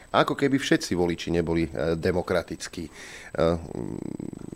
ako 0.07 0.39
keby 0.39 0.55
všetci 0.55 0.95
voliči 0.95 1.29
neboli 1.35 1.67
e, 1.67 1.99
demokratickí. 1.99 2.89
E, 3.37 3.45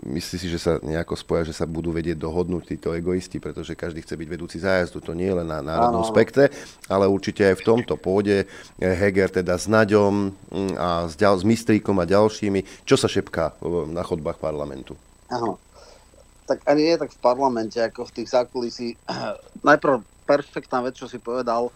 myslí 0.10 0.36
si, 0.42 0.50
že 0.50 0.58
sa 0.58 0.82
nejako 0.82 1.14
spoja, 1.14 1.46
že 1.46 1.54
sa 1.54 1.70
budú 1.70 1.94
vedieť 1.94 2.18
dohodnúť 2.18 2.74
títo 2.74 2.90
egoisti, 2.98 3.38
pretože 3.38 3.78
každý 3.78 4.02
chce 4.02 4.18
byť 4.18 4.28
vedúci 4.28 4.58
zájazdu. 4.58 4.98
To 5.06 5.14
nie 5.14 5.30
je 5.30 5.38
len 5.38 5.46
na 5.46 5.62
národnom 5.62 6.02
spektre, 6.02 6.50
ale 6.90 7.06
určite 7.06 7.46
aj 7.46 7.62
v 7.62 7.66
tomto 7.66 7.94
pôde 8.02 8.50
Heger 8.82 9.30
teda 9.30 9.54
s 9.62 9.70
Naďom 9.70 10.34
mm, 10.34 10.74
a 10.82 11.06
s, 11.06 11.14
ďal, 11.14 11.38
s 11.38 11.46
Mistríkom 11.46 12.02
a 12.02 12.10
ďalšími. 12.10 12.82
Čo 12.82 12.98
sa 12.98 13.06
šepká 13.06 13.62
na 13.94 14.02
chodbách 14.02 14.42
parlamentu? 14.42 14.98
Áno. 15.30 15.62
Tak 16.50 16.66
ani 16.66 16.90
nie 16.90 16.98
tak 16.98 17.14
v 17.14 17.22
parlamente, 17.22 17.78
ako 17.78 18.10
v 18.10 18.16
tých 18.18 18.34
zákulisí. 18.34 18.98
Najprv 19.70 20.02
perfektná 20.26 20.82
vec, 20.82 20.98
čo 20.98 21.06
si 21.06 21.22
povedal, 21.22 21.70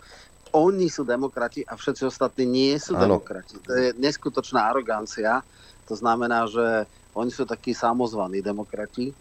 oni 0.55 0.87
sú 0.87 1.03
demokrati 1.03 1.67
a 1.67 1.75
všetci 1.75 2.07
ostatní 2.07 2.47
nie 2.47 2.73
sú 2.79 2.95
ano. 2.95 3.19
demokrati. 3.19 3.59
To 3.67 3.71
je 3.75 3.87
neskutočná 3.99 4.71
arogancia. 4.71 5.43
To 5.87 5.95
znamená, 5.95 6.49
že 6.49 6.89
oni 7.13 7.31
sú 7.31 7.45
takí 7.47 7.71
samozvaní 7.71 8.41
demokrati. 8.41 9.11
E, 9.11 9.13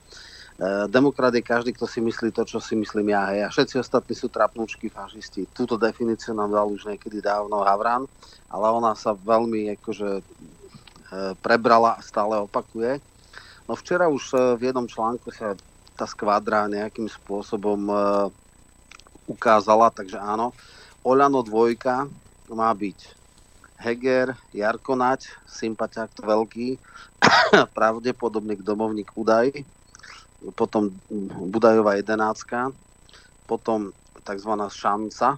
demokrat 0.89 1.35
je 1.37 1.45
každý, 1.45 1.71
kto 1.77 1.87
si 1.87 2.01
myslí 2.01 2.33
to, 2.33 2.43
čo 2.49 2.59
si 2.59 2.75
myslím 2.75 3.13
ja. 3.13 3.31
Hej. 3.31 3.41
A 3.47 3.53
všetci 3.53 3.75
ostatní 3.81 4.15
sú 4.17 4.27
trapnúčky 4.33 4.89
fašisti. 4.89 5.47
Túto 5.53 5.77
definíciu 5.77 6.33
nám 6.33 6.51
dal 6.51 6.69
už 6.73 6.89
niekedy 6.89 7.21
dávno 7.21 7.63
Havran, 7.63 8.09
ale 8.49 8.67
ona 8.73 8.97
sa 8.97 9.13
veľmi 9.15 9.77
akože, 9.81 10.09
e, 10.19 10.23
prebrala 11.45 12.01
a 12.01 12.05
stále 12.05 12.41
opakuje. 12.41 12.99
No 13.69 13.77
včera 13.77 14.09
už 14.11 14.35
e, 14.35 14.37
v 14.59 14.73
jednom 14.73 14.89
článku 14.89 15.31
sa 15.31 15.55
tá 15.95 16.11
skvadra 16.11 16.67
nejakým 16.67 17.07
spôsobom 17.07 17.87
ukázala, 19.31 19.95
takže 19.95 20.19
áno, 20.19 20.51
Oľano 21.05 21.45
dvojka 21.45 22.09
má 22.49 22.73
byť 22.73 23.24
Heger, 23.85 24.33
Jarko 24.57 24.97
Nať, 24.97 25.29
sympatiák 25.45 26.17
veľký, 26.17 26.81
pravdepodobne 27.77 28.57
domovník 28.57 29.13
Budaj, 29.13 29.53
potom 30.57 30.89
Budajová 31.53 32.01
jedenáctka, 32.01 32.73
potom 33.45 33.93
tzv. 34.25 34.53
šanca, 34.73 35.37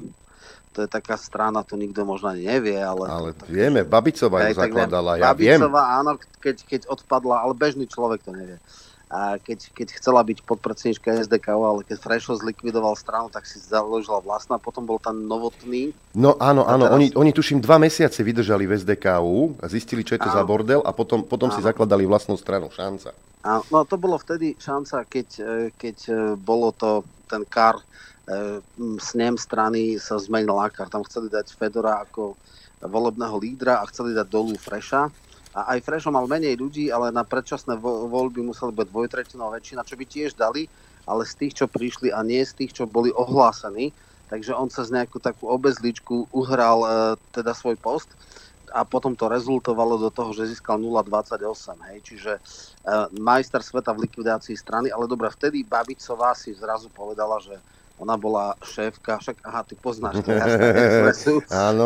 to 0.71 0.79
je 0.85 0.89
taká 0.93 1.19
strana, 1.19 1.67
to 1.67 1.75
nikto 1.75 2.07
možno 2.07 2.37
nevie, 2.39 2.79
ale... 2.79 3.11
Ale 3.11 3.31
vieme, 3.51 3.83
Babicová 3.83 4.47
ju 4.47 4.55
zakladala, 4.55 5.19
ja 5.19 5.33
Babicová, 5.33 5.43
viem. 5.43 5.59
Babicová, 5.59 5.83
áno, 5.99 6.11
keď, 6.39 6.57
keď 6.69 6.81
odpadla, 6.87 7.43
ale 7.43 7.53
bežný 7.59 7.91
človek 7.91 8.23
to 8.23 8.31
nevie 8.31 8.63
a 9.07 9.39
keď, 9.39 9.71
keď 9.71 9.89
chcela 10.03 10.19
byť 10.27 10.43
podpredsednička 10.43 11.23
SDK, 11.31 11.55
ale 11.55 11.87
keď 11.87 12.03
Frešo 12.03 12.35
zlikvidoval 12.43 12.99
stranu, 12.99 13.31
tak 13.31 13.47
si 13.47 13.63
založila 13.63 14.19
vlastná, 14.19 14.59
potom 14.59 14.83
bol 14.83 14.99
tam 14.99 15.31
novotný. 15.31 15.95
No 16.11 16.35
áno, 16.43 16.67
áno, 16.67 16.91
teraz... 16.91 16.97
oni, 16.99 17.07
oni 17.15 17.31
tuším 17.31 17.63
dva 17.63 17.79
mesiace 17.79 18.27
vydržali 18.27 18.67
v 18.67 18.75
SDKU 18.75 19.63
a 19.63 19.67
zistili, 19.71 20.03
čo 20.03 20.19
je 20.19 20.27
to 20.27 20.31
áno. 20.35 20.37
za 20.37 20.43
bordel 20.43 20.81
a 20.83 20.91
potom, 20.91 21.23
potom 21.23 21.55
si 21.55 21.63
zakladali 21.63 22.03
vlastnú 22.03 22.35
stranu, 22.35 22.67
šanca. 22.75 23.15
Áno, 23.47 23.63
no 23.71 23.87
to 23.87 23.95
bolo 23.95 24.19
vtedy 24.19 24.59
šanca, 24.59 25.07
keď, 25.07 25.29
e, 25.39 25.53
keď 25.79 25.97
e, 26.11 26.15
bolo 26.35 26.75
to 26.75 27.07
ten 27.31 27.47
kar, 27.47 27.79
e, 28.27 28.59
snem 28.99 29.39
strany 29.39 30.03
sa 30.03 30.19
zmenil 30.19 30.59
Akar. 30.59 30.91
Tam 30.91 31.07
chceli 31.07 31.31
dať 31.31 31.55
Fedora 31.55 32.03
ako 32.03 32.35
volebného 32.83 33.39
lídra 33.39 33.79
a 33.79 33.87
chceli 33.87 34.19
dať 34.19 34.27
dolu 34.27 34.59
Freša 34.59 35.26
a 35.57 35.73
aj 35.73 35.89
Frešo 35.89 36.13
mal 36.13 36.29
menej 36.29 36.61
ľudí, 36.61 36.93
ale 36.93 37.09
na 37.09 37.25
predčasné 37.25 37.81
voľby 37.81 38.45
museli 38.45 38.77
byť 38.77 38.87
dvojtretinová 38.93 39.57
väčšina, 39.57 39.89
čo 39.89 39.97
by 39.97 40.05
tiež 40.05 40.37
dali, 40.37 40.69
ale 41.09 41.25
z 41.25 41.33
tých, 41.41 41.65
čo 41.65 41.65
prišli 41.65 42.13
a 42.13 42.21
nie 42.21 42.45
z 42.45 42.53
tých, 42.53 42.77
čo 42.77 42.85
boli 42.85 43.09
ohlásení. 43.17 43.89
Takže 44.29 44.53
on 44.53 44.69
sa 44.69 44.85
z 44.85 45.01
nejakú 45.01 45.17
takú 45.17 45.49
obezličku 45.49 46.29
uhral 46.35 46.85
e, 46.85 46.89
teda 47.33 47.57
svoj 47.57 47.81
post 47.81 48.13
a 48.75 48.83
potom 48.83 49.15
to 49.15 49.31
rezultovalo 49.31 49.97
do 49.97 50.11
toho, 50.11 50.35
že 50.35 50.51
získal 50.51 50.77
0,28. 50.83 51.89
Hej. 51.89 51.99
Čiže 52.05 52.33
e, 52.37 52.41
majster 53.17 53.63
sveta 53.65 53.97
v 53.97 54.05
likvidácii 54.11 54.59
strany, 54.59 54.93
ale 54.93 55.09
dobre, 55.09 55.33
vtedy 55.33 55.65
Babicová 55.65 56.37
si 56.37 56.53
zrazu 56.53 56.93
povedala, 56.93 57.41
že 57.41 57.57
ona 57.97 58.15
bola 58.21 58.53
šéfka, 58.61 59.19
však 59.19 59.37
aha, 59.45 59.65
ty 59.65 59.75
poznáš 59.77 60.21
to 60.21 60.31
Expressu, 60.37 61.35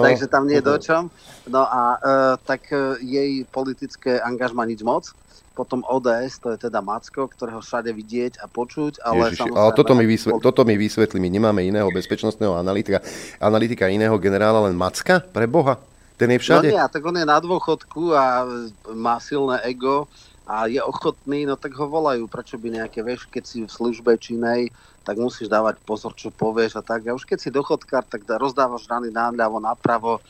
takže 0.03 0.27
tam 0.27 0.51
nie 0.51 0.59
je 0.59 0.65
do 0.67 0.77
čom. 0.79 1.03
No 1.47 1.63
a 1.67 1.83
e, 1.97 1.99
tak 2.43 2.67
e, 2.75 2.99
jej 3.03 3.31
politické 3.47 4.19
angažma 4.19 4.67
nič 4.67 4.83
moc. 4.83 5.15
Potom 5.55 5.85
ODS, 5.85 6.41
to 6.41 6.55
je 6.55 6.71
teda 6.71 6.81
Macko, 6.81 7.27
ktorého 7.27 7.61
všade 7.61 7.93
vidieť 7.93 8.41
a 8.41 8.47
počuť. 8.49 9.03
Ale, 9.03 9.35
Ježiši, 9.35 9.51
ale 9.51 9.71
toto, 9.77 9.93
mi 9.93 10.07
vysvetli, 10.09 10.41
toto 10.41 10.63
mi 10.65 10.75
vysvetlí, 10.79 11.19
my 11.21 11.31
nemáme 11.31 11.61
iného 11.67 11.91
bezpečnostného 11.91 12.55
analytika, 12.55 13.03
analytika 13.43 13.91
iného 13.91 14.15
generála, 14.17 14.71
len 14.71 14.79
Macka, 14.79 15.21
pre 15.21 15.45
Boha. 15.51 15.77
Ten 16.17 16.33
je 16.33 16.39
všade. 16.41 16.69
No 16.71 16.77
nie, 16.77 16.85
tak 16.85 17.03
on 17.03 17.17
je 17.17 17.27
na 17.27 17.39
dôchodku 17.41 18.15
a 18.15 18.47
má 18.95 19.17
silné 19.21 19.61
ego 19.69 20.05
a 20.51 20.67
je 20.67 20.83
ochotný, 20.83 21.47
no 21.47 21.55
tak 21.55 21.73
ho 21.79 21.87
volajú, 21.87 22.27
prečo 22.27 22.59
by 22.59 22.83
nejaké, 22.83 23.07
vieš, 23.07 23.31
keď 23.31 23.45
si 23.47 23.59
v 23.63 23.71
službe 23.71 24.19
činej, 24.19 24.75
tak 25.11 25.19
musíš 25.19 25.51
dávať 25.51 25.83
pozor, 25.83 26.15
čo 26.15 26.31
povieš 26.31 26.79
a 26.79 26.83
tak. 26.87 27.11
A 27.11 27.19
už 27.19 27.27
keď 27.27 27.39
si 27.43 27.51
dochodkár, 27.51 28.07
tak 28.07 28.23
rozdávaš 28.31 28.87
rany 28.87 29.11
náľavo, 29.11 29.59
napravo. 29.59 30.23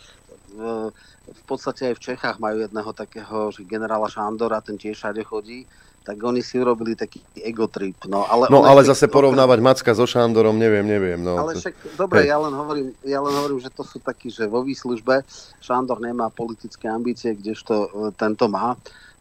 V 1.28 1.42
podstate 1.44 1.92
aj 1.92 2.00
v 2.00 2.04
Čechách 2.08 2.40
majú 2.40 2.64
jedného 2.64 2.88
takého, 2.96 3.52
že 3.52 3.68
generála 3.68 4.08
Šandora, 4.08 4.64
ten 4.64 4.80
tiež 4.80 4.96
všade 4.96 5.20
chodí 5.20 5.68
tak 6.00 6.16
oni 6.16 6.40
si 6.40 6.56
urobili 6.56 6.96
taký 6.96 7.20
egotrip. 7.44 8.08
No 8.08 8.24
ale, 8.24 8.48
no, 8.48 8.64
ale 8.64 8.80
zase 8.88 9.04
porovnávať 9.04 9.58
Macka 9.60 9.92
so 9.92 10.08
Šandorom, 10.08 10.56
neviem, 10.56 10.80
neviem. 10.80 11.20
No. 11.20 11.36
Ale 11.36 11.60
však, 11.60 11.76
dobre, 12.00 12.24
ja 12.24 12.40
len, 12.40 12.56
hovorím, 12.56 12.88
ja 13.04 13.20
len 13.20 13.34
hovorím, 13.36 13.60
že 13.60 13.68
to 13.68 13.84
sú 13.84 14.00
takí, 14.00 14.32
že 14.32 14.48
vo 14.48 14.64
výslužbe 14.64 15.20
Šandor 15.60 16.00
nemá 16.00 16.32
politické 16.32 16.88
ambície, 16.88 17.36
kdežto 17.36 17.74
e, 17.76 17.88
tento 18.16 18.48
má 18.48 18.80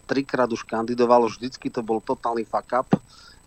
trikrát 0.09 0.49
už 0.49 0.65
kandidoval, 0.65 1.29
vždycky 1.29 1.69
to 1.69 1.85
bol 1.85 2.01
totálny 2.01 2.41
fuck 2.41 2.73
up. 2.73 2.89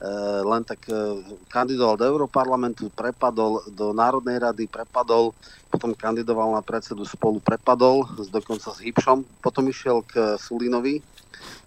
E, 0.03 0.11
len 0.43 0.66
tak 0.66 0.83
e, 0.91 1.23
kandidoval 1.47 1.95
do 1.95 2.03
Európarlamentu, 2.11 2.91
prepadol 2.91 3.62
do 3.70 3.95
Národnej 3.95 4.43
rady, 4.43 4.66
prepadol, 4.66 5.31
potom 5.70 5.95
kandidoval 5.95 6.59
na 6.59 6.62
predsedu 6.62 7.07
spolu, 7.07 7.39
prepadol, 7.39 8.03
dokonca 8.35 8.74
s 8.74 8.83
Hipšom, 8.83 9.23
potom 9.39 9.70
išiel 9.70 10.03
k 10.03 10.35
Sulinovi 10.43 10.99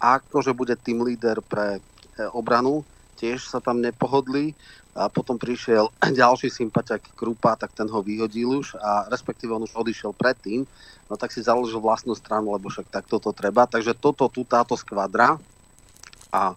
a 0.04 0.20
akože 0.20 0.52
bude 0.52 0.76
tým 0.76 1.00
líder 1.08 1.40
pre 1.40 1.80
obranu, 2.36 2.84
tiež 3.16 3.48
sa 3.48 3.64
tam 3.64 3.80
nepohodli. 3.80 4.52
A 4.96 5.12
potom 5.12 5.40
prišiel 5.40 5.92
ďalší 6.20 6.52
sympatiak 6.52 7.16
Krupa, 7.16 7.56
tak 7.56 7.72
ten 7.72 7.88
ho 7.88 8.00
vyhodil 8.04 8.64
už 8.64 8.76
a 8.80 9.08
respektíve 9.08 9.56
on 9.56 9.64
už 9.64 9.76
odišiel 9.76 10.12
predtým, 10.12 10.68
no 11.08 11.16
tak 11.16 11.32
si 11.32 11.40
založil 11.40 11.80
vlastnú 11.80 12.16
stranu, 12.16 12.52
lebo 12.52 12.68
však 12.68 12.92
takto 12.92 13.20
to 13.20 13.32
treba. 13.32 13.64
Takže 13.64 13.96
toto 13.96 14.28
tu, 14.28 14.44
táto 14.44 14.76
skvadra. 14.76 15.40
A 16.36 16.56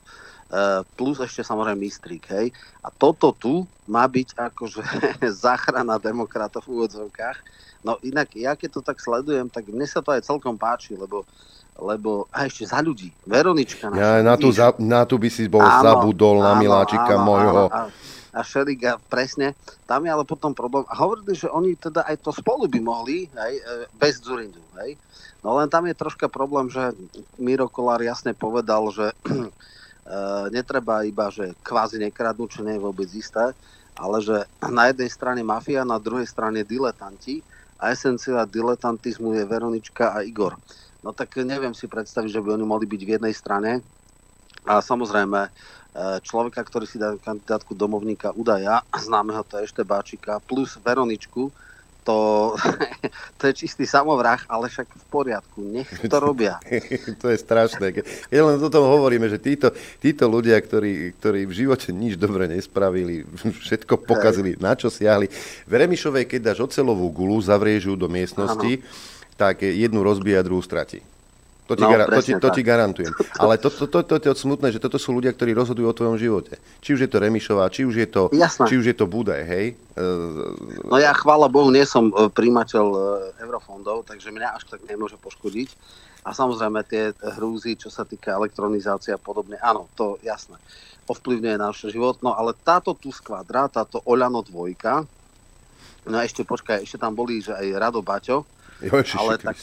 plus 0.97 1.21
ešte 1.21 1.45
samozrejme 1.45 1.85
Mistrík, 1.85 2.25
hej. 2.33 2.53
A 2.81 2.89
toto 2.89 3.37
tu 3.37 3.69
má 3.85 4.09
byť 4.09 4.33
akože 4.37 4.83
záchrana 5.45 6.01
demokratov 6.01 6.65
v 6.65 6.81
úvodzovkách. 6.81 7.39
No 7.85 8.01
inak, 8.01 8.33
ja 8.35 8.57
keď 8.57 8.81
to 8.81 8.83
tak 8.83 8.99
sledujem, 8.99 9.53
tak 9.53 9.69
mne 9.69 9.85
sa 9.85 10.01
to 10.01 10.11
aj 10.13 10.25
celkom 10.25 10.57
páči, 10.57 10.97
lebo 10.97 11.29
lebo 11.79 12.27
a 12.35 12.43
ešte 12.51 12.67
za 12.67 12.83
ľudí. 12.83 13.15
Veronička. 13.23 13.95
Ja, 13.95 14.19
na, 14.19 14.35
tú, 14.35 14.51
za, 14.51 14.75
na 14.83 15.07
tú 15.07 15.15
by 15.15 15.31
si 15.31 15.47
bol 15.47 15.63
áno, 15.63 15.79
zabudol, 15.87 16.43
áno, 16.43 16.51
na 16.51 16.53
miláčika 16.59 17.15
áno, 17.15 17.23
môjho. 17.23 17.65
Áno, 17.71 17.87
áno 17.87 17.91
a 18.39 18.47
Šeliga, 18.47 19.03
presne. 19.11 19.59
Tam 19.89 20.05
je 20.07 20.11
ale 20.13 20.23
potom 20.23 20.55
problém. 20.55 20.87
A 20.87 20.95
hovorili, 21.01 21.35
že 21.35 21.51
oni 21.51 21.75
teda 21.75 22.07
aj 22.07 22.23
to 22.23 22.31
spolu 22.31 22.71
by 22.71 22.79
mohli, 22.79 23.27
hej, 23.27 23.55
e, 23.59 23.91
bez 23.99 24.23
Zurindu. 24.23 24.63
Hej. 24.79 24.95
No 25.43 25.59
len 25.59 25.67
tam 25.67 25.91
je 25.91 25.99
troška 25.99 26.31
problém, 26.31 26.71
že 26.71 26.95
Miro 27.35 27.67
Kolár 27.67 27.99
jasne 27.99 28.39
povedal, 28.39 28.87
že 28.95 29.11
netreba 30.49 31.05
iba, 31.05 31.29
že 31.29 31.53
kvázi 31.61 32.01
nekradnú, 32.01 32.49
čo 32.49 32.65
nie 32.65 32.77
je 32.77 32.85
vôbec 32.85 33.09
isté, 33.13 33.53
ale 33.99 34.19
že 34.25 34.47
na 34.65 34.89
jednej 34.89 35.11
strane 35.13 35.41
mafia, 35.45 35.85
na 35.85 36.01
druhej 36.01 36.25
strane 36.25 36.65
diletanti 36.65 37.45
a 37.77 37.93
esencia 37.93 38.47
diletantizmu 38.49 39.37
je 39.37 39.45
Veronička 39.45 40.17
a 40.17 40.25
Igor. 40.25 40.57
No 41.05 41.13
tak 41.13 41.37
neviem 41.45 41.77
si 41.77 41.87
predstaviť, 41.87 42.31
že 42.31 42.43
by 42.43 42.59
oni 42.59 42.65
mohli 42.67 42.87
byť 42.89 43.03
v 43.05 43.13
jednej 43.19 43.35
strane. 43.35 43.85
A 44.67 44.83
samozrejme, 44.83 45.49
E, 45.99 46.23
človeka, 46.23 46.63
ktorý 46.63 46.87
si 46.87 47.01
dá 47.01 47.19
kandidátku 47.19 47.75
domovníka 47.75 48.31
Udaja, 48.31 48.87
známeho 48.95 49.43
to 49.43 49.59
ešte 49.59 49.83
Báčika, 49.83 50.39
plus 50.39 50.79
Veroničku, 50.79 51.51
to, 52.09 52.57
to 53.39 53.43
je 53.53 53.53
čistý 53.53 53.85
samovrah, 53.85 54.41
ale 54.49 54.73
však 54.73 54.89
v 54.89 55.05
poriadku, 55.13 55.61
nech 55.61 55.89
to 56.09 56.17
robia. 56.29 56.57
to 57.21 57.29
je 57.29 57.37
strašné. 57.37 57.93
Keď 57.93 58.05
len 58.33 58.57
o 58.57 58.73
tom 58.73 58.89
hovoríme, 58.89 59.29
že 59.29 59.37
títo, 59.37 59.69
títo 60.01 60.25
ľudia, 60.25 60.57
ktorí, 60.57 61.13
ktorí 61.21 61.45
v 61.45 61.53
živote 61.53 61.93
nič 61.93 62.17
dobre 62.17 62.49
nespravili, 62.49 63.29
všetko 63.65 64.09
pokazili, 64.09 64.57
Hej. 64.57 64.65
na 64.65 64.73
čo 64.73 64.89
siahli. 64.89 65.29
V 65.69 65.73
Remišovej, 65.77 66.25
keď 66.25 66.41
dáš 66.53 66.65
ocelovú 66.65 67.13
gulu, 67.13 67.37
zavrieš 67.45 67.93
ju 67.93 67.95
do 68.01 68.09
miestnosti, 68.09 68.81
ano. 68.81 69.37
tak 69.37 69.61
jednu 69.69 70.01
rozbíja, 70.01 70.41
druhú 70.41 70.65
stratí. 70.65 71.05
To 71.69 71.77
ti, 71.77 71.85
no, 71.85 71.93
gara- 71.93 72.09
to, 72.09 72.21
ti, 72.25 72.33
to 72.33 72.49
ti 72.49 72.65
garantujem. 72.65 73.13
Ale 73.37 73.61
to, 73.61 73.69
to, 73.69 73.85
to, 73.93 74.01
to, 74.01 74.17
to 74.17 74.27
je 74.33 74.41
smutné, 74.41 74.73
že 74.73 74.81
toto 74.81 74.97
sú 74.97 75.13
ľudia, 75.13 75.37
ktorí 75.37 75.53
rozhodujú 75.53 75.85
o 75.85 75.93
tvojom 75.93 76.17
živote. 76.17 76.57
Či 76.81 76.97
už 76.97 77.01
je 77.05 77.11
to 77.13 77.21
Remišová, 77.21 77.69
či 77.69 77.85
už 77.85 77.93
je 77.93 78.09
to, 78.09 78.33
či 78.65 78.81
už 78.81 78.89
je 78.89 78.97
to 78.97 79.05
Budaj, 79.05 79.45
hej? 79.45 79.77
No 80.89 80.97
ja 80.97 81.13
chvála 81.13 81.45
Bohu 81.53 81.69
nie 81.69 81.85
som 81.85 82.09
e, 82.09 82.33
príjimateľ 82.33 82.87
e, 82.89 83.01
eurofondov, 83.45 84.09
takže 84.09 84.33
mňa 84.33 84.49
až 84.57 84.65
tak 84.65 84.81
nemôže 84.89 85.21
poškodiť. 85.21 85.69
A 86.25 86.33
samozrejme 86.33 86.89
tie 86.89 87.13
hrúzy, 87.37 87.77
čo 87.77 87.93
sa 87.93 88.09
týka 88.09 88.33
elektronizácie 88.33 89.13
a 89.13 89.21
podobne, 89.21 89.61
áno, 89.61 89.93
to 89.93 90.17
jasné. 90.25 90.57
Ovplyvňuje 91.05 91.57
náš 91.61 91.89
život, 91.93 92.21
no 92.25 92.33
ale 92.33 92.57
táto 92.57 92.97
tu 92.97 93.13
skvadra, 93.13 93.69
táto 93.69 94.01
Oľano 94.09 94.41
dvojka, 94.41 95.05
no 96.09 96.17
a 96.17 96.25
ešte 96.25 96.49
počkaj, 96.49 96.85
ešte 96.85 96.97
tam 96.97 97.13
boli, 97.13 97.45
že 97.45 97.53
aj 97.53 97.67
Rado 97.77 98.01
Baťo, 98.01 98.45
Jožiši 98.79 99.17
ale 99.19 99.35
tak, 99.43 99.57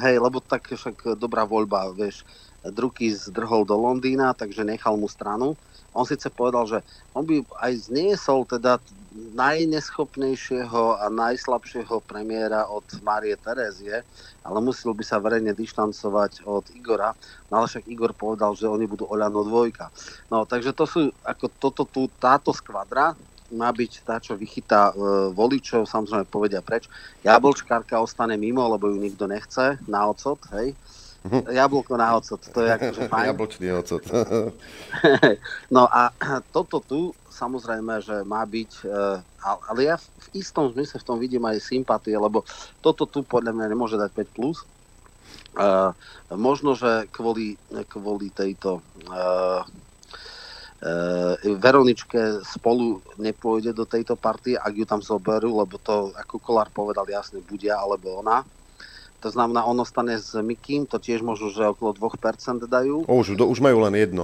hej, 0.00 0.16
lebo 0.18 0.40
tak 0.40 0.72
však 0.72 1.18
dobrá 1.20 1.44
voľba, 1.44 1.92
vieš, 1.92 2.24
Druky 2.64 3.12
zdrhol 3.12 3.68
do 3.68 3.76
Londýna, 3.76 4.32
takže 4.32 4.64
nechal 4.64 4.96
mu 4.96 5.04
stranu. 5.04 5.52
On 5.92 6.08
síce 6.08 6.32
povedal, 6.32 6.64
že 6.64 6.78
on 7.12 7.28
by 7.28 7.44
aj 7.60 7.92
zniesol 7.92 8.48
teda 8.48 8.80
najneschopnejšieho 9.14 10.98
a 10.98 11.06
najslabšieho 11.12 12.02
premiéra 12.02 12.66
od 12.66 12.82
Márie 13.04 13.36
Terézie, 13.36 14.02
ale 14.42 14.58
musel 14.64 14.96
by 14.96 15.04
sa 15.06 15.20
verejne 15.20 15.52
dištancovať 15.52 16.48
od 16.48 16.66
Igora. 16.72 17.12
No 17.52 17.62
ale 17.62 17.70
však 17.70 17.84
Igor 17.86 18.16
povedal, 18.16 18.56
že 18.56 18.66
oni 18.66 18.88
budú 18.88 19.06
Oľano 19.06 19.44
dvojka. 19.44 19.92
No 20.32 20.48
takže 20.48 20.72
to 20.72 20.88
sú, 20.88 21.00
ako 21.20 21.46
toto 21.60 21.84
tu, 21.84 22.08
táto 22.18 22.50
skvadra, 22.50 23.14
má 23.52 23.68
byť 23.68 23.92
tá, 24.08 24.16
čo 24.16 24.38
vychytá 24.38 24.90
e, 24.90 24.94
voličov, 25.36 25.84
samozrejme 25.84 26.24
povedia 26.28 26.64
preč. 26.64 26.88
Jablčkárka 27.20 28.00
ostane 28.00 28.40
mimo, 28.40 28.64
lebo 28.64 28.88
ju 28.88 28.96
nikto 28.96 29.28
nechce 29.28 29.76
na 29.84 30.08
ocot, 30.08 30.40
hej. 30.56 30.72
Mhm. 31.24 31.56
Jablko 31.56 31.96
na 31.96 32.16
ocot, 32.16 32.40
to 32.40 32.64
je 32.64 32.70
akože 32.72 33.00
fajn. 33.12 33.26
Jablčný 33.32 33.66
ocot. 33.76 34.02
no 35.76 35.84
a 35.88 36.12
toto 36.52 36.80
tu, 36.80 37.00
samozrejme, 37.28 38.00
že 38.00 38.24
má 38.24 38.44
byť, 38.48 38.72
e, 38.84 39.20
ale 39.44 39.80
ja 39.84 39.96
v 40.00 40.26
istom 40.40 40.72
zmysle 40.72 41.00
v 41.00 41.08
tom 41.08 41.16
vidím 41.20 41.44
aj 41.44 41.60
sympatie, 41.60 42.16
lebo 42.16 42.44
toto 42.80 43.04
tu 43.04 43.20
podľa 43.24 43.52
mňa 43.52 43.66
nemôže 43.68 44.00
dať 44.00 44.10
5+. 44.12 44.36
Plus. 44.36 44.58
Uh, 45.54 45.94
možno, 46.34 46.74
že 46.74 47.06
kvôli, 47.14 47.54
kvôli 47.86 48.26
tejto 48.34 48.82
E, 49.04 49.20
Veroničke 51.44 52.44
spolu 52.44 53.00
nepôjde 53.16 53.72
do 53.72 53.88
tejto 53.88 54.20
partie, 54.20 54.52
ak 54.60 54.72
ju 54.76 54.84
tam 54.84 55.00
zoberú, 55.00 55.56
lebo 55.64 55.80
to, 55.80 56.12
ako 56.12 56.36
Kolár 56.36 56.68
povedal 56.68 57.08
jasne, 57.08 57.40
budia 57.40 57.80
alebo 57.80 58.20
ona. 58.20 58.44
To 59.24 59.32
znamená, 59.32 59.64
ono 59.64 59.88
stane 59.88 60.20
s 60.20 60.36
Mikým, 60.36 60.84
to 60.84 61.00
tiež 61.00 61.24
možno, 61.24 61.48
že 61.48 61.64
okolo 61.64 61.96
2% 61.96 62.68
dajú. 62.68 63.08
O, 63.08 63.24
už, 63.24 63.40
do, 63.40 63.48
už 63.48 63.64
majú 63.64 63.80
len 63.88 63.96
1%. 63.96 64.20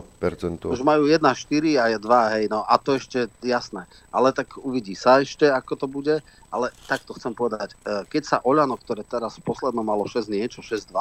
Už 0.69 0.85
majú 0.85 1.09
1, 1.09 1.25
4 1.25 1.81
a 1.81 1.85
je 1.89 1.99
2, 2.05 2.35
hej, 2.37 2.45
no 2.53 2.61
a 2.69 2.77
to 2.77 3.01
ešte 3.01 3.33
jasné. 3.41 3.89
Ale 4.13 4.37
tak 4.37 4.61
uvidí 4.61 4.93
sa 4.93 5.25
ešte, 5.25 5.49
ako 5.49 5.73
to 5.73 5.87
bude. 5.89 6.21
Ale 6.53 6.69
takto 6.85 7.17
chcem 7.17 7.33
povedať, 7.33 7.73
e, 7.81 8.05
keď 8.13 8.23
sa 8.29 8.37
Oľano, 8.45 8.77
ktoré 8.77 9.01
teraz 9.09 9.41
posledno 9.41 9.81
malo 9.81 10.05
6 10.05 10.29
niečo, 10.29 10.61
6-2, 10.61 10.93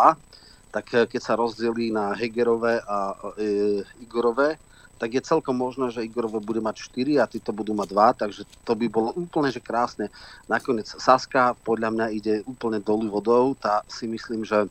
tak 0.71 0.85
e, 0.95 1.03
keď 1.03 1.19
sa 1.19 1.35
rozdelí 1.35 1.91
na 1.91 2.15
Hegerové 2.15 2.79
a 2.79 3.19
e, 3.35 3.83
Igorové, 3.99 4.55
tak 4.99 5.15
je 5.15 5.23
celkom 5.23 5.55
možné, 5.55 5.89
že 5.95 6.03
Igorové 6.03 6.43
bude 6.43 6.59
mať 6.59 6.91
4 6.91 7.23
a 7.23 7.25
títo 7.25 7.55
budú 7.55 7.71
mať 7.71 7.87
2, 7.95 8.21
takže 8.21 8.41
to 8.67 8.75
by 8.75 8.91
bolo 8.91 9.15
úplne 9.15 9.47
že 9.47 9.63
krásne. 9.63 10.11
Nakoniec 10.51 10.91
Saska 10.91 11.55
podľa 11.63 11.95
mňa 11.95 12.05
ide 12.11 12.33
úplne 12.43 12.83
dolu 12.83 13.07
vodou, 13.07 13.55
tá 13.55 13.81
si 13.87 14.05
myslím, 14.11 14.43
že 14.43 14.67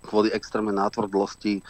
kvôli 0.00 0.32
extrémnej 0.32 0.72
nátvrdlosti 0.72 1.60
e, 1.60 1.62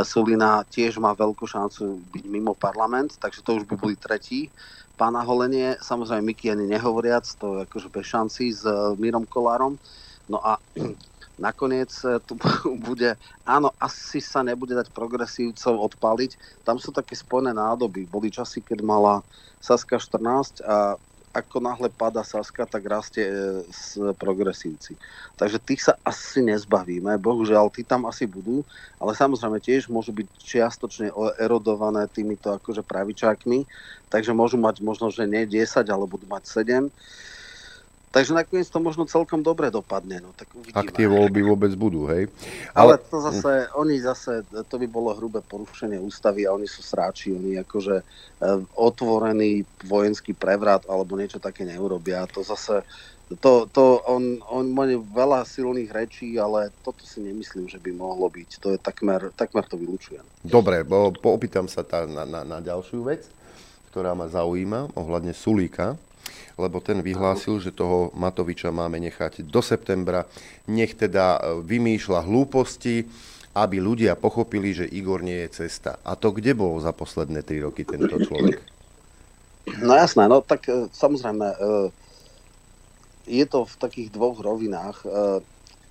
Sulina 0.00 0.64
tiež 0.64 0.96
má 0.96 1.12
veľkú 1.12 1.44
šancu 1.44 2.00
byť 2.08 2.24
mimo 2.24 2.56
parlament, 2.56 3.20
takže 3.20 3.44
to 3.44 3.60
už 3.60 3.68
by 3.68 3.76
boli 3.76 3.94
tretí. 4.00 4.48
Pána 4.96 5.20
Holenie, 5.20 5.76
samozrejme 5.84 6.32
Miky 6.32 6.48
ani 6.48 6.64
nehovoriac, 6.64 7.28
to 7.36 7.60
je 7.60 7.68
akože 7.68 7.92
bez 7.92 8.06
šanci 8.08 8.56
s 8.56 8.64
e, 8.64 8.96
Mírom 8.96 9.28
Kolárom. 9.28 9.76
No 10.32 10.40
a 10.40 10.56
nakoniec 11.36 11.92
e, 12.04 12.20
tu 12.24 12.36
bude, 12.86 13.14
áno, 13.44 13.72
asi 13.80 14.20
sa 14.20 14.40
nebude 14.40 14.72
dať 14.76 14.92
progresívcov 14.92 15.94
odpaliť. 15.94 16.64
Tam 16.64 16.80
sú 16.80 16.92
také 16.92 17.16
spojené 17.16 17.52
nádoby. 17.56 18.08
Boli 18.08 18.32
časy, 18.32 18.64
keď 18.64 18.82
mala 18.84 19.20
Saska 19.60 20.00
14 20.00 20.64
a 20.64 20.96
ako 21.36 21.60
náhle 21.60 21.92
pada 21.92 22.24
Saska, 22.24 22.64
tak 22.64 22.88
rastie 22.88 23.28
s 23.68 24.00
e, 24.00 24.16
progresívci. 24.16 24.96
Takže 25.36 25.60
tých 25.60 25.84
sa 25.84 26.00
asi 26.00 26.40
nezbavíme. 26.40 27.20
Bohužiaľ, 27.20 27.68
tí 27.68 27.84
tam 27.84 28.08
asi 28.08 28.24
budú, 28.24 28.64
ale 28.96 29.12
samozrejme 29.12 29.60
tiež 29.60 29.92
môžu 29.92 30.16
byť 30.16 30.28
čiastočne 30.40 31.12
erodované 31.36 32.08
týmito 32.08 32.48
akože 32.56 32.80
pravičákmi, 32.80 33.68
takže 34.08 34.32
môžu 34.32 34.56
mať 34.56 34.80
možno, 34.80 35.12
že 35.12 35.28
nie 35.28 35.44
10, 35.44 35.84
ale 35.84 36.08
budú 36.08 36.24
mať 36.24 36.48
7. 36.48 36.88
Takže 38.16 38.32
nakoniec 38.32 38.64
to 38.72 38.80
možno 38.80 39.04
celkom 39.04 39.44
dobre 39.44 39.68
dopadne. 39.68 40.24
No, 40.24 40.32
tak 40.32 40.48
uvidíme. 40.56 40.72
Ak 40.72 40.88
tie 40.96 41.04
voľby 41.04 41.44
vôbec 41.44 41.76
budú, 41.76 42.08
hej? 42.08 42.32
Ale, 42.72 42.96
Ale 42.96 43.04
to 43.12 43.20
zase, 43.20 43.68
oni 43.76 44.00
zase, 44.00 44.40
to 44.48 44.80
by 44.80 44.88
bolo 44.88 45.12
hrubé 45.12 45.44
porušenie 45.44 46.00
ústavy 46.00 46.48
a 46.48 46.56
oni 46.56 46.64
sú 46.64 46.80
sráči, 46.80 47.36
oni 47.36 47.60
akože 47.60 48.00
e, 48.00 48.04
otvorený 48.72 49.68
vojenský 49.84 50.32
prevrat 50.32 50.88
alebo 50.88 51.12
niečo 51.20 51.36
také 51.36 51.68
neurobia. 51.68 52.24
To 52.32 52.40
zase, 52.40 52.88
to, 53.36 53.68
to 53.68 54.00
on, 54.08 54.40
on 54.48 54.64
má 54.72 54.88
veľa 54.96 55.44
silných 55.44 55.92
rečí, 55.92 56.40
ale 56.40 56.72
toto 56.80 57.04
si 57.04 57.20
nemyslím, 57.20 57.68
že 57.68 57.76
by 57.76 57.92
mohlo 57.92 58.32
byť. 58.32 58.50
To 58.64 58.72
je 58.72 58.78
takmer, 58.80 59.28
takmer 59.36 59.68
to 59.68 59.76
vylúčujem. 59.76 60.24
Dobre, 60.40 60.88
bo, 60.88 61.12
poopýtam 61.12 61.68
sa 61.68 61.84
tá, 61.84 62.08
na, 62.08 62.24
na, 62.24 62.48
na 62.48 62.64
ďalšiu 62.64 63.04
vec, 63.04 63.28
ktorá 63.92 64.16
ma 64.16 64.24
zaujíma 64.24 64.96
ohľadne 64.96 65.36
Sulíka 65.36 66.00
lebo 66.56 66.80
ten 66.80 67.04
vyhlásil, 67.04 67.60
že 67.60 67.76
toho 67.76 68.08
Matoviča 68.16 68.72
máme 68.72 68.96
nechať 68.96 69.44
do 69.44 69.60
septembra. 69.60 70.24
Nech 70.64 70.96
teda 70.96 71.36
e, 71.36 71.40
vymýšľa 71.60 72.24
hlúposti, 72.24 73.04
aby 73.52 73.76
ľudia 73.76 74.16
pochopili, 74.16 74.72
že 74.72 74.88
Igor 74.88 75.20
nie 75.20 75.44
je 75.44 75.64
cesta. 75.64 76.00
A 76.00 76.16
to 76.16 76.32
kde 76.32 76.56
bol 76.56 76.80
za 76.80 76.96
posledné 76.96 77.44
tri 77.44 77.60
roky 77.60 77.84
tento 77.84 78.16
človek? 78.16 78.60
No 79.84 79.92
jasné, 79.92 80.24
no 80.32 80.40
tak 80.40 80.64
e, 80.72 80.88
samozrejme, 80.96 81.44
e, 81.44 81.56
je 83.28 83.44
to 83.44 83.68
v 83.68 83.74
takých 83.76 84.08
dvoch 84.14 84.38
rovinách. 84.38 85.02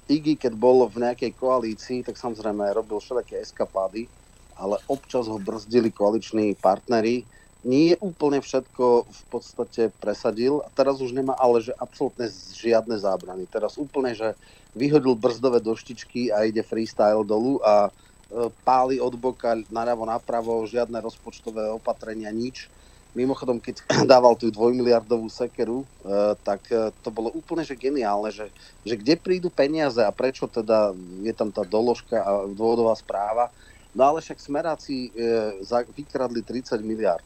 Igi, 0.08 0.40
keď 0.40 0.56
bol 0.56 0.88
v 0.88 1.04
nejakej 1.04 1.36
koalícii, 1.36 2.00
tak 2.08 2.16
samozrejme 2.16 2.64
robil 2.72 2.96
všelijaké 2.96 3.44
eskapády, 3.44 4.08
ale 4.56 4.80
občas 4.88 5.28
ho 5.28 5.36
brzdili 5.36 5.92
koaliční 5.92 6.56
partnery, 6.56 7.28
nie 7.66 7.98
úplne 7.98 8.46
všetko 8.46 9.10
v 9.10 9.22
podstate 9.34 9.90
presadil 9.98 10.62
a 10.62 10.70
teraz 10.70 11.02
už 11.02 11.18
nemá 11.18 11.34
ale 11.34 11.66
že 11.66 11.74
absolútne 11.74 12.30
žiadne 12.54 12.94
zábrany. 13.02 13.50
Teraz 13.50 13.82
úplne, 13.82 14.14
že 14.14 14.38
vyhodil 14.78 15.18
brzdové 15.18 15.58
doštičky 15.66 16.30
a 16.30 16.46
ide 16.46 16.62
freestyle 16.62 17.26
dolu 17.26 17.58
a 17.66 17.90
e, 17.90 17.92
páli 18.62 19.02
od 19.02 19.18
boka 19.18 19.58
naľavo 19.74 20.06
napravo, 20.06 20.70
žiadne 20.70 21.02
rozpočtové 21.02 21.74
opatrenia, 21.74 22.30
nič. 22.30 22.70
Mimochodom, 23.18 23.58
keď 23.58 23.82
dával 24.14 24.38
tú 24.38 24.54
dvojmiliardovú 24.54 25.26
sekeru, 25.26 25.82
e, 25.82 25.86
tak 26.46 26.70
e, 26.70 26.94
to 27.02 27.10
bolo 27.10 27.34
úplne 27.34 27.66
že 27.66 27.74
geniálne, 27.74 28.30
že, 28.30 28.54
že 28.86 28.94
kde 28.94 29.18
prídu 29.18 29.50
peniaze 29.50 30.06
a 30.06 30.14
prečo 30.14 30.46
teda 30.46 30.94
je 31.26 31.34
tam 31.34 31.50
tá 31.50 31.66
doložka 31.66 32.22
a 32.22 32.46
dôvodová 32.46 32.94
správa. 32.94 33.50
No 33.96 34.12
ale 34.12 34.20
však 34.20 34.44
smeráci 34.44 35.08
vykradli 35.96 36.44
30 36.44 36.84
miliard 36.84 37.24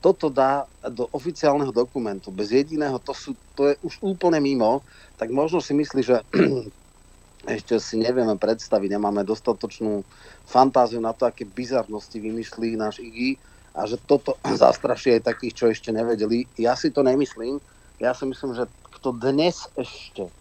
toto 0.00 0.32
dá 0.32 0.64
do 0.80 1.06
oficiálneho 1.12 1.70
dokumentu 1.70 2.32
bez 2.32 2.56
jediného, 2.56 2.96
to, 2.96 3.12
sú, 3.12 3.36
to 3.52 3.68
je 3.68 3.74
už 3.84 4.00
úplne 4.00 4.40
mimo, 4.40 4.80
tak 5.20 5.28
možno 5.28 5.60
si 5.60 5.76
myslí, 5.76 6.00
že 6.00 6.24
ešte 7.56 7.76
si 7.76 8.00
nevieme 8.00 8.36
predstaviť, 8.40 8.96
nemáme 8.96 9.24
dostatočnú 9.28 10.00
fantáziu 10.48 11.04
na 11.04 11.12
to, 11.12 11.28
aké 11.28 11.44
bizarnosti 11.44 12.16
vymyslí 12.16 12.80
náš 12.80 13.04
IGI 13.04 13.36
a 13.76 13.84
že 13.84 14.00
toto 14.00 14.40
zastraší 14.64 15.20
aj 15.20 15.28
takých, 15.28 15.54
čo 15.54 15.64
ešte 15.68 15.92
nevedeli. 15.92 16.48
Ja 16.56 16.72
si 16.74 16.88
to 16.88 17.04
nemyslím. 17.04 17.60
Ja 18.00 18.16
si 18.16 18.24
myslím, 18.24 18.56
že 18.56 18.64
kto 18.96 19.12
dnes 19.12 19.68
ešte 19.76 20.32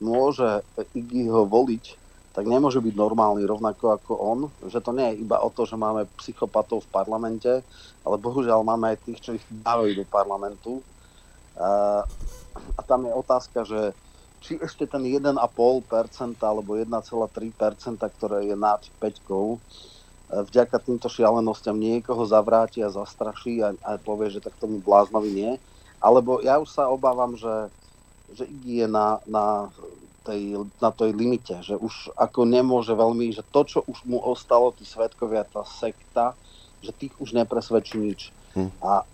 môže 0.00 0.60
IGI 0.92 1.32
ho 1.32 1.48
voliť, 1.48 1.99
tak 2.30 2.46
nemôže 2.46 2.78
byť 2.78 2.94
normálny 2.94 3.42
rovnako 3.42 3.98
ako 3.98 4.12
on, 4.14 4.40
že 4.70 4.78
to 4.78 4.94
nie 4.94 5.14
je 5.14 5.26
iba 5.26 5.42
o 5.42 5.50
to, 5.50 5.66
že 5.66 5.74
máme 5.74 6.06
psychopatov 6.22 6.86
v 6.86 6.92
parlamente, 6.94 7.52
ale 8.06 8.16
bohužiaľ 8.22 8.62
máme 8.62 8.94
aj 8.94 8.98
tých, 9.02 9.20
čo 9.20 9.30
ich 9.34 9.44
dávajú 9.50 9.98
do 9.98 10.06
parlamentu. 10.06 10.78
A, 11.58 12.06
a 12.78 12.80
tam 12.86 13.10
je 13.10 13.12
otázka, 13.12 13.66
že 13.66 13.92
či 14.40 14.56
ešte 14.56 14.88
ten 14.88 15.04
1,5% 15.04 15.36
alebo 16.40 16.78
1,3%, 16.78 16.88
ktoré 17.98 18.48
je 18.48 18.56
nad 18.56 18.80
5, 19.02 19.60
vďaka 20.30 20.76
týmto 20.78 21.10
šialenostiam 21.10 21.74
niekoho 21.74 22.22
zavráti 22.22 22.80
a 22.80 22.94
zastraší 22.94 23.60
a, 23.66 23.74
a 23.82 23.98
povie, 23.98 24.30
že 24.30 24.40
tak 24.40 24.54
tomu 24.56 24.78
bláznovi 24.78 25.30
nie. 25.34 25.52
Alebo 26.00 26.40
ja 26.40 26.56
už 26.56 26.70
sa 26.70 26.88
obávam, 26.88 27.34
že, 27.36 27.68
že 28.32 28.46
je 28.64 28.86
na, 28.86 29.20
na, 29.26 29.68
tej, 30.24 30.68
na 30.80 30.90
tej 30.92 31.10
limite, 31.16 31.56
že 31.64 31.76
už 31.76 32.12
ako 32.16 32.44
nemôže 32.44 32.92
veľmi, 32.92 33.32
že 33.32 33.44
to, 33.48 33.60
čo 33.64 33.78
už 33.88 34.04
mu 34.04 34.20
ostalo, 34.20 34.72
tí 34.76 34.84
svetkovia, 34.84 35.48
tá 35.48 35.64
sekta, 35.64 36.36
že 36.84 36.92
tých 36.92 37.16
už 37.20 37.32
nepresvedčí 37.36 37.96
nič. 37.96 38.20
Hm. 38.56 38.70
A 38.82 39.04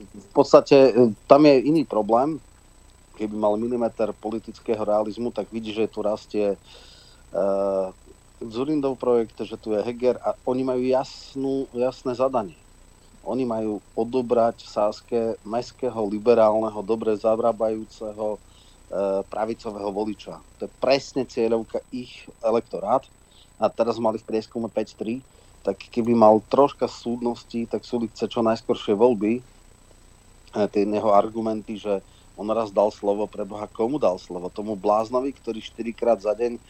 v 0.00 0.30
podstate 0.32 0.94
tam 1.28 1.42
je 1.46 1.54
iný 1.62 1.84
problém, 1.84 2.40
keby 3.20 3.36
mal 3.36 3.54
milimeter 3.60 4.16
politického 4.16 4.80
realizmu, 4.80 5.28
tak 5.30 5.52
vidí, 5.52 5.76
že 5.76 5.90
tu 5.90 6.00
rastie 6.00 6.56
uh, 6.56 7.92
Zurindov 8.40 8.96
projekt, 8.96 9.36
že 9.44 9.60
tu 9.60 9.76
je 9.76 9.84
Heger 9.84 10.16
a 10.24 10.32
oni 10.48 10.64
majú 10.64 10.80
jasnú, 10.80 11.68
jasné 11.76 12.16
zadanie. 12.16 12.56
Oni 13.20 13.44
majú 13.44 13.84
odobrať 13.92 14.64
Sáske 14.64 15.36
mestského, 15.44 16.00
liberálneho, 16.08 16.80
dobre 16.80 17.12
zavrábajúceho 17.20 18.40
uh, 18.40 18.49
pravicového 19.30 19.90
voliča. 19.94 20.42
To 20.58 20.66
je 20.66 20.72
presne 20.82 21.22
cieľovka 21.22 21.78
ich 21.94 22.26
elektorát. 22.42 23.06
A 23.60 23.68
teraz 23.68 24.00
mali 24.00 24.16
v 24.16 24.26
prieskume 24.26 24.72
5-3, 24.72 25.20
tak 25.60 25.76
keby 25.92 26.16
mal 26.16 26.40
troška 26.48 26.88
súdnosti, 26.88 27.68
tak 27.68 27.84
Sulik 27.84 28.16
chce 28.16 28.26
čo 28.26 28.40
najskoršie 28.40 28.96
voľby. 28.96 29.44
Tie 30.50 30.82
jeho 30.82 31.12
argumenty, 31.12 31.76
že 31.76 32.00
on 32.40 32.48
raz 32.48 32.72
dal 32.72 32.88
slovo, 32.88 33.28
pre 33.28 33.44
Boha, 33.44 33.68
komu 33.68 34.00
dal 34.00 34.16
slovo? 34.16 34.48
Tomu 34.48 34.72
bláznovi, 34.72 35.36
ktorý 35.36 35.60
4 35.60 35.92
krát 35.92 36.18
za 36.24 36.32
deň 36.32 36.56
e, 36.56 36.60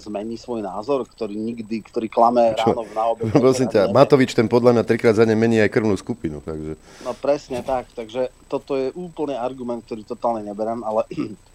zmení 0.00 0.40
svoj 0.40 0.64
názor, 0.64 1.04
ktorý 1.04 1.36
nikdy, 1.36 1.84
ktorý 1.84 2.08
klame 2.08 2.56
Čo? 2.56 2.72
ráno 2.72 2.88
na 2.96 3.04
obed. 3.12 3.28
Prosím 3.44 3.68
ťa, 3.68 3.92
Matovič 3.92 4.32
ten 4.32 4.48
podľa 4.48 4.80
mňa 4.80 4.84
3 4.88 4.96
krát 4.96 5.12
za 5.20 5.28
deň 5.28 5.36
mení 5.36 5.60
aj 5.60 5.68
krvnú 5.68 6.00
skupinu. 6.00 6.40
Takže... 6.40 6.80
No 7.04 7.12
presne 7.12 7.60
tak, 7.60 7.92
takže 7.92 8.32
toto 8.48 8.72
je 8.72 8.88
úplne 8.96 9.36
argument, 9.36 9.84
ktorý 9.84 10.00
totálne 10.08 10.48
neberem, 10.48 10.80
ale 10.80 11.04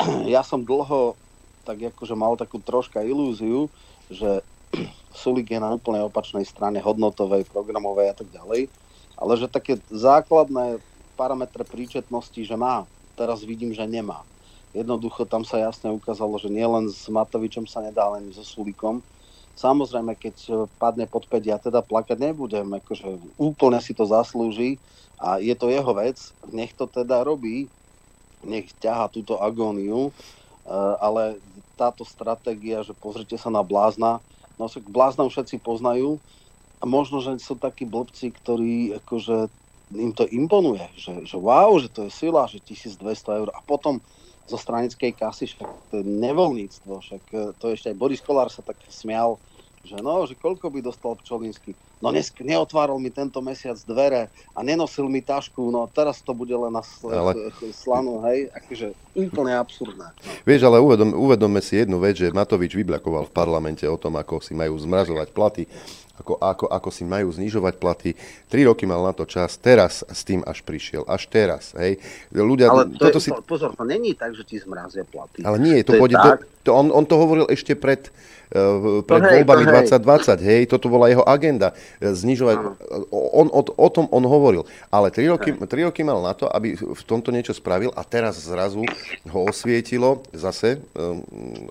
ja 0.34 0.44
som 0.44 0.64
dlho 0.64 1.16
tak 1.66 1.82
akože 1.82 2.14
mal 2.14 2.38
takú 2.38 2.62
troška 2.62 3.02
ilúziu, 3.02 3.66
že 4.06 4.40
Sulik 5.18 5.50
je 5.50 5.58
na 5.58 5.74
úplne 5.74 6.06
opačnej 6.06 6.46
strane 6.46 6.78
hodnotovej, 6.78 7.50
programovej 7.50 8.14
a 8.14 8.14
tak 8.14 8.30
ďalej, 8.30 8.70
ale 9.18 9.32
že 9.34 9.50
také 9.50 9.82
základné 9.90 10.78
parametre 11.18 11.66
príčetnosti, 11.66 12.38
že 12.38 12.54
má. 12.54 12.86
Teraz 13.18 13.42
vidím, 13.42 13.74
že 13.74 13.82
nemá. 13.88 14.22
Jednoducho 14.76 15.24
tam 15.24 15.42
sa 15.42 15.56
jasne 15.56 15.88
ukázalo, 15.88 16.36
že 16.36 16.52
nielen 16.52 16.92
s 16.92 17.08
Matovičom 17.08 17.64
sa 17.64 17.80
nedá, 17.80 18.04
len 18.12 18.28
so 18.30 18.44
Sulikom. 18.44 19.00
Samozrejme, 19.56 20.12
keď 20.20 20.68
padne 20.76 21.08
pod 21.08 21.24
5, 21.24 21.40
ja 21.40 21.56
teda 21.56 21.80
plakať 21.80 22.20
nebudem, 22.20 22.68
akože 22.76 23.40
úplne 23.40 23.80
si 23.80 23.96
to 23.96 24.04
zaslúži 24.04 24.76
a 25.16 25.40
je 25.40 25.56
to 25.56 25.72
jeho 25.72 25.92
vec, 25.96 26.20
nech 26.52 26.76
to 26.76 26.84
teda 26.84 27.24
robí, 27.24 27.72
nech 28.46 28.70
ťaha 28.78 29.10
túto 29.10 29.36
agóniu, 29.42 30.08
e, 30.08 30.12
ale 31.02 31.42
táto 31.74 32.06
stratégia, 32.06 32.80
že 32.86 32.96
pozrite 32.96 33.36
sa 33.36 33.52
na 33.52 33.60
blázna, 33.60 34.22
no 34.56 34.70
však 34.70 34.88
blázna 34.88 35.28
všetci 35.28 35.60
poznajú 35.60 36.16
a 36.80 36.84
možno, 36.88 37.20
že 37.20 37.36
sú 37.42 37.58
takí 37.58 37.84
blbci, 37.84 38.32
ktorí 38.32 38.96
akože 39.04 39.52
im 39.94 40.10
to 40.10 40.26
imponuje, 40.26 40.82
že, 40.98 41.22
že 41.22 41.36
wow, 41.38 41.78
že 41.78 41.92
to 41.92 42.08
je 42.08 42.10
sila, 42.10 42.50
že 42.50 42.58
1200 42.58 43.38
eur 43.38 43.48
a 43.54 43.60
potom 43.62 44.02
zo 44.46 44.58
stranickej 44.58 45.14
kasy, 45.14 45.50
však 45.50 45.68
to 45.90 45.94
je 46.02 46.04
nevoľníctvo, 46.06 46.92
však 47.02 47.24
e, 47.34 47.38
to 47.58 47.64
ešte 47.74 47.90
aj 47.90 47.98
Boris 47.98 48.22
Kolár 48.22 48.50
sa 48.50 48.62
tak 48.62 48.78
smial, 48.86 49.38
že 49.86 49.96
no, 50.02 50.26
že 50.26 50.34
koľko 50.34 50.68
by 50.68 50.82
dostal 50.82 51.14
Pčolinsky. 51.14 51.78
No 52.02 52.10
dnes 52.12 52.28
neotváral 52.36 52.98
mi 52.98 53.08
tento 53.08 53.38
mesiac 53.40 53.78
dvere 53.86 54.28
a 54.52 54.60
nenosil 54.60 55.06
mi 55.08 55.24
tašku, 55.24 55.70
no 55.70 55.86
teraz 55.88 56.20
to 56.20 56.34
bude 56.34 56.52
len 56.52 56.74
na 56.74 56.82
sl- 56.84 57.14
ale... 57.14 57.32
slanu, 57.72 58.20
hej, 58.28 58.50
akože 58.52 58.92
úplne 59.16 59.54
absurdné. 59.56 60.12
Vieš, 60.44 60.68
ale 60.68 60.82
uvedom, 60.82 61.14
uvedomme 61.14 61.62
si 61.62 61.80
jednu 61.80 62.02
vec, 62.02 62.18
že 62.18 62.34
Matovič 62.34 62.74
vybľakoval 62.74 63.30
v 63.30 63.32
parlamente 63.32 63.86
o 63.88 63.96
tom, 63.96 64.18
ako 64.18 64.42
si 64.42 64.52
majú 64.52 64.76
zmrazovať 64.76 65.28
platy 65.32 65.64
ako, 66.16 66.40
ako, 66.40 66.66
ako 66.72 66.88
si 66.88 67.04
majú 67.04 67.28
znižovať 67.28 67.74
platy. 67.76 68.10
Tri 68.48 68.64
roky 68.64 68.88
mal 68.88 69.04
na 69.04 69.12
to 69.12 69.28
čas, 69.28 69.60
teraz 69.60 70.00
s 70.00 70.24
tým 70.24 70.40
až 70.48 70.64
prišiel, 70.64 71.04
až 71.04 71.28
teraz. 71.28 71.76
Hej. 71.76 72.00
Ľudia, 72.32 72.72
ale 72.72 72.88
to 72.96 73.12
toto 73.12 73.20
je, 73.20 73.28
si... 73.28 73.30
pozor, 73.44 73.76
to 73.76 73.84
není 73.84 74.16
tak, 74.16 74.32
že 74.32 74.42
ti 74.48 74.56
zmrazia 74.56 75.04
platy. 75.04 75.44
Ale 75.44 75.60
nie, 75.60 75.84
to, 75.84 75.92
to 75.92 76.00
pôjde, 76.00 76.16
to, 76.16 76.28
to, 76.64 76.70
on, 76.72 76.88
on 76.88 77.04
to 77.04 77.20
hovoril 77.20 77.46
ešte 77.52 77.76
pred, 77.76 78.08
pred 79.02 79.20
to 79.22 79.30
voľbami 79.42 79.64
hej, 79.66 79.90
2020, 79.98 80.38
hej, 80.38 80.62
toto 80.70 80.86
bola 80.86 81.10
jeho 81.10 81.26
agenda, 81.26 81.74
e, 81.98 82.14
znižovať, 82.14 82.56
on, 83.10 83.50
o, 83.50 83.60
o 83.66 83.88
tom 83.90 84.06
on 84.14 84.22
hovoril, 84.22 84.62
ale 84.90 85.10
tri 85.10 85.26
roky, 85.26 85.50
tri 85.66 85.82
roky 85.82 86.06
mal 86.06 86.22
na 86.22 86.30
to, 86.30 86.46
aby 86.46 86.78
v 86.78 87.02
tomto 87.02 87.34
niečo 87.34 87.50
spravil 87.50 87.90
a 87.98 88.06
teraz 88.06 88.38
zrazu 88.38 88.86
ho 89.26 89.40
osvietilo, 89.50 90.22
zase, 90.30 90.78
um, 90.94 91.22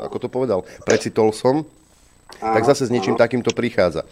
ako 0.04 0.18
to 0.20 0.28
povedal, 0.28 0.60
precitol 0.84 1.32
som, 1.32 1.64
tak 2.42 2.68
zase 2.68 2.90
s 2.90 2.92
niečím 2.92 3.16
takýmto 3.16 3.56
prichádza. 3.56 4.04
E, 4.04 4.08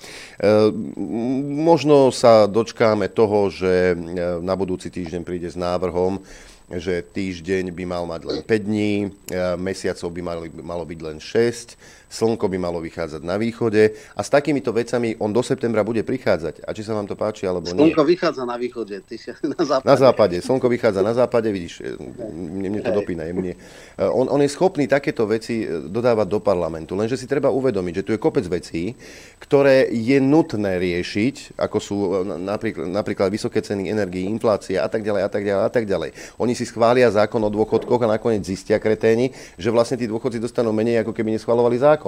možno 1.67 2.13
sa 2.15 2.47
dočkáme 2.47 3.11
toho, 3.11 3.51
že 3.51 3.97
na 4.39 4.55
budúci 4.55 4.87
týždeň 4.87 5.21
príde 5.27 5.49
s 5.51 5.59
návrhom, 5.59 6.23
že 6.71 7.03
týždeň 7.03 7.75
by 7.75 7.83
mal 7.83 8.07
mať 8.07 8.21
len 8.23 8.39
5 8.39 8.69
dní, 8.69 9.11
mesiacov 9.59 10.07
by 10.09 10.21
mali, 10.23 10.47
malo 10.63 10.87
byť 10.87 10.99
len 11.03 11.17
6, 11.19 11.75
slnko 12.13 12.45
by 12.45 12.57
malo 12.61 12.77
vychádzať 12.77 13.25
na 13.25 13.41
východe 13.41 13.97
a 14.13 14.21
s 14.21 14.29
takýmito 14.29 14.69
vecami 14.69 15.17
on 15.17 15.33
do 15.33 15.41
septembra 15.41 15.81
bude 15.81 16.05
prichádzať. 16.05 16.61
A 16.61 16.69
či 16.77 16.85
sa 16.85 16.93
vám 16.93 17.09
to 17.09 17.17
páči, 17.17 17.49
alebo 17.49 17.65
slnko 17.65 17.81
nie. 17.81 17.89
Slnko 17.89 18.03
vychádza 18.05 18.43
na 18.45 18.57
východe, 18.61 19.01
ty 19.01 19.17
si 19.17 19.33
na 19.57 19.63
západe. 19.65 19.89
Na 19.89 19.95
západe, 19.97 20.35
slnko 20.45 20.67
vychádza 20.69 21.01
na 21.01 21.13
západe, 21.17 21.49
vidíš, 21.49 21.81
e, 21.81 21.97
mne, 22.29 22.69
mne 22.69 22.81
to 22.85 22.91
dopína. 22.93 23.25
Mne. 23.33 23.57
E, 23.57 24.05
on, 24.05 24.29
on 24.29 24.37
je 24.45 24.49
schopný 24.53 24.85
takéto 24.85 25.25
veci 25.25 25.65
dodávať 25.65 26.27
do 26.29 26.39
parlamentu, 26.43 26.93
lenže 26.93 27.17
si 27.17 27.25
treba 27.25 27.49
uvedomiť, 27.49 28.03
že 28.03 28.05
tu 28.05 28.11
je 28.13 28.19
kopec 28.21 28.45
vecí, 28.45 28.93
ktoré 29.39 29.89
je 29.89 30.19
nutné 30.19 30.77
riešiť, 30.77 31.57
ako 31.57 31.77
sú 31.79 31.97
napríklad, 32.37 32.85
napríklad 32.85 33.27
vysoké 33.31 33.63
ceny 33.63 33.87
energii, 33.87 34.27
inflácia 34.27 34.83
a 34.83 34.89
tak 34.91 35.01
ďalej 35.01 35.21
a 35.23 35.29
tak 35.31 35.43
ďalej 35.47 35.63
a 35.63 35.71
tak 35.71 35.85
ďalej. 35.87 36.09
Oni 36.37 36.53
si 36.53 36.67
schvália 36.67 37.07
zákon 37.07 37.39
o 37.39 37.49
dôchodkoch 37.49 38.01
a 38.03 38.13
nakoniec 38.19 38.43
zistia 38.43 38.77
kreténi, 38.77 39.31
že 39.55 39.71
vlastne 39.71 39.95
tí 39.95 40.05
dôchodci 40.05 40.43
dostanú 40.43 40.75
menej, 40.75 40.99
ako 41.07 41.15
keby 41.15 41.39
neschvalovali 41.39 41.79
zákon. 41.79 42.02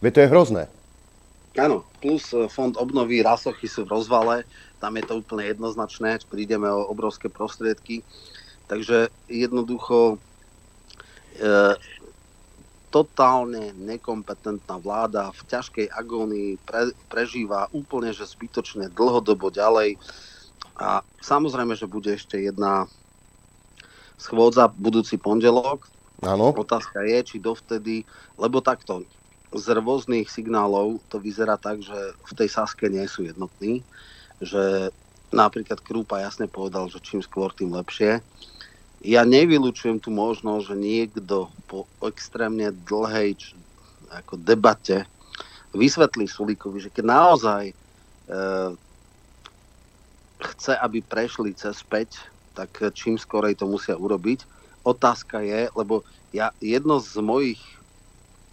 Veď 0.00 0.10
to 0.12 0.20
je 0.20 0.32
hrozné. 0.32 0.62
Áno, 1.58 1.82
plus 1.98 2.30
e, 2.30 2.46
fond 2.46 2.72
obnovy 2.78 3.20
rasochy 3.26 3.66
sú 3.66 3.82
v 3.84 3.92
rozvale, 3.98 4.36
tam 4.78 4.96
je 4.96 5.04
to 5.04 5.18
úplne 5.20 5.44
jednoznačné, 5.50 6.22
prídeme 6.30 6.70
o 6.70 6.88
obrovské 6.88 7.28
prostriedky. 7.28 8.06
Takže 8.70 9.10
jednoducho 9.26 10.14
e, 10.14 11.76
totálne 12.94 13.74
nekompetentná 13.74 14.78
vláda 14.78 15.34
v 15.34 15.40
ťažkej 15.46 15.86
agónii 15.90 16.50
pre, 16.62 16.94
prežíva 17.10 17.66
úplne 17.74 18.14
že 18.14 18.30
zbytočne 18.30 18.90
dlhodobo 18.94 19.50
ďalej. 19.50 19.98
A 20.80 21.02
samozrejme, 21.20 21.74
že 21.74 21.90
bude 21.90 22.14
ešte 22.14 22.40
jedna 22.40 22.86
schôdza 24.16 24.70
budúci 24.70 25.18
pondelok. 25.18 25.90
Áno. 26.22 26.54
Otázka 26.54 27.04
je, 27.04 27.18
či 27.26 27.36
dovtedy, 27.42 28.06
lebo 28.38 28.62
takto, 28.62 29.02
z 29.50 29.66
rôznych 29.74 30.30
signálov 30.30 31.02
to 31.10 31.18
vyzerá 31.18 31.58
tak, 31.58 31.82
že 31.82 32.14
v 32.14 32.32
tej 32.38 32.48
Saske 32.50 32.86
nie 32.86 33.02
sú 33.10 33.26
jednotní, 33.26 33.82
že 34.38 34.94
napríklad 35.34 35.82
Krúpa 35.82 36.22
jasne 36.22 36.46
povedal, 36.46 36.86
že 36.86 37.02
čím 37.02 37.22
skôr, 37.22 37.50
tým 37.50 37.74
lepšie. 37.74 38.22
Ja 39.00 39.24
nevylučujem 39.24 39.98
tu 39.98 40.12
možnosť, 40.12 40.62
že 40.70 40.76
niekto 40.76 41.48
po 41.66 41.88
extrémne 42.04 42.70
dlhej 42.84 43.38
č- 43.38 43.56
ako 44.12 44.36
debate 44.42 45.06
vysvetlí 45.72 46.26
Sulíkovi, 46.26 46.82
že 46.82 46.90
keď 46.92 47.04
naozaj 47.06 47.64
e, 47.70 47.74
chce, 50.42 50.72
aby 50.76 50.98
prešli 51.00 51.54
cez 51.54 51.80
5 51.86 52.30
tak 52.54 52.92
čím 52.92 53.16
skorej 53.16 53.56
to 53.56 53.64
musia 53.64 53.96
urobiť. 53.96 54.44
Otázka 54.84 55.40
je, 55.40 55.72
lebo 55.72 56.04
ja 56.36 56.52
jedno 56.60 57.00
z 57.00 57.16
mojich 57.24 57.62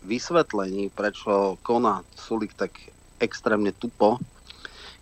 vysvetlení, 0.07 0.89
prečo 0.95 1.59
koná 1.61 2.07
Sulik 2.15 2.55
tak 2.55 2.71
extrémne 3.19 3.75
tupo, 3.75 4.17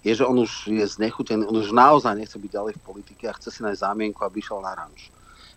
je, 0.05 0.13
že 0.13 0.25
on 0.25 0.37
už 0.41 0.69
je 0.69 0.85
znechutený, 0.85 1.45
on 1.49 1.61
už 1.61 1.73
naozaj 1.73 2.13
nechce 2.13 2.37
byť 2.37 2.51
ďalej 2.51 2.73
v 2.77 2.85
politike 2.85 3.23
a 3.25 3.37
chce 3.37 3.49
si 3.49 3.59
nájsť 3.65 3.85
zámienku, 3.85 4.21
aby 4.21 4.37
išiel 4.41 4.61
na 4.61 4.77
ranč. 4.77 5.09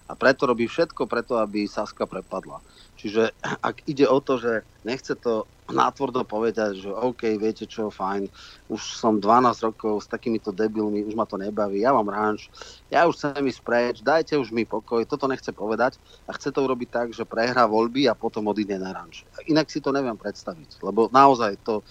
A 0.08 0.16
preto 0.16 0.48
robí 0.48 0.64
všetko 0.64 1.04
preto, 1.04 1.36
aby 1.36 1.68
Saska 1.68 2.08
prepadla. 2.08 2.64
Čiže 2.96 3.36
ak 3.44 3.84
ide 3.84 4.08
o 4.08 4.18
to, 4.24 4.40
že 4.40 4.52
nechce 4.88 5.12
to 5.20 5.44
nátvrdo 5.68 6.24
povedať, 6.24 6.80
že 6.80 6.90
OK, 6.90 7.36
viete 7.36 7.68
čo, 7.68 7.92
fajn, 7.92 8.28
už 8.72 8.80
som 8.80 9.20
12 9.20 9.68
rokov 9.68 10.04
s 10.04 10.08
takýmito 10.08 10.48
debilmi, 10.48 11.04
už 11.04 11.12
ma 11.12 11.28
to 11.28 11.36
nebaví, 11.36 11.84
ja 11.84 11.92
mám 11.92 12.08
ranč, 12.08 12.48
ja 12.88 13.04
už 13.04 13.20
chcem 13.20 13.44
ísť 13.44 13.60
preč, 13.60 13.94
dajte 14.00 14.40
už 14.40 14.48
mi 14.48 14.64
pokoj, 14.64 15.04
toto 15.04 15.28
nechce 15.28 15.52
povedať 15.52 16.00
a 16.24 16.32
chce 16.32 16.52
to 16.52 16.64
urobiť 16.64 16.88
tak, 16.88 17.08
že 17.12 17.28
prehrá 17.28 17.68
voľby 17.68 18.08
a 18.08 18.16
potom 18.16 18.48
odíde 18.48 18.80
na 18.80 18.96
ranč. 18.96 19.28
Inak 19.44 19.68
si 19.68 19.84
to 19.84 19.92
neviem 19.92 20.16
predstaviť, 20.16 20.80
lebo 20.80 21.12
naozaj 21.12 21.60
to 21.60 21.84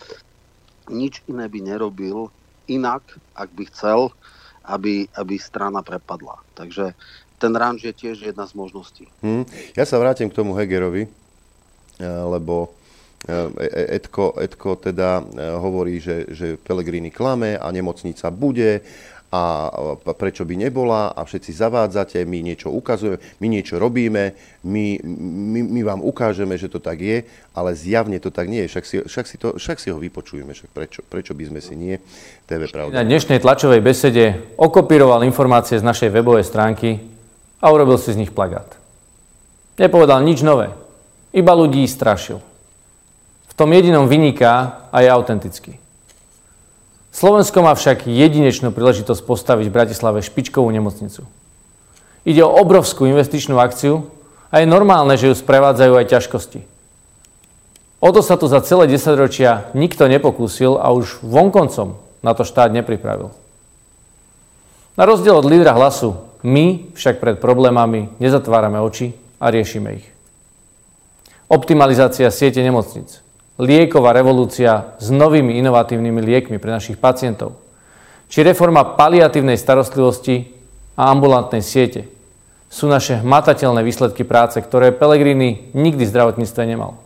nič 0.89 1.21
iné 1.29 1.45
by 1.45 1.59
nerobil 1.61 2.33
inak, 2.65 3.03
ak 3.37 3.49
by 3.53 3.63
chcel, 3.69 4.11
aby, 4.67 5.07
aby 5.15 5.35
strana 5.39 5.79
prepadla. 5.85 6.41
Takže 6.57 6.97
ten 7.37 7.53
ranč 7.53 7.85
je 7.85 7.93
tiež 7.93 8.25
jedna 8.25 8.49
z 8.49 8.53
možností. 8.57 9.05
Hmm. 9.21 9.45
Ja 9.77 9.85
sa 9.85 10.01
vrátim 10.01 10.27
k 10.27 10.37
tomu 10.37 10.57
Hegerovi, 10.57 11.05
eh, 11.05 12.03
lebo 12.03 12.73
Edko, 13.97 14.37
Edko 14.37 14.77
teda 14.77 15.25
hovorí, 15.57 15.97
že, 15.97 16.29
že 16.29 16.53
Pelegrini 16.55 17.09
klame 17.09 17.57
a 17.57 17.65
nemocnica 17.73 18.29
bude 18.29 18.85
a 19.27 19.67
prečo 20.15 20.47
by 20.47 20.55
nebola 20.55 21.11
a 21.11 21.27
všetci 21.27 21.51
zavádzate, 21.51 22.23
my 22.23 22.39
niečo 22.39 22.71
ukazujeme, 22.71 23.19
my 23.43 23.47
niečo 23.51 23.75
robíme, 23.75 24.31
my, 24.63 24.85
my, 25.03 25.59
my 25.67 25.81
vám 25.83 25.99
ukážeme, 25.99 26.55
že 26.55 26.71
to 26.71 26.79
tak 26.79 27.03
je, 27.03 27.27
ale 27.51 27.75
zjavne 27.75 28.23
to 28.23 28.31
tak 28.31 28.47
nie 28.47 28.63
je. 28.63 28.71
Však 28.71 28.85
si, 28.87 28.95
však 29.03 29.25
si, 29.27 29.35
to, 29.35 29.47
však 29.59 29.77
si 29.83 29.91
ho 29.91 29.99
vypočujeme, 29.99 30.55
však 30.55 30.71
prečo, 30.71 30.99
prečo 31.03 31.35
by 31.35 31.43
sme 31.43 31.59
si 31.59 31.75
nie 31.75 31.99
TV 32.47 32.71
Pravda. 32.71 32.95
Na 32.95 33.03
dnešnej 33.03 33.43
tlačovej 33.43 33.83
besede 33.83 34.55
okopíroval 34.55 35.27
informácie 35.27 35.75
z 35.75 35.83
našej 35.83 36.07
webovej 36.07 36.47
stránky 36.47 37.03
a 37.59 37.67
urobil 37.67 37.99
si 37.99 38.15
z 38.15 38.23
nich 38.23 38.31
plagát. 38.31 38.79
Nepovedal 39.75 40.23
nič 40.23 40.39
nové, 40.39 40.71
iba 41.35 41.51
ľudí 41.51 41.83
strašil 41.83 42.39
tom 43.57 43.73
jedinom 43.73 44.05
vyniká 44.05 44.85
a 44.93 45.01
je 45.01 45.09
autentický. 45.09 45.81
Slovensko 47.09 47.65
má 47.65 47.73
však 47.73 48.05
jedinečnú 48.05 48.69
príležitosť 48.69 49.25
postaviť 49.25 49.65
v 49.67 49.75
Bratislave 49.75 50.21
špičkovú 50.21 50.69
nemocnicu. 50.69 51.25
Ide 52.21 52.45
o 52.45 52.53
obrovskú 52.61 53.09
investičnú 53.09 53.57
akciu 53.57 54.05
a 54.53 54.61
je 54.61 54.69
normálne, 54.69 55.17
že 55.17 55.33
ju 55.33 55.35
sprevádzajú 55.35 55.93
aj 55.97 56.05
ťažkosti. 56.13 56.61
O 57.97 58.13
to 58.13 58.21
sa 58.21 58.37
tu 58.37 58.45
za 58.45 58.61
celé 58.61 58.85
10 58.85 59.17
ročia 59.17 59.73
nikto 59.73 60.05
nepokúsil 60.05 60.77
a 60.77 60.93
už 60.93 61.25
vonkoncom 61.25 61.97
na 62.21 62.37
to 62.37 62.45
štát 62.45 62.69
nepripravil. 62.69 63.33
Na 64.93 65.09
rozdiel 65.09 65.33
od 65.33 65.49
lídra 65.49 65.73
hlasu, 65.73 66.21
my 66.45 66.93
však 66.93 67.17
pred 67.17 67.41
problémami 67.41 68.13
nezatvárame 68.21 68.77
oči 68.77 69.17
a 69.41 69.49
riešime 69.49 69.97
ich. 69.97 70.07
Optimalizácia 71.49 72.29
siete 72.29 72.61
nemocnic, 72.61 73.25
lieková 73.57 74.13
revolúcia 74.13 74.93
s 75.01 75.09
novými 75.09 75.57
inovatívnymi 75.57 76.21
liekmi 76.21 76.57
pre 76.61 76.73
našich 76.73 77.01
pacientov, 77.01 77.57
či 78.29 78.45
reforma 78.45 78.97
paliatívnej 78.97 79.57
starostlivosti 79.57 80.53
a 80.97 81.09
ambulantnej 81.09 81.65
siete 81.65 82.09
sú 82.67 82.85
naše 82.91 83.23
hmatateľné 83.23 83.81
výsledky 83.81 84.27
práce, 84.27 84.59
ktoré 84.59 84.91
Pelegrini 84.91 85.71
nikdy 85.71 86.03
v 86.03 86.11
zdravotníctve 86.11 86.61
nemal. 86.67 86.99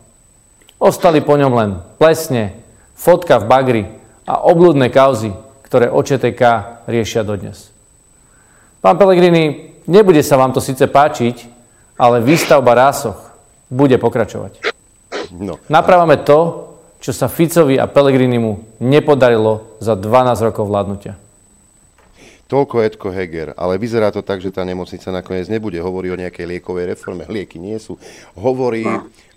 Ostali 0.82 1.22
po 1.22 1.38
ňom 1.38 1.52
len 1.54 1.70
plesne, 2.02 2.58
fotka 2.98 3.38
v 3.38 3.46
bagri 3.46 3.84
a 4.26 4.42
oblúdne 4.42 4.90
kauzy, 4.90 5.30
ktoré 5.62 5.86
OČTK 5.88 6.42
riešia 6.90 7.22
dodnes. 7.22 7.70
Pán 8.82 8.98
Pelegrini, 8.98 9.78
nebude 9.86 10.26
sa 10.26 10.34
vám 10.34 10.50
to 10.50 10.58
síce 10.58 10.82
páčiť, 10.90 11.46
ale 11.94 12.18
výstavba 12.18 12.74
rásoch 12.74 13.30
bude 13.70 13.94
pokračovať. 14.02 14.71
No. 15.32 15.56
Napravame 15.72 16.20
to, 16.20 16.68
čo 17.02 17.10
sa 17.10 17.26
Ficovi 17.26 17.80
a 17.80 17.90
Pelegrinimu 17.90 18.78
nepodarilo 18.78 19.74
za 19.82 19.98
12 19.98 20.46
rokov 20.52 20.70
vládnutia. 20.70 21.18
Toľko 22.52 22.84
Edko 22.84 23.08
Heger, 23.08 23.56
ale 23.56 23.80
vyzerá 23.80 24.12
to 24.12 24.20
tak, 24.20 24.44
že 24.44 24.52
tá 24.52 24.60
nemocnica 24.60 25.08
nakoniec 25.08 25.48
nebude. 25.48 25.80
Hovorí 25.80 26.12
o 26.12 26.20
nejakej 26.20 26.44
liekovej 26.44 26.92
reforme, 26.92 27.24
lieky 27.24 27.56
nie 27.56 27.80
sú. 27.80 27.96
Hovorí, 28.36 28.84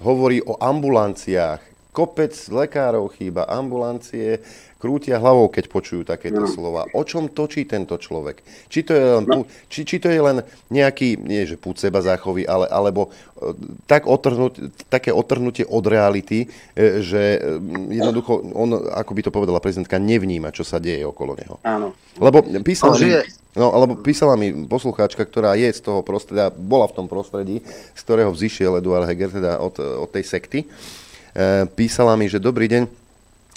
hovorí 0.04 0.44
o 0.44 0.60
ambulanciách. 0.60 1.64
Kopec 1.96 2.36
lekárov 2.52 3.08
chýba, 3.16 3.48
ambulancie, 3.48 4.44
krútia 4.86 5.18
hlavou, 5.18 5.50
keď 5.50 5.66
počujú 5.66 6.06
takéto 6.06 6.46
no. 6.46 6.52
slova. 6.52 6.86
O 6.94 7.02
čom 7.02 7.26
točí 7.26 7.66
tento 7.66 7.98
človek? 7.98 8.46
Či 8.70 8.86
to 8.86 8.94
je 8.94 9.02
len, 9.18 9.26
no. 9.26 9.50
či, 9.66 9.82
či 9.82 9.98
to 9.98 10.14
je 10.14 10.22
len 10.22 10.46
nejaký, 10.70 11.18
nie 11.26 11.42
že 11.50 11.58
púd 11.58 11.82
seba 11.82 12.06
záchovy, 12.06 12.46
ale, 12.46 12.70
alebo 12.70 13.10
e, 13.10 13.58
tak 13.90 14.06
otrhnúť, 14.06 14.86
také 14.86 15.10
otrhnutie 15.10 15.66
od 15.66 15.82
reality, 15.90 16.46
e, 16.78 17.02
že 17.02 17.42
e, 17.42 17.58
jednoducho 17.98 18.46
on, 18.54 18.78
ako 18.94 19.12
by 19.18 19.22
to 19.26 19.34
povedala 19.34 19.58
prezidentka, 19.58 19.98
nevníma, 19.98 20.54
čo 20.54 20.62
sa 20.62 20.78
deje 20.78 21.02
okolo 21.02 21.34
neho. 21.34 21.58
Áno. 21.66 21.98
Lebo 22.22 22.46
písala 22.62 22.94
mi, 23.02 23.10
no, 23.58 23.74
alebo 23.74 23.98
písala 24.06 24.38
mi 24.38 24.54
poslucháčka, 24.70 25.26
ktorá 25.26 25.58
je 25.58 25.74
z 25.74 25.82
toho 25.82 26.06
prostredia, 26.06 26.54
bola 26.54 26.86
v 26.86 26.94
tom 26.94 27.10
prostredí, 27.10 27.66
z 27.98 28.02
ktorého 28.06 28.30
vzýšiel 28.30 28.78
Eduard 28.78 29.10
Heger, 29.10 29.34
teda 29.34 29.58
od, 29.58 29.82
od 29.82 30.10
tej 30.14 30.30
sekty, 30.30 30.70
písala 31.76 32.16
mi, 32.16 32.32
že 32.32 32.40
dobrý 32.40 32.70
deň, 32.72 33.05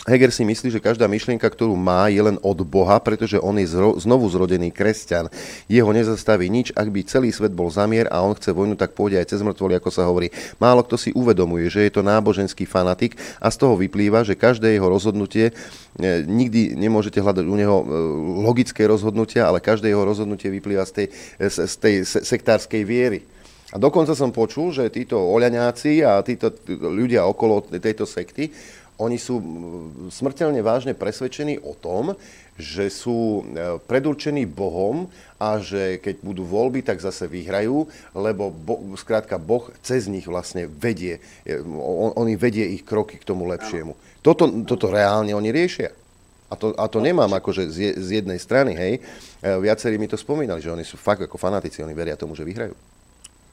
Heger 0.08 0.32
si 0.32 0.40
myslí, 0.40 0.72
že 0.72 0.80
každá 0.80 1.04
myšlienka, 1.04 1.44
ktorú 1.44 1.76
má, 1.76 2.08
je 2.08 2.24
len 2.24 2.40
od 2.40 2.58
Boha, 2.64 2.96
pretože 2.96 3.36
on 3.36 3.60
je 3.60 3.68
zro, 3.68 4.00
znovu 4.00 4.24
zrodený 4.32 4.72
kresťan. 4.72 5.28
Jeho 5.68 5.92
nezastaví 5.92 6.48
nič, 6.48 6.72
ak 6.72 6.88
by 6.88 7.04
celý 7.04 7.28
svet 7.28 7.52
bol 7.52 7.68
zamier 7.68 8.08
a 8.08 8.24
on 8.24 8.32
chce 8.32 8.56
vojnu, 8.56 8.72
tak 8.72 8.96
pôjde 8.96 9.20
aj 9.20 9.28
cez 9.28 9.44
mŕtvoly, 9.44 9.76
ako 9.76 9.90
sa 9.92 10.08
hovorí. 10.08 10.32
Málo 10.56 10.80
kto 10.80 10.96
si 10.96 11.12
uvedomuje, 11.12 11.68
že 11.68 11.84
je 11.84 11.92
to 11.92 12.00
náboženský 12.00 12.64
fanatik 12.64 13.20
a 13.36 13.52
z 13.52 13.60
toho 13.60 13.76
vyplýva, 13.76 14.24
že 14.24 14.32
každé 14.32 14.72
jeho 14.72 14.88
rozhodnutie, 14.88 15.52
e, 15.52 16.24
nikdy 16.24 16.72
nemôžete 16.72 17.20
hľadať 17.20 17.44
u 17.44 17.56
neho 17.60 17.76
e, 17.76 17.86
logické 18.48 18.88
rozhodnutia, 18.88 19.44
ale 19.44 19.60
každé 19.60 19.92
jeho 19.92 20.08
rozhodnutie 20.08 20.48
vyplýva 20.48 20.88
z 20.88 21.04
tej, 21.04 21.06
z, 21.36 21.56
z 21.68 21.74
tej 21.76 21.94
sektárskej 22.24 22.82
viery. 22.88 23.20
A 23.68 23.76
dokonca 23.76 24.16
som 24.16 24.32
počul, 24.32 24.72
že 24.72 24.88
títo 24.88 25.20
oľaňáci 25.20 26.00
a 26.00 26.24
títo 26.24 26.48
ľudia 26.72 27.28
okolo 27.28 27.68
tejto 27.68 28.08
sekty 28.08 28.48
oni 28.98 29.14
sú 29.16 29.38
smrteľne 30.10 30.58
vážne 30.58 30.92
presvedčení 30.92 31.62
o 31.62 31.72
tom, 31.78 32.18
že 32.58 32.90
sú 32.90 33.46
e, 33.46 33.78
predurčení 33.86 34.42
Bohom 34.42 35.06
a 35.38 35.62
že 35.62 36.02
keď 36.02 36.18
budú 36.26 36.42
voľby, 36.42 36.82
tak 36.82 36.98
zase 36.98 37.30
vyhrajú, 37.30 37.86
lebo 38.18 38.50
bo, 38.50 38.98
skrátka 38.98 39.38
Boh 39.38 39.70
cez 39.86 40.10
nich 40.10 40.26
vlastne 40.26 40.66
vedie, 40.66 41.22
e, 41.46 41.62
on, 41.62 42.18
on 42.18 42.26
vedie 42.34 42.74
ich 42.74 42.82
kroky 42.82 43.22
k 43.22 43.24
tomu 43.24 43.46
lepšiemu. 43.46 43.94
Toto, 44.26 44.50
toto 44.66 44.90
reálne 44.90 45.30
oni 45.38 45.54
riešia. 45.54 45.94
A 46.50 46.58
to, 46.58 46.74
a 46.74 46.90
to 46.90 46.98
nemám 46.98 47.30
akože 47.38 47.70
z, 47.70 47.94
z 47.94 48.08
jednej 48.18 48.42
strany, 48.42 48.74
hej. 48.74 48.92
E, 48.98 49.00
viacerí 49.62 49.94
mi 49.94 50.10
to 50.10 50.18
spomínali, 50.18 50.58
že 50.58 50.74
oni 50.74 50.82
sú 50.82 50.98
fakt 50.98 51.22
ako 51.22 51.38
fanatici, 51.38 51.86
oni 51.86 51.94
veria 51.94 52.18
tomu, 52.18 52.34
že 52.34 52.42
vyhrajú. 52.42 52.74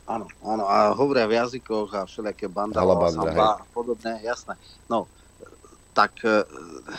Áno, 0.06 0.30
áno, 0.46 0.70
a 0.70 0.94
hovoria 0.94 1.26
v 1.26 1.34
jazykoch 1.34 1.90
a 1.98 2.02
všelijaké 2.06 2.46
samba 2.46 3.58
a 3.58 3.66
podobné, 3.74 4.22
jasné. 4.22 4.54
No, 4.86 5.10
tak 5.96 6.20
e, 6.28 6.44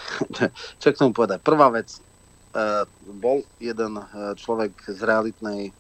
čo 0.81 0.89
k 0.89 0.99
tomu 0.99 1.13
povedať? 1.13 1.45
Prvá 1.45 1.69
vec, 1.69 1.93
e, 1.93 2.01
bol 3.21 3.45
jeden 3.61 4.01
e, 4.01 4.05
človek 4.41 4.73
z 4.89 5.01
realitnej 5.05 5.77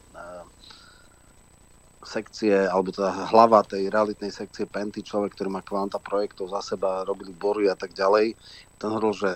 sekcie, 2.06 2.54
alebo 2.70 2.94
teda 2.94 3.34
hlava 3.34 3.66
tej 3.66 3.90
realitnej 3.90 4.30
sekcie 4.30 4.62
Penty, 4.62 5.02
človek, 5.02 5.34
ktorý 5.34 5.58
má 5.58 5.58
kvanta 5.66 5.98
projektov 5.98 6.54
za 6.54 6.62
seba, 6.62 7.02
robili 7.02 7.34
bory 7.34 7.66
a 7.66 7.74
tak 7.74 7.98
ďalej, 7.98 8.38
ten 8.78 8.88
hovoril, 8.94 9.10
že 9.10 9.30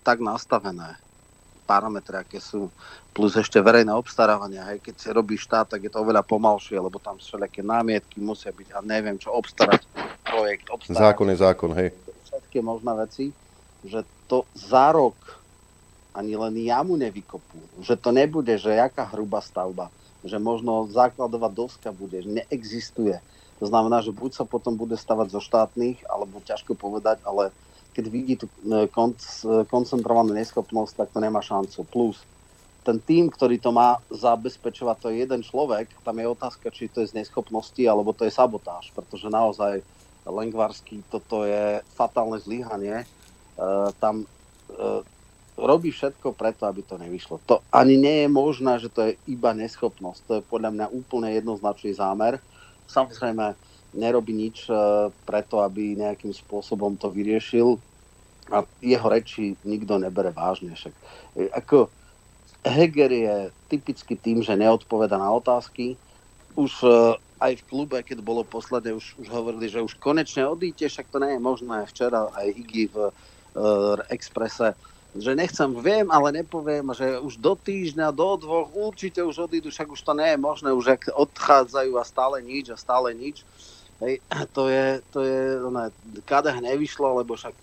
tak 0.00 0.24
nastavené 0.24 0.96
parametre, 1.68 2.16
aké 2.16 2.40
sú, 2.40 2.72
plus 3.12 3.36
ešte 3.36 3.60
verejné 3.60 3.92
obstarávania, 3.92 4.64
hej, 4.72 4.80
keď 4.80 4.94
si 4.96 5.08
robí 5.12 5.36
štát, 5.36 5.68
tak 5.76 5.84
je 5.84 5.92
to 5.92 6.00
oveľa 6.00 6.24
pomalšie, 6.24 6.80
lebo 6.80 6.96
tam 6.96 7.20
všelijaké 7.20 7.60
námietky 7.60 8.24
musia 8.24 8.56
byť 8.56 8.72
a 8.72 8.80
neviem 8.80 9.20
čo, 9.20 9.28
obstarať 9.36 9.84
projekt, 10.24 10.64
obstarať. 10.72 11.12
Zákon 11.12 11.28
je 11.28 11.36
zákon, 11.36 11.70
hej 11.76 11.92
všetky 12.48 12.64
možné 12.64 12.96
veci, 12.96 13.24
že 13.84 14.08
to 14.24 14.48
za 14.56 14.88
rok 14.96 15.12
ani 16.16 16.32
len 16.32 16.56
jamu 16.56 16.96
nevykopú. 16.96 17.84
Že 17.84 17.94
to 18.00 18.10
nebude, 18.16 18.56
že 18.56 18.72
jaká 18.72 19.04
hrubá 19.04 19.44
stavba. 19.44 19.92
Že 20.24 20.40
možno 20.40 20.88
základová 20.88 21.52
doska 21.52 21.92
bude, 21.92 22.24
že 22.24 22.40
neexistuje. 22.40 23.20
To 23.60 23.68
znamená, 23.68 24.00
že 24.00 24.16
buď 24.16 24.32
sa 24.32 24.44
potom 24.48 24.80
bude 24.80 24.96
stavať 24.96 25.28
zo 25.28 25.44
štátnych, 25.44 26.08
alebo 26.08 26.40
ťažko 26.40 26.72
povedať, 26.72 27.20
ale 27.28 27.52
keď 27.92 28.04
vidí 28.08 28.34
tú 28.40 28.48
e, 28.64 28.88
koncentrovanú 29.68 30.32
neschopnosť, 30.32 31.04
tak 31.04 31.08
to 31.12 31.20
nemá 31.20 31.44
šancu. 31.44 31.84
Plus, 31.84 32.16
ten 32.80 32.96
tým, 32.96 33.28
ktorý 33.28 33.60
to 33.60 33.76
má 33.76 34.00
zabezpečovať, 34.08 34.96
to 34.96 35.06
je 35.12 35.20
jeden 35.20 35.44
človek, 35.44 35.92
tam 36.00 36.16
je 36.16 36.32
otázka, 36.32 36.72
či 36.72 36.88
to 36.88 37.04
je 37.04 37.12
z 37.12 37.20
neschopnosti, 37.20 37.82
alebo 37.84 38.16
to 38.16 38.24
je 38.24 38.32
sabotáž, 38.32 38.88
pretože 38.96 39.28
naozaj 39.28 39.84
Lengvarsky, 40.28 41.02
toto 41.08 41.48
je 41.48 41.80
fatálne 41.96 42.38
zlyhanie. 42.38 43.02
E, 43.02 43.06
tam 43.98 44.24
e, 44.24 44.26
robí 45.58 45.90
všetko 45.90 46.38
preto, 46.38 46.70
aby 46.70 46.86
to 46.86 47.00
nevyšlo. 47.00 47.42
To 47.50 47.64
ani 47.74 47.98
nie 47.98 48.24
je 48.24 48.28
možné, 48.30 48.78
že 48.78 48.92
to 48.92 49.10
je 49.10 49.12
iba 49.26 49.50
neschopnosť. 49.56 50.20
To 50.28 50.32
je 50.38 50.42
podľa 50.46 50.70
mňa 50.70 50.86
úplne 50.94 51.34
jednoznačný 51.34 51.98
zámer. 51.98 52.38
Samozrejme, 52.86 53.58
nerobí 53.96 54.36
nič 54.36 54.68
preto, 55.24 55.64
aby 55.64 55.96
nejakým 55.96 56.30
spôsobom 56.30 56.94
to 57.00 57.08
vyriešil 57.08 57.80
a 58.52 58.64
jeho 58.80 59.06
reči 59.08 59.56
nikto 59.64 60.00
nebere 60.00 60.32
vážne. 60.32 60.72
Však, 60.72 60.94
ako 61.52 61.88
Heger 62.64 63.12
je 63.12 63.36
typicky 63.68 64.16
tým, 64.16 64.44
že 64.44 64.56
neodpoveda 64.56 65.16
na 65.16 65.30
otázky. 65.32 65.96
Už 66.56 66.84
aj 67.38 67.62
v 67.62 67.66
klube, 67.66 67.98
keď 68.02 68.18
bolo 68.22 68.42
posledne, 68.42 68.94
už, 68.98 69.18
už 69.18 69.28
hovorili, 69.30 69.70
že 69.70 69.82
už 69.82 69.98
konečne 69.98 70.46
odíte, 70.46 70.86
však 70.86 71.10
to 71.10 71.18
nie 71.22 71.34
je 71.34 71.40
možné. 71.40 71.86
Včera 71.86 72.30
aj 72.34 72.46
Iggy 72.50 72.90
v 72.90 72.96
uh, 73.08 73.98
Exprese 74.10 74.74
že 75.16 75.32
nechcem, 75.34 75.72
viem, 75.80 76.06
ale 76.12 76.44
nepoviem, 76.44 76.84
že 76.92 77.18
už 77.18 77.40
do 77.40 77.56
týždňa, 77.56 78.12
do 78.12 78.36
dvoch 78.36 78.68
určite 78.76 79.24
už 79.24 79.48
odídu, 79.48 79.72
však 79.72 79.88
už 79.88 80.00
to 80.04 80.12
nie 80.12 80.36
je 80.36 80.38
možné, 80.38 80.68
už 80.70 81.00
ak 81.00 81.02
odchádzajú 81.16 81.92
a 81.96 82.04
stále 82.04 82.44
nič 82.44 82.70
a 82.70 82.76
stále 82.76 83.16
nič. 83.16 83.42
Hej, 84.04 84.20
to 84.56 84.68
je, 84.68 85.00
to 85.10 85.18
je, 85.24 85.64
ono, 85.64 85.88
KDH 86.28 86.60
nevyšlo, 86.60 87.24
lebo 87.24 87.34
však 87.34 87.56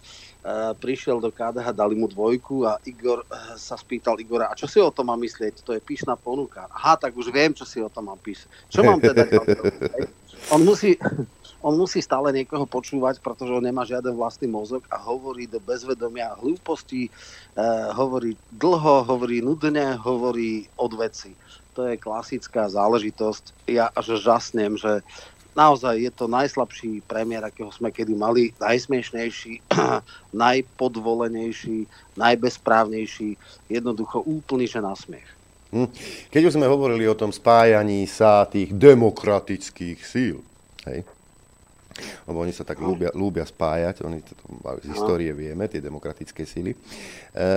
prišiel 0.77 1.17
do 1.17 1.33
KDH, 1.33 1.73
dali 1.73 1.97
mu 1.97 2.05
dvojku 2.05 2.69
a 2.69 2.77
Igor 2.85 3.25
uh, 3.25 3.57
sa 3.57 3.73
spýtal 3.73 4.21
Igora, 4.21 4.53
a 4.53 4.57
čo 4.57 4.69
si 4.69 4.77
o 4.77 4.93
tom 4.93 5.09
mám 5.09 5.17
myslieť? 5.25 5.65
To 5.65 5.73
je 5.73 5.81
píšna 5.81 6.13
ponuka. 6.13 6.69
Aha, 6.69 6.93
tak 7.01 7.17
už 7.17 7.33
viem, 7.33 7.49
čo 7.49 7.65
si 7.65 7.81
o 7.81 7.89
tom 7.89 8.13
mám 8.13 8.21
písať. 8.21 8.45
Čo 8.69 8.85
mám 8.85 9.01
teda? 9.01 9.25
On 10.53 10.61
musí, 10.61 10.93
on 11.65 11.73
musí 11.73 11.97
stále 11.97 12.29
niekoho 12.29 12.69
počúvať, 12.69 13.17
pretože 13.17 13.49
on 13.49 13.65
nemá 13.65 13.81
žiaden 13.81 14.13
vlastný 14.13 14.45
mozog 14.45 14.85
a 14.93 15.01
hovorí 15.01 15.49
do 15.49 15.57
bezvedomia 15.57 16.37
hlúposti, 16.37 17.09
uh, 17.57 17.89
hovorí 17.97 18.37
dlho, 18.53 19.01
hovorí 19.01 19.41
nudne, 19.41 19.97
hovorí 19.97 20.69
od 20.77 20.93
veci. 20.93 21.33
To 21.73 21.89
je 21.89 21.97
klasická 21.97 22.69
záležitosť. 22.69 23.67
Ja 23.67 23.89
až 23.91 24.21
žasnem, 24.21 24.77
že 24.77 25.01
naozaj 25.55 25.95
je 25.97 26.11
to 26.11 26.27
najslabší 26.27 27.01
premiér, 27.07 27.47
akého 27.47 27.71
sme 27.71 27.89
kedy 27.89 28.13
mali, 28.13 28.51
najsmiešnejší, 28.59 29.63
najpodvolenejší, 30.45 31.87
najbezprávnejší, 32.19 33.39
jednoducho 33.71 34.21
úplný 34.21 34.67
že 34.67 34.83
nasmiech. 34.83 35.29
Hm. 35.71 35.89
Keď 36.29 36.41
už 36.45 36.55
sme 36.59 36.69
hovorili 36.69 37.07
o 37.09 37.17
tom 37.17 37.33
spájaní 37.33 38.05
sa 38.05 38.45
tých 38.45 38.75
demokratických 38.75 39.97
síl, 40.03 40.43
hej, 40.85 41.01
lebo 42.27 42.43
oni 42.43 42.51
sa 42.51 42.67
tak 42.67 42.83
ľúbia, 42.83 43.09
ľúbia 43.15 43.47
spájať, 43.47 44.03
oni 44.03 44.19
to 44.19 44.35
z 44.83 44.91
histórie 44.91 45.31
vieme, 45.31 45.71
tie 45.71 45.79
demokratické 45.79 46.43
síly. 46.43 46.75
E, 46.75 46.77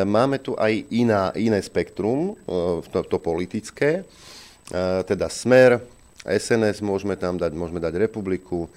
máme 0.07 0.39
tu 0.39 0.55
aj 0.55 0.73
iná, 0.95 1.35
iné 1.35 1.59
spektrum, 1.59 2.39
e, 2.39 2.83
to, 2.87 3.03
to 3.03 3.19
politické, 3.19 4.03
e, 4.71 4.85
teda 5.03 5.27
Smer, 5.27 5.83
SNS 6.29 6.85
môžeme 6.85 7.17
tam 7.17 7.41
dať, 7.41 7.57
môžeme 7.57 7.81
dať 7.81 7.97
Republiku, 7.97 8.69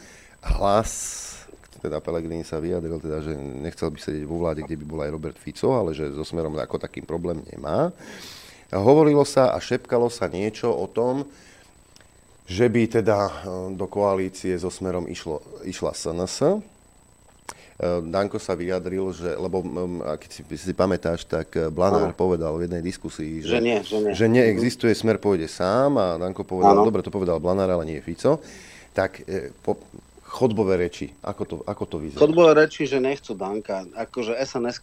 Hlas, 0.42 1.22
teda 1.82 1.98
Pelegrini 1.98 2.46
sa 2.46 2.62
vyjadril, 2.62 3.02
teda, 3.02 3.26
že 3.26 3.34
nechcel 3.36 3.90
by 3.90 3.98
sedieť 3.98 4.24
vo 4.30 4.38
vláde, 4.38 4.62
kde 4.62 4.78
by 4.82 4.86
bol 4.86 5.02
aj 5.02 5.14
Robert 5.14 5.38
Fico, 5.38 5.74
ale 5.74 5.98
že 5.98 6.14
so 6.14 6.22
Smerom 6.22 6.54
ako 6.54 6.78
takým 6.78 7.06
problém 7.06 7.42
nemá. 7.50 7.90
Hovorilo 8.72 9.26
sa 9.26 9.52
a 9.52 9.58
šepkalo 9.60 10.08
sa 10.08 10.32
niečo 10.32 10.72
o 10.72 10.88
tom, 10.88 11.28
že 12.46 12.70
by 12.70 13.02
teda 13.02 13.20
eh, 13.26 13.32
do 13.74 13.86
koalície 13.90 14.54
so 14.62 14.70
Smerom 14.70 15.10
išlo, 15.10 15.42
išla 15.66 15.92
SNS. 15.98 16.62
Eh, 17.82 18.00
Danko 18.14 18.38
sa 18.38 18.54
vyjadril, 18.54 19.10
že, 19.10 19.34
lebo 19.34 19.66
keď 20.22 20.30
si, 20.30 20.42
si 20.46 20.74
pamätáš, 20.78 21.26
tak 21.26 21.50
eh, 21.58 21.66
Blanár 21.74 22.14
ano. 22.14 22.18
povedal 22.18 22.54
v 22.54 22.70
jednej 22.70 22.86
diskusii, 22.86 23.42
že, 23.42 23.58
že, 23.58 23.60
nie, 23.60 23.82
že, 23.82 23.98
nie. 23.98 24.14
že 24.14 24.26
neexistuje, 24.30 24.94
Smer 24.94 25.18
pôjde 25.18 25.50
sám 25.50 25.98
a 25.98 26.22
Danko 26.22 26.46
povedal, 26.46 26.78
ano. 26.78 26.86
dobre, 26.86 27.02
to 27.02 27.10
povedal 27.10 27.42
Blanár, 27.42 27.74
ale 27.74 27.90
nie 27.90 27.98
Fico. 27.98 28.38
Tak 28.94 29.26
po, 29.66 29.82
chodbové 30.30 30.78
reči, 30.78 31.10
ako 31.26 31.44
to, 31.48 31.56
ako 31.66 31.84
to 31.90 31.98
vyzerá? 31.98 32.22
Chodbové 32.22 32.54
reči, 32.54 32.86
že 32.86 33.02
nechcú 33.02 33.34
Danka. 33.34 33.88
Akože 33.98 34.38
sns 34.46 34.78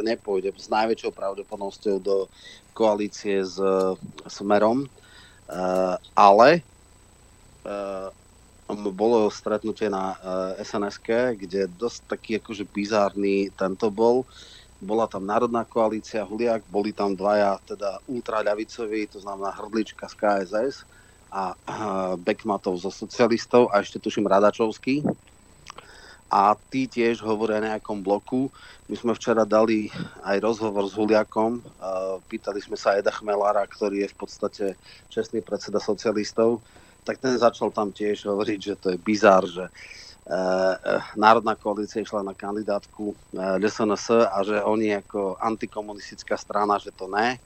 nepôjde 0.00 0.54
s 0.56 0.72
najväčšou 0.72 1.12
pravdepodobnosťou 1.12 1.96
do 2.00 2.32
koalície 2.72 3.44
s 3.44 3.58
Smerom, 4.30 4.86
ale 6.14 6.62
bolo 8.76 9.32
stretnutie 9.32 9.88
na 9.88 10.12
uh, 10.12 10.52
eh, 10.56 10.64
sns 10.64 11.00
kde 11.36 11.72
dosť 11.72 12.00
taký 12.04 12.30
akože 12.36 12.68
bizárny 12.68 13.48
tento 13.56 13.88
bol. 13.88 14.28
Bola 14.78 15.10
tam 15.10 15.26
Národná 15.26 15.66
koalícia 15.66 16.22
Huliak, 16.22 16.62
boli 16.70 16.94
tam 16.94 17.16
dvaja 17.16 17.58
teda 17.66 17.98
ultraľavicoví, 18.06 19.10
to 19.10 19.18
znamená 19.18 19.50
Hrdlička 19.50 20.06
z 20.06 20.14
KSS 20.14 20.74
a 21.32 21.56
uh, 21.56 22.14
Bekmatov 22.20 22.78
zo 22.78 22.92
socialistov 22.92 23.72
a 23.72 23.82
ešte 23.82 23.98
tuším 23.98 24.28
Radačovský. 24.28 25.02
A 26.28 26.52
tí 26.68 26.84
tiež 26.84 27.24
hovoria 27.24 27.56
o 27.56 27.66
nejakom 27.72 28.04
bloku. 28.04 28.52
My 28.84 29.00
sme 29.00 29.16
včera 29.16 29.48
dali 29.48 29.88
aj 30.20 30.44
rozhovor 30.44 30.84
s 30.84 30.92
Huliakom. 30.92 31.64
Uh, 31.80 32.20
pýtali 32.28 32.60
sme 32.60 32.76
sa 32.76 33.00
Eda 33.00 33.08
Chmelára, 33.08 33.64
ktorý 33.64 34.04
je 34.04 34.12
v 34.12 34.18
podstate 34.20 34.64
čestný 35.08 35.40
predseda 35.40 35.80
socialistov 35.80 36.60
tak 37.08 37.24
ten 37.24 37.40
začal 37.40 37.72
tam 37.72 37.88
tiež 37.88 38.28
hovoriť, 38.28 38.58
že 38.60 38.74
to 38.76 38.92
je 38.92 39.00
bizár, 39.00 39.48
že 39.48 39.64
e, 39.64 39.72
e, 39.72 40.92
Národná 41.16 41.56
koalícia 41.56 42.04
išla 42.04 42.20
na 42.20 42.36
kandidátku 42.36 43.16
e, 43.32 43.64
SNS 43.64 44.28
a 44.28 44.44
že 44.44 44.60
oni 44.60 45.00
ako 45.00 45.40
antikomunistická 45.40 46.36
strana, 46.36 46.76
že 46.76 46.92
to 46.92 47.08
ne. 47.08 47.40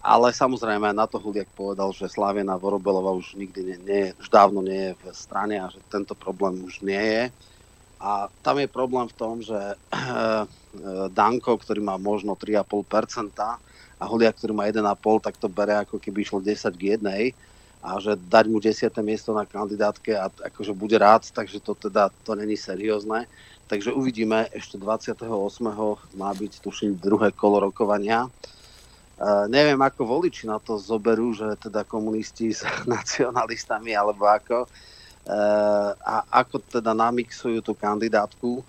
ale 0.00 0.32
samozrejme 0.32 0.96
na 0.96 1.04
to 1.04 1.20
Huliak 1.20 1.48
povedal, 1.52 1.92
že 1.92 2.08
Slavena 2.08 2.56
Vorobelova 2.56 3.12
už 3.12 3.36
nikdy 3.36 3.60
nie, 3.68 3.78
nie, 3.84 4.04
už 4.16 4.32
dávno 4.32 4.64
nie 4.64 4.92
je 4.92 4.96
v 4.96 5.04
strane 5.12 5.60
a 5.60 5.68
že 5.68 5.76
tento 5.92 6.16
problém 6.16 6.64
už 6.64 6.80
nie 6.80 6.96
je. 6.96 7.24
A 8.00 8.32
tam 8.40 8.56
je 8.56 8.64
problém 8.64 9.04
v 9.12 9.16
tom, 9.16 9.44
že 9.44 9.76
Danko, 11.12 11.52
ktorý 11.60 11.84
má 11.84 12.00
možno 12.00 12.32
3,5% 12.32 13.36
a 14.00 14.04
Huliak, 14.08 14.40
ktorý 14.40 14.56
má 14.56 14.64
1,5%, 14.72 15.20
tak 15.20 15.36
to 15.36 15.52
bere 15.52 15.84
ako 15.84 16.00
keby 16.00 16.24
išlo 16.24 16.40
10 16.40 16.72
k 16.72 16.96
1 16.96 17.36
a 17.86 18.02
že 18.02 18.18
dať 18.18 18.50
mu 18.50 18.58
10. 18.58 18.90
miesto 19.06 19.30
na 19.30 19.46
kandidátke 19.46 20.10
a 20.18 20.26
akože 20.26 20.74
bude 20.74 20.98
rád, 20.98 21.30
takže 21.30 21.62
to 21.62 21.78
teda 21.78 22.10
to 22.26 22.34
není 22.34 22.58
seriózne. 22.58 23.30
Takže 23.70 23.94
uvidíme, 23.94 24.50
ešte 24.50 24.74
28. 24.78 25.22
má 26.18 26.30
byť, 26.34 26.52
tuším, 26.62 26.98
druhé 26.98 27.30
kolo 27.30 27.70
rokovania. 27.70 28.26
Uh, 29.16 29.46
neviem, 29.50 29.78
ako 29.78 30.02
voliči 30.06 30.50
na 30.50 30.58
to 30.58 30.78
zoberú, 30.78 31.34
že 31.34 31.46
teda 31.62 31.86
komunisti 31.86 32.50
s 32.50 32.66
nacionalistami, 32.90 33.94
alebo 33.94 34.26
ako. 34.26 34.66
Uh, 35.26 35.90
a 36.02 36.26
ako 36.42 36.62
teda 36.62 36.94
namixujú 36.94 37.62
tú 37.62 37.74
kandidátku. 37.74 38.62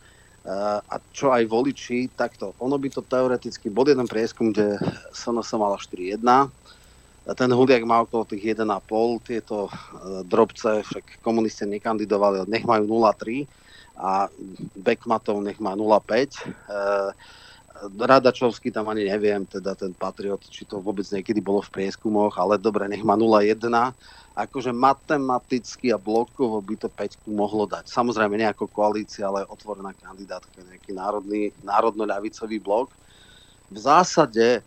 Uh, 0.48 0.80
a 0.88 0.98
čo 1.14 1.30
aj 1.30 1.46
voliči, 1.46 2.10
takto. 2.14 2.58
Ono 2.64 2.78
by 2.80 2.90
to 2.90 3.06
teoreticky, 3.06 3.70
bol 3.70 3.86
jeden 3.86 4.08
prieskum, 4.10 4.50
kde 4.50 4.82
SNS 5.14 5.58
mala 5.60 5.78
4-1, 5.78 6.24
ten 7.36 7.52
Huliak 7.52 7.84
má 7.84 8.08
okolo 8.08 8.24
tých 8.24 8.56
1,5, 8.56 9.28
tieto 9.28 9.68
e, 9.68 9.72
drobce, 10.24 10.86
však 10.86 11.20
komunisti 11.20 11.68
nekandidovali, 11.68 12.48
nech 12.48 12.64
majú 12.64 12.88
0,3 12.88 13.44
a 13.98 14.32
Bekmatov 14.78 15.44
nech 15.44 15.60
má 15.60 15.76
0,5. 15.76 16.08
E, 16.08 16.52
Radačovský 17.86 18.74
tam 18.74 18.90
ani 18.90 19.06
neviem, 19.06 19.46
teda 19.46 19.78
ten 19.78 19.94
Patriot, 19.94 20.42
či 20.50 20.66
to 20.66 20.82
vôbec 20.82 21.06
niekedy 21.14 21.38
bolo 21.44 21.62
v 21.62 21.70
prieskumoch, 21.70 22.34
ale 22.40 22.58
dobre, 22.58 22.90
nech 22.90 23.06
má 23.06 23.14
0,1. 23.14 23.60
Akože 24.38 24.70
matematicky 24.70 25.90
a 25.90 25.98
blokovo 25.98 26.62
by 26.62 26.76
to 26.78 26.90
5 26.90 27.26
mohlo 27.30 27.66
dať. 27.66 27.90
Samozrejme 27.90 28.38
nie 28.38 28.46
ako 28.50 28.70
koalícia, 28.70 29.30
ale 29.30 29.46
otvorená 29.50 29.94
kandidátka, 29.98 30.62
nejaký 30.62 30.94
národný, 30.94 31.42
národno-ľavicový 31.66 32.62
blok. 32.62 32.94
V 33.74 33.78
zásade 33.82 34.62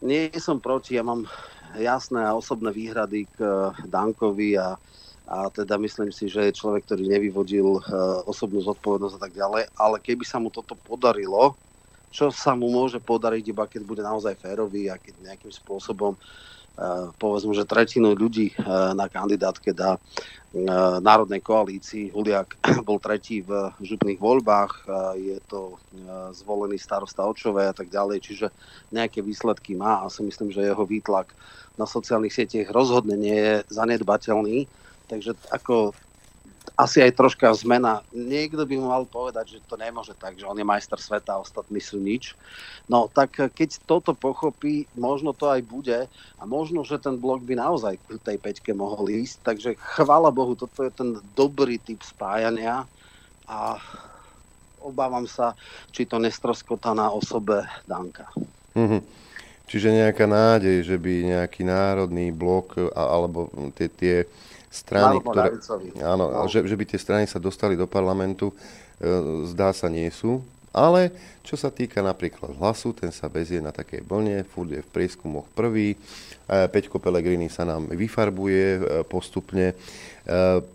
nie 0.00 0.32
som 0.40 0.60
proti, 0.60 0.96
ja 0.96 1.04
mám 1.04 1.28
jasné 1.76 2.24
a 2.24 2.36
osobné 2.36 2.72
výhrady 2.72 3.28
k 3.30 3.38
eh, 3.40 3.52
Dankovi 3.86 4.58
a, 4.58 4.74
a 5.30 5.36
teda 5.52 5.78
myslím 5.78 6.10
si, 6.10 6.26
že 6.26 6.50
je 6.50 6.58
človek, 6.58 6.90
ktorý 6.90 7.06
nevyvodil 7.06 7.78
uh, 7.78 8.18
osobnú 8.26 8.58
zodpovednosť 8.66 9.14
a 9.14 9.22
tak 9.22 9.32
ďalej, 9.38 9.62
ale 9.78 9.96
keby 10.02 10.26
sa 10.26 10.42
mu 10.42 10.50
toto 10.50 10.74
podarilo, 10.74 11.54
čo 12.10 12.34
sa 12.34 12.58
mu 12.58 12.66
môže 12.66 12.98
podariť 12.98 13.54
iba 13.54 13.70
keď 13.70 13.82
bude 13.86 14.02
naozaj 14.02 14.34
férový 14.34 14.90
a 14.90 14.98
keď 14.98 15.30
nejakým 15.30 15.54
spôsobom 15.54 16.18
uh, 16.18 16.22
povedzme, 17.20 17.52
že 17.52 17.68
tretinu 17.68 18.16
ľudí 18.16 18.56
uh, 18.56 18.96
na 18.96 19.06
kandidátke 19.06 19.76
dá 19.76 20.00
národnej 20.98 21.38
koalícii. 21.46 22.10
Huliak 22.10 22.58
bol 22.88 22.98
tretí 22.98 23.38
v 23.46 23.70
župných 23.78 24.18
voľbách, 24.18 24.90
je 25.14 25.38
to 25.46 25.78
zvolený 26.34 26.74
starosta 26.74 27.22
Očové 27.22 27.70
a 27.70 27.74
tak 27.74 27.86
ďalej, 27.86 28.18
čiže 28.18 28.46
nejaké 28.90 29.22
výsledky 29.22 29.78
má 29.78 30.02
a 30.02 30.10
si 30.10 30.26
myslím, 30.26 30.50
že 30.50 30.66
jeho 30.66 30.82
výtlak 30.82 31.30
na 31.78 31.86
sociálnych 31.86 32.34
sieťach 32.34 32.74
rozhodne 32.74 33.14
nie 33.14 33.38
je 33.38 33.54
zanedbateľný. 33.70 34.66
Takže 35.06 35.38
ako 35.54 35.94
asi 36.80 37.04
aj 37.04 37.12
troška 37.12 37.52
zmena. 37.52 38.00
Niekto 38.16 38.64
by 38.64 38.76
mal 38.80 39.04
povedať, 39.04 39.56
že 39.56 39.66
to 39.68 39.76
nemôže 39.76 40.16
tak, 40.16 40.40
že 40.40 40.48
on 40.48 40.56
je 40.56 40.64
majster 40.64 40.96
sveta 40.96 41.36
a 41.36 41.42
ostatní 41.44 41.76
sú 41.76 42.00
nič. 42.00 42.32
No 42.88 43.06
tak 43.12 43.36
keď 43.36 43.84
toto 43.84 44.16
pochopí, 44.16 44.88
možno 44.96 45.36
to 45.36 45.52
aj 45.52 45.60
bude 45.68 46.08
a 46.08 46.42
možno, 46.48 46.80
že 46.80 46.96
ten 46.96 47.20
blok 47.20 47.44
by 47.44 47.60
naozaj 47.60 48.00
k 48.00 48.16
tej 48.24 48.36
peťke 48.40 48.72
mohol 48.72 49.12
ísť. 49.12 49.44
Takže 49.44 49.70
chvála 49.76 50.32
Bohu, 50.32 50.56
toto 50.56 50.80
je 50.80 50.92
ten 50.92 51.20
dobrý 51.36 51.76
typ 51.76 52.00
spájania 52.00 52.88
a 53.44 53.76
obávam 54.80 55.28
sa, 55.28 55.52
či 55.92 56.08
to 56.08 56.16
nestroskotá 56.16 56.96
na 56.96 57.12
osobe 57.12 57.68
Danka. 57.84 58.32
Mm-hmm. 58.72 59.02
Čiže 59.70 59.94
nejaká 60.02 60.26
nádej, 60.26 60.82
že 60.82 60.96
by 60.98 61.30
nejaký 61.30 61.62
národný 61.62 62.34
blok 62.34 62.74
alebo 62.90 63.46
tie, 63.78 63.86
tie 63.86 64.16
strany, 64.70 65.18
ktoré, 65.18 65.58
áno, 65.98 66.30
no. 66.30 66.46
že, 66.46 66.62
že 66.62 66.78
by 66.78 66.84
tie 66.86 67.00
strany 67.02 67.26
sa 67.26 67.42
dostali 67.42 67.74
do 67.74 67.90
parlamentu, 67.90 68.54
e, 68.54 68.54
zdá 69.50 69.74
sa 69.74 69.90
nie 69.90 70.06
sú. 70.14 70.38
Ale 70.70 71.10
čo 71.42 71.58
sa 71.58 71.66
týka 71.66 71.98
napríklad 71.98 72.54
hlasu, 72.54 72.94
ten 72.94 73.10
sa 73.10 73.26
bezie 73.26 73.58
na 73.58 73.74
takej 73.74 74.06
vlne, 74.06 74.46
furt 74.46 74.70
je 74.70 74.78
v 74.78 74.92
prieskumoch 74.94 75.50
prvý, 75.58 75.98
e, 75.98 76.70
Peťko 76.70 77.02
Pellegrini 77.02 77.50
sa 77.50 77.66
nám 77.66 77.90
vyfarbuje 77.90 78.66
e, 78.78 78.80
postupne, 79.02 79.74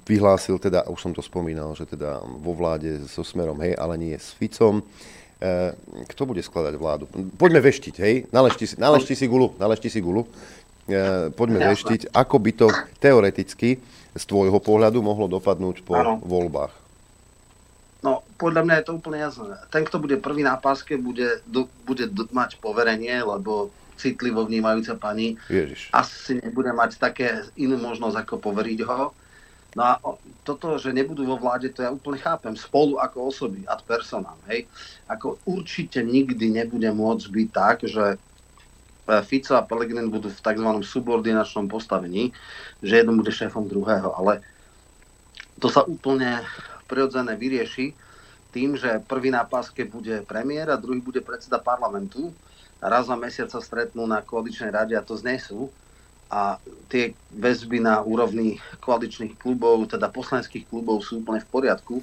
vyhlásil 0.03 0.59
teda, 0.59 0.83
už 0.91 0.99
som 0.99 1.13
to 1.15 1.23
spomínal, 1.23 1.71
že 1.71 1.87
teda 1.87 2.19
vo 2.19 2.51
vláde 2.51 3.07
so 3.07 3.23
Smerom, 3.23 3.55
hej, 3.63 3.71
ale 3.79 3.95
nie 3.95 4.11
s 4.11 4.35
Ficom. 4.35 4.83
Kto 6.11 6.21
bude 6.27 6.43
skladať 6.43 6.75
vládu? 6.75 7.07
Poďme 7.39 7.63
veštiť, 7.63 7.95
hej, 8.03 8.15
naležti 8.35 8.67
si, 8.67 8.75
naležti 8.75 9.15
si 9.15 9.31
gulu, 9.31 9.55
naležti 9.55 9.87
si 9.87 10.03
gulu. 10.03 10.27
E, 10.85 11.33
poďme 11.33 11.65
veštiť, 11.73 12.13
ako 12.13 12.35
by 12.37 12.51
to 12.53 12.67
teoreticky 13.01 13.81
z 14.13 14.23
tvojho 14.29 14.61
pohľadu 14.61 15.01
mohlo 15.01 15.25
dopadnúť 15.25 15.81
po 15.81 15.97
ano. 15.97 16.21
voľbách. 16.21 16.73
No, 18.05 18.21
podľa 18.37 18.61
mňa 18.69 18.75
je 18.77 18.85
to 18.85 18.93
úplne 19.01 19.17
jasné. 19.17 19.57
Ten, 19.73 19.81
kto 19.81 19.97
bude 19.97 20.21
prvý 20.21 20.45
na 20.45 20.61
páske, 20.61 20.93
bude, 20.93 21.41
do, 21.49 21.65
bude 21.89 22.05
do, 22.05 22.29
mať 22.29 22.61
poverenie, 22.61 23.17
lebo 23.17 23.73
citlivo 23.97 24.45
vnímajúca 24.45 24.93
pani 24.93 25.41
Ježiš. 25.49 25.89
asi 25.89 26.37
nebude 26.37 26.69
mať 26.69 27.01
také 27.01 27.47
inú 27.57 27.81
možnosť, 27.81 28.21
ako 28.21 28.35
poveriť 28.45 28.79
ho. 28.85 29.09
No 29.75 29.81
a 29.83 29.95
toto, 30.47 30.79
že 30.79 30.95
nebudú 30.95 31.27
vo 31.27 31.35
vláde, 31.35 31.73
to 31.73 31.83
ja 31.83 31.91
úplne 31.91 32.21
chápem. 32.21 32.53
Spolu 32.55 33.01
ako 33.01 33.33
osoby, 33.33 33.67
ad 33.67 33.83
personám. 33.83 34.37
Hej. 34.47 34.69
Ako 35.09 35.41
určite 35.43 35.99
nikdy 35.99 36.47
nebude 36.47 36.87
môcť 36.93 37.25
byť 37.27 37.47
tak, 37.51 37.77
že 37.83 38.21
Fico 39.25 39.53
a 39.53 39.65
Pellegrini 39.65 40.09
budú 40.09 40.33
v 40.33 40.41
tzv. 40.41 40.69
subordinačnom 40.81 41.69
postavení, 41.69 42.33
že 42.81 43.05
jeden 43.05 43.21
bude 43.21 43.29
šéfom 43.29 43.69
druhého, 43.69 44.09
ale 44.17 44.41
to 45.61 45.69
sa 45.69 45.85
úplne 45.85 46.41
prirodzené 46.89 47.37
vyrieši 47.37 47.93
tým, 48.55 48.79
že 48.79 49.03
prvý 49.03 49.35
na 49.35 49.43
páske 49.43 49.83
bude 49.83 50.23
premiér 50.23 50.71
a 50.71 50.79
druhý 50.79 51.03
bude 51.03 51.19
predseda 51.19 51.59
parlamentu. 51.59 52.31
Raz 52.79 53.11
za 53.11 53.15
mesiac 53.19 53.51
sa 53.51 53.59
stretnú 53.59 54.07
na 54.07 54.23
koaličnej 54.23 54.71
rade 54.71 54.95
a 54.95 55.03
to 55.03 55.19
znesú. 55.19 55.67
A 56.31 56.57
tie 56.87 57.13
väzby 57.35 57.83
na 57.83 58.01
úrovni 58.01 58.57
koaličných 58.81 59.37
klubov, 59.37 59.91
teda 59.91 60.09
poslaneckých 60.09 60.65
klubov 60.71 61.03
sú 61.03 61.21
úplne 61.21 61.43
v 61.43 61.51
poriadku. 61.51 61.95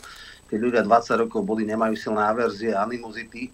Keď 0.47 0.59
ľudia 0.61 0.83
20 0.85 1.25
rokov 1.27 1.41
boli, 1.43 1.65
nemajú 1.65 1.97
silné 1.97 2.21
averzie, 2.21 2.77
animozity, 2.77 3.49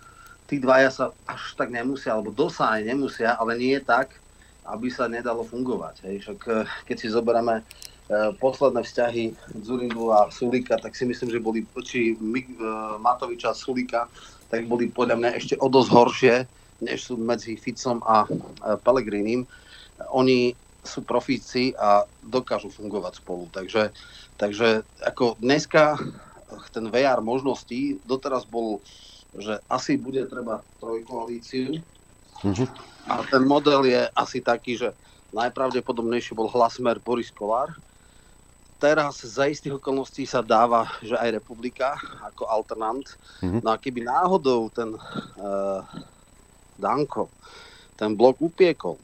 tí 0.49 0.57
dvaja 0.57 0.89
sa 0.89 1.05
až 1.29 1.53
tak 1.61 1.69
nemusia, 1.69 2.17
alebo 2.17 2.33
dosa 2.33 2.73
aj 2.73 2.89
nemusia, 2.89 3.37
ale 3.37 3.61
nie 3.61 3.77
je 3.77 3.85
tak, 3.85 4.17
aby 4.65 4.89
sa 4.89 5.05
nedalo 5.05 5.45
fungovať. 5.45 6.09
Hej. 6.09 6.17
Však 6.25 6.39
eh, 6.49 6.65
keď 6.89 6.97
si 6.97 7.07
zoberieme 7.13 7.61
eh, 7.61 8.33
posledné 8.41 8.81
vzťahy 8.81 9.25
Zurindu 9.61 10.09
a 10.11 10.33
Sulika, 10.33 10.81
tak 10.81 10.97
si 10.97 11.05
myslím, 11.05 11.29
že 11.29 11.45
boli, 11.45 11.61
či 11.85 12.17
eh, 12.17 12.19
Matoviča 12.97 13.53
a 13.53 13.57
Sulika, 13.57 14.09
tak 14.49 14.65
boli 14.65 14.89
podľa 14.89 15.17
mňa 15.21 15.31
ešte 15.37 15.55
o 15.61 15.69
dosť 15.69 15.91
horšie, 15.93 16.35
než 16.81 17.13
sú 17.13 17.21
medzi 17.21 17.61
Ficom 17.61 18.01
a 18.09 18.25
Pelegrinim. 18.81 19.45
Oni 20.15 20.57
sú 20.81 21.05
profíci 21.05 21.77
a 21.77 22.09
dokážu 22.25 22.73
fungovať 22.73 23.21
spolu. 23.21 23.51
Takže, 23.53 23.93
takže 24.41 24.87
ako 25.05 25.37
dneska 25.37 26.01
ten 26.73 26.89
VR 26.89 27.21
možností 27.21 28.01
doteraz 28.09 28.49
bol 28.49 28.81
že 29.37 29.61
asi 29.69 30.01
bude 30.01 30.25
treba 30.25 30.65
trojkoalíciu. 30.81 31.83
Uh-huh. 32.41 32.69
A 33.11 33.21
ten 33.29 33.45
model 33.45 33.85
je 33.85 34.09
asi 34.17 34.41
taký, 34.41 34.79
že 34.79 34.95
najpravdepodobnejší 35.37 36.33
bol 36.33 36.49
hlasmer 36.49 36.97
Boris 37.03 37.29
Kolár. 37.29 37.77
Teraz 38.79 39.27
za 39.27 39.51
istých 39.51 39.83
okolností 39.83 40.23
sa 40.23 40.39
dáva, 40.39 40.87
že 41.03 41.19
aj 41.19 41.43
republika 41.43 41.99
ako 42.25 42.47
alternant. 42.47 43.19
Uh-huh. 43.43 43.61
No 43.61 43.75
a 43.75 43.77
keby 43.77 44.07
náhodou 44.07 44.71
ten 44.71 44.95
uh, 44.95 45.83
Danko 46.79 47.27
ten 47.99 48.15
blok 48.15 48.39
upiekol 48.39 48.95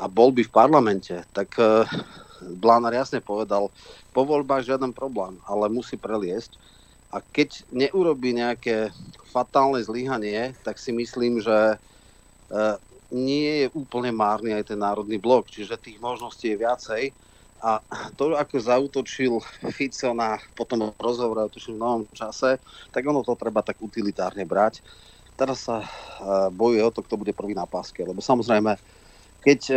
a 0.00 0.08
bol 0.08 0.32
by 0.32 0.40
v 0.40 0.54
parlamente, 0.54 1.12
tak 1.36 1.52
uh, 1.60 1.84
Blánár 2.56 2.96
jasne 2.96 3.20
povedal, 3.20 3.68
po 4.16 4.22
voľbách 4.24 4.64
žiaden 4.64 4.96
problém, 4.96 5.36
ale 5.44 5.68
musí 5.68 6.00
preliesť 6.00 6.56
a 7.08 7.24
keď 7.24 7.64
neurobi 7.72 8.36
nejaké 8.36 8.92
fatálne 9.32 9.80
zlyhanie, 9.80 10.52
tak 10.60 10.76
si 10.76 10.92
myslím, 10.92 11.40
že 11.40 11.56
e, 11.72 11.76
nie 13.08 13.64
je 13.64 13.66
úplne 13.72 14.12
márny 14.12 14.52
aj 14.52 14.72
ten 14.72 14.80
národný 14.80 15.16
blok, 15.16 15.48
čiže 15.48 15.80
tých 15.80 15.96
možností 15.96 16.52
je 16.52 16.60
viacej. 16.60 17.02
A 17.58 17.82
to, 18.14 18.36
ako 18.36 18.54
zautočil 18.60 19.40
Fico 19.74 20.12
na 20.14 20.38
potom 20.54 20.92
rozhovore, 21.00 21.48
tuším 21.50 21.80
v 21.80 21.82
novom 21.82 22.02
čase, 22.12 22.60
tak 22.92 23.02
ono 23.02 23.24
to 23.24 23.34
treba 23.34 23.64
tak 23.64 23.80
utilitárne 23.80 24.44
brať. 24.44 24.84
Teraz 25.34 25.64
sa 25.64 25.80
e, 25.80 25.88
bojuje 26.52 26.84
o 26.84 26.92
to, 26.92 27.00
kto 27.00 27.16
bude 27.16 27.32
prvý 27.32 27.56
na 27.56 27.64
páske, 27.64 28.04
lebo 28.04 28.20
samozrejme, 28.20 28.76
keď 29.40 29.60
e, 29.72 29.76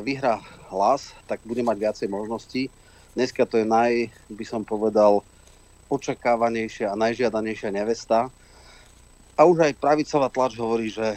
vyhrá 0.00 0.40
hlas, 0.72 1.12
tak 1.28 1.44
bude 1.44 1.60
mať 1.60 1.76
viacej 1.76 2.08
možností. 2.08 2.72
Dneska 3.12 3.44
to 3.44 3.60
je 3.60 3.68
naj, 3.68 4.08
by 4.32 4.44
som 4.48 4.64
povedal, 4.64 5.20
očakávanejšia 5.92 6.88
a 6.88 6.96
najžiadanejšia 6.96 7.68
nevesta. 7.68 8.32
A 9.36 9.40
už 9.44 9.68
aj 9.68 9.80
pravicová 9.80 10.32
tlač 10.32 10.56
hovorí, 10.56 10.88
že 10.88 11.16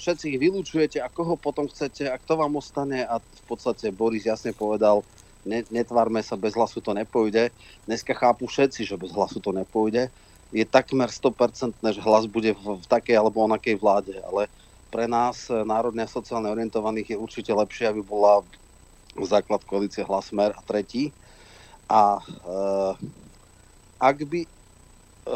všetci 0.00 0.36
ich 0.36 0.38
vylúčujete 0.40 0.98
a 1.00 1.08
koho 1.08 1.38
potom 1.40 1.68
chcete 1.68 2.08
a 2.10 2.20
kto 2.20 2.36
vám 2.36 2.58
ostane 2.58 3.06
a 3.06 3.20
v 3.20 3.42
podstate 3.48 3.88
Boris 3.94 4.28
jasne 4.28 4.52
povedal, 4.52 5.06
ne, 5.46 5.62
netvárme 5.70 6.20
sa, 6.20 6.34
bez 6.34 6.58
hlasu 6.58 6.82
to 6.82 6.92
nepôjde. 6.92 7.54
Dneska 7.86 8.12
chápu 8.14 8.50
všetci, 8.50 8.82
že 8.84 9.00
bez 9.00 9.14
hlasu 9.14 9.38
to 9.38 9.54
nepôjde. 9.54 10.10
Je 10.52 10.64
takmer 10.68 11.08
100% 11.08 11.72
že 11.80 12.00
hlas 12.04 12.28
bude 12.28 12.52
v, 12.52 12.82
v 12.82 12.86
takej 12.86 13.16
alebo 13.16 13.40
onakej 13.46 13.80
vláde, 13.80 14.20
ale 14.20 14.52
pre 14.92 15.08
nás, 15.08 15.48
národne 15.48 16.04
a 16.04 16.10
sociálne 16.10 16.52
orientovaných, 16.52 17.16
je 17.16 17.22
určite 17.22 17.52
lepšie, 17.56 17.88
aby 17.88 18.04
bola 18.04 18.44
základ 19.16 19.64
koalície 19.64 20.04
Hlasmer 20.04 20.52
a 20.52 20.60
tretí. 20.60 21.08
A 21.88 22.20
e, 22.20 22.22
ak 24.02 24.26
by 24.26 24.40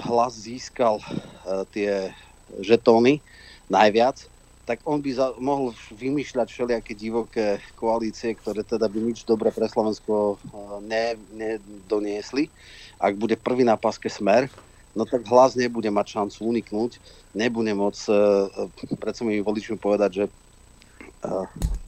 hlas 0.02 0.34
získal 0.34 0.98
uh, 0.98 1.62
tie 1.70 2.10
žetóny 2.58 3.22
najviac, 3.70 4.26
tak 4.66 4.82
on 4.82 4.98
by 4.98 5.14
za, 5.14 5.30
mohol 5.38 5.70
vymýšľať 5.94 6.50
všelijaké 6.50 6.98
divoké 6.98 7.62
koalície, 7.78 8.34
ktoré 8.34 8.66
teda 8.66 8.90
by 8.90 8.98
nič 8.98 9.22
dobre 9.22 9.54
pre 9.54 9.70
Slovensko 9.70 10.34
uh, 10.34 10.82
ne, 10.82 11.14
nedoniesli. 11.30 12.50
Ak 12.98 13.14
bude 13.14 13.38
prvý 13.38 13.62
na 13.62 13.78
paske 13.78 14.10
smer, 14.10 14.50
no 14.98 15.06
tak 15.06 15.22
hlas 15.30 15.54
nebude 15.54 15.86
mať 15.86 16.18
šancu 16.18 16.50
uniknúť, 16.50 16.98
nebude 17.38 17.70
môcť 17.70 18.02
uh, 18.10 18.66
pred 18.98 19.14
svojimi 19.14 19.46
voličmi 19.46 19.78
povedať, 19.78 20.10
že 20.10 20.24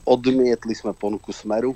odmietli 0.03 0.73
sme 0.73 0.91
ponuku 0.91 1.31
smeru 1.31 1.71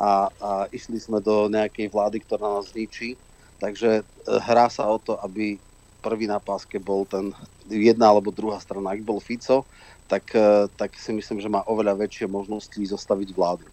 a, 0.00 0.30
a 0.40 0.50
išli 0.72 0.98
sme 0.98 1.22
do 1.22 1.46
nejakej 1.46 1.90
vlády, 1.92 2.22
ktorá 2.24 2.58
nás 2.58 2.72
zničí 2.72 3.14
Takže 3.58 3.90
e, 4.00 4.02
hrá 4.26 4.70
sa 4.70 4.86
o 4.86 4.98
to, 5.02 5.18
aby 5.18 5.58
prvý 5.98 6.30
na 6.30 6.38
páske 6.38 6.78
bol 6.78 7.02
ten 7.04 7.34
jedna 7.66 8.08
alebo 8.08 8.30
druhá 8.30 8.62
strana. 8.62 8.94
Ak 8.94 9.02
bol 9.02 9.18
Fico, 9.18 9.66
tak, 10.06 10.30
e, 10.32 10.70
tak 10.78 10.94
si 10.96 11.12
myslím, 11.12 11.42
že 11.42 11.52
má 11.52 11.66
oveľa 11.66 11.98
väčšie 12.06 12.30
možnosti 12.30 12.78
zostaviť 12.78 13.28
vládu. 13.34 13.66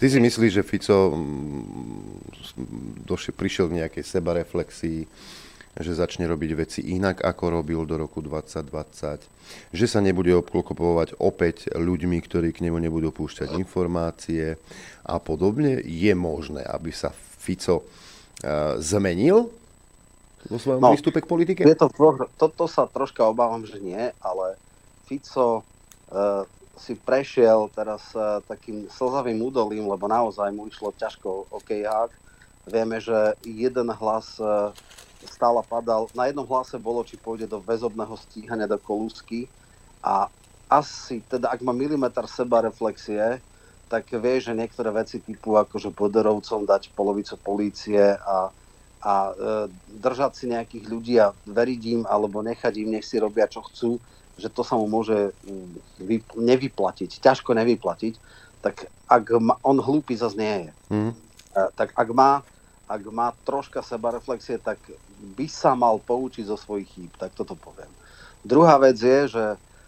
Ty 0.00 0.06
si 0.08 0.18
myslíš, 0.18 0.52
že 0.56 0.66
Fico 0.66 1.14
mm, 1.14 3.04
došiel, 3.06 3.34
prišiel 3.36 3.66
k 3.70 3.78
nejakej 3.84 4.04
sebareflexii, 4.04 5.00
že 5.76 5.92
začne 5.92 6.24
robiť 6.24 6.50
veci 6.56 6.80
inak, 6.96 7.20
ako 7.20 7.60
robil 7.60 7.84
do 7.84 8.00
roku 8.00 8.24
2020, 8.24 9.76
že 9.76 9.86
sa 9.86 10.00
nebude 10.00 10.32
obklopovať 10.32 11.20
opäť 11.20 11.68
ľuďmi, 11.76 12.16
ktorí 12.24 12.56
k 12.56 12.64
nemu 12.64 12.80
nebudú 12.80 13.12
púšťať 13.12 13.52
informácie 13.60 14.56
a 15.04 15.16
podobne. 15.20 15.76
Je 15.84 16.16
možné, 16.16 16.64
aby 16.64 16.96
sa 16.96 17.12
Fico 17.12 17.84
zmenil 18.82 19.48
vo 20.46 20.58
svojom 20.60 20.80
no, 20.82 20.92
prístupe 20.92 21.24
k 21.24 21.26
politike? 21.26 21.60
Je 21.64 21.78
to, 21.78 21.88
toto 22.36 22.64
sa 22.68 22.84
troška 22.86 23.24
obávam, 23.24 23.64
že 23.64 23.80
nie, 23.80 24.12
ale 24.20 24.60
Fico 25.08 25.62
uh, 25.62 26.44
si 26.76 26.94
prešiel 26.94 27.72
teraz 27.72 28.12
uh, 28.12 28.44
takým 28.44 28.86
slzavým 28.92 29.40
údolím, 29.40 29.88
lebo 29.88 30.06
naozaj 30.06 30.52
mu 30.52 30.68
išlo 30.68 30.92
ťažko 30.94 31.50
hokeják 31.50 32.12
Vieme, 32.66 32.98
že 32.98 33.14
jeden 33.46 33.94
hlas 33.94 34.42
e, 34.42 34.74
stále 35.30 35.62
padal. 35.62 36.10
Na 36.18 36.26
jednom 36.26 36.42
hlase 36.42 36.74
bolo, 36.82 37.06
či 37.06 37.14
pôjde 37.14 37.46
do 37.46 37.62
väzobného 37.62 38.18
stíhania 38.18 38.66
do 38.66 38.74
kolúsky 38.74 39.46
a 40.02 40.26
asi, 40.66 41.22
teda 41.30 41.54
ak 41.54 41.62
má 41.62 41.70
milimeter 41.70 42.26
seba 42.26 42.66
reflexie, 42.66 43.38
tak 43.86 44.10
vie, 44.10 44.42
že 44.42 44.50
niektoré 44.50 44.90
veci 44.90 45.22
typu 45.22 45.54
akože 45.54 45.94
podorovcom 45.94 46.66
dať 46.66 46.90
polovicu 46.98 47.38
polície 47.38 48.18
a, 48.18 48.50
a 49.02 49.14
e, 49.14 49.32
držať 50.02 50.32
si 50.34 50.44
nejakých 50.50 50.84
ľudí 50.90 51.14
a 51.22 51.30
veriť 51.46 51.80
im 51.94 52.02
alebo 52.02 52.42
nechať 52.42 52.74
im, 52.82 52.98
nech 52.98 53.06
si 53.06 53.22
robia 53.22 53.46
čo 53.46 53.62
chcú, 53.62 54.02
že 54.34 54.50
to 54.50 54.66
sa 54.66 54.74
mu 54.74 54.90
môže 54.90 55.30
mm, 55.46 56.02
vy, 56.02 56.16
nevyplatiť, 56.34 57.22
ťažko 57.22 57.54
nevyplatiť, 57.54 58.14
tak 58.58 58.90
ak 59.06 59.24
ma, 59.38 59.54
on 59.62 59.78
hlúpy 59.78 60.18
zase 60.18 60.34
nie 60.34 60.56
je. 60.66 60.72
Mm. 60.90 61.12
E, 61.14 61.60
tak 61.78 61.94
ak 61.94 62.08
má, 62.10 62.42
ak 62.90 63.02
má 63.14 63.30
troška 63.46 63.86
seba 63.86 64.10
reflexie, 64.10 64.58
tak 64.58 64.82
by 65.38 65.46
sa 65.46 65.78
mal 65.78 66.02
poučiť 66.02 66.50
zo 66.50 66.58
svojich 66.58 66.90
chýb, 66.90 67.12
tak 67.14 67.38
toto 67.38 67.54
poviem. 67.54 67.90
Druhá 68.42 68.78
vec 68.82 68.98
je, 68.98 69.30
že 69.30 69.44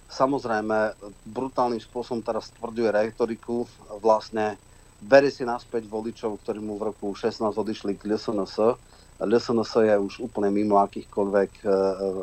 samozrejme 0.08 0.96
brutálnym 1.28 1.78
spôsobom 1.78 2.24
teraz 2.24 2.48
tvrduje 2.56 2.88
retoriku, 2.88 3.68
vlastne 4.00 4.56
berie 4.98 5.30
si 5.30 5.44
naspäť 5.46 5.86
voličov, 5.86 6.40
ktorí 6.42 6.58
mu 6.58 6.80
v 6.80 6.90
roku 6.90 7.12
16 7.12 7.44
odišli 7.44 7.94
k 7.94 8.08
LSNS. 8.08 8.80
LSNS 9.20 9.72
je 9.84 9.94
už 9.98 10.14
úplne 10.30 10.50
mimo 10.50 10.80
akýchkoľvek 10.80 11.50
e, 11.62 11.66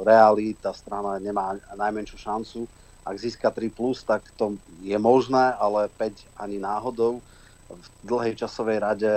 realít, 0.03 0.59
tá 0.63 0.71
strana 0.73 1.19
nemá 1.19 1.55
najmenšiu 1.75 2.17
šancu. 2.19 2.59
Ak 3.05 3.21
získa 3.21 3.53
3+, 3.53 3.69
plus, 3.69 4.01
tak 4.01 4.25
to 4.33 4.57
je 4.81 4.97
možné, 4.97 5.53
ale 5.61 5.87
5 5.93 6.41
ani 6.41 6.57
náhodou. 6.57 7.21
V 7.69 7.87
dlhej 8.07 8.39
časovej 8.39 8.81
rade 8.81 9.11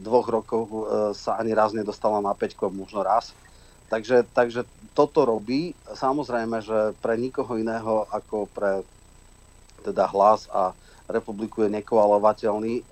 dvoch 0.00 0.28
rokov 0.30 0.64
e, 0.70 0.82
sa 1.16 1.40
ani 1.40 1.52
raz 1.52 1.74
nedostala 1.74 2.22
na 2.22 2.32
5, 2.32 2.70
možno 2.70 3.02
raz. 3.02 3.34
Takže, 3.88 4.24
takže 4.32 4.64
toto 4.96 5.28
robí. 5.28 5.76
Samozrejme, 5.86 6.64
že 6.64 6.96
pre 7.04 7.20
nikoho 7.20 7.60
iného 7.60 8.08
ako 8.08 8.48
pre 8.50 8.82
teda 9.84 10.08
hlas 10.08 10.48
a 10.48 10.72
republiku 11.12 11.68
je 11.68 11.74
nekoalovateľný 11.76 12.80
e, 12.80 12.82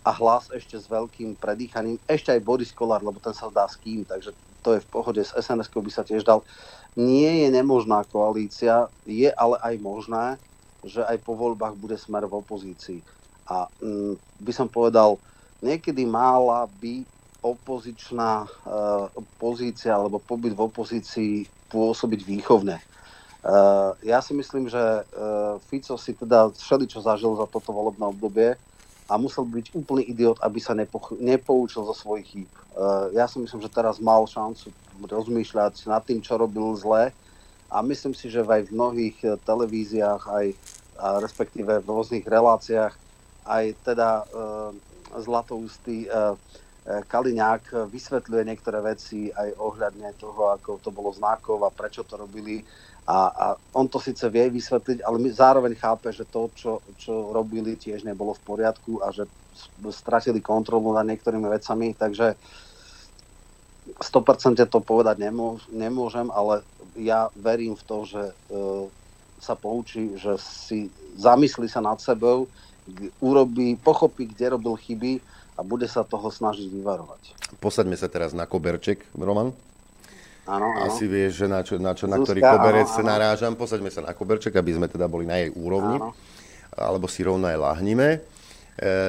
a 0.00 0.10
hlas 0.16 0.48
ešte 0.48 0.80
s 0.80 0.88
veľkým 0.88 1.36
predýchaním, 1.36 2.00
ešte 2.08 2.32
aj 2.32 2.40
Boris 2.40 2.72
Kolár, 2.72 3.04
lebo 3.04 3.20
ten 3.20 3.36
sa 3.36 3.52
dá 3.52 3.68
s 3.68 3.76
kým, 3.76 4.08
takže 4.08 4.32
to 4.64 4.74
je 4.74 4.80
v 4.80 4.88
pohode, 4.88 5.20
s 5.20 5.36
sns 5.36 5.68
by 5.68 5.92
sa 5.92 6.02
tiež 6.02 6.24
dal. 6.24 6.40
Nie 6.96 7.44
je 7.44 7.48
nemožná 7.52 8.02
koalícia, 8.08 8.88
je 9.04 9.28
ale 9.28 9.60
aj 9.60 9.74
možné, 9.78 10.24
že 10.80 11.04
aj 11.04 11.20
po 11.20 11.36
voľbách 11.36 11.76
bude 11.76 12.00
smer 12.00 12.24
v 12.24 12.40
opozícii. 12.40 13.00
A 13.44 13.68
mm, 13.84 14.16
by 14.40 14.52
som 14.56 14.68
povedal, 14.68 15.20
niekedy 15.60 16.08
mála 16.08 16.64
by 16.80 17.04
opozičná 17.42 18.44
e, 18.44 18.48
pozícia 19.38 19.94
alebo 19.94 20.18
pobyt 20.18 20.58
v 20.58 20.64
opozícii 20.66 21.32
pôsobiť 21.70 22.20
výchovne. 22.26 22.82
E, 22.82 22.84
ja 24.02 24.18
si 24.18 24.34
myslím, 24.34 24.66
že 24.66 24.82
e, 24.82 25.02
Fico 25.70 25.94
si 25.94 26.18
teda 26.18 26.50
všeličo 26.50 26.98
zažil 26.98 27.38
za 27.38 27.46
toto 27.46 27.70
volebné 27.70 28.10
obdobie 28.10 28.58
a 29.06 29.14
musel 29.16 29.46
byť 29.46 29.72
úplný 29.72 30.02
idiot, 30.10 30.42
aby 30.42 30.58
sa 30.58 30.74
nepo, 30.74 31.00
nepoučil 31.16 31.86
zo 31.86 31.96
svojich 31.96 32.26
chýb. 32.28 32.50
Ja 33.16 33.24
si 33.24 33.40
myslím, 33.40 33.64
že 33.64 33.72
teraz 33.72 33.98
mal 33.98 34.22
šancu 34.28 34.68
rozmýšľať 35.02 35.88
nad 35.88 36.04
tým, 36.04 36.20
čo 36.20 36.36
robil 36.36 36.76
zle 36.76 37.10
a 37.72 37.76
myslím 37.82 38.12
si, 38.12 38.28
že 38.28 38.44
aj 38.44 38.68
v 38.68 38.74
mnohých 38.76 39.16
televíziách, 39.48 40.22
aj 40.28 40.46
respektíve 41.24 41.80
v 41.80 41.88
rôznych 41.88 42.28
reláciách, 42.28 42.94
aj 43.48 43.64
teda 43.80 44.10
e, 44.20 44.24
zlatoustý 45.24 46.04
Kaliňák 46.88 47.92
vysvetľuje 47.92 48.42
niektoré 48.48 48.80
veci 48.80 49.28
aj 49.28 49.60
ohľadne 49.60 50.08
toho, 50.16 50.56
ako 50.56 50.80
to 50.80 50.88
bolo 50.88 51.12
znakov 51.12 51.60
a 51.60 51.70
prečo 51.74 52.08
to 52.08 52.16
robili. 52.16 52.64
A, 53.04 53.28
a 53.28 53.46
on 53.76 53.92
to 53.92 54.00
síce 54.00 54.24
vie 54.32 54.48
vysvetliť, 54.48 55.04
ale 55.04 55.20
my 55.20 55.28
zároveň 55.28 55.76
chápe, 55.76 56.08
že 56.16 56.24
to, 56.24 56.48
čo, 56.56 56.80
čo 56.96 57.32
robili, 57.36 57.76
tiež 57.76 58.08
nebolo 58.08 58.32
v 58.32 58.44
poriadku 58.44 59.04
a 59.04 59.12
že 59.12 59.28
stratili 59.92 60.40
kontrolu 60.40 60.96
nad 60.96 61.04
niektorými 61.04 61.44
vecami. 61.44 61.92
Takže 61.92 62.40
100% 64.00 64.56
to 64.68 64.80
povedať 64.80 65.20
nemôžem, 65.68 66.28
ale 66.32 66.64
ja 66.96 67.28
verím 67.36 67.76
v 67.76 67.84
to, 67.84 67.96
že 68.08 68.22
e, 68.24 68.34
sa 69.40 69.54
poučí, 69.56 70.16
že 70.16 70.36
si 70.40 70.92
zamyslí 71.16 71.68
sa 71.68 71.80
nad 71.84 72.00
sebou, 72.00 72.48
urobí, 73.20 73.76
pochopí, 73.76 74.28
kde 74.32 74.56
robil 74.56 74.76
chyby 74.80 75.20
a 75.58 75.60
bude 75.66 75.90
sa 75.90 76.06
toho 76.06 76.30
snažiť 76.30 76.70
vyvarovať. 76.70 77.34
Posaďme 77.58 77.98
sa 77.98 78.06
teraz 78.06 78.30
na 78.30 78.46
koberček, 78.46 79.02
Roman. 79.18 79.50
Áno, 80.48 80.64
áno. 80.70 80.86
Asi 80.86 81.10
vieš, 81.10 81.44
že 81.44 81.46
na, 81.50 81.60
čo, 81.66 81.76
na, 81.76 81.92
čo, 81.92 82.06
na 82.06 82.16
ktorý 82.22 82.40
koberec 82.40 82.88
sa 82.88 83.02
narážam. 83.02 83.58
Posaďme 83.58 83.90
sa 83.90 84.00
na 84.00 84.16
koberček, 84.16 84.54
aby 84.54 84.78
sme 84.78 84.86
teda 84.88 85.10
boli 85.10 85.26
na 85.26 85.42
jej 85.42 85.50
úrovni. 85.52 85.98
Áno. 86.00 86.16
Alebo 86.72 87.10
si 87.10 87.20
rovno 87.26 87.50
aj 87.50 87.58
lahnime. 87.58 88.08
E, 88.16 88.18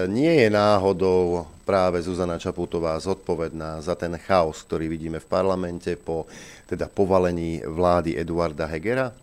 nie 0.09 0.41
je 0.41 0.49
náhodou 0.49 1.47
práve 1.63 2.01
Zuzana 2.01 2.41
Čaputová 2.41 2.97
zodpovedná 2.97 3.79
za 3.79 3.93
ten 3.93 4.17
chaos, 4.17 4.65
ktorý 4.65 4.89
vidíme 4.89 5.21
v 5.21 5.29
parlamente 5.29 5.93
po 5.95 6.25
teda 6.65 6.89
povalení 6.89 7.61
vlády 7.61 8.17
Eduarda 8.17 8.65
Hegera? 8.65 9.13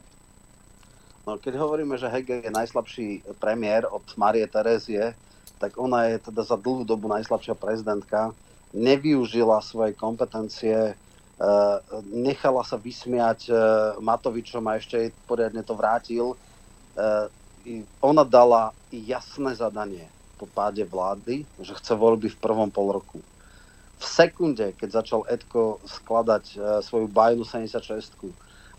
No, 1.27 1.43
keď 1.43 1.59
hovoríme, 1.59 1.99
že 1.99 2.07
Heger 2.07 2.47
je 2.47 2.55
najslabší 2.55 3.07
premiér 3.43 3.91
od 3.91 4.07
Marie 4.15 4.47
Terezie, 4.47 5.19
tak 5.57 5.81
ona 5.81 6.13
je 6.13 6.31
teda 6.31 6.43
za 6.45 6.57
dlhú 6.57 6.85
dobu 6.85 7.09
najslabšia 7.09 7.57
prezidentka, 7.57 8.37
nevyužila 8.77 9.65
svoje 9.65 9.97
kompetencie, 9.97 10.93
e, 10.93 10.95
nechala 12.13 12.61
sa 12.61 12.77
vysmiať 12.77 13.49
e, 13.49 13.53
Matovičom 14.05 14.65
a 14.69 14.77
ešte 14.77 14.95
jej 15.01 15.11
poriadne 15.25 15.65
to 15.65 15.73
vrátil. 15.73 16.37
E, 16.37 17.33
ona 18.05 18.23
dala 18.23 18.77
jasné 18.93 19.57
zadanie 19.57 20.07
po 20.37 20.45
páde 20.45 20.85
vlády, 20.85 21.49
že 21.59 21.73
chce 21.75 21.97
voľby 21.97 22.29
v 22.31 22.41
prvom 22.41 22.69
pol 22.69 22.93
roku. 22.93 23.19
V 23.97 24.05
sekunde, 24.05 24.77
keď 24.77 25.03
začal 25.03 25.25
Edko 25.25 25.81
skladať 25.89 26.61
svoju 26.85 27.09
bajnu 27.09 27.49
76 27.49 28.13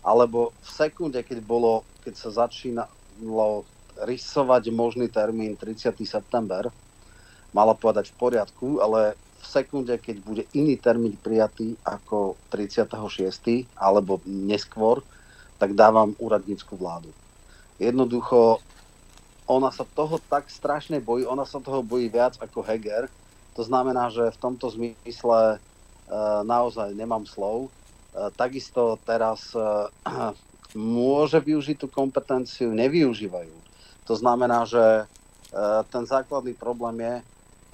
alebo 0.06 0.54
v 0.62 0.68
sekunde, 0.70 1.18
keď, 1.26 1.42
bolo, 1.42 1.82
keď 2.06 2.14
sa 2.14 2.46
začínalo 2.46 3.66
rysovať 4.04 4.70
možný 4.70 5.10
termín 5.10 5.58
30. 5.58 5.94
september, 6.06 6.70
mala 7.50 7.74
povedať 7.74 8.12
v 8.12 8.18
poriadku, 8.18 8.78
ale 8.78 9.18
v 9.38 9.44
sekunde, 9.46 9.94
keď 9.98 10.16
bude 10.22 10.44
iný 10.54 10.74
termín 10.76 11.14
prijatý 11.14 11.78
ako 11.86 12.34
36. 12.50 13.66
alebo 13.78 14.18
neskôr, 14.26 15.02
tak 15.58 15.74
dávam 15.74 16.14
úradnícku 16.18 16.74
vládu. 16.78 17.10
Jednoducho, 17.78 18.58
ona 19.46 19.70
sa 19.70 19.86
toho 19.86 20.18
tak 20.28 20.50
strašne 20.50 20.98
bojí, 20.98 21.24
ona 21.24 21.46
sa 21.46 21.62
toho 21.62 21.80
bojí 21.82 22.10
viac 22.10 22.36
ako 22.42 22.62
Heger. 22.62 23.06
To 23.54 23.62
znamená, 23.62 24.10
že 24.10 24.34
v 24.34 24.38
tomto 24.38 24.70
zmysle 24.70 25.56
e, 25.56 25.58
naozaj 26.46 26.94
nemám 26.94 27.26
slov. 27.26 27.66
E, 27.66 27.70
takisto 28.34 28.98
teraz 29.06 29.54
e, 29.54 29.62
môže 30.76 31.38
využiť 31.42 31.86
tú 31.86 31.88
kompetenciu, 31.90 32.70
nevyužívajú. 32.74 33.67
To 34.08 34.16
znamená, 34.16 34.64
že 34.64 34.80
e, 34.80 35.04
ten 35.92 36.08
základný 36.08 36.56
problém 36.56 36.96
je, 37.04 37.14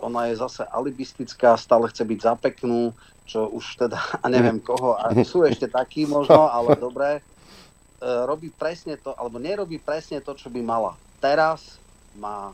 ona 0.02 0.26
je 0.26 0.34
zase 0.42 0.66
alibistická, 0.66 1.54
stále 1.54 1.86
chce 1.94 2.02
byť 2.02 2.18
za 2.18 2.34
peknú, 2.34 2.90
čo 3.24 3.46
už 3.54 3.86
teda, 3.86 3.96
a 4.22 4.26
neviem 4.26 4.58
koho, 4.58 4.98
a 4.98 5.14
sú 5.22 5.46
ešte 5.46 5.70
takí 5.70 6.04
možno, 6.10 6.50
ale 6.56 6.74
dobre, 6.74 7.08
e, 7.18 7.20
robí 8.26 8.50
presne 8.50 8.98
to, 8.98 9.14
alebo 9.14 9.38
nerobí 9.38 9.78
presne 9.78 10.18
to, 10.18 10.34
čo 10.34 10.50
by 10.50 10.58
mala. 10.58 10.98
Teraz 11.22 11.78
má 12.18 12.50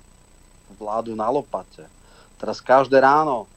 vládu 0.76 1.16
na 1.16 1.26
lopate. 1.32 1.88
Teraz 2.36 2.60
každé 2.60 3.00
ráno 3.00 3.48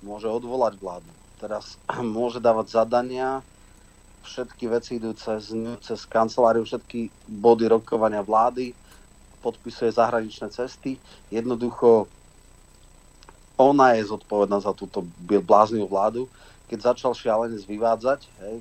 môže 0.00 0.30
odvolať 0.30 0.78
vládu. 0.78 1.10
Teraz 1.42 1.74
môže 1.98 2.38
dávať 2.38 2.70
zadania, 2.70 3.42
všetky 4.22 4.64
veci 4.70 5.02
idú 5.02 5.10
cez, 5.18 5.50
cez 5.82 6.00
kanceláriu, 6.06 6.62
všetky 6.62 7.10
body 7.26 7.66
rokovania 7.66 8.22
vlády 8.22 8.78
podpisuje 9.40 9.90
zahraničné 9.92 10.52
cesty. 10.52 11.00
Jednoducho 11.32 12.06
ona 13.60 13.92
je 13.96 14.08
zodpovedná 14.08 14.60
za 14.64 14.72
túto 14.72 15.04
bláznivú 15.20 15.88
vládu. 15.88 16.22
Keď 16.72 16.94
začal 16.94 17.12
šialenec 17.12 17.66
vyvádzať 17.66 18.20
hej, 18.40 18.56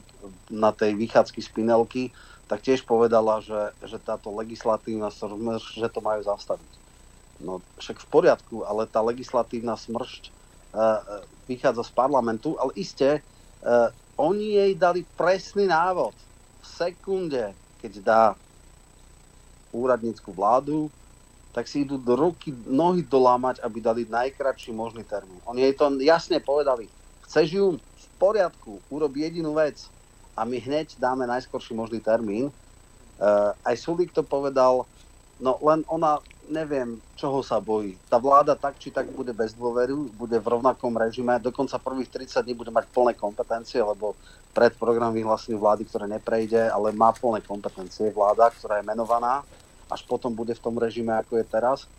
na 0.52 0.76
tej 0.76 0.98
vychádzky 0.98 1.40
spinelky, 1.40 2.12
tak 2.50 2.66
tiež 2.66 2.84
povedala, 2.84 3.40
že, 3.46 3.72
že 3.86 4.02
táto 4.02 4.34
legislatívna 4.34 5.14
smršť, 5.14 5.78
že 5.78 5.88
to 5.94 6.02
majú 6.02 6.26
zastaviť. 6.26 6.72
No 7.40 7.64
však 7.80 8.02
v 8.04 8.08
poriadku, 8.10 8.56
ale 8.66 8.90
tá 8.90 9.00
legislatívna 9.00 9.78
smršť 9.78 10.24
e, 10.28 10.32
vychádza 11.48 11.86
z 11.86 11.92
parlamentu, 11.94 12.58
ale 12.58 12.74
iste 12.76 13.08
e, 13.16 13.22
oni 14.20 14.60
jej 14.60 14.72
dali 14.76 15.08
presný 15.16 15.70
návod. 15.70 16.12
V 16.60 16.66
sekunde, 16.68 17.56
keď 17.80 17.92
dá 18.04 18.24
úradnícku 19.72 20.32
vládu, 20.34 20.92
tak 21.50 21.66
si 21.66 21.82
idú 21.82 21.98
do 21.98 22.14
ruky, 22.14 22.54
nohy 22.70 23.02
dolámať, 23.02 23.60
aby 23.66 23.82
dali 23.82 24.02
najkratší 24.06 24.70
možný 24.70 25.02
termín. 25.02 25.42
Oni 25.50 25.66
jej 25.66 25.74
to 25.74 25.90
jasne 25.98 26.38
povedali. 26.38 26.86
Chceš 27.26 27.48
ju 27.50 27.66
v 27.78 28.06
poriadku, 28.22 28.78
urob 28.94 29.14
jedinú 29.18 29.58
vec 29.58 29.90
a 30.38 30.46
my 30.46 30.62
hneď 30.62 30.96
dáme 31.02 31.26
najskorší 31.26 31.74
možný 31.74 32.00
termín. 32.00 32.54
Uh, 33.20 33.52
aj 33.66 33.76
Sulík 33.82 34.16
to 34.16 34.24
povedal, 34.24 34.88
no 35.42 35.58
len 35.60 35.84
ona, 35.90 36.22
neviem, 36.48 37.02
čoho 37.20 37.42
sa 37.44 37.60
bojí. 37.60 37.98
Tá 38.08 38.22
vláda 38.22 38.56
tak 38.56 38.78
či 38.80 38.94
tak 38.94 39.12
bude 39.12 39.34
bez 39.36 39.52
dôveru, 39.58 40.14
bude 40.16 40.38
v 40.40 40.48
rovnakom 40.48 40.96
režime, 40.96 41.36
dokonca 41.42 41.82
prvých 41.82 42.08
30 42.30 42.46
dní 42.46 42.56
bude 42.56 42.72
mať 42.72 42.88
plné 42.94 43.18
kompetencie, 43.18 43.84
lebo 43.84 44.16
pred 44.54 44.72
program 44.78 45.12
vyhlásení 45.12 45.60
vlády, 45.60 45.84
ktoré 45.90 46.06
neprejde, 46.08 46.72
ale 46.72 46.96
má 46.96 47.12
plné 47.12 47.44
kompetencie 47.44 48.14
vláda, 48.16 48.48
ktorá 48.54 48.80
je 48.80 48.88
menovaná 48.88 49.44
až 49.90 50.06
potom 50.06 50.32
bude 50.38 50.54
v 50.54 50.64
tom 50.64 50.78
režime, 50.78 51.12
ako 51.18 51.42
je 51.42 51.46
teraz. 51.50 51.90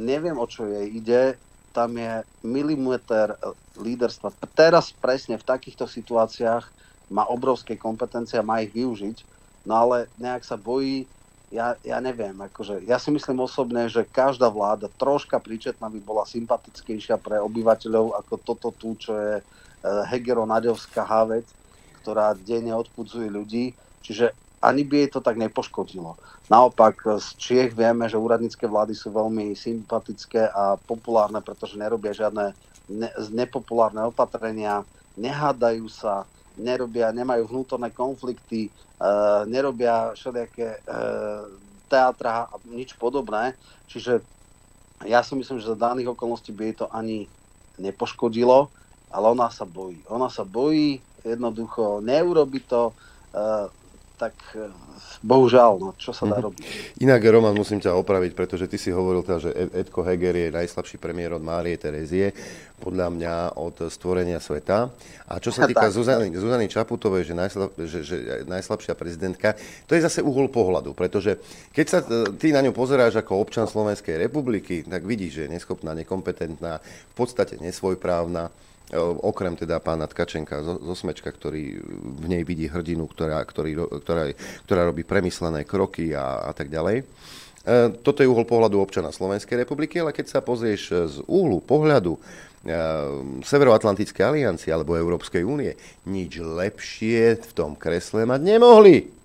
Neviem, 0.00 0.40
o 0.40 0.46
čo 0.48 0.64
jej 0.64 0.88
ide. 0.88 1.36
Tam 1.70 1.94
je 1.94 2.26
milimeter 2.42 3.38
líderstva. 3.78 4.34
Teraz 4.56 4.90
presne 4.90 5.38
v 5.38 5.46
takýchto 5.46 5.86
situáciách 5.86 6.66
má 7.12 7.26
obrovské 7.30 7.78
kompetencie 7.78 8.40
a 8.40 8.46
má 8.46 8.64
ich 8.64 8.74
využiť. 8.74 9.22
No 9.68 9.76
ale 9.76 10.08
nejak 10.16 10.42
sa 10.42 10.56
bojí, 10.56 11.04
ja, 11.50 11.74
ja 11.82 11.98
neviem, 11.98 12.32
akože, 12.38 12.86
ja 12.86 12.96
si 12.96 13.10
myslím 13.10 13.42
osobne, 13.42 13.90
že 13.90 14.06
každá 14.06 14.46
vláda 14.46 14.86
troška 14.96 15.42
príčetná 15.42 15.90
by 15.90 16.00
bola 16.00 16.22
sympatickejšia 16.22 17.18
pre 17.18 17.42
obyvateľov 17.42 18.14
ako 18.22 18.34
toto 18.40 18.70
tu, 18.70 18.94
čo 18.96 19.18
je 19.18 19.32
eh, 19.38 19.44
Hegero-Naďovská 19.84 21.02
havec, 21.02 21.44
ktorá 22.00 22.32
denne 22.38 22.72
odpudzuje 22.78 23.28
ľudí. 23.28 23.74
Čiže 24.00 24.32
ani 24.60 24.84
by 24.84 25.04
jej 25.04 25.08
to 25.08 25.20
tak 25.24 25.40
nepoškodilo. 25.40 26.20
Naopak 26.52 27.00
z 27.16 27.28
Čiech 27.40 27.72
vieme, 27.72 28.04
že 28.12 28.20
úradnícke 28.20 28.68
vlády 28.68 28.92
sú 28.92 29.08
veľmi 29.08 29.56
sympatické 29.56 30.52
a 30.52 30.76
populárne, 30.76 31.40
pretože 31.40 31.80
nerobia 31.80 32.12
žiadne 32.12 32.52
ne, 32.92 33.08
nepopulárne 33.32 34.04
opatrenia, 34.04 34.84
nehádajú 35.16 35.88
sa, 35.88 36.28
nerobia, 36.60 37.14
nemajú 37.14 37.48
vnútorné 37.48 37.88
konflikty, 37.88 38.68
e, 38.68 38.70
nerobia 39.48 40.12
všelijaké 40.12 40.76
e, 40.76 40.78
teatra 41.88 42.52
a 42.52 42.54
nič 42.68 42.92
podobné. 43.00 43.56
Čiže 43.88 44.20
ja 45.08 45.24
si 45.24 45.32
myslím, 45.40 45.56
že 45.56 45.72
za 45.72 45.78
daných 45.78 46.12
okolností 46.12 46.52
by 46.52 46.62
jej 46.68 46.76
to 46.84 46.86
ani 46.92 47.24
nepoškodilo, 47.80 48.68
ale 49.08 49.24
ona 49.32 49.48
sa 49.48 49.64
bojí. 49.64 50.04
Ona 50.12 50.28
sa 50.28 50.44
bojí, 50.44 51.00
jednoducho 51.24 52.04
neurobi 52.04 52.60
to, 52.60 52.92
e, 53.32 53.79
tak 54.20 54.36
eh, 54.52 54.68
bohužiaľ, 55.24 55.72
no, 55.80 55.90
čo 55.96 56.12
sa 56.12 56.28
dá 56.28 56.36
mhm. 56.36 56.44
robiť. 56.44 56.62
Inak, 57.00 57.24
Roman, 57.24 57.56
musím 57.56 57.80
ťa 57.80 57.96
opraviť, 57.96 58.36
pretože 58.36 58.68
ty 58.68 58.76
si 58.76 58.92
hovoril 58.92 59.24
teda, 59.24 59.38
že 59.40 59.50
Edko 59.72 60.04
Heger 60.04 60.36
je 60.36 60.48
najslabší 60.52 61.00
premiér 61.00 61.40
od 61.40 61.40
Márie 61.40 61.80
Terezie, 61.80 62.36
podľa 62.76 63.08
mňa 63.12 63.34
od 63.56 63.88
stvorenia 63.88 64.40
sveta. 64.40 64.92
A 65.24 65.40
čo 65.40 65.48
sa 65.48 65.64
týka 65.70 65.88
Zuzany, 65.88 66.28
Zuzany 66.36 66.68
Čaputovej, 66.68 67.32
že, 67.32 67.34
najslab, 67.36 67.70
že, 67.80 67.98
že 68.04 68.16
najslabšia 68.44 68.92
prezidentka, 68.92 69.56
to 69.88 69.96
je 69.96 70.04
zase 70.04 70.20
uhol 70.20 70.52
pohľadu, 70.52 70.92
pretože 70.92 71.40
keď 71.72 71.86
sa 71.88 71.98
eh, 72.04 72.28
ty 72.36 72.52
na 72.52 72.60
ňu 72.60 72.76
pozeráš 72.76 73.16
ako 73.16 73.40
občan 73.40 73.64
Slovenskej 73.64 74.20
republiky, 74.20 74.84
tak 74.84 75.08
vidíš, 75.08 75.32
že 75.32 75.42
je 75.48 75.52
neschopná, 75.56 75.96
nekompetentná, 75.96 76.84
v 76.84 77.14
podstate 77.16 77.56
nesvojprávna, 77.56 78.52
E, 78.52 78.69
okrem 78.98 79.54
teda 79.54 79.78
pána 79.78 80.10
Tkačenka 80.10 80.66
zo, 80.66 80.78
zo 80.82 80.94
Smečka, 80.98 81.30
ktorý 81.30 81.78
v 82.20 82.26
nej 82.26 82.42
vidí 82.42 82.66
hrdinu, 82.66 83.06
ktorá, 83.06 83.38
ktorý, 83.46 83.86
ktorá, 84.02 84.34
ktorá 84.66 84.82
robí 84.90 85.06
premyslené 85.06 85.62
kroky 85.62 86.10
a, 86.10 86.50
a 86.50 86.52
tak 86.56 86.72
ďalej. 86.72 87.02
E, 87.02 87.04
toto 88.02 88.24
je 88.24 88.30
uhol 88.30 88.48
pohľadu 88.48 88.82
občana 88.82 89.14
Slovenskej 89.14 89.62
republiky, 89.62 90.00
ale 90.00 90.16
keď 90.16 90.26
sa 90.26 90.40
pozrieš 90.40 90.82
z 91.06 91.16
úhlu 91.30 91.62
pohľadu 91.62 92.16
e, 92.16 92.20
Severoatlantickej 93.46 94.24
aliancie 94.26 94.74
alebo 94.74 94.98
Európskej 94.98 95.46
únie, 95.46 95.76
nič 96.08 96.40
lepšie 96.42 97.38
v 97.38 97.52
tom 97.54 97.78
kresle 97.78 98.26
mať 98.26 98.40
nemohli. 98.42 99.19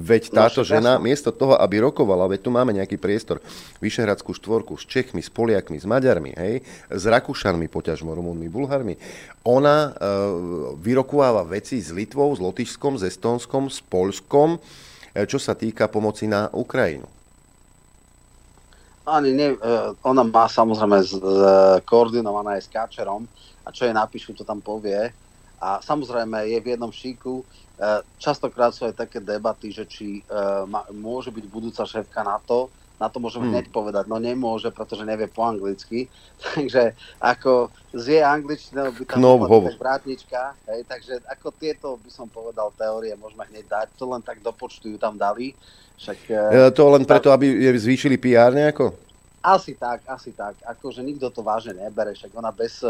Veď 0.00 0.32
táto 0.32 0.64
žena, 0.64 0.96
miesto 0.96 1.28
toho, 1.28 1.60
aby 1.60 1.84
rokovala, 1.84 2.24
veď 2.24 2.40
tu 2.40 2.50
máme 2.50 2.72
nejaký 2.72 2.96
priestor, 2.96 3.44
Vyšehradskú 3.84 4.32
štvorku 4.32 4.72
s 4.80 4.88
Čechmi, 4.88 5.20
s 5.20 5.28
Poliakmi, 5.28 5.76
s 5.76 5.84
Maďarmi, 5.84 6.32
hej, 6.40 6.64
s 6.88 7.04
Rakúšanmi, 7.04 7.68
poťažmo 7.68 8.16
Rumunmi, 8.16 8.48
Bulharmi, 8.48 8.96
ona 9.44 9.92
e, 9.92 10.10
vyrokováva 10.80 11.44
veci 11.44 11.76
s 11.76 11.92
Litvou, 11.92 12.32
s 12.32 12.40
Lotyšskom, 12.40 12.96
s 12.96 13.04
Estonskom, 13.04 13.68
s 13.68 13.84
Polskom, 13.84 14.56
e, 15.12 15.28
čo 15.28 15.36
sa 15.36 15.52
týka 15.52 15.84
pomoci 15.92 16.24
na 16.24 16.48
Ukrajinu. 16.48 17.04
Ani 19.04 19.36
ne, 19.36 19.52
e, 19.52 19.56
ona 20.00 20.24
má 20.24 20.48
samozrejme 20.48 20.98
z, 21.04 21.12
z, 21.20 21.40
koordinovaná 21.84 22.56
aj 22.56 22.64
s 22.64 22.72
Káčerom. 22.72 23.28
A 23.64 23.68
čo 23.68 23.84
jej 23.84 23.92
napíšu, 23.92 24.32
to 24.32 24.48
tam 24.48 24.64
povie. 24.64 25.12
A 25.60 25.76
samozrejme 25.84 26.48
je 26.48 26.58
v 26.64 26.72
jednom 26.72 26.88
šíku, 26.88 27.44
častokrát 28.20 28.76
sú 28.76 28.84
aj 28.84 28.94
také 28.94 29.18
debaty, 29.24 29.72
že 29.72 29.88
či 29.88 30.20
uh, 30.28 30.68
môže 30.92 31.32
byť 31.32 31.44
budúca 31.48 31.82
šéfka 31.88 32.20
NATO. 32.20 32.68
Na 33.00 33.08
to 33.08 33.16
môžeme 33.16 33.48
hmm. 33.48 33.54
hneď 33.56 33.66
povedať, 33.72 34.04
no 34.12 34.20
nemôže, 34.20 34.68
pretože 34.68 35.08
nevie 35.08 35.24
po 35.24 35.48
anglicky. 35.48 36.04
takže 36.44 36.92
ako 37.16 37.72
z 37.96 38.20
jej 38.20 38.24
angličtinou 38.24 38.92
by 38.92 39.02
tam 39.08 39.24
bola 39.24 39.72
vrátnička. 39.80 40.52
Hej, 40.68 40.84
takže 40.84 41.24
ako 41.24 41.48
tieto 41.56 41.96
by 41.96 42.10
som 42.12 42.28
povedal 42.28 42.68
teórie 42.76 43.16
môžeme 43.16 43.48
hneď 43.48 43.64
dať. 43.64 43.86
To 43.96 44.12
len 44.12 44.20
tak 44.20 44.44
do 44.44 44.52
počtu 44.52 44.92
ju 44.92 44.98
tam 45.00 45.16
dali. 45.16 45.56
Však, 45.96 46.18
uh, 46.28 46.68
to 46.72 46.84
len 46.92 47.08
preto, 47.08 47.32
aby 47.32 47.48
je 47.48 47.70
zvýšili 47.80 48.20
PR 48.20 48.52
nejako? 48.52 49.09
Asi 49.40 49.72
tak, 49.72 50.04
asi 50.04 50.36
tak. 50.36 50.60
Akože 50.68 51.00
nikto 51.00 51.32
to 51.32 51.40
vážne 51.40 51.80
nebere, 51.80 52.12
však 52.12 52.32
ona 52.36 52.52
bez 52.52 52.84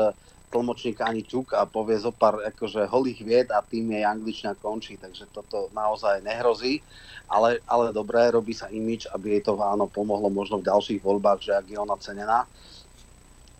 tlmočníka 0.51 1.07
ani 1.07 1.23
ťuk 1.23 1.55
a 1.55 1.63
povie 1.63 1.95
zo 2.03 2.11
pár 2.11 2.43
akože 2.43 2.91
holých 2.91 3.23
vied 3.23 3.49
a 3.55 3.63
tým 3.63 3.95
jej 3.95 4.03
angličtina 4.03 4.59
končí, 4.59 4.99
takže 4.99 5.31
toto 5.31 5.71
naozaj 5.71 6.27
nehrozí. 6.27 6.83
Ale, 7.31 7.63
ale 7.71 7.95
dobré, 7.95 8.35
robí 8.35 8.51
sa 8.51 8.67
imič, 8.67 9.07
aby 9.15 9.39
jej 9.39 9.43
to 9.47 9.55
áno 9.63 9.87
pomohlo 9.87 10.27
možno 10.27 10.59
v 10.59 10.67
ďalších 10.67 10.99
voľbách, 10.99 11.39
že 11.47 11.55
ak 11.55 11.67
je 11.71 11.79
ona 11.79 11.95
cenená. 12.03 12.51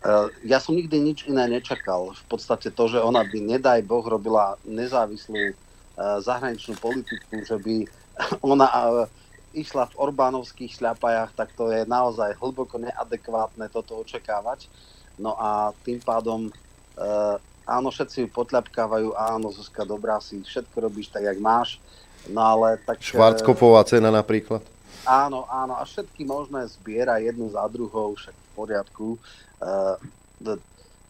Eh, 0.01 0.27
ja 0.51 0.59
som 0.59 0.75
nikdy 0.75 0.99
nič 0.99 1.31
iné 1.31 1.47
nečakal. 1.47 2.11
V 2.11 2.25
podstate 2.27 2.75
to, 2.75 2.85
že 2.91 2.99
ona 2.99 3.23
by, 3.23 3.39
nedaj 3.39 3.87
Boh, 3.87 4.03
robila 4.03 4.59
nezávislú 4.67 5.39
eh, 5.39 5.55
zahraničnú 6.19 6.75
politiku, 6.83 7.47
že 7.47 7.55
by 7.63 7.87
ona 8.53 8.67
eh, 8.67 9.07
išla 9.53 9.91
v 9.91 9.99
Orbánovských 9.99 10.79
šľapajách, 10.79 11.35
tak 11.35 11.55
to 11.59 11.71
je 11.75 11.83
naozaj 11.89 12.39
hlboko 12.39 12.79
neadekvátne 12.79 13.67
toto 13.71 13.99
očakávať. 13.99 14.71
No 15.19 15.37
a 15.37 15.75
tým 15.85 16.01
pádom 16.01 16.53
Uh, 17.01 17.41
áno, 17.65 17.89
všetci 17.89 18.27
ju 18.27 18.29
potľapkávajú, 18.29 19.17
áno, 19.17 19.49
Zuzka, 19.55 19.89
dobrá 19.89 20.21
si, 20.21 20.43
všetko 20.45 20.91
robíš 20.91 21.09
tak, 21.09 21.25
jak 21.25 21.39
máš, 21.41 21.81
no 22.29 22.45
ale 22.45 22.77
tak... 22.85 23.01
Švarckopová 23.01 23.81
cena 23.89 24.13
napríklad? 24.13 24.61
Áno, 25.09 25.49
áno, 25.49 25.81
a 25.81 25.83
všetky 25.89 26.29
možné 26.29 26.69
zbiera 26.69 27.17
jednu 27.25 27.49
za 27.49 27.65
druhou, 27.73 28.13
však 28.21 28.37
v 28.37 28.49
poriadku. 28.53 29.07
Uh, 29.65 29.97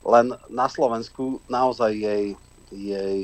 len 0.07 0.27
na 0.47 0.71
Slovensku 0.71 1.43
naozaj 1.51 1.91
jej, 1.91 2.25
jej 2.71 3.19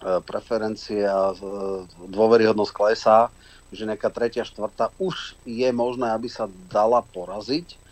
uh, 0.00 0.24
preferencie 0.24 1.04
a 1.04 1.36
uh, 1.36 1.84
dôveryhodnosť 2.08 2.72
klesá, 2.72 3.28
že 3.72 3.84
nejaká 3.84 4.08
tretia, 4.08 4.46
štvrtá 4.46 4.92
už 4.96 5.36
je 5.44 5.68
možné, 5.74 6.08
aby 6.12 6.28
sa 6.30 6.48
dala 6.68 7.04
poraziť, 7.04 7.88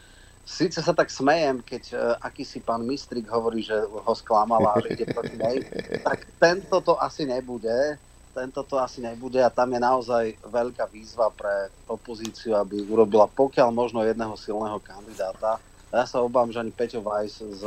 Sice 0.47 0.79
sa 0.79 0.95
tak 0.95 1.11
smejem, 1.11 1.59
keď 1.59 1.83
uh, 1.91 1.99
akýsi 2.23 2.63
pán 2.63 2.87
Mistrik 2.87 3.27
hovorí, 3.27 3.67
že 3.67 3.75
ho 3.83 4.15
sklamala, 4.15 4.79
že 4.79 4.95
ide 4.95 5.11
proti 5.11 5.35
nej, 5.35 5.59
tak 6.07 6.23
tento 6.39 6.79
to 6.79 6.95
asi 7.03 7.27
nebude. 7.27 7.99
Tento 8.31 8.63
to 8.63 8.79
asi 8.79 9.03
nebude 9.03 9.43
a 9.43 9.51
tam 9.51 9.75
je 9.75 9.81
naozaj 9.83 10.25
veľká 10.47 10.87
výzva 10.93 11.33
pre 11.35 11.73
opozíciu, 11.91 12.55
aby 12.55 12.85
urobila 12.87 13.27
pokiaľ 13.27 13.75
možno 13.75 14.07
jedného 14.07 14.39
silného 14.39 14.79
kandidáta. 14.79 15.59
Ja 15.91 16.07
sa 16.07 16.23
obávam, 16.23 16.55
že 16.55 16.63
ani 16.63 16.71
Peťo 16.71 17.03
Weiss 17.03 17.43
z, 17.43 17.65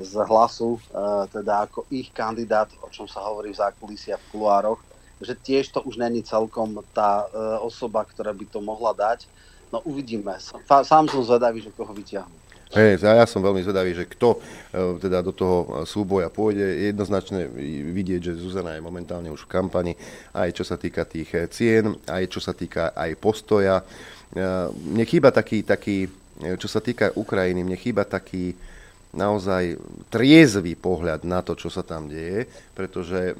z 0.00 0.12
hlasu, 0.24 0.80
uh, 0.96 1.28
teda 1.28 1.68
ako 1.68 1.84
ich 1.92 2.08
kandidát, 2.16 2.72
o 2.80 2.88
čom 2.88 3.04
sa 3.04 3.28
hovorí 3.28 3.52
v 3.52 3.60
zákulisí 3.60 4.14
a 4.14 4.16
v 4.16 4.24
kulároch, 4.32 4.80
že 5.20 5.34
tiež 5.34 5.72
to 5.72 5.80
už 5.80 5.96
není 5.96 6.20
celkom 6.20 6.84
tá 6.92 7.24
uh, 7.24 7.58
osoba, 7.64 8.04
ktorá 8.04 8.36
by 8.36 8.44
to 8.48 8.60
mohla 8.60 8.92
dať 8.92 9.24
No 9.72 9.82
uvidíme. 9.82 10.38
Sám 10.66 11.10
som 11.10 11.22
zvedavý, 11.26 11.58
že 11.58 11.74
koho 11.74 11.90
vyťahnú. 11.90 12.34
Hey, 12.66 12.98
ja 12.98 13.22
som 13.30 13.46
veľmi 13.46 13.62
zvedavý, 13.62 13.94
že 13.94 14.10
kto 14.10 14.36
e, 14.36 14.38
teda 14.98 15.22
do 15.22 15.30
toho 15.30 15.86
súboja 15.86 16.26
pôjde. 16.26 16.90
Jednoznačne 16.90 17.46
vidieť, 17.94 18.20
že 18.34 18.42
Zuzana 18.42 18.74
je 18.74 18.82
momentálne 18.82 19.30
už 19.30 19.46
v 19.46 19.52
kampani, 19.54 19.94
aj 20.34 20.50
čo 20.50 20.64
sa 20.66 20.74
týka 20.74 21.06
tých 21.06 21.30
e, 21.30 21.46
cien, 21.46 21.94
aj 22.10 22.26
čo 22.26 22.42
sa 22.42 22.50
týka 22.50 22.90
aj 22.90 23.14
postoja. 23.22 23.86
E, 24.34 24.44
mne 24.82 25.04
chýba 25.06 25.30
taký, 25.30 25.62
taký 25.62 26.10
čo 26.36 26.68
sa 26.68 26.82
týka 26.84 27.14
Ukrajiny, 27.16 27.64
mne 27.64 27.78
chýba 27.78 28.02
taký, 28.02 28.52
naozaj 29.16 29.80
triezvý 30.12 30.76
pohľad 30.76 31.24
na 31.24 31.40
to, 31.40 31.56
čo 31.56 31.72
sa 31.72 31.80
tam 31.80 32.06
deje, 32.06 32.44
pretože 32.76 33.32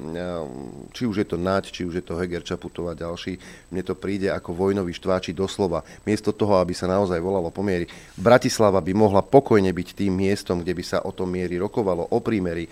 či 0.91 1.05
už 1.05 1.21
je 1.21 1.27
to 1.29 1.37
Naď, 1.37 1.69
či 1.69 1.85
už 1.85 2.01
je 2.01 2.05
to 2.05 2.17
Heger, 2.17 2.41
Čaputová 2.41 2.97
ďalší, 2.97 3.37
mne 3.69 3.85
to 3.85 3.93
príde 3.93 4.33
ako 4.33 4.57
vojnový 4.57 4.91
štváči 4.97 5.37
doslova. 5.37 5.85
Miesto 6.03 6.33
toho, 6.33 6.57
aby 6.57 6.73
sa 6.73 6.89
naozaj 6.89 7.21
volalo 7.21 7.53
pomiery, 7.53 7.85
Bratislava 8.17 8.81
by 8.81 8.93
mohla 8.97 9.21
pokojne 9.21 9.69
byť 9.69 10.03
tým 10.03 10.17
miestom, 10.17 10.65
kde 10.65 10.73
by 10.73 10.83
sa 10.83 10.99
o 11.05 11.13
tom 11.13 11.29
miery 11.29 11.61
rokovalo, 11.61 12.09
o 12.09 12.19
prímeri, 12.19 12.65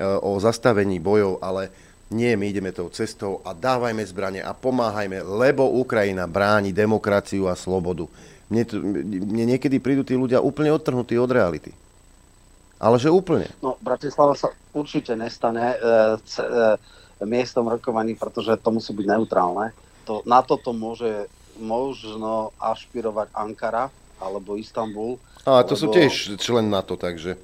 o 0.00 0.40
zastavení 0.40 0.96
bojov, 0.96 1.44
ale 1.44 1.68
nie, 2.06 2.32
my 2.38 2.48
ideme 2.48 2.70
tou 2.70 2.86
cestou 2.88 3.42
a 3.42 3.50
dávajme 3.50 4.00
zbranie 4.06 4.38
a 4.38 4.54
pomáhajme, 4.54 5.26
lebo 5.26 5.66
Ukrajina 5.76 6.24
bráni 6.30 6.70
demokraciu 6.70 7.50
a 7.50 7.58
slobodu. 7.58 8.06
Mne, 8.46 8.62
mne 9.26 9.44
niekedy 9.58 9.82
prídu 9.82 10.06
tí 10.06 10.14
ľudia 10.14 10.38
úplne 10.38 10.70
odtrhnutí 10.70 11.18
od 11.18 11.26
reality. 11.26 11.74
Ale 12.76 13.00
že 13.00 13.08
úplne. 13.08 13.48
No, 13.64 13.80
Bratislava 13.80 14.36
sa 14.36 14.52
určite 14.76 15.16
nestane 15.16 15.74
e, 15.74 15.76
c, 16.24 16.44
e, 16.44 16.76
miestom 17.24 17.64
rokovaní, 17.72 18.12
pretože 18.12 18.60
to 18.60 18.68
musí 18.68 18.92
byť 18.92 19.06
neutrálne. 19.08 19.72
To, 20.04 20.20
na 20.28 20.44
toto 20.44 20.76
môže 20.76 21.32
možno 21.56 22.52
ašpirovať 22.60 23.32
Ankara 23.32 23.88
alebo 24.20 24.60
Istanbul. 24.60 25.16
A 25.48 25.64
to 25.64 25.72
sú 25.72 25.88
tiež 25.88 26.36
člen 26.36 26.68
NATO, 26.68 27.00
takže 27.00 27.40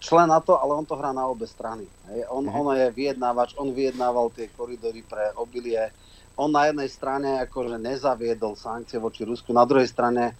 člen 0.00 0.32
NATO, 0.32 0.56
ale 0.56 0.72
on 0.74 0.88
to 0.88 0.96
hrá 0.96 1.12
na 1.12 1.28
obe 1.28 1.44
strany. 1.44 1.84
Hej. 2.08 2.24
On, 2.32 2.40
mm-hmm. 2.40 2.60
on 2.60 2.66
je 2.72 2.86
vyjednávač, 2.96 3.50
on 3.60 3.70
vyjednával 3.70 4.32
tie 4.32 4.48
koridory 4.56 5.04
pre 5.04 5.36
obilie. 5.36 5.92
On 6.40 6.48
na 6.48 6.72
jednej 6.72 6.88
strane 6.88 7.44
akože 7.44 7.76
nezaviedol 7.76 8.56
sankcie 8.56 8.96
voči 8.96 9.28
Rusku, 9.28 9.52
na 9.52 9.68
druhej 9.68 9.86
strane 9.86 10.32
e, 10.32 10.34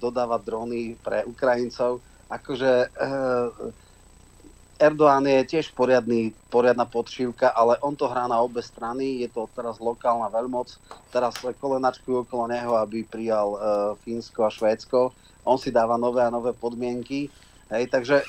dodáva 0.00 0.40
drony 0.40 0.96
pre 1.04 1.20
Ukrajincov. 1.28 2.00
Akože 2.32 2.88
e, 2.88 3.08
Erdoğan 4.80 5.28
je 5.28 5.44
tiež 5.44 5.76
poriadny, 5.76 6.32
poriadna 6.48 6.88
podšívka, 6.88 7.52
ale 7.52 7.76
on 7.84 7.92
to 7.92 8.08
hrá 8.08 8.24
na 8.24 8.40
obe 8.40 8.64
strany, 8.64 9.20
je 9.20 9.28
to 9.28 9.46
teraz 9.52 9.76
lokálna 9.78 10.32
veľmoc, 10.32 10.72
teraz 11.12 11.36
kolenačkujú 11.38 12.24
okolo 12.24 12.48
neho, 12.48 12.80
aby 12.80 13.04
prijal 13.04 13.48
e, 13.52 13.58
Fínsko 14.00 14.48
a 14.48 14.50
Švédsko. 14.50 15.12
On 15.44 15.60
si 15.60 15.68
dáva 15.68 16.00
nové 16.00 16.24
a 16.24 16.32
nové 16.32 16.56
podmienky 16.56 17.28
Hej, 17.72 17.88
takže 17.88 18.20
e, 18.20 18.24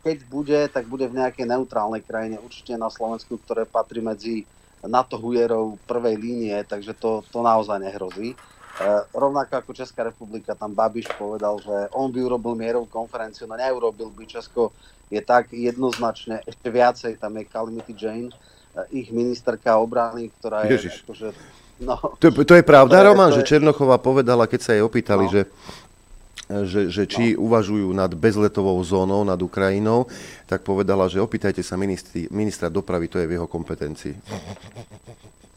keď 0.00 0.18
bude, 0.24 0.60
tak 0.72 0.88
bude 0.88 1.04
v 1.04 1.20
nejakej 1.20 1.44
neutrálnej 1.44 2.00
krajine, 2.00 2.40
určite 2.40 2.80
na 2.80 2.88
Slovensku, 2.88 3.36
ktoré 3.44 3.68
patrí 3.68 4.00
medzi 4.00 4.48
NATO 4.80 5.20
hujerov 5.20 5.76
prvej 5.84 6.16
línie, 6.16 6.56
takže 6.64 6.96
to, 6.96 7.20
to 7.28 7.44
naozaj 7.44 7.76
nehrozí. 7.76 8.32
E, 8.76 8.84
rovnako 9.16 9.52
ako 9.56 9.72
Česká 9.72 10.04
republika, 10.04 10.52
tam 10.52 10.76
Babiš 10.76 11.08
povedal, 11.16 11.56
že 11.64 11.88
on 11.96 12.12
by 12.12 12.20
urobil 12.20 12.52
mierovú 12.52 12.84
konferenciu, 12.92 13.48
no 13.48 13.56
neurobil 13.56 14.12
by 14.12 14.28
Česko, 14.28 14.76
je 15.08 15.22
tak 15.24 15.48
jednoznačne, 15.56 16.44
ešte 16.44 16.68
viacej, 16.68 17.16
tam 17.16 17.40
je 17.40 17.48
Calamity 17.48 17.96
Jane, 17.96 18.28
e, 18.28 18.36
ich 19.00 19.08
ministerka 19.08 19.80
obrany, 19.80 20.28
ktorá 20.36 20.68
je 20.68 20.76
Ježiš. 20.76 21.08
akože... 21.08 21.28
No, 21.76 21.96
to, 22.20 22.32
to 22.32 22.52
je 22.56 22.64
pravda, 22.64 23.04
Roman, 23.04 23.32
je, 23.32 23.40
že 23.40 23.56
Černochová 23.56 23.96
povedala, 23.96 24.44
keď 24.44 24.60
sa 24.60 24.72
jej 24.76 24.84
opýtali, 24.84 25.24
no. 25.24 25.32
že 25.32 25.42
že, 26.46 26.86
že 26.94 27.10
či 27.10 27.34
no. 27.34 27.50
uvažujú 27.50 27.90
nad 27.90 28.06
bezletovou 28.14 28.78
zónou 28.86 29.26
nad 29.26 29.38
Ukrajinou, 29.42 30.06
tak 30.46 30.62
povedala, 30.62 31.10
že 31.10 31.18
opýtajte 31.18 31.58
sa 31.58 31.74
ministri, 31.74 32.30
ministra 32.30 32.70
dopravy, 32.70 33.10
to 33.10 33.18
je 33.18 33.26
v 33.26 33.34
jeho 33.34 33.50
kompetencii. 33.50 34.14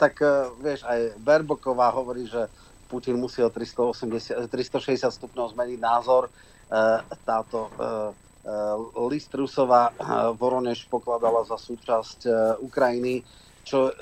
Tak 0.02 0.14
uh, 0.18 0.50
vieš, 0.58 0.82
aj 0.90 1.14
Berboková 1.22 1.94
hovorí, 1.94 2.26
že 2.26 2.50
Putin 2.90 3.22
musí 3.22 3.46
o 3.46 3.54
380, 3.54 4.50
360 4.50 5.14
stupňov 5.14 5.54
zmeniť 5.54 5.80
názor. 5.80 6.34
Uh, 6.70 7.06
táto 7.22 7.70
uh, 7.78 8.10
uh, 8.10 9.06
list 9.06 9.30
Rusova 9.34 9.94
Voronež 10.34 10.90
pokladala 10.90 11.46
za 11.46 11.58
súčasť 11.62 12.26
Ukrajiny, 12.66 13.22
čo 13.62 13.94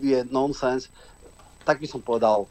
je 0.00 0.24
nonsens. 0.32 0.88
Tak 1.62 1.78
by 1.78 1.86
som 1.86 2.00
povedal, 2.00 2.48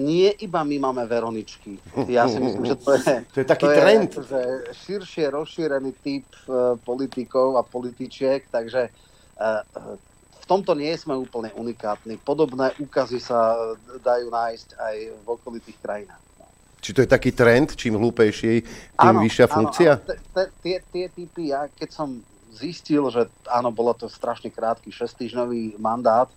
nie 0.00 0.32
iba 0.40 0.64
my 0.64 0.76
máme 0.80 1.04
Veroničky. 1.04 1.76
Ja 2.08 2.24
si 2.24 2.40
myslím, 2.40 2.64
že 2.64 2.76
to 2.80 2.96
je, 2.96 3.14
to 3.28 3.36
je 3.44 3.46
taký 3.46 3.66
to 3.68 3.76
trend. 3.76 4.10
Je, 4.16 4.24
že 4.24 4.40
širšie 4.88 5.24
rozšírený 5.28 5.92
typ 6.00 6.24
politikov 6.80 7.60
a 7.60 7.62
političiek, 7.62 8.48
takže 8.48 8.88
tomto 10.52 10.76
nie 10.76 10.92
sme 11.00 11.16
úplne 11.16 11.48
unikátni. 11.56 12.20
Podobné 12.20 12.76
úkazy 12.76 13.16
sa 13.16 13.56
dajú 14.04 14.28
nájsť 14.28 14.68
aj 14.76 14.96
v 15.24 15.26
okolitých 15.26 15.78
krajinách. 15.80 16.20
Či 16.82 16.90
to 16.92 17.00
je 17.06 17.08
taký 17.08 17.30
trend, 17.32 17.72
čím 17.78 17.96
hlúpejší, 17.96 18.54
tým 18.98 19.16
áno, 19.16 19.22
vyššia 19.22 19.46
funkcia? 19.48 19.92
Áno, 20.02 20.50
tie, 20.60 20.82
tie 20.92 21.06
typy, 21.08 21.54
ja 21.54 21.70
keď 21.70 21.88
som 21.94 22.20
zistil, 22.52 23.06
že 23.08 23.30
áno, 23.48 23.72
bolo 23.72 23.94
to 23.96 24.10
strašne 24.10 24.52
krátky, 24.52 24.92
šestýždňový 24.92 25.80
mandát, 25.80 26.28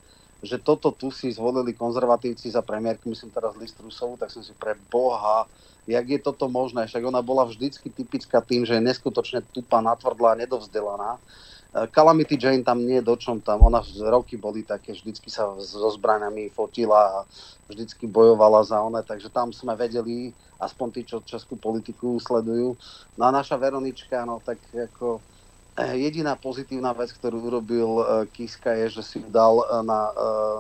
že 0.45 0.61
toto 0.61 0.93
tu 0.93 1.09
si 1.09 1.33
zvolili 1.33 1.73
konzervatívci 1.73 2.53
za 2.53 2.61
premiérku, 2.61 3.09
myslím 3.09 3.33
teraz 3.33 3.57
list 3.57 3.75
Rusovu, 3.81 4.15
tak 4.21 4.29
som 4.29 4.45
si 4.45 4.53
pre 4.53 4.77
Boha, 4.93 5.49
jak 5.89 6.05
je 6.05 6.19
toto 6.21 6.45
možné, 6.45 6.85
však 6.85 7.01
ona 7.01 7.25
bola 7.25 7.43
vždycky 7.49 7.89
typická 7.89 8.37
tým, 8.39 8.69
že 8.69 8.77
je 8.77 8.85
neskutočne 8.85 9.41
tupá, 9.49 9.81
natvrdlá, 9.81 10.37
nedovzdelaná. 10.37 11.17
Calamity 11.91 12.39
Jane 12.39 12.63
tam 12.63 12.87
nie 12.87 13.03
do 13.03 13.19
čom 13.19 13.43
tam, 13.43 13.67
ona 13.67 13.83
roky 14.07 14.39
boli 14.39 14.63
také, 14.63 14.95
vždycky 14.95 15.27
sa 15.27 15.51
so 15.59 15.91
zbraniami 15.91 16.47
fotila 16.47 17.01
a 17.03 17.19
vždycky 17.67 18.07
bojovala 18.07 18.63
za 18.63 18.79
one, 18.79 19.03
takže 19.03 19.27
tam 19.27 19.51
sme 19.51 19.75
vedeli, 19.75 20.31
aspoň 20.63 20.87
tí, 20.95 21.01
čo 21.03 21.19
českú 21.19 21.59
politiku 21.59 22.15
sledujú. 22.15 22.79
No 23.19 23.27
a 23.27 23.35
naša 23.35 23.59
Veronička, 23.59 24.23
no 24.23 24.39
tak 24.39 24.63
ako 24.71 25.19
Eh, 25.75 26.07
jediná 26.07 26.39
pozitívna 26.39 26.95
vec, 26.95 27.11
ktorú 27.11 27.51
urobil 27.51 27.89
eh, 27.99 28.05
Kiska, 28.31 28.71
je, 28.79 28.95
že 28.95 29.03
si 29.03 29.19
dal 29.27 29.59
eh, 29.59 29.83
na 29.83 30.07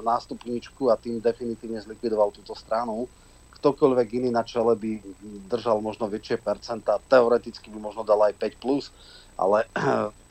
nástupničku 0.03 0.91
a 0.91 0.99
tým 0.99 1.23
definitívne 1.23 1.79
zlikvidoval 1.79 2.35
túto 2.35 2.51
stranu. 2.51 3.07
Ktokoľvek 3.55 4.07
iný 4.19 4.29
na 4.35 4.43
čele 4.43 4.75
by 4.75 4.99
držal 5.47 5.79
možno 5.79 6.11
väčšie 6.11 6.43
percenta, 6.43 6.99
teoreticky 7.07 7.71
by 7.71 7.79
možno 7.79 8.03
dal 8.03 8.27
aj 8.27 8.35
5+, 8.35 8.59
plus, 8.59 8.91
ale 9.39 9.63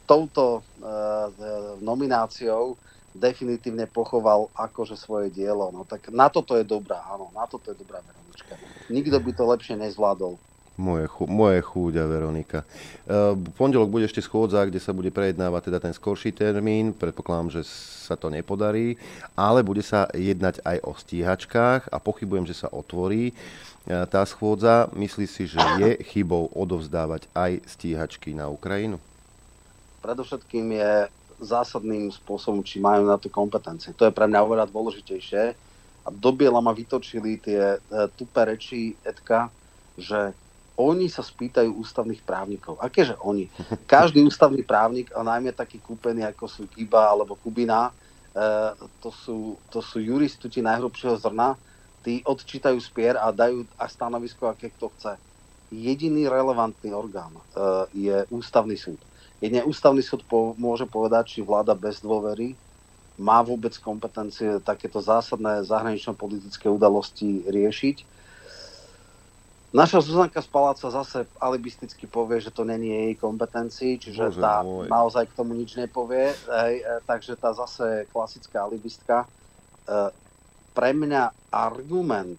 touto 0.05 0.63
nomináciou 1.81 2.77
definitívne 3.15 3.87
pochoval 3.87 4.51
akože 4.59 4.99
svoje 4.99 5.31
dielo. 5.31 5.71
No 5.71 5.87
tak 5.87 6.11
na 6.11 6.27
toto 6.27 6.59
je 6.59 6.67
dobrá, 6.67 6.99
áno, 7.07 7.31
na 7.31 7.47
toto 7.47 7.71
je 7.71 7.79
dobrá 7.79 8.03
Veronička. 8.03 8.55
Nikto 8.91 9.17
by 9.23 9.31
to 9.31 9.45
lepšie 9.47 9.75
nezvládol. 9.79 10.35
Moje, 10.75 11.07
chu, 11.07 11.31
moje 11.31 11.63
chúďa, 11.63 12.03
Veronika. 12.11 12.67
Uh, 13.07 13.39
pondelok 13.55 13.87
bude 13.87 14.11
ešte 14.11 14.19
schôdza, 14.19 14.67
kde 14.67 14.83
sa 14.83 14.91
bude 14.91 15.15
prejednávať 15.15 15.71
teda 15.71 15.79
ten 15.79 15.95
skorší 15.95 16.35
termín. 16.35 16.91
Predpokladám, 16.91 17.55
že 17.55 17.63
sa 18.03 18.19
to 18.19 18.27
nepodarí, 18.27 18.99
ale 19.39 19.63
bude 19.63 19.87
sa 19.87 20.11
jednať 20.11 20.59
aj 20.67 20.83
o 20.83 20.99
stíhačkách 20.99 21.95
a 21.95 21.97
pochybujem, 22.03 22.51
že 22.51 22.59
sa 22.59 22.67
otvorí 22.75 23.31
uh, 23.31 24.03
tá 24.11 24.27
schôdza. 24.27 24.91
Myslí 24.99 25.31
si, 25.31 25.47
že 25.47 25.63
je 25.79 26.03
chybou 26.11 26.51
odovzdávať 26.51 27.31
aj 27.39 27.63
stíhačky 27.71 28.35
na 28.35 28.51
Ukrajinu? 28.51 28.99
Predovšetkým 30.05 30.67
je 30.77 30.93
zásadným 31.41 32.13
spôsobom, 32.13 32.61
či 32.61 32.77
majú 32.79 33.09
na 33.09 33.17
to 33.17 33.33
kompetencie. 33.33 33.97
To 33.97 34.05
je 34.05 34.13
pre 34.13 34.29
mňa 34.29 34.45
oveľa 34.45 34.67
dôležitejšie. 34.69 35.43
A 36.05 36.09
do 36.13 36.31
biela 36.37 36.61
ma 36.61 36.77
vytočili 36.77 37.41
tie 37.41 37.81
uh, 37.81 38.13
tupé 38.13 38.45
reči 38.45 38.93
Edka, 39.01 39.49
že 39.97 40.37
oni 40.75 41.07
sa 41.07 41.23
spýtajú 41.23 41.71
ústavných 41.71 42.23
právnikov. 42.27 42.79
Akéže 42.83 43.15
oni? 43.23 43.47
Každý 43.95 44.23
ústavný 44.27 44.67
právnik, 44.67 45.15
a 45.15 45.23
najmä 45.23 45.55
taký 45.55 45.79
kúpený 45.79 46.27
ako 46.27 46.45
sú 46.51 46.63
Kiba 46.67 47.15
alebo 47.15 47.39
Kubina, 47.39 47.91
e, 47.91 47.93
to, 48.99 49.15
sú, 49.15 49.55
to 49.71 49.79
sú 49.79 50.03
juristuti 50.03 50.59
najhrubšieho 50.59 51.15
zrna, 51.23 51.55
tí 52.03 52.21
odčítajú 52.27 52.77
spier 52.83 53.15
a 53.17 53.31
dajú 53.31 53.65
aj 53.79 53.89
stanovisko, 53.89 54.51
aké 54.51 54.75
kto 54.75 54.91
chce. 54.99 55.15
Jediný 55.71 56.27
relevantný 56.27 56.91
orgán 56.91 57.39
e, 57.39 57.43
je 57.95 58.17
ústavný 58.35 58.75
súd. 58.75 58.99
Jedne 59.45 59.61
ústavný 59.69 60.01
súd 60.01 60.25
po, 60.25 60.57
môže 60.57 60.89
povedať, 60.89 61.37
či 61.37 61.45
vláda 61.45 61.77
bez 61.77 62.01
dôvery 62.01 62.57
má 63.21 63.45
vôbec 63.45 63.77
kompetencie 63.77 64.59
takéto 64.65 64.99
zásadné 65.05 65.63
zahranično-politické 65.69 66.67
udalosti 66.67 67.45
riešiť 67.45 68.15
Naša 69.75 70.07
Zuzanka 70.07 70.39
z 70.39 70.47
Paláca 70.55 70.87
zase 70.87 71.27
alibisticky 71.43 72.07
povie, 72.07 72.39
že 72.39 72.55
to 72.55 72.63
není 72.63 72.95
jej 72.95 73.15
kompetencii, 73.19 73.99
čiže 73.99 74.31
Bože 74.31 74.39
tá 74.39 74.63
môj. 74.63 74.87
naozaj 74.87 75.27
k 75.27 75.35
tomu 75.35 75.59
nič 75.59 75.75
nepovie. 75.75 76.31
Hej, 76.31 76.75
e, 76.79 77.03
takže 77.03 77.35
tá 77.35 77.51
zase 77.51 78.07
klasická 78.15 78.63
alibistka. 78.63 79.27
E, 79.27 80.15
pre 80.79 80.95
mňa 80.95 81.51
argument, 81.51 82.39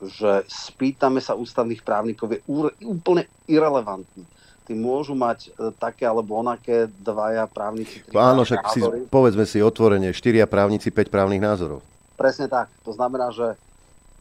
že 0.00 0.48
spýtame 0.48 1.20
sa 1.20 1.36
ústavných 1.36 1.84
právnikov, 1.84 2.32
je 2.32 2.40
úplne 2.80 3.28
irrelevantný. 3.44 4.24
Tí 4.64 4.72
môžu 4.72 5.12
mať 5.12 5.52
e, 5.52 5.70
také 5.76 6.08
alebo 6.08 6.40
onaké 6.40 6.88
dvaja 7.04 7.44
právnici. 7.44 8.00
Áno, 8.16 8.48
však 8.48 8.62
si, 8.72 8.80
povedzme 9.12 9.44
si 9.44 9.60
otvorene, 9.60 10.08
štyria 10.16 10.48
právnici, 10.48 10.88
5 10.88 11.12
právnych 11.12 11.44
názorov. 11.44 11.84
Presne 12.16 12.48
tak. 12.48 12.72
To 12.88 12.96
znamená, 12.96 13.28
že 13.28 13.60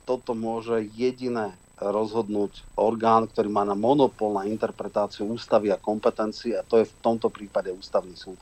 toto 0.03 0.35
môže 0.35 0.83
jediné 0.99 1.55
rozhodnúť 1.79 2.63
orgán, 2.77 3.27
ktorý 3.27 3.49
má 3.49 3.63
na 3.67 3.75
monopol 3.75 4.35
na 4.35 4.47
interpretáciu 4.47 5.27
ústavy 5.27 5.73
a 5.73 5.81
kompetencií 5.81 6.55
a 6.55 6.63
to 6.63 6.79
je 6.79 6.87
v 6.87 6.95
tomto 7.01 7.27
prípade 7.27 7.73
ústavný 7.73 8.13
súd. 8.13 8.37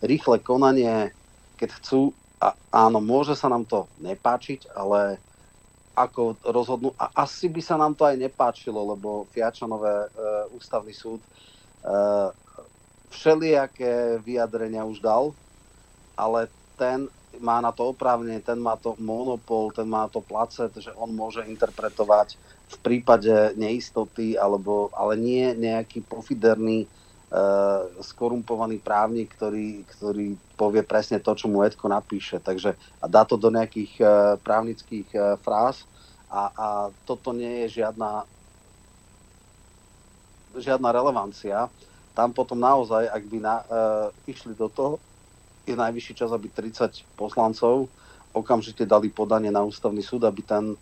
Rýchle 0.00 0.40
konanie, 0.40 1.12
keď 1.60 1.70
chcú, 1.76 2.16
a 2.40 2.56
áno, 2.72 3.04
môže 3.04 3.36
sa 3.36 3.52
nám 3.52 3.68
to 3.68 3.84
nepáčiť, 4.00 4.72
ale 4.72 5.20
ako 6.06 6.40
rozhodnú, 6.44 6.96
a 6.96 7.12
asi 7.24 7.50
by 7.52 7.60
sa 7.60 7.76
nám 7.76 7.92
to 7.96 8.08
aj 8.08 8.16
nepáčilo, 8.16 8.80
lebo 8.96 9.28
Fiačanové 9.32 10.06
e, 10.06 10.08
ústavný 10.56 10.94
súd 10.94 11.20
e, 11.20 11.28
všelijaké 13.10 14.22
vyjadrenia 14.22 14.86
už 14.86 15.02
dal, 15.02 15.34
ale 16.16 16.48
ten 16.78 17.10
má 17.38 17.62
na 17.62 17.70
to 17.70 17.94
oprávnenie, 17.94 18.42
ten 18.42 18.58
má 18.58 18.74
to 18.74 18.98
monopol, 18.98 19.70
ten 19.70 19.86
má 19.86 20.10
to 20.10 20.18
placet, 20.18 20.74
že 20.74 20.90
on 20.98 21.14
môže 21.14 21.46
interpretovať 21.46 22.34
v 22.70 22.76
prípade 22.82 23.54
neistoty, 23.54 24.34
alebo, 24.34 24.90
ale 24.94 25.14
nie 25.14 25.54
nejaký 25.54 26.02
pofiderný, 26.06 26.90
skorumpovaný 28.02 28.82
právnik, 28.82 29.30
ktorý, 29.38 29.86
ktorý 29.86 30.34
povie 30.58 30.82
presne 30.82 31.22
to, 31.22 31.30
čo 31.38 31.46
mu 31.46 31.62
Edko 31.62 31.86
napíše. 31.86 32.42
Takže, 32.42 32.74
a 32.74 33.06
dá 33.06 33.22
to 33.22 33.38
do 33.38 33.54
nejakých 33.54 33.92
uh, 34.02 34.34
právnických 34.42 35.08
uh, 35.14 35.38
fráz 35.38 35.86
a, 36.26 36.50
a 36.50 36.66
toto 37.06 37.30
nie 37.30 37.66
je 37.66 37.82
žiadna 37.82 38.26
žiadna 40.58 40.90
relevancia. 40.90 41.70
Tam 42.18 42.34
potom 42.34 42.58
naozaj, 42.58 43.06
ak 43.06 43.22
by 43.30 43.38
na, 43.38 43.56
uh, 43.70 44.10
išli 44.26 44.58
do 44.58 44.66
toho, 44.66 44.98
je 45.62 45.78
najvyšší 45.78 46.18
čas, 46.18 46.34
aby 46.34 46.50
30 46.50 47.06
poslancov 47.14 47.86
okamžite 48.34 48.82
dali 48.82 49.06
podanie 49.06 49.54
na 49.54 49.62
ústavný 49.62 50.02
súd, 50.02 50.26
aby 50.26 50.42
ten 50.42 50.74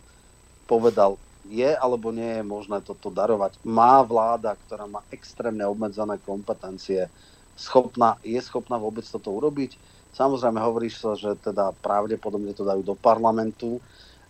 povedal, 0.65 1.21
je 1.49 1.73
alebo 1.73 2.13
nie 2.13 2.39
je 2.39 2.43
možné 2.45 2.79
toto 2.85 3.09
darovať. 3.09 3.57
Má 3.65 4.05
vláda, 4.05 4.53
ktorá 4.53 4.85
má 4.85 5.01
extrémne 5.09 5.65
obmedzené 5.65 6.21
kompetencie, 6.21 7.09
schopná, 7.57 8.21
je 8.21 8.37
schopná 8.39 8.77
vôbec 8.77 9.03
toto 9.03 9.33
urobiť? 9.33 9.75
Samozrejme 10.13 10.61
hovorí 10.61 10.93
sa, 10.93 11.17
že 11.17 11.33
teda 11.41 11.73
pravdepodobne 11.81 12.53
to 12.53 12.61
dajú 12.61 12.85
do 12.85 12.93
parlamentu 12.93 13.81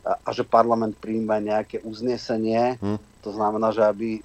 a, 0.08 0.16
a 0.16 0.30
že 0.32 0.48
parlament 0.48 0.96
príjme 0.96 1.44
nejaké 1.44 1.84
uznesenie. 1.84 2.80
Hm. 2.80 2.98
To 3.28 3.30
znamená, 3.36 3.76
že 3.76 3.84
aby 3.84 4.24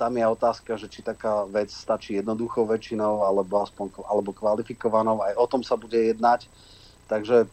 tam 0.00 0.16
je 0.16 0.26
otázka, 0.26 0.80
že 0.80 0.90
či 0.90 1.04
taká 1.04 1.46
vec 1.46 1.70
stačí 1.70 2.18
jednoduchou 2.18 2.66
väčšinou 2.66 3.22
alebo 3.22 3.62
aspoň 3.62 4.02
alebo 4.08 4.34
kvalifikovanou. 4.34 5.20
Aj 5.22 5.36
o 5.36 5.46
tom 5.46 5.62
sa 5.62 5.78
bude 5.78 5.94
jednať. 5.94 6.48
Takže 7.06 7.46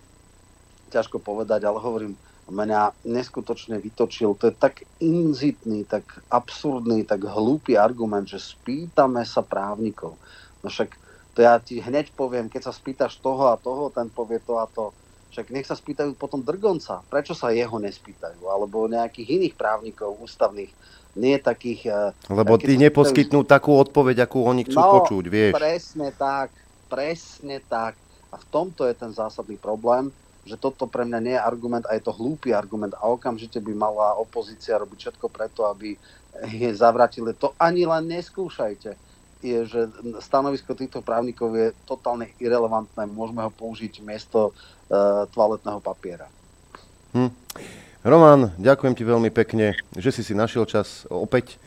ťažko 0.89 1.21
povedať, 1.21 1.67
ale 1.67 1.77
hovorím, 1.77 2.17
mňa 2.49 3.05
neskutočne 3.05 3.77
vytočil. 3.77 4.35
To 4.37 4.49
je 4.49 4.55
tak 4.57 4.83
inzitný, 4.99 5.85
tak 5.85 6.05
absurdný, 6.33 7.05
tak 7.05 7.25
hlúpy 7.25 7.77
argument, 7.77 8.25
že 8.25 8.41
spýtame 8.41 9.23
sa 9.23 9.45
právnikov. 9.45 10.17
No 10.61 10.67
však 10.67 10.97
to 11.37 11.45
ja 11.45 11.55
ti 11.61 11.79
hneď 11.79 12.11
poviem, 12.17 12.51
keď 12.51 12.67
sa 12.67 12.73
spýtaš 12.75 13.21
toho 13.23 13.53
a 13.53 13.55
toho, 13.55 13.93
ten 13.93 14.11
povie 14.11 14.43
to 14.43 14.59
a 14.59 14.67
to. 14.67 14.91
Však 15.29 15.53
nech 15.53 15.69
sa 15.69 15.77
spýtajú 15.77 16.17
potom 16.17 16.41
Drgonca. 16.41 17.05
Prečo 17.05 17.37
sa 17.37 17.53
jeho 17.53 17.77
nespýtajú? 17.77 18.49
Alebo 18.49 18.89
nejakých 18.89 19.39
iných 19.39 19.55
právnikov 19.55 20.17
ústavných 20.17 20.73
nie 21.15 21.37
takých... 21.37 21.81
Eh, 21.85 22.33
Lebo 22.33 22.57
tí 22.57 22.75
neposkytnú 22.75 23.45
spýtajú... 23.45 23.53
takú 23.55 23.71
odpoveď, 23.77 24.25
akú 24.25 24.41
oni 24.41 24.65
chcú 24.65 24.81
no, 24.81 24.91
počuť, 24.99 25.23
vieš. 25.29 25.53
presne 25.53 26.09
tak, 26.11 26.49
presne 26.89 27.61
tak. 27.61 27.93
A 28.29 28.35
v 28.37 28.45
tomto 28.49 28.85
je 28.89 28.93
ten 28.93 29.09
zásadný 29.13 29.57
problém, 29.57 30.09
že 30.47 30.55
toto 30.55 30.87
pre 30.87 31.03
mňa 31.05 31.19
nie 31.19 31.35
je 31.35 31.41
argument 31.41 31.85
a 31.87 31.95
je 31.95 32.03
to 32.03 32.15
hlúpy 32.15 32.55
argument 32.55 32.95
a 32.95 33.07
okamžite 33.09 33.59
by 33.59 33.73
mala 33.75 34.15
opozícia 34.15 34.79
robiť 34.79 34.97
všetko 34.97 35.27
preto, 35.27 35.67
aby 35.67 35.99
je 36.47 36.69
zavratili. 36.71 37.35
To 37.39 37.53
ani 37.59 37.83
len 37.83 38.07
neskúšajte. 38.07 38.95
Je, 39.39 39.59
že 39.63 39.87
stanovisko 40.19 40.75
týchto 40.75 40.99
právnikov 40.99 41.55
je 41.55 41.71
totálne 41.87 42.27
irrelevantné. 42.43 43.07
Môžeme 43.07 43.47
ho 43.47 43.51
použiť 43.51 44.03
miesto 44.03 44.51
uh, 44.51 45.23
toaletného 45.31 45.79
papiera. 45.79 46.27
Hm. 47.15 47.31
Roman, 48.03 48.51
ďakujem 48.59 48.93
ti 48.95 49.03
veľmi 49.07 49.31
pekne, 49.31 49.79
že 49.95 50.11
si 50.11 50.27
si 50.27 50.35
našiel 50.35 50.67
čas 50.67 51.07
opäť. 51.07 51.59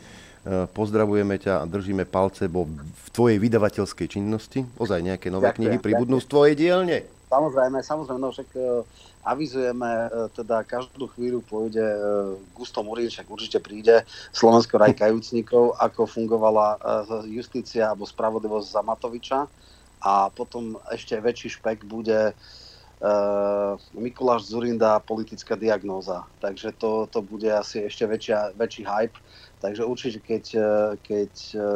E, 0.43 0.67
pozdravujeme 0.67 1.39
ťa 1.39 1.63
a 1.63 1.69
držíme 1.69 2.03
palce 2.03 2.51
bo 2.51 2.67
v 2.67 3.07
tvojej 3.15 3.37
vydavateľskej 3.39 4.07
činnosti. 4.11 4.67
Ozaj 4.75 4.99
nejaké 4.99 5.31
nové 5.31 5.47
ďakujem, 5.47 5.61
knihy 5.61 5.77
pribudnú 5.79 6.19
ďakujem. 6.19 6.27
z 6.27 6.31
tvojej 6.33 6.55
dielne. 6.59 6.97
Samozrejme, 7.33 7.81
samozrejme, 7.81 8.21
no 8.21 8.29
však 8.29 8.49
uh, 8.53 8.85
avizujeme, 9.25 9.89
uh, 9.89 10.29
teda 10.37 10.61
každú 10.61 11.09
chvíľu 11.17 11.41
pôjde 11.41 11.81
uh, 11.81 12.37
Gusto 12.53 12.85
Murín, 12.85 13.09
však 13.09 13.25
určite 13.25 13.57
príde 13.57 14.05
Slovensko 14.29 14.77
raj 14.77 14.93
kajúcnikov, 14.93 15.73
ako 15.81 16.05
fungovala 16.05 16.77
justícia 17.25 17.89
alebo 17.89 18.05
spravodlivosť 18.05 18.67
za 18.69 18.81
Matoviča 18.85 19.39
a 20.05 20.29
potom 20.29 20.77
ešte 20.93 21.17
väčší 21.17 21.57
špek 21.57 21.89
bude 21.89 22.37
Mikuláš 23.91 24.47
Zurinda 24.47 24.95
politická 25.03 25.59
diagnóza. 25.59 26.23
Takže 26.39 26.71
to, 26.79 27.03
to 27.11 27.19
bude 27.19 27.51
asi 27.51 27.83
ešte 27.83 28.07
väčšia, 28.07 28.55
väčší 28.55 28.83
hype. 28.87 29.17
Takže 29.59 29.83
určite, 29.83 30.19
keď, 30.23 30.43
keď 31.03 31.31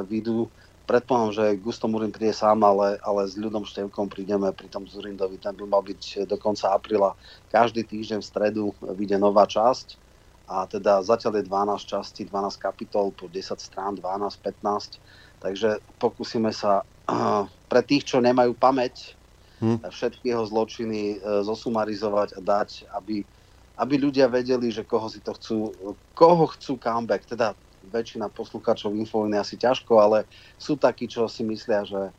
vyjdú, 0.08 0.48
predpokladám, 0.88 1.36
že 1.36 1.46
Gusto 1.60 1.92
Murin 1.92 2.16
príde 2.16 2.32
sám, 2.32 2.64
ale, 2.64 2.96
ale 3.04 3.28
s 3.28 3.36
ľudom 3.36 3.68
Števkom 3.68 4.08
prídeme 4.08 4.48
pri 4.56 4.72
tom 4.72 4.88
Zurindovi. 4.88 5.36
Ten 5.36 5.54
by 5.54 5.68
mal 5.68 5.84
byť 5.84 6.24
do 6.24 6.40
konca 6.40 6.72
apríla. 6.72 7.14
Každý 7.52 7.84
týždeň 7.84 8.24
v 8.24 8.30
stredu 8.32 8.64
vyjde 8.82 9.20
nová 9.20 9.44
časť. 9.44 10.00
A 10.48 10.64
teda 10.64 11.04
zatiaľ 11.04 11.44
je 11.44 11.52
12 11.52 11.84
častí, 11.84 12.24
12 12.24 12.56
kapitol, 12.56 13.12
po 13.12 13.28
10 13.28 13.60
strán, 13.60 14.00
12, 14.00 14.40
15. 14.40 15.44
Takže 15.44 15.84
pokúsime 16.00 16.56
sa 16.56 16.88
pre 17.72 17.82
tých, 17.84 18.08
čo 18.08 18.24
nemajú 18.24 18.56
pamäť, 18.56 19.20
hm. 19.60 19.84
všetky 19.92 20.32
jeho 20.32 20.48
zločiny 20.48 21.20
e, 21.20 21.44
zosumarizovať 21.44 22.38
a 22.38 22.40
dať, 22.40 22.70
aby, 22.96 23.28
aby 23.76 23.94
ľudia 24.00 24.32
vedeli, 24.32 24.72
že 24.72 24.88
koho 24.88 25.12
si 25.12 25.20
to 25.20 25.36
chcú, 25.36 25.76
koho 26.16 26.48
chcú 26.56 26.80
comeback. 26.80 27.28
Teda 27.28 27.52
väčšina 27.88 28.30
poslucháčov 28.32 28.94
Infoviny 28.94 29.40
asi 29.40 29.56
ťažko, 29.56 29.98
ale 29.98 30.28
sú 30.60 30.76
takí, 30.78 31.08
čo 31.08 31.26
si 31.32 31.42
myslia, 31.48 31.88
že 31.88 32.12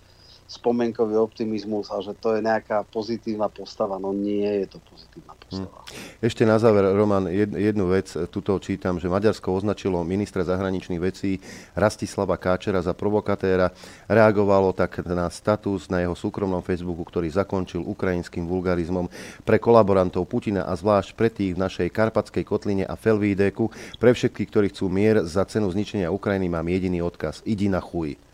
spomienkový 0.48 1.20
optimizmus 1.20 1.92
a 1.92 2.00
že 2.00 2.16
to 2.16 2.32
je 2.32 2.40
nejaká 2.40 2.80
pozitívna 2.88 3.52
postava. 3.52 4.00
No 4.00 4.16
nie 4.16 4.48
je 4.64 4.66
to 4.72 4.78
pozitívna 4.80 5.36
postava. 5.36 5.84
Hm. 5.84 6.24
Ešte 6.24 6.42
na 6.48 6.56
záver, 6.56 6.88
Roman, 6.96 7.28
jednu 7.28 7.92
vec. 7.92 8.08
Tuto 8.32 8.56
čítam, 8.56 8.96
že 8.96 9.12
Maďarsko 9.12 9.52
označilo 9.52 10.00
ministra 10.08 10.48
zahraničných 10.48 11.04
vecí 11.04 11.36
Rastislava 11.76 12.40
Káčera 12.40 12.80
za 12.80 12.96
provokatéra. 12.96 13.76
Reagovalo 14.08 14.72
tak 14.72 15.04
na 15.04 15.28
status 15.28 15.92
na 15.92 16.00
jeho 16.00 16.16
súkromnom 16.16 16.64
Facebooku, 16.64 17.04
ktorý 17.04 17.28
zakončil 17.28 17.84
ukrajinským 17.84 18.48
vulgarizmom 18.48 19.12
pre 19.44 19.60
kolaborantov 19.60 20.24
Putina 20.24 20.64
a 20.64 20.72
zvlášť 20.72 21.12
pre 21.12 21.28
tých 21.28 21.52
v 21.52 21.60
našej 21.60 21.88
Karpatskej 21.92 22.48
kotline 22.48 22.88
a 22.88 22.96
Felvídeku. 22.96 23.68
Pre 24.00 24.10
všetkých, 24.16 24.48
ktorí 24.48 24.66
chcú 24.72 24.88
mier 24.88 25.28
za 25.28 25.44
cenu 25.44 25.68
zničenia 25.68 26.08
Ukrajiny, 26.08 26.48
mám 26.48 26.64
jediný 26.72 27.04
odkaz. 27.04 27.44
Idi 27.44 27.68
na 27.68 27.84
chuj. 27.84 28.27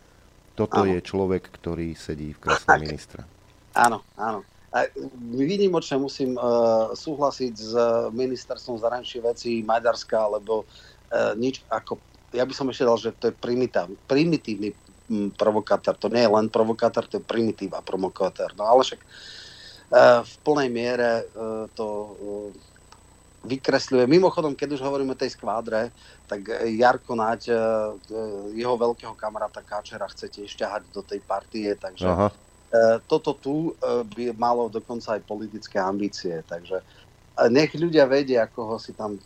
Toto 0.55 0.87
áno. 0.87 0.91
je 0.91 0.99
človek, 1.03 1.51
ktorý 1.51 1.99
sedí 1.99 2.31
v 2.31 2.39
kresle 2.39 2.79
ministra. 2.79 3.23
Áno, 3.75 4.07
áno. 4.15 4.47
A 4.75 4.91
výnimočne 5.35 5.99
musím 6.03 6.35
uh, 6.35 6.91
súhlasiť 6.95 7.55
s 7.55 7.73
ministerstvom 8.11 8.79
zahraničných 8.83 9.27
vecí 9.27 9.63
Maďarska, 9.63 10.39
lebo 10.39 10.67
uh, 10.67 11.35
nič 11.39 11.63
ako, 11.71 11.99
ja 12.35 12.43
by 12.43 12.55
som 12.55 12.71
ešte 12.71 12.87
dal, 12.87 12.99
že 12.99 13.15
to 13.15 13.31
je 13.31 13.35
primitív, 13.35 13.95
primitívny 14.11 14.75
provokátor. 15.39 15.95
To 15.99 16.11
nie 16.11 16.27
je 16.27 16.31
len 16.31 16.51
provokátor, 16.51 17.07
to 17.07 17.23
je 17.23 17.25
primitív 17.27 17.75
a 17.79 17.87
provokátor. 17.87 18.51
No 18.59 18.67
ale 18.67 18.83
však 18.83 19.01
uh, 19.03 20.23
v 20.27 20.35
plnej 20.43 20.69
miere 20.71 21.11
uh, 21.35 21.71
to 21.75 21.87
uh, 21.87 22.74
vykresľuje. 23.45 24.09
Mimochodom, 24.09 24.57
keď 24.57 24.81
už 24.81 24.83
hovoríme 24.83 25.13
o 25.13 25.21
tej 25.21 25.37
skvádre, 25.37 25.93
tak 26.25 26.49
Jarko 26.65 27.15
Naď, 27.15 27.53
e, 27.53 27.57
jeho 28.57 28.75
veľkého 28.75 29.13
kamaráta 29.13 29.61
Káčera 29.61 30.09
chce 30.09 30.33
tiež 30.33 30.51
ťahať 30.57 30.89
do 30.91 31.05
tej 31.05 31.21
partie, 31.21 31.77
takže 31.77 32.09
Aha. 32.09 32.29
E, 32.29 32.35
toto 33.05 33.37
tu 33.37 33.77
e, 33.77 34.03
by 34.03 34.25
malo 34.35 34.73
dokonca 34.73 35.15
aj 35.15 35.23
politické 35.29 35.77
ambície, 35.77 36.41
takže 36.49 36.81
nech 37.51 37.75
ľudia 37.75 38.07
vedia, 38.07 38.47
koho 38.47 38.79
si 38.79 38.95
tam, 38.95 39.19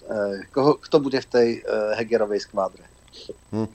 koho, 0.48 0.80
kto 0.80 0.96
bude 0.96 1.20
v 1.20 1.28
tej 1.28 1.48
Hegerovej 1.92 2.48
skvádre. 2.48 2.80
Hm. 3.52 3.68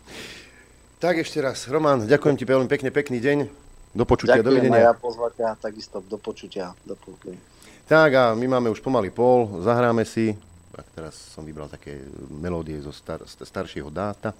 Tak 0.97 1.21
ešte 1.21 1.37
raz, 1.37 1.69
Roman, 1.69 2.09
ďakujem 2.09 2.41
ti 2.41 2.41
veľmi 2.41 2.65
pekne, 2.65 2.89
pekný 2.89 3.21
deň. 3.21 3.45
Do 3.93 4.09
počutia, 4.09 4.41
ďakujem 4.41 4.49
dovidenia. 4.49 4.73
Ďakujem 4.73 4.89
ja 4.89 4.95
pozvať 4.97 5.33
a 5.45 5.49
takisto 5.53 6.01
do 6.01 6.17
počutia. 6.17 6.65
Do 6.81 6.97
počutia. 6.97 7.52
Tak 7.93 8.09
a 8.17 8.33
my 8.33 8.57
máme 8.57 8.73
už 8.73 8.81
pomaly 8.81 9.13
pol, 9.13 9.61
zahráme 9.61 10.01
si, 10.01 10.33
tak 10.73 10.89
teraz 10.97 11.13
som 11.13 11.45
vybral 11.45 11.69
také 11.69 12.01
melódie 12.25 12.81
zo 12.81 12.89
star, 12.89 13.21
staršieho 13.21 13.93
dáta, 13.93 14.33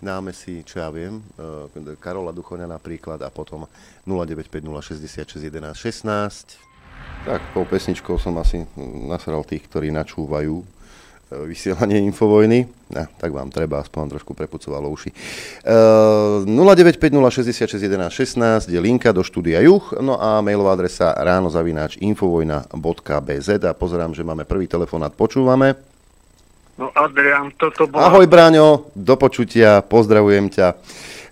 dáme 0.00 0.32
si, 0.32 0.64
čo 0.64 0.80
ja 0.80 0.88
viem, 0.88 1.20
uh, 1.36 1.68
Karola 2.00 2.32
Duchoňa 2.32 2.64
napríklad 2.64 3.20
a 3.20 3.28
potom 3.28 3.68
0950661116. 4.08 6.56
Tak, 7.28 7.40
tou 7.52 7.68
pesničkou 7.68 8.16
som 8.16 8.32
asi 8.40 8.64
nasral 9.04 9.44
tých, 9.44 9.68
ktorí 9.68 9.92
načúvajú 9.92 10.64
vysielanie 11.30 11.98
Infovojny. 12.06 12.66
No, 12.86 13.02
tak 13.18 13.34
vám 13.34 13.50
treba, 13.50 13.82
aspoň 13.82 14.14
trošku 14.14 14.38
prepucovalo 14.38 14.86
uši. 14.86 15.10
Uh, 15.66 16.46
0950661116 16.46 18.70
je 18.70 18.78
linka 18.78 19.10
do 19.10 19.26
štúdia 19.26 19.58
Juch, 19.66 19.90
no 19.98 20.22
a 20.22 20.38
mailová 20.38 20.78
adresa 20.78 21.10
ránozavináč 21.18 21.98
infovojna.bz 21.98 23.48
a 23.66 23.74
pozerám, 23.74 24.14
že 24.14 24.22
máme 24.22 24.46
prvý 24.46 24.70
telefonát, 24.70 25.10
počúvame. 25.10 25.74
No 26.78 26.94
Adrian, 26.94 27.50
toto 27.58 27.90
bolo... 27.90 28.04
Ahoj 28.04 28.28
Bráňo, 28.30 28.92
do 28.94 29.16
počutia, 29.18 29.82
pozdravujem 29.82 30.46
ťa. 30.52 30.76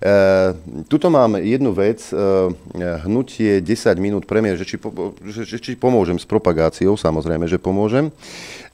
Uh, 0.05 0.52
tuto 0.85 1.09
mám 1.09 1.40
jednu 1.40 1.72
vec, 1.72 2.12
uh, 2.12 2.52
hnutie 3.09 3.64
10 3.64 3.97
minút 3.97 4.28
premiér, 4.28 4.60
že 4.60 4.68
či, 4.68 4.76
že, 5.24 5.48
že 5.48 5.56
či 5.56 5.81
pomôžem 5.81 6.20
s 6.20 6.28
propagáciou, 6.28 6.93
samozrejme, 6.93 7.48
že 7.48 7.56
pomôžem. 7.56 8.12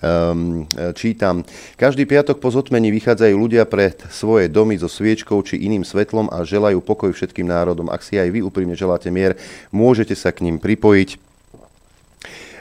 Um, 0.03 0.67
čítam, 0.99 1.47
každý 1.79 2.03
piatok 2.03 2.43
po 2.43 2.51
zotmení 2.51 2.91
vychádzajú 2.91 3.35
ľudia 3.39 3.63
pred 3.63 3.95
svoje 4.11 4.51
domy 4.51 4.75
so 4.75 4.91
sviečkou 4.91 5.39
či 5.47 5.63
iným 5.63 5.87
svetlom 5.87 6.27
a 6.35 6.43
želajú 6.43 6.83
pokoj 6.83 7.15
všetkým 7.15 7.47
národom. 7.47 7.95
Ak 7.95 8.03
si 8.03 8.19
aj 8.19 8.27
vy 8.35 8.43
úprimne 8.43 8.75
želáte 8.75 9.07
mier, 9.15 9.39
môžete 9.71 10.19
sa 10.19 10.35
k 10.35 10.43
ním 10.51 10.59
pripojiť. 10.59 11.30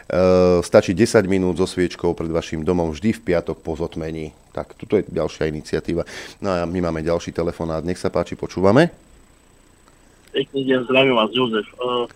Uh, 0.09 0.65
stačí 0.65 0.97
10 0.97 1.29
minút 1.29 1.61
so 1.61 1.69
sviečkou 1.69 2.17
pred 2.17 2.33
vašim 2.33 2.65
domom 2.65 2.89
vždy 2.89 3.13
v 3.13 3.21
piatok 3.29 3.61
po 3.61 3.77
zotmení. 3.77 4.33
Tak, 4.49 4.73
tuto 4.73 4.97
je 4.97 5.05
ďalšia 5.05 5.45
iniciatíva. 5.53 6.01
No 6.41 6.49
a 6.49 6.65
my 6.65 6.89
máme 6.89 7.05
ďalší 7.05 7.29
telefonát. 7.29 7.85
Nech 7.85 8.01
sa 8.01 8.09
páči, 8.09 8.33
počúvame. 8.33 8.89
Pekný 10.33 10.65
deň, 10.65 10.89
zdravím 10.89 11.13
vás, 11.13 11.29
Jozef. 11.29 11.69
Uh, 11.77 12.09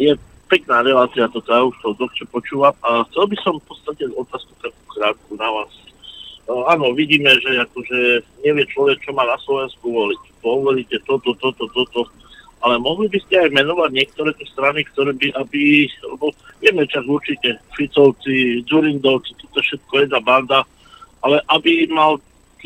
je 0.00 0.16
pekná 0.48 0.80
relácia, 0.80 1.28
toto 1.28 1.52
ja 1.52 1.60
už 1.60 1.76
to 1.84 1.92
dlhšie 2.00 2.24
počúvam 2.32 2.72
a 2.80 3.04
chcel 3.12 3.28
by 3.28 3.36
som 3.44 3.60
v 3.60 3.64
podstate 3.68 4.08
otázku 4.16 4.52
takú 4.56 4.82
krátku 4.96 5.32
na 5.36 5.48
vás. 5.52 5.72
Uh, 6.48 6.64
áno, 6.72 6.96
vidíme, 6.96 7.36
že 7.44 7.52
akože 7.68 8.24
nevie 8.48 8.64
človek, 8.72 8.96
čo 9.04 9.12
má 9.12 9.28
na 9.28 9.36
Slovensku 9.44 9.84
voliť. 9.92 10.40
Povolíte 10.40 10.96
toto, 11.04 11.36
toto, 11.36 11.68
toto, 11.68 12.08
ale 12.64 12.80
mohli 12.80 13.06
by 13.12 13.18
ste 13.26 13.46
aj 13.46 13.50
menovať 13.52 13.90
niektoré 13.92 14.30
tie 14.36 14.46
strany, 14.48 14.84
ktoré 14.92 15.12
by, 15.12 15.28
aby, 15.36 15.86
lebo 16.08 16.32
vieme 16.64 16.88
čas 16.88 17.04
určite, 17.04 17.60
Ficovci, 17.76 18.64
Dzurindovci, 18.64 19.36
toto 19.42 19.60
všetko 19.60 19.92
jedna 20.08 20.20
banda, 20.24 20.64
ale 21.20 21.42
aby 21.52 21.86
mal 21.92 22.16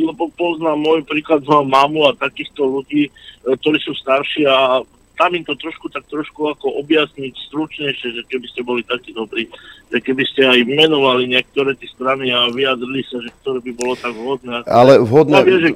lebo 0.01 0.33
poznám 0.33 0.81
môj 0.81 1.01
príklad, 1.05 1.45
mám 1.45 1.69
mamu 1.69 2.09
a 2.09 2.17
takýchto 2.17 2.65
ľudí, 2.65 3.09
e, 3.09 3.11
ktorí 3.45 3.77
sú 3.85 3.93
starší 3.93 4.49
a 4.49 4.81
tam 5.21 5.37
im 5.37 5.45
to 5.45 5.53
trošku 5.53 5.93
tak 5.93 6.09
trošku 6.09 6.49
ako 6.49 6.81
objasniť 6.81 7.53
stručnejšie, 7.53 8.09
že 8.17 8.23
keby 8.25 8.47
ste 8.49 8.65
boli 8.65 8.81
takí 8.89 9.13
dobrí, 9.13 9.53
že 9.93 10.01
keby 10.01 10.25
ste 10.25 10.49
aj 10.49 10.65
menovali 10.65 11.29
niektoré 11.29 11.77
tie 11.77 11.93
strany 11.93 12.33
a 12.33 12.49
vyjadrili 12.49 13.05
sa, 13.05 13.21
že 13.21 13.29
ktoré 13.45 13.61
by 13.61 13.73
bolo 13.77 13.95
tak 14.01 14.17
vhodné. 14.17 14.65
Ale 14.65 14.97
vhodné, 15.05 15.45
ja, 15.45 15.59
že... 15.61 15.71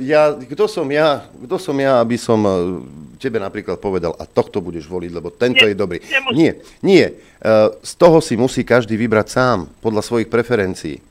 ja, 0.00 0.22
kto 0.32 0.64
som 0.64 0.88
ja, 0.88 1.28
kto 1.28 1.60
som 1.60 1.76
ja, 1.76 2.00
aby 2.00 2.16
som 2.16 2.40
e, 2.40 2.54
tebe 3.16 3.42
napríklad 3.42 3.80
povedal, 3.80 4.14
a 4.16 4.24
tohto 4.24 4.62
budeš 4.62 4.86
voliť, 4.86 5.10
lebo 5.10 5.28
tento 5.32 5.64
nie, 5.64 5.72
je 5.72 5.76
dobrý. 5.76 5.98
Nemusí. 6.04 6.36
Nie, 6.36 6.52
nie. 6.84 7.04
E, 7.08 7.12
z 7.82 7.92
toho 7.96 8.20
si 8.20 8.36
musí 8.38 8.62
každý 8.62 8.94
vybrať 8.94 9.26
sám, 9.32 9.58
podľa 9.80 10.02
svojich 10.04 10.28
preferencií. 10.28 11.02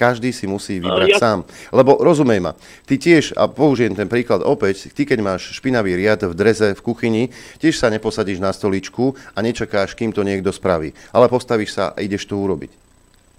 Každý 0.00 0.32
si 0.32 0.48
musí 0.48 0.80
vybrať 0.80 1.10
ja... 1.12 1.18
sám. 1.20 1.44
Lebo 1.76 2.00
rozumej 2.00 2.40
ma, 2.40 2.56
ty 2.88 2.96
tiež, 2.96 3.36
a 3.36 3.44
použijem 3.52 3.92
ten 3.92 4.08
príklad 4.08 4.40
opäť, 4.40 4.88
ty 4.96 5.04
keď 5.04 5.20
máš 5.20 5.52
špinavý 5.52 5.92
riad 5.92 6.24
v 6.24 6.32
dreze 6.32 6.72
v 6.72 6.80
kuchyni, 6.80 7.28
tiež 7.60 7.76
sa 7.76 7.92
neposadíš 7.92 8.40
na 8.40 8.48
stoličku 8.48 9.12
a 9.36 9.38
nečakáš, 9.44 9.92
kým 9.92 10.16
to 10.16 10.24
niekto 10.24 10.48
spraví. 10.48 10.96
Ale 11.12 11.28
postavíš 11.28 11.76
sa 11.76 11.92
a 11.92 12.00
ideš 12.00 12.24
to 12.24 12.40
urobiť. 12.40 12.72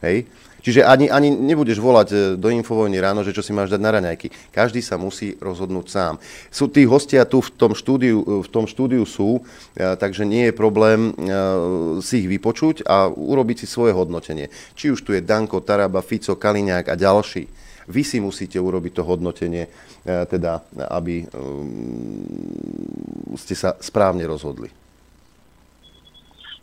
Hej? 0.05 0.29
Čiže 0.61 0.85
ani, 0.85 1.09
ani 1.09 1.33
nebudeš 1.33 1.81
volať 1.81 2.07
e, 2.13 2.15
do 2.37 2.47
Infovojny 2.53 3.01
ráno, 3.01 3.25
že 3.25 3.33
čo 3.33 3.41
si 3.41 3.49
máš 3.49 3.73
dať 3.73 3.81
na 3.81 3.91
raňajky. 3.97 4.53
Každý 4.53 4.85
sa 4.85 5.01
musí 5.01 5.33
rozhodnúť 5.41 5.85
sám. 5.89 6.13
Sú 6.53 6.69
tí 6.69 6.85
hostia 6.85 7.25
tu 7.25 7.41
v 7.41 7.49
tom 7.57 7.73
štúdiu, 7.73 8.45
v 8.45 8.49
tom 8.49 8.69
štúdiu 8.69 9.01
sú, 9.09 9.41
e, 9.73 9.97
takže 9.97 10.21
nie 10.21 10.49
je 10.49 10.53
problém 10.53 11.09
e, 11.09 11.11
si 12.05 12.25
ich 12.25 12.29
vypočuť 12.29 12.85
a 12.85 13.09
urobiť 13.09 13.65
si 13.65 13.67
svoje 13.67 13.97
hodnotenie. 13.97 14.53
Či 14.77 14.93
už 14.93 15.01
tu 15.01 15.17
je 15.17 15.25
Danko, 15.25 15.65
Taraba, 15.65 16.05
Fico, 16.05 16.37
Kaliňák 16.37 16.93
a 16.93 16.95
ďalší. 16.95 17.49
Vy 17.89 18.01
si 18.05 18.21
musíte 18.21 18.61
urobiť 18.61 19.01
to 19.01 19.03
hodnotenie, 19.03 19.65
teda, 20.05 20.63
aby 20.93 21.25
ste 23.35 23.57
sa 23.57 23.75
správne 23.81 24.23
rozhodli 24.29 24.80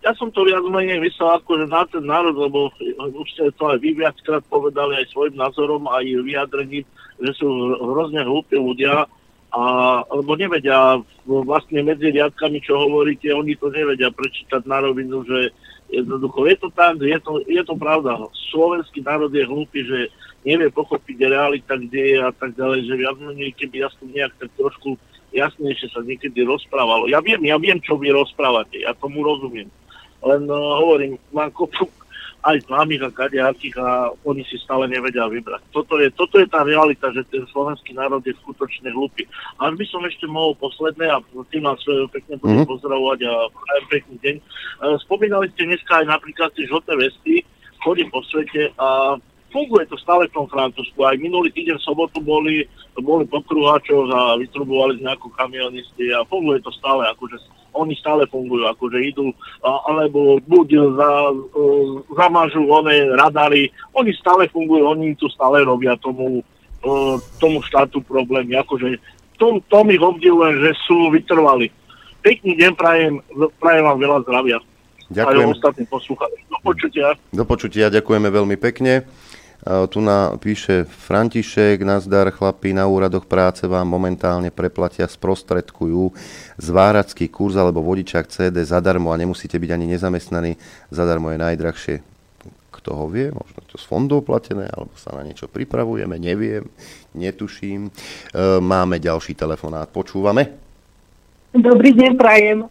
ja 0.09 0.16
som 0.16 0.32
to 0.32 0.40
viac 0.48 0.64
menej 0.64 1.05
myslel 1.05 1.36
ako, 1.36 1.60
že 1.60 1.66
na 1.68 1.85
ten 1.85 2.01
národ, 2.01 2.32
lebo 2.32 2.72
už 2.97 3.28
ste 3.28 3.52
to 3.60 3.68
aj 3.68 3.76
vy 3.76 3.93
viackrát 3.93 4.40
povedali 4.48 4.97
aj 4.97 5.12
svojim 5.12 5.36
názorom, 5.36 5.85
aj 5.85 6.24
vyjadrením, 6.24 6.89
že 7.20 7.32
sú 7.36 7.76
hrozne 7.76 8.24
hlúpi 8.24 8.56
ľudia, 8.56 9.05
a, 9.52 9.62
lebo 10.09 10.32
nevedia 10.32 10.97
vlastne 11.28 11.85
medzi 11.85 12.09
riadkami, 12.09 12.56
čo 12.64 12.89
hovoríte, 12.89 13.28
oni 13.36 13.52
to 13.60 13.68
nevedia 13.68 14.09
prečítať 14.09 14.64
na 14.64 14.80
rovinu, 14.80 15.20
že 15.28 15.52
jednoducho 15.93 16.48
je 16.48 16.56
to 16.56 16.68
tak, 16.72 16.97
je 17.05 17.18
to, 17.20 17.44
je 17.44 17.62
to 17.68 17.74
pravda. 17.76 18.16
Slovenský 18.48 19.05
národ 19.05 19.28
je 19.28 19.44
hlúpy, 19.44 19.85
že 19.85 20.09
nevie 20.40 20.72
pochopiť 20.72 21.28
realita, 21.28 21.76
kde 21.76 22.16
je 22.16 22.18
a 22.24 22.32
tak 22.32 22.56
ďalej, 22.56 22.89
že 22.89 22.94
viac 22.97 23.16
menej, 23.20 23.52
keby 23.60 23.85
aspoň 23.85 24.09
nejak 24.09 24.32
tak 24.40 24.51
trošku 24.56 24.97
jasnejšie 25.36 25.93
sa 25.93 26.01
niekedy 26.01 26.48
rozprávalo. 26.48 27.12
Ja 27.12 27.20
viem, 27.20 27.44
ja 27.44 27.60
viem, 27.60 27.76
čo 27.85 28.01
vy 28.01 28.09
rozprávate, 28.09 28.80
ja 28.80 28.97
tomu 28.97 29.20
rozumiem 29.20 29.68
len 30.24 30.43
uh, 30.51 30.59
hovorím, 30.82 31.19
mám 31.31 31.51
kopu 31.55 31.86
aj 32.47 32.70
známych 32.70 33.03
a 33.03 33.11
kadejakých 33.11 33.77
a 33.82 34.15
oni 34.23 34.47
si 34.47 34.57
stále 34.62 34.86
nevedia 34.86 35.27
vybrať. 35.27 35.59
Toto 35.74 35.99
je, 35.99 36.07
toto 36.15 36.39
je 36.39 36.47
tá 36.47 36.62
realita, 36.62 37.11
že 37.11 37.27
ten 37.27 37.43
slovenský 37.51 37.99
národ 37.99 38.23
je 38.23 38.31
skutočne 38.39 38.95
hlupý. 38.95 39.27
Až 39.59 39.74
by 39.74 39.85
som 39.90 40.07
ešte 40.07 40.31
mohol 40.31 40.55
posledné 40.55 41.11
a 41.11 41.19
tým 41.51 41.66
vás 41.66 41.82
pekne 42.15 42.39
budem 42.39 42.62
mm-hmm. 42.62 42.70
pozdravovať 42.70 43.19
a 43.27 43.32
prajem 43.51 43.86
pekný 43.90 44.16
deň. 44.23 44.36
Uh, 44.39 44.97
spomínali 45.03 45.51
ste 45.53 45.66
dneska 45.66 45.93
aj 45.99 46.07
napríklad 46.07 46.55
tie 46.55 46.70
žlté 46.70 46.93
vesty, 46.95 47.35
chodím 47.82 48.09
po 48.15 48.23
svete 48.23 48.70
a 48.78 49.19
funguje 49.51 49.89
to 49.89 49.97
stále 49.99 50.28
v 50.28 50.35
tom 50.35 50.47
Francúzsku. 50.47 50.99
Aj 51.03 51.16
minulý 51.16 51.51
týždeň 51.53 51.81
v 51.81 51.86
sobotu 51.86 52.20
boli, 52.20 52.69
boli 53.01 53.24
po 53.27 53.40
kruháčoch 53.43 54.09
a 54.12 54.36
vytrubovali 54.36 55.01
z 55.01 55.05
nejakú 55.09 55.32
kamionisti 55.32 56.12
a 56.12 56.23
funguje 56.28 56.61
to 56.62 56.70
stále 56.77 57.03
akože 57.09 57.36
oni 57.79 57.95
stále 57.95 58.27
fungujú, 58.27 58.67
akože 58.67 58.99
idú, 59.07 59.31
alebo 59.63 60.43
buď 60.43 60.69
za, 60.99 61.11
e, 61.31 61.35
zamažu 62.19 62.67
one 62.67 63.15
radary, 63.15 63.71
oni 63.95 64.11
stále 64.19 64.51
fungujú, 64.51 64.83
oni 64.83 65.15
tu 65.15 65.31
stále 65.31 65.63
robia 65.63 65.95
tomu, 66.03 66.43
e, 66.83 66.93
tomu 67.39 67.63
štátu 67.63 68.03
problémy, 68.03 68.59
akože 68.59 68.99
tom, 69.39 69.63
tom 69.71 69.87
ich 69.95 70.03
obdivujem, 70.03 70.59
že 70.59 70.71
sú 70.85 71.15
vytrvali. 71.15 71.71
Pekný 72.21 72.59
deň 72.59 72.73
prajem, 72.75 73.15
prajem 73.63 73.85
vám 73.87 73.99
veľa 74.03 74.19
zdravia. 74.27 74.59
Ďakujem. 75.09 75.49
Aj 75.49 75.55
ostatným 75.57 75.89
poslucháčom. 75.89 76.41
Do 76.53 76.59
počutia. 76.61 77.07
Do 77.33 77.45
počutia, 77.49 77.89
ďakujeme 77.89 78.29
veľmi 78.29 78.57
pekne. 78.61 79.09
Tu 79.66 79.98
napíše 79.98 80.86
František, 80.86 81.82
nazdar 81.82 82.30
chlapi, 82.30 82.70
na 82.70 82.86
úradoch 82.86 83.26
práce 83.26 83.66
vám 83.66 83.90
momentálne 83.90 84.55
preplatia, 84.55 85.10
sprostredkujú 85.10 86.14
zváracký 86.62 87.26
kurz 87.26 87.59
alebo 87.59 87.82
vodičák 87.82 88.30
CD 88.30 88.62
zadarmo 88.62 89.10
a 89.10 89.18
nemusíte 89.18 89.59
byť 89.59 89.70
ani 89.74 89.86
nezamestnaní. 89.90 90.55
Zadarmo 90.94 91.35
je 91.35 91.43
najdrahšie. 91.43 91.97
Kto 92.70 92.90
ho 92.94 93.06
vie, 93.10 93.35
možno 93.35 93.59
to 93.66 93.74
z 93.74 93.85
fondov 93.90 94.22
platené, 94.22 94.70
alebo 94.70 94.94
sa 94.94 95.18
na 95.18 95.26
niečo 95.26 95.51
pripravujeme, 95.51 96.14
neviem, 96.22 96.62
netuším. 97.18 97.90
E, 97.90 97.93
máme 98.62 99.02
ďalší 99.02 99.35
telefonát, 99.35 99.90
počúvame. 99.90 100.55
Dobrý 101.51 101.98
deň, 101.98 102.14
prajem. 102.14 102.70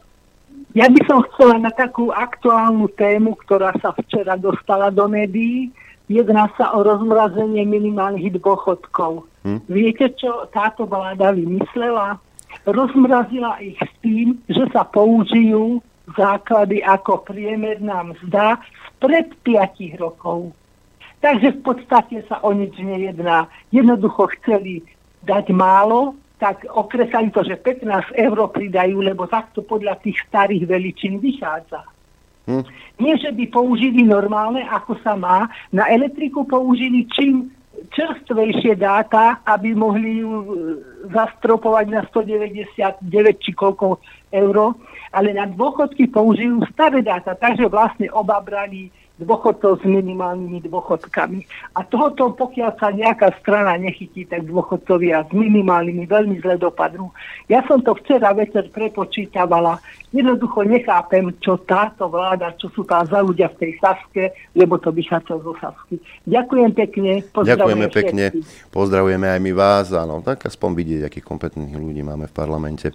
Ja 0.71 0.87
by 0.87 1.01
som 1.03 1.19
chcela 1.27 1.59
na 1.59 1.73
takú 1.75 2.15
aktuálnu 2.15 2.87
tému, 2.95 3.35
ktorá 3.43 3.75
sa 3.83 3.91
včera 3.91 4.39
dostala 4.39 4.87
do 4.87 5.11
médií, 5.11 5.75
Jedná 6.07 6.47
sa 6.55 6.71
o 6.71 6.87
rozmrazenie 6.87 7.67
minimálnych 7.67 8.39
dôchodkov. 8.39 9.27
Hm? 9.43 9.59
Viete, 9.67 10.15
čo 10.15 10.47
táto 10.55 10.87
vláda 10.87 11.35
vymyslela? 11.35 12.15
Rozmrazila 12.63 13.59
ich 13.59 13.75
s 13.75 13.91
tým, 13.99 14.39
že 14.47 14.67
sa 14.71 14.87
použijú 14.87 15.83
základy 16.15 16.79
ako 16.79 17.27
priemerná 17.27 18.07
mzda 18.07 18.63
spred 18.87 19.35
5 19.43 19.99
rokov. 19.99 20.55
Takže 21.19 21.59
v 21.59 21.61
podstate 21.65 22.23
sa 22.31 22.39
o 22.45 22.55
nič 22.55 22.77
nejedná. 22.79 23.51
Jednoducho 23.75 24.31
chceli 24.39 24.87
dať 25.27 25.51
málo, 25.51 26.15
tak 26.37 26.63
okresali 26.69 27.33
to, 27.33 27.41
že 27.41 27.57
15 27.59 28.13
eur 28.13 28.37
pridajú, 28.47 29.01
lebo 29.01 29.25
takto 29.25 29.65
podľa 29.65 29.97
tých 29.99 30.21
starých 30.29 30.69
veličín 30.69 31.17
vychádza. 31.17 31.83
Hm. 32.47 32.63
Nie, 33.03 33.19
že 33.19 33.35
by 33.35 33.51
použili 33.51 34.07
normálne, 34.07 34.63
ako 34.63 34.95
sa 35.03 35.19
má. 35.19 35.51
Na 35.75 35.85
elektriku 35.91 36.47
použili 36.47 37.03
čím 37.11 37.51
čerstvejšie 37.93 38.79
dáta, 38.79 39.43
aby 39.45 39.75
mohli 39.77 40.23
ju 40.23 40.31
e, 40.31 40.45
zastropovať 41.13 41.85
na 41.93 42.01
199 42.09 43.43
či 43.43 43.51
koľko 43.53 44.01
euro, 44.33 44.79
ale 45.13 45.35
na 45.35 45.45
dôchodky 45.45 46.09
použijú 46.09 46.65
staré 46.73 47.05
dáta, 47.05 47.37
takže 47.37 47.69
vlastne 47.69 48.09
oba 48.11 48.41
brali 48.41 48.89
dôchodcov 49.17 49.81
s 49.81 49.83
minimálnymi 49.85 50.69
dôchodkami. 50.69 51.39
A 51.73 51.81
tohoto, 51.85 52.33
pokiaľ 52.37 52.71
sa 52.77 52.93
nejaká 52.93 53.33
strana 53.41 53.73
nechytí, 53.77 54.29
tak 54.29 54.45
dôchodcovia 54.45 55.25
s 55.25 55.31
minimálnymi 55.33 56.05
veľmi 56.05 56.37
zle 56.41 56.61
dopadnú. 56.61 57.09
Ja 57.49 57.65
som 57.65 57.81
to 57.81 57.97
včera 57.97 58.33
večer 58.37 58.69
prepočítavala. 58.69 59.81
Jednoducho 60.13 60.63
nechápem, 60.63 61.33
čo 61.41 61.57
táto 61.65 62.07
vláda, 62.07 62.53
čo 62.61 62.69
sú 62.71 62.85
tá 62.85 63.01
za 63.03 63.19
ľudia 63.25 63.49
v 63.57 63.67
tej 63.67 63.71
Saske, 63.81 64.23
lebo 64.53 64.77
to 64.77 64.93
vychádza 64.93 65.41
zo 65.41 65.53
Sasky. 65.57 65.97
Ďakujem 66.29 66.71
pekne. 66.77 67.11
Ďakujeme 67.33 67.87
pekne. 67.89 68.25
Pozdravujeme 68.69 69.27
aj 69.33 69.39
my 69.41 69.51
vás. 69.57 69.89
Áno, 69.97 70.21
tak 70.21 70.45
aspoň 70.45 70.69
vidieť, 70.77 71.01
akých 71.09 71.25
kompetentných 71.25 71.81
ľudí 71.81 72.05
máme 72.05 72.29
v 72.29 72.33
parlamente. 72.37 72.93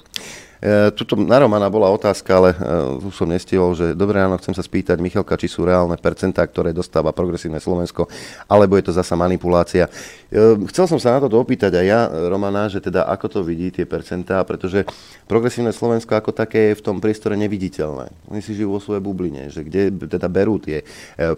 E, 0.63 0.95
tuto 0.95 1.19
na 1.19 1.43
Romana 1.43 1.67
bola 1.67 1.91
otázka, 1.91 2.31
ale 2.39 2.55
uh, 2.55 3.03
som 3.11 3.27
nestihol, 3.27 3.75
že 3.75 3.99
dobré 3.99 4.23
ráno, 4.23 4.39
chcem 4.39 4.55
sa 4.55 4.63
spýtať 4.63 4.95
Michalka, 5.03 5.35
či 5.35 5.51
sú 5.51 5.67
reálne 5.67 5.99
percentá, 5.99 6.47
ktoré 6.47 6.71
dostáva 6.71 7.11
progresívne 7.11 7.59
Slovensko, 7.59 8.07
alebo 8.47 8.79
je 8.79 8.87
to 8.87 8.95
zasa 8.95 9.19
manipulácia. 9.19 9.91
Uh, 10.31 10.63
chcel 10.71 10.87
som 10.87 11.03
sa 11.03 11.19
na 11.19 11.27
to 11.27 11.27
dopýtať 11.27 11.75
aj 11.75 11.87
ja, 11.91 12.07
Romana, 12.31 12.71
že 12.71 12.79
teda 12.79 13.11
ako 13.11 13.27
to 13.27 13.41
vidí 13.43 13.75
tie 13.75 13.91
percentá, 13.91 14.39
pretože 14.47 14.87
progresívne 15.27 15.75
Slovensko 15.75 16.15
ako 16.15 16.31
také 16.31 16.71
je 16.71 16.79
v 16.79 16.85
tom 16.87 17.03
priestore 17.03 17.35
neviditeľné. 17.35 18.31
Oni 18.31 18.39
si 18.39 18.55
žijú 18.55 18.79
vo 18.79 18.79
svojej 18.79 19.03
bubline, 19.03 19.51
že 19.51 19.67
kde 19.67 19.91
teda 20.07 20.31
berú 20.31 20.63
tie 20.63 20.87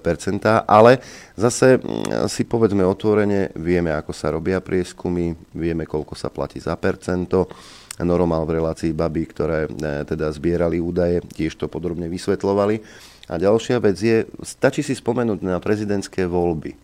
percentá, 0.04 0.68
ale 0.68 1.00
zase 1.32 1.80
si 2.28 2.44
povedzme 2.44 2.84
otvorene, 2.84 3.56
vieme, 3.56 3.96
ako 3.96 4.12
sa 4.12 4.36
robia 4.36 4.60
prieskumy, 4.60 5.32
vieme, 5.56 5.88
koľko 5.88 6.12
sa 6.12 6.28
platí 6.28 6.60
za 6.60 6.76
percento, 6.76 7.48
Noro 8.02 8.26
v 8.26 8.58
relácii 8.58 8.90
baby, 8.90 9.22
ktoré 9.30 9.70
e, 9.70 10.02
teda 10.02 10.26
zbierali 10.34 10.82
údaje, 10.82 11.22
tiež 11.30 11.54
to 11.54 11.70
podrobne 11.70 12.10
vysvetlovali. 12.10 12.82
A 13.30 13.38
ďalšia 13.38 13.78
vec 13.78 13.94
je, 14.02 14.26
stačí 14.42 14.82
si 14.82 14.98
spomenúť 14.98 15.38
na 15.46 15.62
prezidentské 15.62 16.26
voľby, 16.26 16.74
e, 16.74 16.78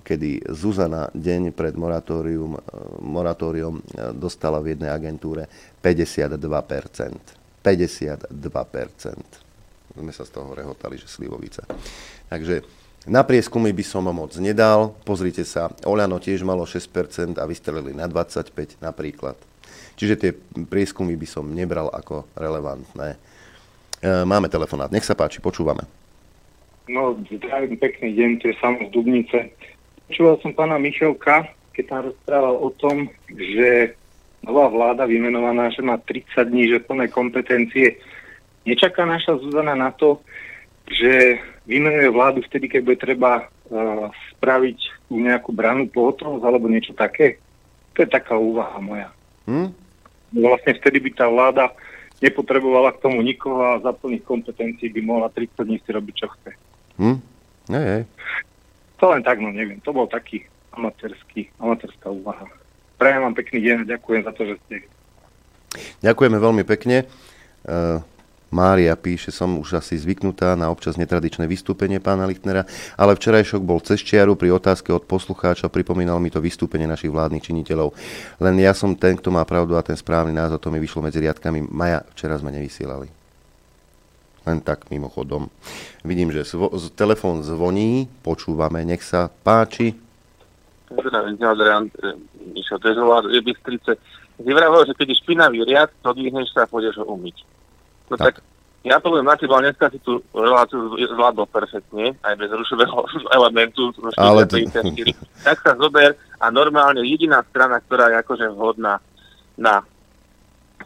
kedy 0.00 0.48
Zuzana 0.56 1.12
deň 1.12 1.52
pred 1.52 1.76
moratórium, 1.76 2.56
e, 2.56 2.60
moratórium 3.04 3.84
dostala 4.16 4.64
v 4.64 4.72
jednej 4.72 4.88
agentúre 4.88 5.52
52%. 5.84 7.60
52%. 7.60 8.32
Sme 9.94 10.12
sa 10.16 10.24
z 10.24 10.30
toho 10.32 10.56
rehotali, 10.56 10.96
že 10.96 11.12
slivovica. 11.12 11.68
Takže 12.32 12.83
na 13.04 13.20
prieskumy 13.20 13.76
by 13.76 13.84
som 13.84 14.08
moc 14.08 14.32
nedal. 14.40 14.96
Pozrite 15.04 15.44
sa, 15.44 15.68
Oľano 15.84 16.16
tiež 16.16 16.40
malo 16.40 16.64
6% 16.64 17.36
a 17.36 17.44
vystrelili 17.44 17.92
na 17.92 18.08
25 18.08 18.80
napríklad. 18.80 19.36
Čiže 19.94 20.14
tie 20.16 20.30
prieskumy 20.64 21.14
by 21.14 21.28
som 21.28 21.44
nebral 21.52 21.92
ako 21.92 22.24
relevantné. 22.34 23.14
E, 23.14 23.18
máme 24.24 24.48
telefonát. 24.48 24.88
Nech 24.88 25.06
sa 25.06 25.12
páči, 25.12 25.38
počúvame. 25.38 25.84
No, 26.88 27.16
zdravím, 27.28 27.76
pekný 27.76 28.12
deň, 28.12 28.30
to 28.40 28.44
je 28.52 28.56
samo 28.60 28.88
z 28.88 28.90
Dubnice. 28.92 29.52
Počúval 30.08 30.36
som 30.40 30.52
pána 30.52 30.76
Michalka, 30.76 31.48
keď 31.72 31.84
tam 31.88 32.00
rozprával 32.08 32.56
o 32.60 32.68
tom, 32.76 33.08
že 33.32 33.96
nová 34.44 34.68
vláda 34.68 35.08
vymenovaná, 35.08 35.72
že 35.72 35.80
má 35.80 35.96
30 35.96 36.44
dní, 36.44 36.68
že 36.68 36.84
plné 36.84 37.08
kompetencie. 37.08 37.96
Nečaká 38.68 39.08
naša 39.08 39.40
Zuzana 39.40 39.72
na 39.72 39.92
to, 39.96 40.20
že 40.88 41.40
vymenuje 41.64 42.08
vládu 42.12 42.40
vtedy, 42.44 42.68
keď 42.68 42.80
bude 42.84 42.98
treba 43.00 43.32
uh, 43.44 44.08
spraviť 44.36 45.08
nejakú 45.08 45.50
branu 45.52 45.88
pohotovosť 45.88 46.44
alebo 46.44 46.68
niečo 46.68 46.92
také. 46.92 47.40
To 47.94 48.04
je 48.04 48.08
taká 48.10 48.36
úvaha 48.36 48.76
moja. 48.80 49.08
Hmm? 49.48 49.72
Vlastne 50.34 50.74
vtedy 50.76 50.98
by 50.98 51.10
tá 51.14 51.26
vláda 51.30 51.70
nepotrebovala 52.18 52.94
k 52.96 53.02
tomu 53.04 53.22
nikoho 53.22 53.60
a 53.60 53.82
za 53.82 53.92
plných 53.94 54.24
kompetencií 54.24 54.90
by 54.90 55.00
mohla 55.04 55.28
30 55.30 55.62
dní 55.62 55.78
si 55.78 55.90
robiť, 55.92 56.14
čo 56.16 56.26
chce. 56.38 56.50
Hmm? 56.98 57.18
Hej, 57.70 57.86
hej. 57.86 58.02
To 58.98 59.12
len 59.12 59.22
tak, 59.22 59.38
no 59.38 59.52
neviem. 59.52 59.78
To 59.84 59.92
bol 59.92 60.08
taký 60.08 60.44
amatérský, 60.74 61.52
amatérska 61.60 62.10
úvaha. 62.10 62.50
Prajem 62.98 63.20
vám 63.22 63.34
pekný 63.34 63.58
deň 63.62 63.76
a 63.84 63.90
ďakujem 63.98 64.22
za 64.24 64.32
to, 64.32 64.42
že 64.48 64.54
ste. 64.66 64.76
Ďakujeme 66.02 66.38
veľmi 66.38 66.62
pekne. 66.66 67.06
Uh... 67.66 68.02
Mária 68.54 68.94
píše, 68.94 69.34
som 69.34 69.58
už 69.58 69.82
asi 69.82 69.98
zvyknutá 69.98 70.54
na 70.54 70.70
občas 70.70 70.94
netradičné 70.94 71.50
vystúpenie 71.50 71.98
pána 71.98 72.22
Lichtnera, 72.30 72.62
ale 72.94 73.18
včerajšok 73.18 73.66
bol 73.66 73.82
cez 73.82 73.98
čiaru 73.98 74.38
pri 74.38 74.54
otázke 74.54 74.94
od 74.94 75.10
poslucháča, 75.10 75.66
pripomínal 75.66 76.22
mi 76.22 76.30
to 76.30 76.38
vystúpenie 76.38 76.86
našich 76.86 77.10
vládnych 77.10 77.50
činiteľov. 77.50 77.90
Len 78.38 78.54
ja 78.62 78.70
som 78.70 78.94
ten, 78.94 79.18
kto 79.18 79.34
má 79.34 79.42
pravdu 79.42 79.74
a 79.74 79.82
ten 79.82 79.98
správny 79.98 80.30
názor, 80.30 80.62
to 80.62 80.70
mi 80.70 80.78
vyšlo 80.78 81.02
medzi 81.02 81.18
riadkami. 81.18 81.66
Maja, 81.66 82.06
včera 82.14 82.38
sme 82.38 82.54
nevysielali. 82.54 83.10
Len 84.46 84.58
tak 84.62 84.86
mimochodom. 84.86 85.50
Vidím, 86.06 86.30
že 86.30 86.46
zvo- 86.46 86.70
telefón 86.94 87.42
zvoní, 87.42 88.06
počúvame, 88.22 88.86
nech 88.86 89.02
sa 89.02 89.26
páči. 89.26 89.98
Adrian, 91.42 91.90
Mišo, 92.54 92.78
to 92.78 92.86
je 92.86 93.40
Bystrice. 93.42 93.98
Že 94.38 94.94
keď 94.94 95.06
je 95.10 95.20
špinavý 95.26 95.66
riad, 95.66 95.90
to 96.06 96.14
odvihneš 96.14 96.54
sa 96.54 96.66
a 96.66 96.70
pôjdeš 96.70 97.02
ho 97.02 97.06
umyť. 97.08 97.53
No 98.10 98.16
tak. 98.16 98.40
tak 98.40 98.44
ja 98.84 99.00
poviem 99.00 99.24
na 99.24 99.32
teba, 99.32 99.64
dneska 99.64 99.88
si 99.88 99.96
tú 100.04 100.20
reláciu 100.36 100.92
zvládol 100.92 101.48
perfektne, 101.48 102.12
aj 102.20 102.34
bez 102.36 102.52
rušového 102.52 103.08
elementu, 103.40 103.88
Ale 104.20 104.44
ty... 104.44 104.68
tak 105.40 105.56
sa 105.64 105.72
zober 105.80 106.12
a 106.36 106.52
normálne 106.52 107.00
jediná 107.00 107.40
strana, 107.48 107.80
ktorá 107.80 108.12
je 108.12 108.20
akože 108.20 108.46
vhodná 108.52 109.00
na 109.56 109.80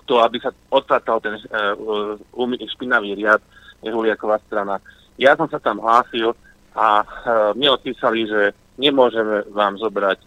to, 0.06 0.22
aby 0.22 0.38
sa 0.38 0.54
odpratal 0.70 1.18
ten 1.18 1.42
uh, 1.50 2.14
um, 2.38 2.54
špinavý 2.54 3.18
riad, 3.18 3.42
je 3.82 3.90
Huliaková 3.90 4.38
strana. 4.46 4.78
Ja 5.18 5.34
som 5.34 5.50
sa 5.50 5.58
tam 5.58 5.82
hlásil 5.82 6.38
a 6.78 7.02
uh, 7.02 7.50
mne 7.58 7.74
odpísali, 7.74 8.30
že 8.30 8.54
nemôžeme 8.78 9.42
vám 9.50 9.74
zobrať 9.76 10.18
e, 10.22 10.26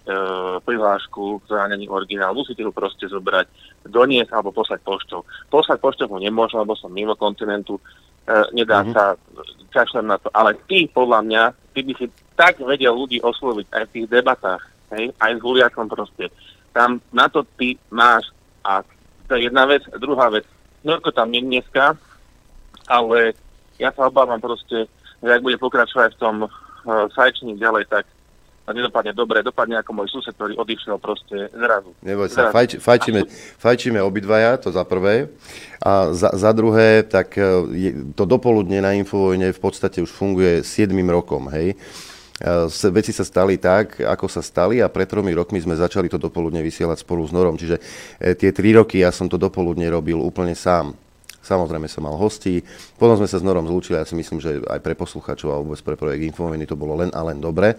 prihlášku, 0.67 1.47
ktorá 1.47 1.71
není 1.71 1.87
originál. 1.87 2.35
Musíte 2.35 2.61
ho 2.67 2.75
proste 2.75 3.07
zobrať, 3.07 3.47
doniesť 3.87 4.35
alebo 4.35 4.51
poslať 4.51 4.83
poštou. 4.83 5.23
Poslať 5.47 5.79
poštou 5.79 6.11
ho 6.11 6.19
nemôžem, 6.19 6.59
lebo 6.59 6.75
som 6.75 6.91
mimo 6.91 7.15
kontinentu, 7.15 7.79
e, 7.79 7.81
nedá 8.51 8.83
mm-hmm. 8.83 8.93
sa, 8.93 9.15
kašlem 9.71 10.11
na 10.11 10.19
to. 10.19 10.27
Ale 10.35 10.59
ty, 10.67 10.85
podľa 10.91 11.19
mňa, 11.23 11.43
ty 11.71 11.79
by 11.87 11.93
si 11.95 12.05
tak 12.35 12.59
vedel 12.59 12.91
ľudí 12.91 13.23
osloviť 13.23 13.71
aj 13.71 13.83
v 13.87 13.93
tých 13.95 14.07
debatách, 14.11 14.61
hej, 14.99 15.15
aj 15.15 15.31
s 15.31 15.41
Huliakom 15.41 15.87
proste. 15.87 16.27
Tam 16.75 16.99
na 17.15 17.31
to 17.31 17.47
ty 17.55 17.79
máš 17.87 18.27
a 18.67 18.83
to 19.31 19.39
je 19.39 19.47
jedna 19.47 19.63
vec. 19.63 19.83
Druhá 19.95 20.27
vec, 20.27 20.43
Norko 20.83 21.15
tam 21.15 21.31
nie 21.31 21.39
dneska, 21.39 21.95
ale 22.91 23.31
ja 23.79 23.95
sa 23.95 24.11
obávam 24.11 24.43
proste, 24.43 24.91
že 25.23 25.29
ak 25.31 25.45
bude 25.45 25.55
pokračovať 25.55 26.17
v 26.17 26.21
tom 26.21 26.35
uh, 26.45 26.49
sajčník 27.15 27.61
ďalej, 27.61 27.87
tak 27.87 28.03
a 28.71 28.73
nedopadne 28.73 29.11
dobre, 29.11 29.43
dopadne 29.43 29.75
ako 29.83 29.91
môj 29.91 30.07
sused, 30.07 30.31
ktorý 30.31 30.55
odišiel 30.55 30.95
proste 30.95 31.51
zrazu. 31.51 31.91
Neboj 31.99 32.31
sa, 32.31 32.55
fajč, 32.55 32.79
fajčíme, 32.79 33.27
fajčíme 33.59 33.99
obidvaja, 33.99 34.55
to 34.55 34.71
za 34.71 34.87
prvé. 34.87 35.27
A 35.83 36.15
za, 36.15 36.31
za 36.31 36.55
druhé, 36.55 37.03
tak 37.03 37.35
e, 37.35 37.43
je, 37.75 37.89
to 38.15 38.23
dopoludne 38.23 38.79
na 38.79 38.95
Infovojne 38.95 39.51
v 39.51 39.59
podstate 39.59 39.99
už 39.99 40.07
funguje 40.07 40.63
7 40.63 40.95
rokom, 41.11 41.51
hej. 41.51 41.75
E, 42.41 42.89
veci 42.89 43.11
sa 43.11 43.27
stali 43.27 43.59
tak, 43.59 43.99
ako 43.99 44.25
sa 44.31 44.39
stali 44.39 44.79
a 44.79 44.87
pred 44.87 45.05
tromi 45.05 45.35
rokmi 45.35 45.59
sme 45.59 45.77
začali 45.77 46.07
to 46.07 46.17
dopoludne 46.17 46.63
vysielať 46.65 47.03
spolu 47.03 47.27
s 47.27 47.35
Norom. 47.35 47.59
Čiže 47.59 47.77
e, 48.17 48.33
tie 48.33 48.49
tri 48.55 48.71
roky 48.71 49.03
ja 49.03 49.11
som 49.11 49.27
to 49.27 49.35
dopoludne 49.35 49.85
robil 49.91 50.17
úplne 50.17 50.55
sám. 50.55 50.95
Samozrejme 51.41 51.89
som 51.89 52.05
mal 52.05 52.13
hostí, 52.21 52.61
potom 53.01 53.17
sme 53.17 53.25
sa 53.25 53.41
s 53.41 53.45
Norom 53.45 53.65
zlúčili, 53.65 53.97
ja 53.97 54.05
si 54.05 54.13
myslím, 54.13 54.37
že 54.37 54.61
aj 54.61 54.77
pre 54.85 54.93
poslucháčov 54.93 55.49
a 55.49 55.57
vôbec 55.57 55.81
pre 55.81 55.97
projekt 55.97 56.21
Infovojny 56.29 56.69
to 56.69 56.77
bolo 56.77 57.01
len 57.01 57.09
a 57.17 57.25
len 57.25 57.41
dobre. 57.41 57.73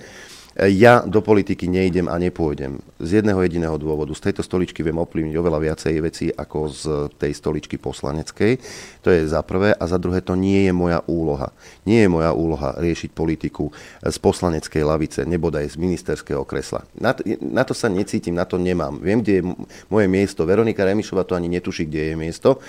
Ja 0.53 1.01
do 1.01 1.25
politiky 1.25 1.65
nejdem 1.65 2.13
a 2.13 2.21
nepôjdem. 2.21 2.85
Z 3.01 3.25
jedného 3.25 3.41
jediného 3.41 3.77
dôvodu. 3.81 4.13
Z 4.13 4.29
tejto 4.29 4.45
stoličky 4.45 4.85
viem 4.85 5.01
ovplyvniť 5.01 5.35
oveľa 5.41 5.59
viacej 5.65 5.95
veci 6.05 6.27
ako 6.29 6.59
z 6.69 6.83
tej 7.17 7.33
stoličky 7.33 7.81
poslaneckej. 7.81 8.61
To 9.01 9.09
je 9.09 9.25
za 9.25 9.41
prvé. 9.41 9.73
A 9.73 9.85
za 9.89 9.97
druhé, 9.97 10.21
to 10.21 10.37
nie 10.37 10.69
je 10.69 10.73
moja 10.77 11.01
úloha. 11.09 11.57
Nie 11.89 12.05
je 12.05 12.13
moja 12.13 12.37
úloha 12.37 12.77
riešiť 12.77 13.17
politiku 13.17 13.73
z 14.05 14.17
poslaneckej 14.21 14.85
lavice, 14.85 15.25
nebodaj 15.25 15.73
z 15.73 15.81
ministerského 15.81 16.45
kresla. 16.45 16.85
Na 17.01 17.17
to, 17.17 17.25
na 17.41 17.65
to 17.65 17.73
sa 17.73 17.89
necítim, 17.89 18.37
na 18.37 18.45
to 18.45 18.61
nemám. 18.61 19.01
Viem, 19.01 19.25
kde 19.25 19.33
je 19.41 19.43
moje 19.89 20.07
miesto. 20.07 20.45
Veronika 20.45 20.85
Remišova 20.85 21.25
to 21.25 21.33
ani 21.33 21.49
netuší, 21.49 21.89
kde 21.89 22.13
je 22.13 22.15
miesto 22.17 22.61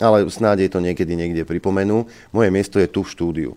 ale 0.00 0.24
snáď 0.24 0.64
je 0.68 0.70
to 0.72 0.80
niekedy 0.80 1.12
niekde 1.12 1.44
pripomenú. 1.44 2.08
Moje 2.32 2.48
miesto 2.48 2.80
je 2.80 2.88
tu 2.88 3.04
v 3.04 3.12
štúdiu. 3.12 3.52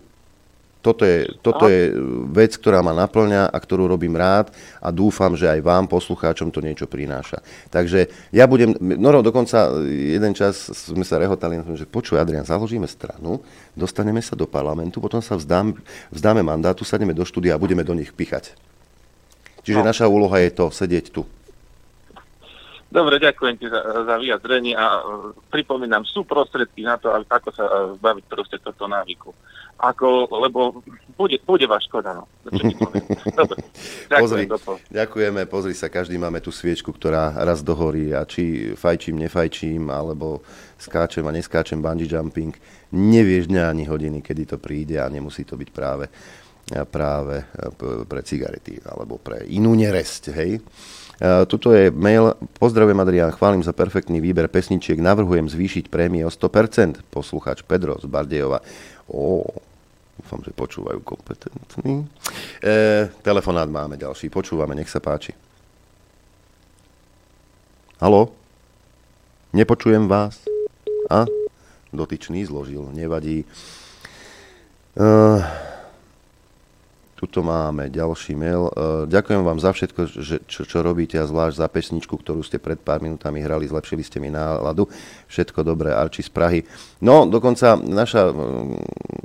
Toto 0.86 1.02
je, 1.02 1.26
toto 1.42 1.66
je 1.66 1.90
vec, 2.30 2.54
ktorá 2.54 2.78
ma 2.78 2.94
naplňa 2.94 3.50
a 3.50 3.58
ktorú 3.58 3.90
robím 3.90 4.14
rád 4.14 4.54
a 4.78 4.94
dúfam, 4.94 5.34
že 5.34 5.50
aj 5.50 5.58
vám, 5.66 5.90
poslucháčom, 5.90 6.54
to 6.54 6.62
niečo 6.62 6.86
prináša. 6.86 7.42
Takže 7.74 8.30
ja 8.30 8.46
budem, 8.46 8.78
no, 8.78 9.10
no 9.10 9.18
dokonca 9.18 9.74
jeden 9.82 10.30
čas 10.38 10.70
sme 10.70 11.02
sa 11.02 11.18
rehotali 11.18 11.58
na 11.58 11.66
tom, 11.66 11.74
že 11.74 11.90
počuj 11.90 12.22
Adrian, 12.22 12.46
založíme 12.46 12.86
stranu, 12.86 13.42
dostaneme 13.74 14.22
sa 14.22 14.38
do 14.38 14.46
parlamentu, 14.46 15.02
potom 15.02 15.18
sa 15.18 15.34
vzdám, 15.34 15.74
vzdáme 16.14 16.46
mandátu, 16.46 16.86
sadneme 16.86 17.18
do 17.18 17.26
štúdia 17.26 17.58
a 17.58 17.62
budeme 17.62 17.82
do 17.82 17.90
nich 17.90 18.14
pichať. 18.14 18.54
Čiže 19.66 19.82
no. 19.82 19.90
naša 19.90 20.06
úloha 20.06 20.38
je 20.38 20.54
to, 20.54 20.70
sedieť 20.70 21.10
tu. 21.10 21.26
Dobre, 22.86 23.18
ďakujem 23.18 23.58
ti 23.58 23.66
za, 23.66 23.82
za 23.82 24.14
vyjadrenie 24.14 24.78
a 24.78 25.02
uh, 25.02 25.34
pripomínam, 25.50 26.06
sú 26.06 26.22
prostriedky 26.22 26.86
na 26.86 26.94
to, 26.94 27.10
ako 27.10 27.50
sa 27.50 27.64
zbaviť 27.98 28.24
proste 28.30 28.56
toto 28.62 28.86
návyku. 28.86 29.34
Ako, 29.76 30.24
lebo 30.32 30.80
bude, 31.20 31.36
bude 31.44 31.68
vás 31.68 31.84
škoda, 31.84 32.16
no. 32.16 32.24
Dobre, 32.48 33.60
ďakujem, 34.08 34.48
pozri, 34.48 34.80
ďakujeme, 34.88 35.40
pozri 35.44 35.74
sa, 35.76 35.92
každý 35.92 36.16
máme 36.16 36.40
tú 36.40 36.48
sviečku, 36.48 36.96
ktorá 36.96 37.36
raz 37.44 37.60
dohorí 37.60 38.12
a 38.16 38.24
či 38.24 38.72
fajčím, 38.72 39.20
nefajčím, 39.20 39.92
alebo 39.92 40.40
skáčem 40.80 41.24
a 41.28 41.32
neskáčem 41.32 41.80
bungee 41.80 42.08
jumping, 42.08 42.56
nevieš 42.96 43.52
dňa 43.52 43.64
ani 43.68 43.84
hodiny, 43.84 44.24
kedy 44.24 44.56
to 44.56 44.56
príde 44.56 44.96
a 44.96 45.12
nemusí 45.12 45.44
to 45.44 45.60
byť 45.60 45.68
práve, 45.72 46.08
práve 46.88 47.44
pre 48.08 48.20
cigarety 48.24 48.80
alebo 48.80 49.20
pre 49.20 49.44
inú 49.48 49.76
neresť, 49.76 50.22
hej. 50.36 50.60
Tuto 51.22 51.72
je 51.72 51.88
mail. 51.88 52.36
Pozdravujem 52.60 53.00
Adrián, 53.00 53.32
chválim 53.32 53.64
za 53.64 53.72
perfektný 53.72 54.20
výber 54.20 54.52
pesničiek. 54.52 55.00
Navrhujem 55.00 55.48
zvýšiť 55.48 55.88
prémie 55.88 56.20
o 56.28 56.30
100%. 56.32 57.00
Poslucháč 57.08 57.64
Pedro 57.64 57.96
z 57.96 58.04
Bardejova. 58.04 58.60
Ó, 59.08 59.40
dúfam, 60.20 60.44
že 60.44 60.52
počúvajú 60.52 61.00
kompetentní. 61.00 62.04
E, 62.60 63.08
telefonát 63.24 63.64
máme 63.64 63.96
ďalší. 63.96 64.28
Počúvame, 64.28 64.76
nech 64.76 64.92
sa 64.92 65.00
páči. 65.00 65.32
Halo? 67.96 68.28
Nepočujem 69.56 70.04
vás? 70.04 70.44
A? 71.08 71.24
Dotyčný 71.96 72.44
zložil, 72.44 72.84
nevadí. 72.92 73.48
Uh, 74.92 75.40
Tuto 77.16 77.40
máme 77.40 77.88
ďalší 77.88 78.36
mail. 78.36 78.68
E, 78.68 78.72
ďakujem 79.08 79.40
vám 79.40 79.56
za 79.56 79.72
všetko, 79.72 80.00
že, 80.04 80.36
čo, 80.44 80.68
čo 80.68 80.84
robíte 80.84 81.16
a 81.16 81.24
zvlášť 81.24 81.64
za 81.64 81.68
pesničku, 81.72 82.12
ktorú 82.12 82.44
ste 82.44 82.60
pred 82.60 82.76
pár 82.76 83.00
minútami 83.00 83.40
hrali. 83.40 83.64
Zlepšili 83.64 84.04
ste 84.04 84.20
mi 84.20 84.28
náladu. 84.28 84.84
Všetko 85.32 85.64
dobré, 85.64 85.96
Arči 85.96 86.20
z 86.20 86.28
Prahy. 86.28 86.60
No, 87.00 87.24
dokonca 87.24 87.80
naša 87.80 88.36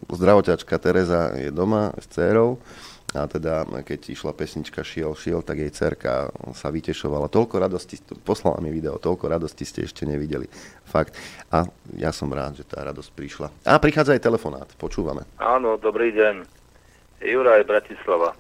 zdravoťačka 0.07 0.79
Teresa 0.79 1.35
je 1.35 1.51
doma 1.51 1.91
s 1.99 2.07
dcerou. 2.07 2.63
A 3.11 3.27
teda, 3.27 3.67
keď 3.83 4.15
išla 4.15 4.31
pesnička 4.31 4.87
Šiel, 4.87 5.11
šiel, 5.19 5.43
tak 5.43 5.59
jej 5.59 5.67
cerka 5.75 6.31
sa 6.55 6.71
vytešovala. 6.71 7.27
Toľko 7.27 7.59
radosti, 7.59 7.99
poslala 8.23 8.63
mi 8.63 8.71
video, 8.71 8.95
toľko 9.03 9.27
radosti 9.27 9.67
ste 9.67 9.83
ešte 9.83 10.07
nevideli. 10.07 10.47
Fakt. 10.87 11.19
A 11.51 11.67
ja 11.99 12.15
som 12.15 12.31
rád, 12.31 12.55
že 12.55 12.63
tá 12.63 12.79
radosť 12.87 13.11
prišla. 13.11 13.51
A 13.67 13.75
prichádza 13.83 14.15
aj 14.15 14.23
telefonát, 14.23 14.69
počúvame. 14.79 15.27
Áno, 15.43 15.75
dobrý 15.75 16.15
deň. 16.15 16.60
Juraj 17.21 17.63
Bratislava. 17.69 18.33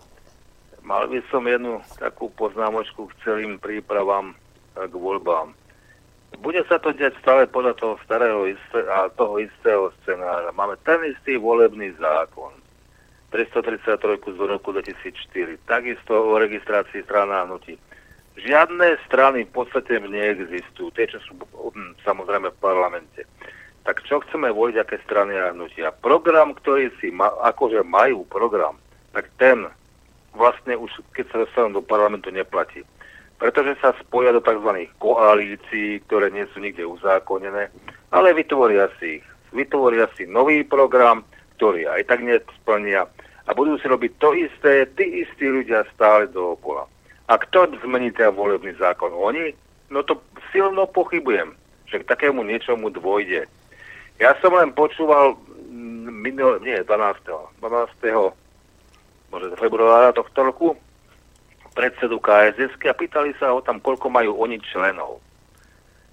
Mal 0.81 1.05
by 1.05 1.21
som 1.29 1.45
jednu 1.45 1.85
takú 2.01 2.33
poznámočku 2.33 3.05
k 3.13 3.17
celým 3.21 3.61
prípravám 3.61 4.33
k 4.73 4.93
voľbám. 4.97 5.53
Bude 6.41 6.65
sa 6.65 6.81
to 6.81 6.89
deť 6.89 7.13
stále 7.21 7.45
podľa 7.45 7.77
toho 7.77 7.95
starého 8.01 8.49
a 8.89 9.13
toho 9.13 9.37
istého 9.37 9.93
scenára. 10.01 10.49
Máme 10.57 10.81
ten 10.81 10.97
istý 11.05 11.37
volebný 11.37 11.93
zákon. 12.01 12.57
333 13.29 14.35
z 14.35 14.39
roku 14.43 14.73
2004. 14.73 15.61
Takisto 15.69 16.11
o 16.17 16.35
registrácii 16.41 17.05
strana 17.05 17.45
hnutí. 17.45 17.77
Žiadne 18.35 18.97
strany 19.05 19.45
v 19.45 19.51
podstate 19.53 20.01
neexistujú. 20.01 20.89
Tie, 20.97 21.05
čo 21.05 21.21
sú 21.23 21.37
hm, 21.37 22.01
samozrejme 22.01 22.49
v 22.49 22.59
parlamente 22.59 23.23
tak 23.81 24.05
čo 24.05 24.21
chceme 24.21 24.53
voliť, 24.53 24.75
aké 24.77 25.01
strany 25.05 25.33
a 25.37 25.51
hnutia. 25.51 25.89
Program, 25.89 26.53
ktorý 26.53 26.93
si 27.01 27.09
ma, 27.09 27.33
akože 27.49 27.81
majú 27.81 28.25
program, 28.29 28.77
tak 29.11 29.27
ten 29.41 29.65
vlastne 30.37 30.77
už, 30.77 31.01
keď 31.11 31.25
sa 31.31 31.37
dostanú 31.43 31.81
do 31.81 31.83
parlamentu, 31.83 32.31
neplatí. 32.31 32.85
Pretože 33.41 33.73
sa 33.81 33.97
spoja 33.97 34.31
do 34.31 34.39
tzv. 34.39 34.85
koalícií, 35.01 36.05
ktoré 36.05 36.29
nie 36.29 36.45
sú 36.53 36.61
nikde 36.61 36.85
uzákonené, 36.85 37.73
ale 38.13 38.27
vytvoria 38.37 38.87
si 39.01 39.19
ich. 39.19 39.25
Vytvoria 39.51 40.07
si 40.15 40.29
nový 40.29 40.63
program, 40.63 41.25
ktorý 41.57 41.89
aj 41.89 42.07
tak 42.07 42.21
nesplnia 42.23 43.09
a 43.47 43.51
budú 43.51 43.75
si 43.81 43.89
robiť 43.89 44.11
to 44.21 44.31
isté, 44.37 44.85
tí 44.95 45.25
istí 45.25 45.49
ľudia 45.49 45.83
stále 45.91 46.29
dookola. 46.29 46.85
A 47.27 47.35
kto 47.35 47.73
zmení 47.83 48.13
ten 48.13 48.31
volebný 48.31 48.77
zákon? 48.77 49.11
Oni? 49.11 49.51
No 49.91 50.05
to 50.07 50.23
silno 50.55 50.87
pochybujem, 50.87 51.51
že 51.89 51.99
k 51.99 52.07
takému 52.07 52.43
niečomu 52.47 52.93
dôjde. 52.93 53.49
Ja 54.19 54.35
som 54.43 54.51
len 54.57 54.73
počúval 54.75 55.37
mm, 55.71 56.09
minul, 56.11 56.59
nie, 56.65 56.81
12. 56.83 56.89
12. 57.61 57.63
možno 59.31 59.55
februára 59.55 60.11
tohto 60.11 60.43
roku 60.43 60.75
predsedu 61.71 62.19
KSS 62.19 62.75
a 62.83 62.93
pýtali 62.93 63.31
sa 63.39 63.55
ho 63.55 63.63
tam, 63.63 63.79
koľko 63.79 64.11
majú 64.11 64.35
oni 64.43 64.59
členov. 64.59 65.23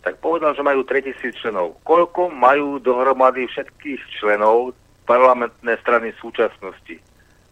Tak 0.06 0.22
povedal, 0.22 0.54
že 0.54 0.62
majú 0.62 0.86
3000 0.86 1.34
členov. 1.42 1.74
Koľko 1.82 2.30
majú 2.30 2.78
dohromady 2.78 3.50
všetkých 3.50 4.22
členov 4.22 4.72
parlamentné 5.04 5.74
strany 5.82 6.14
súčasnosti? 6.22 7.02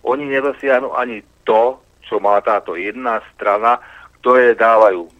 Oni 0.06 0.30
nedosiahnu 0.30 0.94
ani 0.94 1.26
to, 1.42 1.82
čo 2.06 2.22
má 2.22 2.38
táto 2.46 2.78
jedna 2.78 3.18
strana, 3.34 3.82
ktoré 4.22 4.54
dávajú 4.54 5.10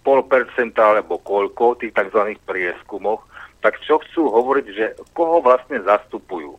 pol 0.00 0.20
percenta 0.24 0.96
alebo 0.96 1.20
koľko 1.20 1.76
tých 1.78 1.92
tzv. 1.92 2.34
prieskumoch 2.48 3.28
tak 3.62 3.78
čo 3.86 4.02
chcú 4.02 4.26
hovoriť, 4.26 4.66
že 4.74 4.86
koho 5.14 5.38
vlastne 5.38 5.78
zastupujú? 5.86 6.58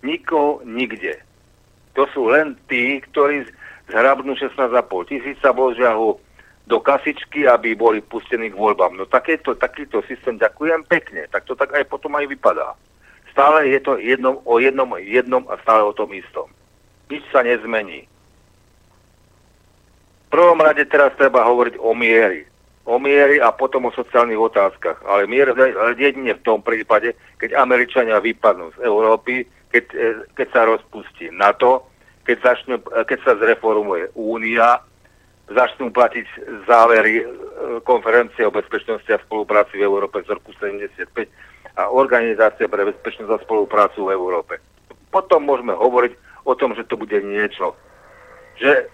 Nikoho 0.00 0.64
nikde. 0.64 1.20
To 1.92 2.08
sú 2.16 2.32
len 2.32 2.56
tí, 2.64 3.04
ktorí 3.12 3.44
zhrabnú 3.92 4.32
16,5 4.32 4.80
tisíca, 5.12 5.52
vložia 5.52 5.92
ho 5.92 6.16
do 6.64 6.78
kasičky, 6.80 7.44
aby 7.44 7.76
boli 7.76 8.00
pustení 8.00 8.48
k 8.48 8.56
voľbám. 8.56 8.96
No 8.96 9.04
takéto, 9.04 9.52
takýto 9.52 10.00
systém 10.08 10.40
ďakujem 10.40 10.86
pekne, 10.88 11.28
tak 11.28 11.44
to 11.44 11.52
tak 11.52 11.76
aj 11.76 11.84
potom 11.90 12.16
aj 12.16 12.24
vypadá. 12.30 12.72
Stále 13.34 13.68
je 13.68 13.80
to 13.84 14.00
jednom, 14.00 14.40
o 14.46 14.56
jednom, 14.62 14.88
jednom 14.96 15.44
a 15.52 15.60
stále 15.60 15.84
o 15.84 15.92
tom 15.92 16.08
istom. 16.16 16.48
Nič 17.10 17.26
sa 17.28 17.44
nezmení. 17.44 18.06
V 20.30 20.38
prvom 20.38 20.62
rade 20.62 20.86
teraz 20.86 21.10
treba 21.18 21.42
hovoriť 21.42 21.74
o 21.82 21.90
miery 21.90 22.46
o 22.84 22.96
miery 22.98 23.40
a 23.40 23.52
potom 23.52 23.88
o 23.88 23.92
sociálnych 23.92 24.40
otázkach. 24.40 25.04
Ale 25.04 25.28
mier 25.28 25.52
jedine 26.00 26.34
v 26.34 26.44
tom 26.44 26.64
prípade, 26.64 27.12
keď 27.36 27.60
Američania 27.60 28.20
vypadnú 28.20 28.72
z 28.76 28.78
Európy, 28.88 29.44
keď, 29.68 29.84
e, 29.92 30.06
keď 30.34 30.48
sa 30.52 30.60
rozpustí 30.64 31.28
NATO, 31.30 31.86
keď, 32.24 32.36
začne, 32.40 32.76
keď 32.80 33.18
sa 33.24 33.32
zreformuje 33.36 34.10
Únia, 34.16 34.80
začnú 35.50 35.90
platiť 35.90 36.26
závery 36.64 37.20
e, 37.20 37.24
konferencie 37.84 38.46
o 38.46 38.54
bezpečnosti 38.54 39.08
a 39.10 39.22
spolupráci 39.26 39.76
v 39.76 39.86
Európe 39.86 40.22
z 40.24 40.32
roku 40.32 40.54
75 40.56 41.26
a 41.76 41.90
Organizácia 41.90 42.66
pre 42.66 42.86
bezpečnosť 42.86 43.30
a 43.30 43.42
spoluprácu 43.44 44.08
v 44.08 44.14
Európe. 44.14 44.58
Potom 45.10 45.46
môžeme 45.46 45.74
hovoriť 45.74 46.12
o 46.46 46.54
tom, 46.54 46.74
že 46.74 46.86
to 46.86 46.94
bude 46.96 47.18
niečo. 47.22 47.74
Že 48.62 48.72
e, 48.72 48.84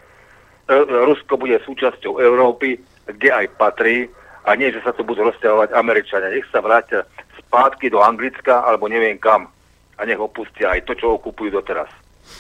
Rusko 1.07 1.39
bude 1.39 1.61
súčasťou 1.63 2.19
Európy, 2.19 2.81
kde 3.07 3.31
aj 3.31 3.47
patrí 3.57 4.11
a 4.47 4.55
nie, 4.55 4.71
že 4.71 4.83
sa 4.83 4.95
tu 4.95 5.03
budú 5.03 5.27
rozťahovať 5.27 5.75
Američania. 5.75 6.35
Nech 6.35 6.47
sa 6.51 6.63
vrátia 6.63 7.07
spátky 7.39 7.91
do 7.91 8.03
Anglicka 8.03 8.63
alebo 8.63 8.87
neviem 8.87 9.19
kam 9.19 9.51
a 9.97 10.01
nech 10.05 10.21
opustia 10.21 10.77
aj 10.77 10.87
to, 10.87 10.93
čo 10.95 11.17
okupujú 11.19 11.51
doteraz. 11.55 11.89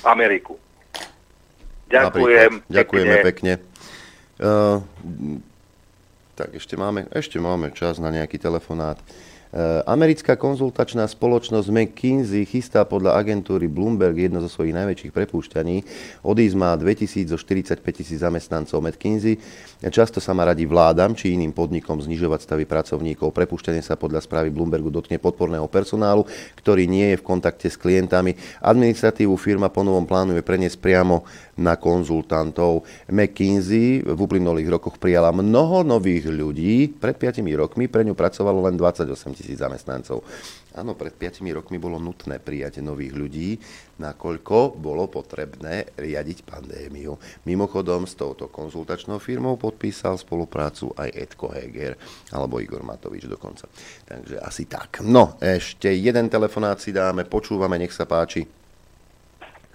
Ameriku. 0.02 0.58
Ďakujem. 1.86 2.52
Napríklad. 2.66 2.74
Ďakujeme 2.74 3.16
pekne. 3.22 3.54
pekne. 3.58 3.74
Uh, 4.36 4.82
tak 6.36 6.52
ešte 6.52 6.76
máme, 6.76 7.08
ešte 7.14 7.40
máme 7.40 7.72
čas 7.72 7.96
na 7.96 8.12
nejaký 8.12 8.36
telefonát. 8.36 9.00
Eh, 9.46 9.82
americká 9.86 10.34
konzultačná 10.34 11.06
spoločnosť 11.06 11.70
McKinsey 11.70 12.42
chystá 12.42 12.82
podľa 12.82 13.14
agentúry 13.14 13.70
Bloomberg 13.70 14.18
jedno 14.18 14.42
zo 14.42 14.50
svojich 14.50 14.74
najväčších 14.74 15.14
prepúšťaní. 15.14 15.76
Odísť 16.26 16.56
má 16.58 16.74
2000 16.74 17.30
zo 17.30 17.38
45 17.38 17.78
tisíc 17.94 18.18
zamestnancov 18.26 18.82
McKinsey. 18.82 19.38
Často 19.86 20.18
sa 20.18 20.34
má 20.34 20.50
radi 20.50 20.66
vládam 20.66 21.14
či 21.14 21.38
iným 21.38 21.54
podnikom 21.54 22.02
znižovať 22.02 22.42
stavy 22.42 22.66
pracovníkov. 22.66 23.30
Prepušťanie 23.30 23.86
sa 23.86 23.94
podľa 23.94 24.26
správy 24.26 24.50
Bloombergu 24.50 24.90
dotkne 24.90 25.22
podporného 25.22 25.70
personálu, 25.70 26.26
ktorý 26.58 26.90
nie 26.90 27.14
je 27.14 27.20
v 27.22 27.26
kontakte 27.26 27.70
s 27.70 27.78
klientami. 27.78 28.34
Administratívu 28.58 29.38
firma 29.38 29.70
po 29.70 29.86
novom 29.86 30.10
plánuje 30.10 30.42
preniesť 30.42 30.82
priamo 30.82 31.22
na 31.56 31.76
konzultantov. 31.80 32.84
McKinsey 33.08 34.04
v 34.04 34.18
uplynulých 34.18 34.68
rokoch 34.68 35.00
prijala 35.00 35.32
mnoho 35.32 35.82
nových 35.82 36.28
ľudí. 36.28 36.92
Pred 36.92 37.16
5 37.16 37.44
rokmi 37.56 37.88
pre 37.88 38.04
ňu 38.04 38.12
pracovalo 38.12 38.64
len 38.68 38.76
28 38.76 39.36
tisíc 39.36 39.58
zamestnancov. 39.60 40.20
Áno, 40.76 40.92
pred 40.92 41.16
5 41.16 41.40
rokmi 41.56 41.80
bolo 41.80 41.96
nutné 41.96 42.36
prijať 42.36 42.84
nových 42.84 43.16
ľudí, 43.16 43.56
nakoľko 43.96 44.76
bolo 44.76 45.08
potrebné 45.08 45.96
riadiť 45.96 46.44
pandémiu. 46.44 47.16
Mimochodom, 47.48 48.04
s 48.04 48.12
touto 48.12 48.52
konzultačnou 48.52 49.16
firmou 49.16 49.56
podpísal 49.56 50.20
spoluprácu 50.20 50.92
aj 50.92 51.16
Edko 51.16 51.48
Heger, 51.48 51.96
alebo 52.36 52.60
Igor 52.60 52.84
Matovič 52.84 53.24
dokonca. 53.24 53.64
Takže 54.04 54.36
asi 54.36 54.68
tak. 54.68 55.00
No, 55.00 55.40
ešte 55.40 55.88
jeden 55.96 56.28
telefonát 56.28 56.76
si 56.76 56.92
dáme, 56.92 57.24
počúvame, 57.24 57.80
nech 57.80 57.96
sa 57.96 58.04
páči. 58.04 58.44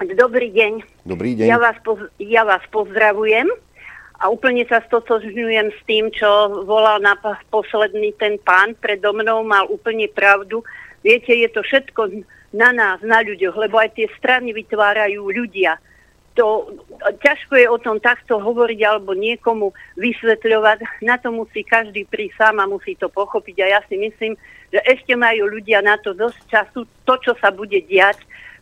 Dobrý 0.02 0.50
deň. 0.50 0.74
Dobrý 1.06 1.38
deň. 1.38 1.46
Ja 1.46 1.62
vás, 1.62 1.78
poz- 1.86 2.10
ja 2.18 2.42
vás 2.42 2.66
pozdravujem 2.74 3.46
A 4.22 4.30
úplne 4.30 4.66
sa 4.70 4.82
stotožňujem 4.86 5.74
s 5.74 5.82
tým, 5.90 6.14
čo 6.14 6.30
volal 6.66 7.02
na 7.02 7.18
posledný 7.50 8.14
ten 8.22 8.38
pán 8.42 8.78
predo 8.78 9.18
mnou, 9.18 9.42
mal 9.42 9.66
úplne 9.66 10.06
pravdu. 10.10 10.62
Viete, 11.02 11.34
je 11.34 11.50
to 11.50 11.66
všetko 11.66 12.22
na 12.54 12.70
nás, 12.70 13.02
na 13.02 13.26
ľuďoch, 13.26 13.58
lebo 13.58 13.82
aj 13.82 13.98
tie 13.98 14.06
strany 14.22 14.54
vytvárajú 14.54 15.26
ľudia. 15.26 15.82
To, 16.38 16.70
ťažko 17.18 17.54
je 17.58 17.68
o 17.68 17.78
tom 17.82 17.98
takto 17.98 18.38
hovoriť 18.38 18.80
alebo 18.86 19.18
niekomu 19.18 19.74
vysvetľovať. 19.98 21.02
Na 21.02 21.18
to 21.18 21.34
musí 21.34 21.66
každý 21.66 22.06
prísť 22.06 22.46
sám 22.46 22.62
a 22.62 22.70
musí 22.70 22.94
to 22.94 23.10
pochopiť. 23.10 23.58
A 23.66 23.66
ja 23.78 23.80
si 23.90 23.98
myslím, 23.98 24.38
že 24.70 24.80
ešte 24.86 25.18
majú 25.18 25.50
ľudia 25.50 25.82
na 25.82 25.98
to 25.98 26.14
dosť 26.14 26.40
času, 26.46 26.86
to, 27.04 27.14
čo 27.26 27.34
sa 27.42 27.50
bude 27.50 27.82
diať, 27.90 28.22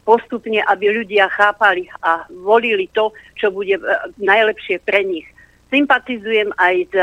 postupne, 0.10 0.66
aby 0.66 0.90
ľudia 0.90 1.30
chápali 1.30 1.86
a 2.02 2.26
volili 2.42 2.90
to, 2.90 3.14
čo 3.38 3.54
bude 3.54 3.78
e, 3.78 3.84
najlepšie 4.18 4.82
pre 4.82 5.06
nich 5.06 5.30
sympatizujem 5.70 6.50
aj 6.58 6.76
s, 6.90 6.94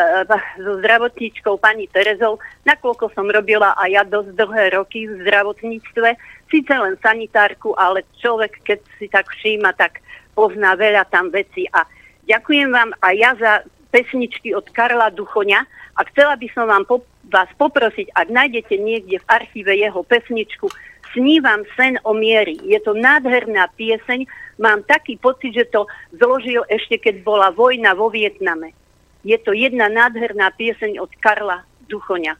so 0.59 0.83
zdravotníčkou 0.83 1.55
pani 1.63 1.87
Terezou, 1.87 2.43
nakoľko 2.67 3.15
som 3.15 3.31
robila 3.31 3.73
aj 3.79 3.91
ja 3.91 4.03
dosť 4.03 4.35
dlhé 4.35 4.65
roky 4.75 5.07
v 5.07 5.23
zdravotníctve. 5.23 6.09
Sice 6.51 6.75
len 6.75 6.99
sanitárku, 6.99 7.79
ale 7.79 8.03
človek, 8.19 8.59
keď 8.67 8.79
si 8.99 9.07
tak 9.07 9.31
všíma, 9.31 9.71
tak 9.79 10.03
pozná 10.35 10.75
veľa 10.75 11.07
tam 11.09 11.31
veci. 11.31 11.71
A 11.71 11.87
ďakujem 12.27 12.75
vám 12.75 12.91
aj 13.07 13.15
ja 13.15 13.31
za 13.39 13.53
pesničky 13.95 14.53
od 14.53 14.67
Karla 14.75 15.15
Duchoňa 15.15 15.63
a 15.97 16.01
chcela 16.13 16.35
by 16.35 16.49
som 16.53 16.67
vám 16.67 16.85
po, 16.85 17.07
vás 17.31 17.49
poprosiť, 17.57 18.13
ak 18.13 18.29
nájdete 18.29 18.75
niekde 18.77 19.23
v 19.23 19.29
archíve 19.31 19.73
jeho 19.73 20.03
pesničku 20.03 20.69
Snívam 21.17 21.65
sen 21.81 21.97
o 22.05 22.13
miery. 22.13 22.61
Je 22.61 22.77
to 22.85 22.93
nádherná 22.93 23.73
pieseň, 23.73 24.29
mám 24.61 24.85
taký 24.85 25.17
pocit, 25.17 25.57
že 25.57 25.65
to 25.73 25.89
zložil 26.13 26.61
ešte, 26.69 27.01
keď 27.01 27.25
bola 27.25 27.49
vojna 27.49 27.97
vo 27.97 28.13
Vietname. 28.13 28.77
Je 29.25 29.41
to 29.41 29.57
jedna 29.57 29.89
nádherná 29.89 30.53
pieseň 30.53 31.01
od 31.01 31.09
Karla 31.17 31.65
Duchoňa. 31.89 32.37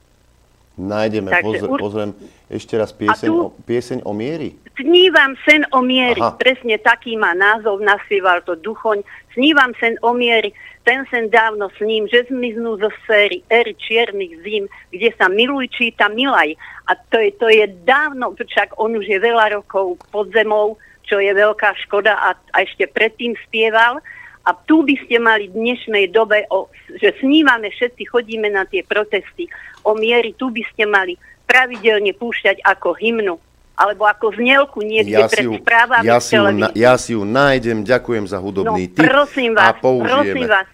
Nájdeme, 0.77 1.33
Takže, 1.33 1.65
pozr- 1.65 1.81
pozriem 1.81 2.11
ešte 2.53 2.77
raz 2.77 2.93
pieseň, 2.93 3.29
tu, 3.33 3.49
o, 3.49 3.57
pieseň 3.65 4.05
o 4.05 4.13
miery. 4.13 4.53
Snívam 4.77 5.33
sen 5.41 5.65
o 5.73 5.81
miery, 5.81 6.21
Aha. 6.21 6.37
presne 6.37 6.77
taký 6.77 7.17
má 7.17 7.33
názov, 7.33 7.81
naspieval 7.81 8.45
to 8.45 8.53
Duchoň. 8.53 9.01
Snívam 9.33 9.73
sen 9.81 9.97
o 10.05 10.13
miery, 10.13 10.53
ten 10.87 11.03
sen 11.11 11.27
dávno 11.27 11.67
sním, 11.75 12.07
že 12.07 12.23
zmiznú 12.31 12.79
zo 12.79 12.87
sféry 13.03 13.43
ery 13.51 13.75
čiernych 13.75 14.39
zím, 14.39 14.71
kde 14.87 15.11
sa 15.19 15.27
miluj 15.27 15.67
číta 15.75 16.07
milaj. 16.07 16.55
A 16.87 16.95
to 17.11 17.19
je, 17.19 17.35
to 17.35 17.51
je 17.51 17.67
dávno, 17.83 18.31
však 18.31 18.79
on 18.79 18.95
už 18.95 19.03
je 19.03 19.19
veľa 19.19 19.59
rokov 19.59 19.99
pod 20.15 20.31
zemou, 20.31 20.79
čo 21.03 21.19
je 21.19 21.27
veľká 21.35 21.75
škoda 21.83 22.15
a, 22.15 22.39
a 22.55 22.57
ešte 22.63 22.87
predtým 22.87 23.35
spieval. 23.43 23.99
A 24.47 24.55
tu 24.63 24.87
by 24.87 24.95
ste 25.03 25.19
mali 25.19 25.51
v 25.51 25.59
dnešnej 25.59 26.07
dobe, 26.15 26.47
o, 26.47 26.71
že 26.95 27.11
snívame, 27.19 27.67
všetci 27.67 28.07
chodíme 28.07 28.47
na 28.47 28.63
tie 28.63 28.79
protesty 28.87 29.51
o 29.83 29.91
miery, 29.91 30.31
tu 30.39 30.55
by 30.55 30.63
ste 30.71 30.87
mali 30.87 31.19
pravidelne 31.43 32.15
púšťať 32.15 32.63
ako 32.63 32.95
hymnu 32.95 33.35
alebo 33.77 34.09
ako 34.09 34.33
znelku 34.33 34.81
niekde 34.81 35.21
ja 35.21 35.29
pred 35.29 35.45
správami 35.61 36.09
ja 36.09 36.17
si, 36.17 36.33
ju, 36.33 36.43
ja 36.73 36.93
si 36.97 37.13
ju 37.13 37.21
nájdem, 37.21 37.85
ďakujem 37.85 38.25
za 38.25 38.41
hudobný 38.41 38.89
no, 38.89 38.93
tip 38.97 39.05
prosím 39.05 39.53
vás, 39.53 39.69
a 39.69 39.71
použijeme. 39.77 40.33
Prosím 40.33 40.47
vás, 40.49 40.67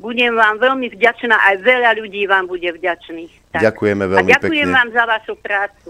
budem 0.00 0.32
vám 0.32 0.56
veľmi 0.56 0.88
vďačná, 0.96 1.36
aj 1.52 1.60
veľa 1.60 2.00
ľudí 2.00 2.24
vám 2.24 2.48
bude 2.48 2.66
vďačných. 2.66 3.52
Tak. 3.52 3.60
Ďakujeme 3.60 4.04
veľmi 4.08 4.32
a 4.32 4.32
ďakujem 4.40 4.66
pekne. 4.66 4.76
vám 4.80 4.88
za 4.96 5.04
vašu 5.04 5.34
prácu. 5.36 5.88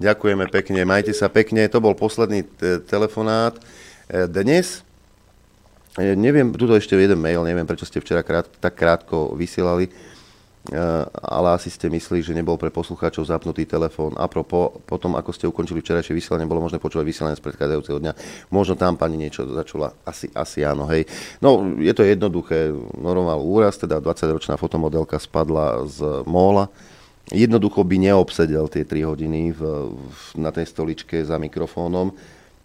Ďakujeme 0.00 0.44
pekne, 0.48 0.80
majte 0.88 1.12
sa 1.12 1.28
pekne. 1.28 1.68
To 1.68 1.84
bol 1.84 1.92
posledný 1.92 2.48
t- 2.48 2.80
telefonát. 2.88 3.52
E, 4.08 4.24
dnes, 4.24 4.80
e, 6.00 6.16
neviem, 6.16 6.48
tuto 6.56 6.72
ešte 6.72 6.96
jeden 6.96 7.20
mail, 7.20 7.44
neviem, 7.44 7.68
prečo 7.68 7.84
ste 7.84 8.00
včera 8.00 8.24
krát, 8.24 8.48
tak 8.64 8.80
krátko 8.80 9.36
vysielali, 9.36 9.92
e, 9.92 10.09
ale 11.24 11.56
asi 11.56 11.72
ste 11.72 11.88
mysleli, 11.88 12.20
že 12.20 12.36
nebol 12.36 12.60
pre 12.60 12.68
poslucháčov 12.68 13.24
zapnutý 13.24 13.64
telefón. 13.64 14.12
A 14.20 14.28
po, 14.28 14.44
potom, 14.84 15.16
ako 15.16 15.32
ste 15.32 15.48
ukončili 15.48 15.80
včerajšie 15.80 16.12
vysielanie, 16.12 16.44
bolo 16.44 16.60
možné 16.60 16.76
počúvať 16.76 17.08
vysielanie 17.08 17.40
z 17.40 17.44
predchádzajúceho 17.48 17.98
dňa. 17.98 18.12
Možno 18.52 18.76
tam 18.76 19.00
pani 19.00 19.16
niečo 19.16 19.48
začula. 19.48 19.96
Asi, 20.04 20.28
asi 20.36 20.60
áno, 20.60 20.84
hej. 20.92 21.08
No, 21.40 21.64
je 21.80 21.92
to 21.96 22.04
jednoduché. 22.04 22.76
Normál 23.00 23.40
úraz, 23.40 23.80
teda 23.80 24.04
20-ročná 24.04 24.60
fotomodelka 24.60 25.16
spadla 25.16 25.88
z 25.88 26.26
móla 26.28 26.68
jednoducho 27.30 27.86
by 27.86 27.96
neobsedel 28.10 28.66
tie 28.66 28.82
3 28.82 29.06
hodiny 29.06 29.54
v, 29.54 29.62
v, 29.62 30.22
na 30.38 30.50
tej 30.50 30.66
stoličke 30.66 31.22
za 31.22 31.38
mikrofónom. 31.38 32.10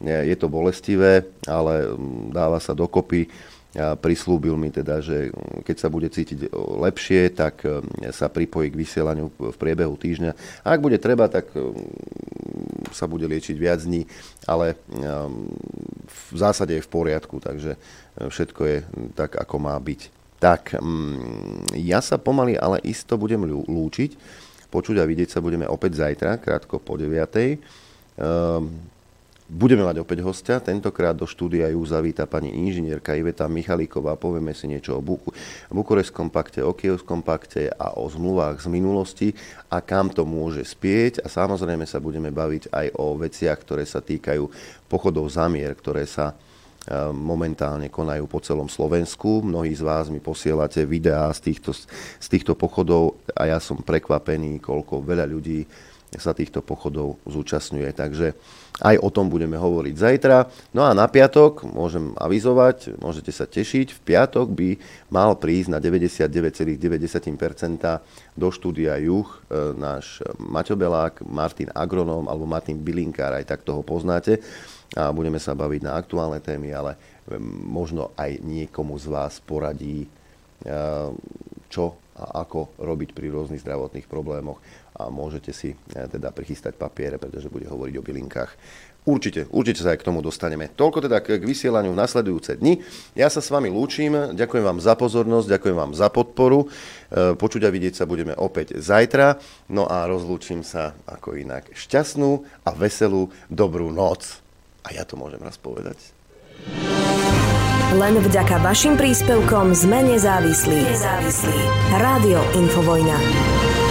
Je 0.01 0.35
to 0.35 0.51
bolestivé, 0.51 1.23
ale 1.47 1.87
mm, 1.87 2.35
dáva 2.35 2.59
sa 2.59 2.75
dokopy. 2.75 3.31
Prislúbil 3.75 4.55
mi 4.55 4.71
teda, 4.71 5.03
že 5.03 5.35
keď 5.67 5.77
sa 5.77 5.91
bude 5.91 6.07
cítiť 6.07 6.47
lepšie, 6.55 7.35
tak 7.35 7.67
mm, 7.67 8.07
sa 8.15 8.31
pripojí 8.31 8.71
k 8.71 8.79
vysielaniu 8.79 9.27
v 9.35 9.57
priebehu 9.59 9.99
týždňa. 9.99 10.31
A 10.63 10.67
ak 10.71 10.79
bude 10.79 10.95
treba, 10.95 11.27
tak 11.27 11.51
mm, 11.51 12.95
sa 12.95 13.03
bude 13.03 13.27
liečiť 13.27 13.55
viac 13.59 13.83
dní, 13.83 14.07
ale 14.47 14.79
v 16.05 16.37
zásade 16.37 16.79
je 16.79 16.85
v 16.85 16.91
poriadku, 16.91 17.43
takže 17.43 17.75
všetko 18.15 18.61
je 18.63 18.77
tak, 19.11 19.35
ako 19.35 19.55
má 19.59 19.75
byť. 19.75 20.07
Tak, 20.39 20.79
ja 21.75 21.99
sa 21.99 22.15
pomaly, 22.15 22.55
ale 22.55 22.79
isto 22.87 23.19
budem 23.19 23.43
lúčiť. 23.43 24.11
Počuť 24.71 24.95
a 24.99 25.07
vidieť 25.07 25.35
sa 25.35 25.43
budeme 25.43 25.67
opäť 25.67 25.99
zajtra, 25.99 26.39
krátko 26.39 26.79
po 26.79 26.95
9. 26.95 27.59
Budeme 29.45 29.85
mať 29.85 30.01
opäť 30.01 30.25
hostia, 30.25 30.57
tentokrát 30.57 31.13
do 31.13 31.29
štúdia 31.29 31.69
ju 31.69 31.77
zavíta 31.85 32.25
pani 32.25 32.49
inžinierka 32.49 33.13
Iveta 33.13 33.45
Michalíková. 33.45 34.17
Povieme 34.17 34.57
si 34.57 34.65
niečo 34.65 34.97
o 34.97 35.05
Buku, 35.05 35.29
Bukureskom 35.69 36.33
pakte, 36.33 36.65
o 36.65 36.73
Kievskom 36.73 37.21
pakte 37.21 37.69
a 37.69 37.93
o 37.93 38.09
zmluvách 38.09 38.65
z 38.65 38.67
minulosti 38.73 39.27
a 39.69 39.85
kam 39.85 40.09
to 40.09 40.25
môže 40.25 40.65
spieť. 40.65 41.21
A 41.21 41.29
samozrejme 41.29 41.85
sa 41.85 42.01
budeme 42.01 42.33
baviť 42.33 42.73
aj 42.73 42.87
o 42.97 43.13
veciach, 43.21 43.61
ktoré 43.61 43.85
sa 43.85 44.01
týkajú 44.01 44.49
pochodov 44.89 45.29
zamier, 45.29 45.77
ktoré 45.77 46.09
sa 46.09 46.33
momentálne 47.13 47.89
konajú 47.93 48.25
po 48.25 48.41
celom 48.41 48.65
Slovensku. 48.65 49.45
Mnohí 49.45 49.77
z 49.77 49.85
vás 49.85 50.09
mi 50.09 50.17
posielate 50.17 50.89
videá 50.89 51.29
z 51.37 51.53
týchto, 51.53 51.69
z 51.73 52.27
týchto 52.33 52.57
pochodov 52.57 53.21
a 53.37 53.45
ja 53.45 53.61
som 53.61 53.77
prekvapený, 53.77 54.57
koľko 54.57 55.05
veľa 55.05 55.29
ľudí 55.29 55.65
sa 56.21 56.35
týchto 56.35 56.61
pochodov 56.65 57.19
zúčastňuje. 57.25 57.89
Takže 57.95 58.35
aj 58.83 58.99
o 58.99 59.07
tom 59.07 59.31
budeme 59.31 59.55
hovoriť 59.55 59.95
zajtra. 59.95 60.51
No 60.75 60.83
a 60.83 60.91
na 60.91 61.07
piatok 61.07 61.63
môžem 61.63 62.11
avizovať, 62.19 62.99
môžete 62.99 63.31
sa 63.31 63.47
tešiť, 63.47 63.95
v 63.95 63.99
piatok 64.03 64.47
by 64.51 64.69
mal 65.07 65.39
prísť 65.39 65.71
na 65.71 65.79
99,9% 65.79 66.75
do 68.35 68.47
štúdia 68.51 68.99
Juch 68.99 69.39
e, 69.47 69.71
náš 69.79 70.19
Maťo 70.35 70.75
Belák, 70.75 71.23
Martin 71.23 71.71
Agronom 71.71 72.27
alebo 72.27 72.43
Martin 72.43 72.75
Bilinkár, 72.75 73.31
aj 73.31 73.47
tak 73.47 73.63
toho 73.63 73.79
poznáte 73.79 74.43
a 74.95 75.11
budeme 75.11 75.41
sa 75.41 75.51
baviť 75.51 75.81
na 75.81 75.97
aktuálne 75.99 76.39
témy, 76.39 76.71
ale 76.71 76.95
možno 77.65 78.13
aj 78.15 78.39
niekomu 78.39 78.95
z 78.95 79.11
vás 79.11 79.41
poradí, 79.41 80.05
čo 81.67 81.85
a 82.15 82.47
ako 82.47 82.79
robiť 82.79 83.11
pri 83.11 83.27
rôznych 83.27 83.59
zdravotných 83.59 84.07
problémoch 84.07 84.63
a 84.95 85.11
môžete 85.11 85.51
si 85.51 85.75
teda 85.91 86.31
prichystať 86.31 86.79
papiere, 86.79 87.19
pretože 87.19 87.51
bude 87.51 87.67
hovoriť 87.67 87.95
o 87.99 88.05
bylinkách. 88.05 88.51
Určite, 89.05 89.45
určite 89.53 89.85
sa 89.85 89.93
aj 89.93 90.01
k 90.01 90.07
tomu 90.09 90.25
dostaneme. 90.25 90.65
Toľko 90.73 91.05
teda 91.05 91.21
k 91.21 91.37
vysielaniu 91.37 91.93
v 91.93 92.01
nasledujúce 92.01 92.57
dni. 92.57 92.81
Ja 93.13 93.29
sa 93.29 93.37
s 93.37 93.53
vami 93.53 93.69
lúčim, 93.69 94.33
ďakujem 94.33 94.65
vám 94.65 94.81
za 94.81 94.97
pozornosť, 94.97 95.45
ďakujem 95.45 95.77
vám 95.77 95.93
za 95.93 96.09
podporu. 96.09 96.65
E, 96.65 97.37
počuť 97.37 97.69
a 97.69 97.69
vidieť 97.69 98.01
sa 98.01 98.09
budeme 98.09 98.33
opäť 98.33 98.81
zajtra. 98.81 99.37
No 99.69 99.85
a 99.85 100.09
rozlúčim 100.09 100.65
sa 100.65 100.97
ako 101.05 101.37
inak 101.37 101.69
šťastnú 101.77 102.65
a 102.65 102.73
veselú 102.73 103.29
dobrú 103.45 103.93
noc. 103.93 104.41
A 104.81 104.89
ja 104.97 105.05
to 105.05 105.21
môžem 105.21 105.41
raz 105.45 105.61
povedať. 105.61 106.01
Len 107.93 108.17
vďaka 108.25 108.57
vašim 108.65 108.97
príspevkom 108.97 109.77
sme 109.77 110.01
nezávislí. 110.01 110.81
Nezávislí. 110.81 111.59
Rádio 111.93 112.41
Infovojna. 112.57 113.84